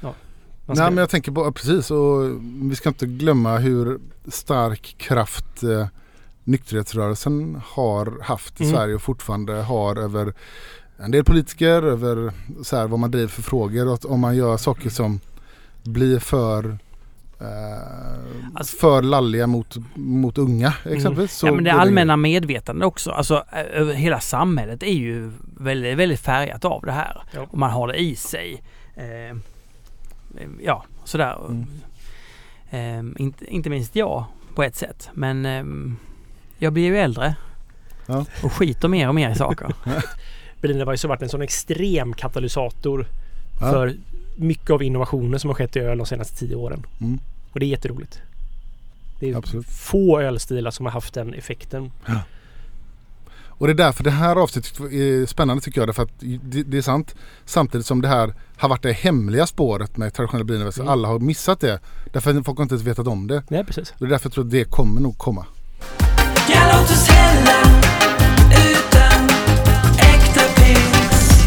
[0.00, 0.14] ja.
[0.66, 2.40] Nej men jag tänker på, precis och
[2.70, 5.86] vi ska inte glömma hur stark kraft eh,
[6.44, 8.76] nykterhetsrörelsen har haft i Mm.
[8.76, 10.32] Sverige och fortfarande har över
[10.96, 14.36] en del politiker, över så här, vad man driver för frågor och att om man
[14.36, 15.20] gör saker som
[15.82, 16.78] blir för
[17.40, 17.46] eh,
[18.54, 21.32] Alltså- för lalliga mot, mot unga exempelvis.
[21.36, 23.10] så ja men det allmänna medvetandet också.
[23.10, 27.22] Alltså över hela samhället är ju väldigt, väldigt färgat av det här.
[27.30, 27.40] Ja.
[27.50, 28.62] Och man har det i sig.
[28.96, 29.36] Eh,
[30.60, 31.36] ja, sådär.
[31.48, 31.66] Mm.
[32.70, 35.10] Eh, inte, inte minst jag på ett sätt.
[35.14, 35.96] Men ehm,
[36.62, 37.34] jag blir ju äldre.
[38.06, 38.26] Ja.
[38.42, 39.74] Och skiter mer och mer i saker.
[40.60, 43.06] Berliner har varit en sån extrem katalysator
[43.60, 43.70] Ja.
[43.70, 43.94] för
[44.36, 46.86] mycket av innovationer som har skett i öl de senaste tio åren.
[47.00, 47.18] Mm.
[47.52, 48.20] Och det är jätteroligt.
[49.20, 49.66] Det är Absolut.
[49.66, 51.90] få ölstilar som har haft den effekten.
[53.46, 55.88] Och det är därför det här avsnittet är spännande tycker jag.
[55.88, 57.14] Därför att det, det är sant.
[57.44, 60.82] Samtidigt som det här har varit det hemliga spåret med traditionella blinvästar.
[60.82, 60.92] Mm.
[60.92, 61.80] Alla har missat det.
[62.12, 63.42] Därför att folk har inte ens vetat om det.
[63.48, 63.94] Nej precis.
[63.98, 65.46] Det är därför jag tror att det kommer nog komma.
[66.48, 67.60] Ja, låt oss hälla
[68.50, 69.24] utan
[69.98, 71.46] äkta piss.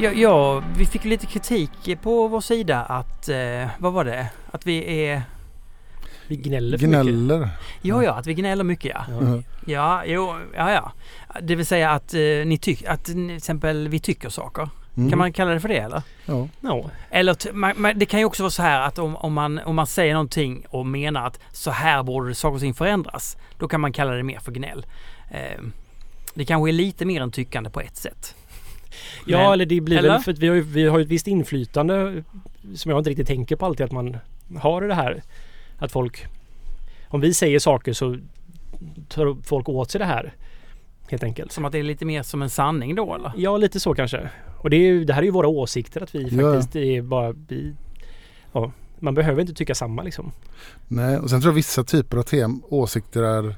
[0.00, 4.26] Ja, ja, vi fick lite kritik på vår sida att, eh, vad var det?
[4.50, 5.22] Att vi är...
[6.28, 7.02] Vi gnäller för mycket.
[7.02, 7.48] Gnäller.
[7.82, 9.04] Ja, ja, att vi gnäller mycket ja.
[9.20, 9.42] Ja.
[9.66, 10.92] Ja, jo, ja, ja.
[11.42, 14.68] Det vill säga att eh, ni tycker, att till exempel vi tycker saker.
[14.96, 15.10] Mm.
[15.10, 16.02] Kan man kalla det för det eller?
[16.26, 16.48] Ja.
[16.60, 16.90] Ja.
[17.10, 19.76] Eller man, man, det kan ju också vara så här att om, om, man, om
[19.76, 23.36] man säger någonting och menar att så här borde saker och ting förändras.
[23.58, 24.86] Då kan man kalla det mer för gnäll.
[25.30, 25.62] Eh,
[26.34, 28.34] det kanske är lite mer än tyckande på ett sätt.
[29.26, 30.08] Ja, Men- eller det blir eller?
[30.08, 32.22] väl för att vi har, ju, vi har ett visst inflytande
[32.74, 34.16] som jag inte riktigt tänker på alltid att man
[34.58, 35.22] har det här.
[35.78, 36.26] Att folk...
[37.08, 38.18] Om vi säger saker så
[39.08, 40.32] tar folk åt sig det här.
[41.10, 41.52] Helt enkelt.
[41.52, 43.32] Som att det är lite mer som en sanning då eller?
[43.36, 44.28] Ja, lite så kanske.
[44.66, 46.52] Och det, är ju, det här är ju våra åsikter att vi Ja.
[46.52, 47.32] faktiskt är bara...
[47.48, 47.74] Vi,
[48.52, 50.32] ja, man behöver inte tycka samma liksom.
[50.88, 53.54] Nej, och sen tror jag vissa typer av tem, åsikter är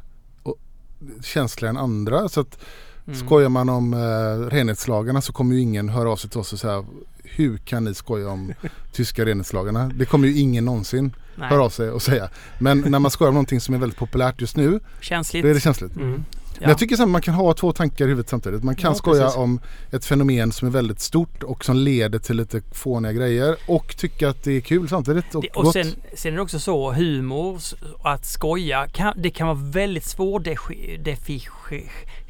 [1.22, 2.28] känsligare än andra.
[2.28, 2.58] Så att
[3.06, 3.20] Mm.
[3.20, 6.58] skojar man om eh, renhetslagarna så kommer ju ingen höra av sig till oss och
[6.58, 6.84] säga
[7.24, 8.52] hur kan ni skoja om
[8.92, 9.90] tyska renhetslagarna?
[9.94, 11.48] Det kommer ju ingen någonsin Nej.
[11.48, 12.28] höra av sig och säga.
[12.58, 15.42] Men när man skojar om någonting som är väldigt populärt just nu, Känsligt.
[15.44, 15.96] då är det känsligt.
[15.96, 16.24] Mm.
[16.60, 18.62] Men jag tycker att man kan ha två tankar i huvudet samtidigt.
[18.62, 19.38] Man kan Ja, skoja precis.
[19.38, 23.96] om ett fenomen som är väldigt stort och som leder till lite fåniga grejer och
[23.96, 25.72] tycka att det är kul samtidigt och, Det, och gott.
[25.72, 27.60] sen, sen är det också så, humor,
[28.02, 30.04] att skoja, kan, det kan vara väldigt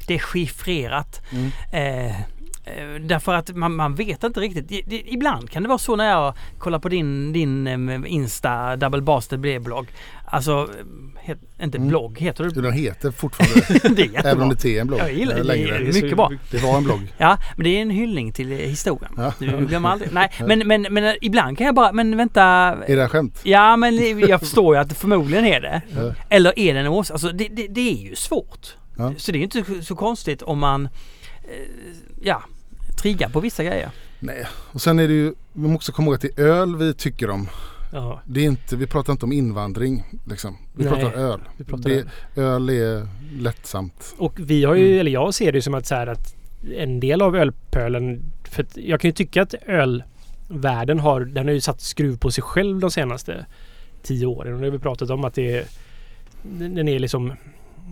[0.07, 1.21] svårdechiffrerat.
[1.31, 1.51] Mm.
[1.71, 4.85] Eh, eh, därför att man, man vet inte riktigt.
[5.05, 9.39] Ibland kan det vara så när jag kollar på din, din eh, Insta Double Bastard
[9.39, 9.87] blogg.
[10.31, 10.69] Alltså,
[11.15, 11.89] het, inte Mm.
[11.89, 12.61] blogg, heter det?
[12.61, 14.31] Den heter fortfarande, det är jättebra.
[14.31, 14.99] även om det är en blogg.
[14.99, 15.43] Jag gillar det.
[15.43, 15.77] längre.
[15.79, 16.31] Det är mycket bra.
[16.51, 17.13] Det var en blogg.
[17.17, 19.11] Ja, men det är en hyllning till historien.
[19.17, 19.33] Ja.
[19.39, 20.13] Du glömmer aldrig.
[20.13, 22.41] Nej, men, men, men ibland kan jag bara, men vänta.
[22.43, 23.39] Är det här skämt?
[23.43, 25.81] Ja, men jag förstår ju att det förmodligen är det.
[25.95, 26.13] Ja.
[26.29, 27.11] Eller är det en åsikt?
[27.11, 28.75] Alltså det, det, det är ju svårt.
[28.97, 29.13] Ja.
[29.17, 30.85] Så det är inte så konstigt om man,
[31.43, 31.49] eh,
[32.21, 32.43] ja,
[33.01, 33.89] triggar på vissa grejer.
[34.19, 36.93] Nej, och sen är det ju, vi måste komma ihåg att det är öl vi
[36.93, 37.49] tycker om.
[37.91, 40.57] Ja, Det är inte, vi pratar inte om invandring liksom.
[40.75, 41.39] Vi Nej, pratar öl.
[41.57, 42.05] vi pratar det,
[42.41, 42.69] öl.
[42.69, 43.07] är
[43.41, 44.15] lättsamt.
[44.17, 44.99] Och vi har ju, Mm.
[44.99, 46.35] eller jag ser det som att så här att
[46.77, 51.61] en del av ölpölen, för jag kan ju tycka att ölvärlden har, den har ju
[51.61, 53.45] satt skruv på sig själv de senaste
[54.03, 54.53] tio åren.
[54.53, 55.65] Och det har vi pratat om att det är,
[56.43, 57.33] den är liksom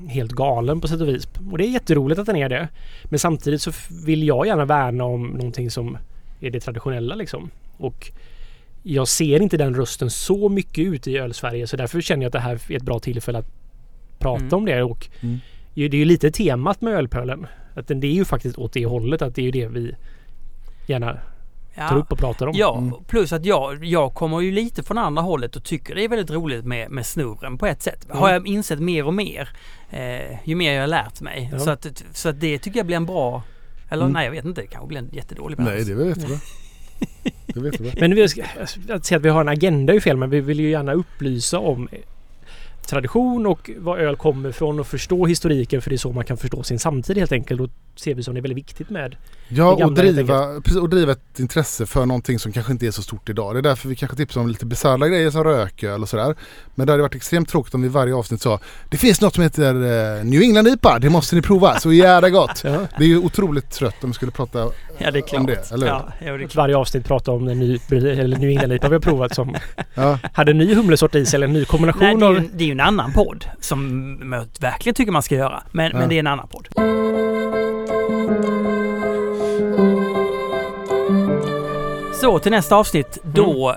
[0.08, 1.27] helt galen på sätt och vis.
[1.51, 2.67] Och det är jätteroligt att den är det.
[3.03, 3.72] Men samtidigt så
[4.06, 5.98] vill jag gärna värna om någonting som
[6.40, 7.50] är det traditionella liksom.
[7.77, 8.11] Och
[8.88, 12.34] jag ser inte den rösten så mycket ute i öl-Sverige så därför känner jag att
[12.34, 13.48] det här är ett bra tillfälle att
[14.20, 14.54] prata Mm.
[14.54, 14.84] om det.
[14.84, 15.40] Och Mm.
[15.74, 17.48] det är ju lite temat med ölpölen.
[17.76, 19.96] Att den, det är ju faktiskt åt det hållet att det är ju det vi
[20.88, 21.20] gärna
[21.90, 22.54] tar upp och pratar om.
[22.58, 22.94] Ja, Mm.
[23.08, 26.32] plus att jag, jag kommer ju lite från andra hållet och tycker det är väldigt
[26.32, 28.06] roligt med, med snurren på ett sätt.
[28.06, 28.18] Mm.
[28.18, 29.50] Har jag insett mer och mer
[29.90, 31.50] eh, ju mer jag har lärt mig.
[31.52, 31.60] Ja.
[31.60, 33.44] Så, att, så att det tycker jag blir en bra,
[33.90, 34.14] eller Mm.
[34.14, 35.86] nej jag vet inte, det kanske blir en jättedålig Nej, balans.
[35.88, 36.38] det är väl jättebra.
[37.58, 37.92] Det väl jättebra.
[38.00, 38.24] Men vi
[38.90, 40.94] att säga att vi har en agenda är ju fel men vi vill ju gärna
[40.94, 41.90] upplysa om
[42.88, 46.38] tradition och var öl kommer ifrån och förstå historiken för det är så man kan
[46.38, 47.60] förstå sin samtid helt enkelt.
[47.62, 49.16] Då ser vi som det är väldigt viktigt med
[49.50, 52.88] Ja, och gamla helt driva, precis, och driva ett intresse för någonting som kanske inte
[52.88, 53.56] är så stort idag.
[53.56, 56.36] Det är därför vi kanske tipsar om lite bisarra grejer som rököl och sådär.
[56.76, 58.60] Men det hade varit extremt tråkigt om vi varje avsnitt sa
[58.90, 62.30] Det finns något som heter eh, New England IPA, det måste ni prova, så jävla
[62.30, 62.62] gott!
[62.64, 62.78] ja.
[62.98, 65.40] Det är ju otroligt trött om vi skulle prata Ja det är klart.
[65.40, 66.56] om det, eller ja, det är klart.
[66.56, 69.56] varje avsnitt prata om en ny, eller New England-IPA vi har provat som
[69.96, 72.50] Ja, hade en ny humlesort i sig eller en ny kombination Nej, det är, ju,
[72.54, 75.64] det är ju en annan podd som jag verkligen tycker man ska göra.
[75.72, 75.98] Men, Ja.
[76.00, 76.68] men det är en annan podd.
[82.14, 83.18] Så till nästa avsnitt.
[83.24, 83.76] Då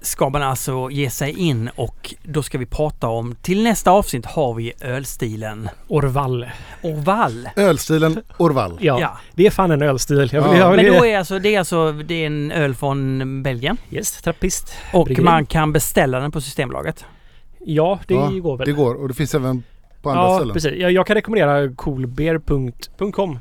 [0.00, 3.34] ska man alltså ge sig in och då ska vi prata om...
[3.42, 6.46] Till nästa avsnitt har vi ölstilen Orval.
[6.82, 7.48] Orval.
[7.56, 8.78] ölstilen Orval.
[8.80, 9.18] Ja, Ja.
[9.34, 10.30] det är fan en ölstil.
[10.32, 10.56] Ja.
[10.56, 14.12] jag Men då är alltså, det är alltså det är en öl från Belgien Yes,
[14.22, 14.74] trappist.
[14.92, 15.24] och Bryggeri.
[15.24, 17.04] man kan beställa den på Systembolaget.
[17.64, 18.66] Ja, det Ja, går väl.
[18.66, 19.62] Det går och det finns även
[20.02, 20.52] på andra ja, ställen.
[20.54, 20.72] precis.
[20.76, 23.38] Jag, jag kan rekommendera coolbeer.com.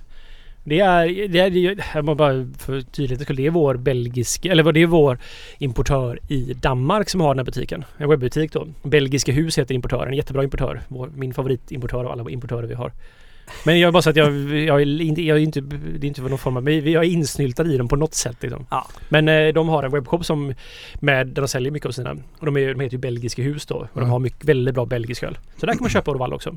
[0.63, 4.71] Det är, det är, jag må bara för tydlighetens skull, det är vår belgiska, eller
[4.71, 5.19] det är vår
[5.57, 7.85] importör i Danmark som har den här butiken.
[7.97, 8.67] En webbutik då.
[8.83, 10.81] Belgiska hus heter importören, jättebra importör.
[10.87, 12.91] Vår, min favoritimportör av alla importörer vi har.
[13.65, 16.21] Men jag bara så att jag, jag, är inte, jag är inte, det är inte
[16.21, 18.65] någon form av, men jag är insnyltad i dem på något sätt liksom.
[18.69, 18.87] Ja.
[19.09, 20.53] Men eh, de har en webbshop som
[20.99, 23.65] med, där de säljer mycket av sina, och de, är, de heter ju Belgiska hus
[23.65, 23.75] då.
[23.75, 24.09] Och de Mm.
[24.11, 25.37] har mycket, väldigt bra belgisk öl.
[25.57, 26.55] Så där kan man köpa Orval också.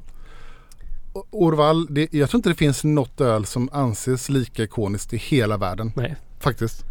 [1.31, 5.57] Orval, det, jag tror inte det finns något öl som anses lika ikoniskt i hela
[5.57, 5.93] världen.
[5.97, 6.15] Nej.
[6.41, 6.85] Faktiskt.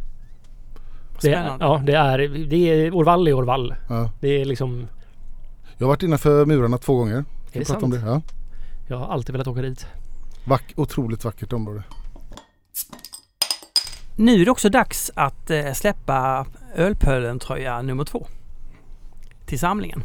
[1.21, 2.17] Det, är- ja, det är,
[2.49, 3.75] det är Orval är Orval.
[3.89, 4.11] Ja.
[4.19, 4.87] Det är liksom,
[5.77, 7.15] Jag har varit innanför murarna två gånger.
[7.15, 7.23] är
[7.59, 8.03] det pratade om sant?
[8.05, 8.09] det.
[8.09, 8.21] Ja.
[8.87, 9.87] Jag har alltid velat åka dit.
[10.43, 11.83] Vack, otroligt vackert område.
[14.15, 16.45] Nu är det också dags att eh, släppa
[16.75, 18.27] Ölpölen-tröja nummer två.
[19.45, 20.03] Till samlingen.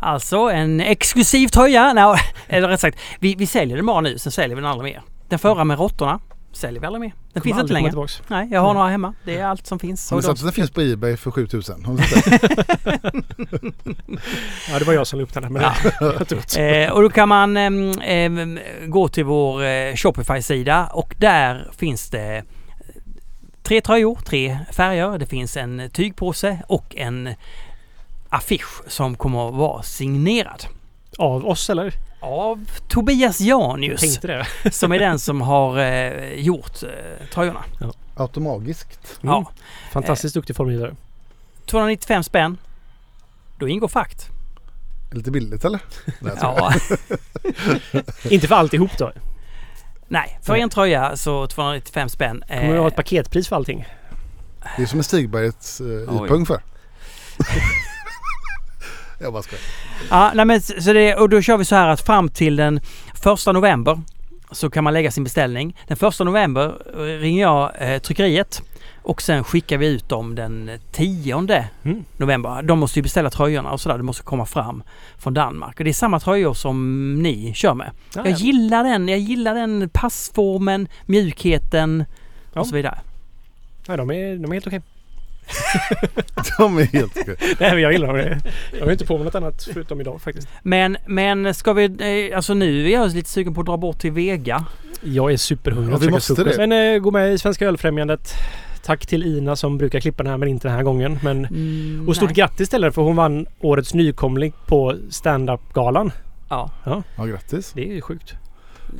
[0.00, 1.92] Alltså en exklusiv tröja.
[1.92, 4.92] Nej, eller rätt sagt, vi, vi säljer den bara nu, sen säljer vi den aldrig
[4.92, 5.02] mer.
[5.28, 6.20] Den förra med råttorna
[6.52, 7.12] säljer vi aldrig mer.
[7.32, 7.90] Den finns inte längre.
[7.90, 8.22] Tillbaks.
[8.28, 9.14] Nej, jag har några hemma.
[9.24, 10.10] Det är allt som finns.
[10.10, 11.84] Har du sett att den finns på Ebay för 7000?
[11.84, 12.78] Har du sett det?
[14.70, 15.50] Ja, det var jag som la upp den här.
[15.50, 15.74] Men Ja.
[16.62, 22.36] Eh, och då kan man ehm, gå till vår eh, Shopify-sida och där finns det
[22.36, 22.44] eh,
[23.62, 25.18] tre tröjor, tre färger.
[25.18, 27.34] Det finns en tygpåse och en
[28.28, 30.64] affisch som kommer att vara signerad.
[31.18, 31.94] Av oss eller?
[32.20, 34.46] Av Tobias Janius Tänkte det.
[34.72, 37.64] som är den som har eh, gjort eh, tröjorna.
[38.16, 39.18] Automagiskt.
[39.22, 39.32] Mm.
[39.34, 39.50] Ja,
[39.92, 40.94] Fantastiskt duktig formgivare.
[41.66, 42.58] 295 spänn.
[43.58, 44.28] Då ingår frakt.
[45.12, 45.80] Lite billigt eller?
[46.20, 46.72] Nej, Ja,
[48.30, 49.12] Inte för alltihop då.
[50.08, 52.42] nej, för en tröja så 295 spänn.
[52.48, 53.86] Kommer vi ha Eh, ett paketpris för allting?
[54.76, 55.86] Det är som en Stigbergets uh,
[56.20, 56.26] Oj.
[56.26, 56.60] IPA ungefär.
[59.18, 59.62] jag bara skojar.
[60.10, 62.80] Ja, nej men så det, och då kör vi så här att fram till den
[63.14, 64.00] första november
[64.50, 65.76] så kan man lägga sin beställning.
[65.88, 68.62] Den första november eh, ringer jag eh, tryckeriet
[69.02, 71.34] och sen skickar vi ut dem den 10
[71.82, 72.04] Mm.
[72.16, 72.62] november.
[72.62, 73.96] De måste ju beställa tröjorna och sådär.
[73.96, 74.82] Det måste komma fram
[75.18, 75.78] från Danmark.
[75.78, 77.90] Och det är samma tröjor som ni kör med.
[78.14, 78.36] Ja, Jag ja.
[78.36, 79.08] gillar den.
[79.08, 82.04] Jag gillar den passformen, mjukheten
[82.52, 82.60] Ja.
[82.60, 82.98] och så vidare.
[83.88, 84.82] Nej, de är, de är helt okej.
[86.58, 87.36] De är helt okej.
[87.60, 88.40] Nej, men jag gillar dem.
[88.78, 90.48] Jag har inte på mig något annat förutom idag faktiskt.
[90.62, 91.84] Men, men ska vi...
[92.30, 94.64] Eh, alltså nu är jag lite sugen på att dra bort till Vega.
[95.02, 95.94] Jag är superhungrig.
[95.94, 96.68] Ja, vi måste det.
[96.68, 98.32] Men eh, gå med i Svenska Ölfrämjandet.
[98.84, 101.18] Tack till Ina som brukar klippa den här men inte den här gången.
[101.22, 102.34] Men, Mm, och stort nej.
[102.34, 106.12] grattis till er för hon vann årets nykomling på stand-up-galan.
[106.48, 106.70] Ja,
[107.16, 107.72] Ja, grattis.
[107.74, 108.34] Det är ju sjukt.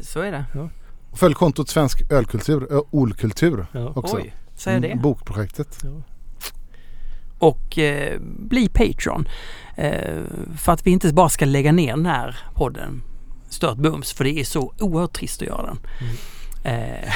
[0.03, 0.45] så är det.
[1.17, 3.93] Följ kontot Svensk ölkultur, ö, olkultur Ja.
[3.97, 4.17] också.
[4.17, 4.89] Oj, säger det.
[4.89, 5.79] Mm, Bokprojektet.
[7.39, 9.29] Och eh, bli Patreon.
[9.77, 10.23] Eh,
[10.59, 13.03] för att vi inte bara ska lägga ner den här podden
[13.49, 15.79] stört bums för det är så oerhört trist att göra den.
[16.65, 17.13] Eh,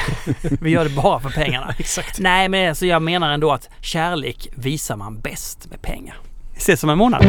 [0.61, 1.75] vi gör det bara för pengarna.
[1.79, 2.19] Exakt.
[2.19, 6.17] Nej men alltså jag menar ändå att kärlek visar man bäst med pengar.
[6.53, 7.25] Vi ses om en månad.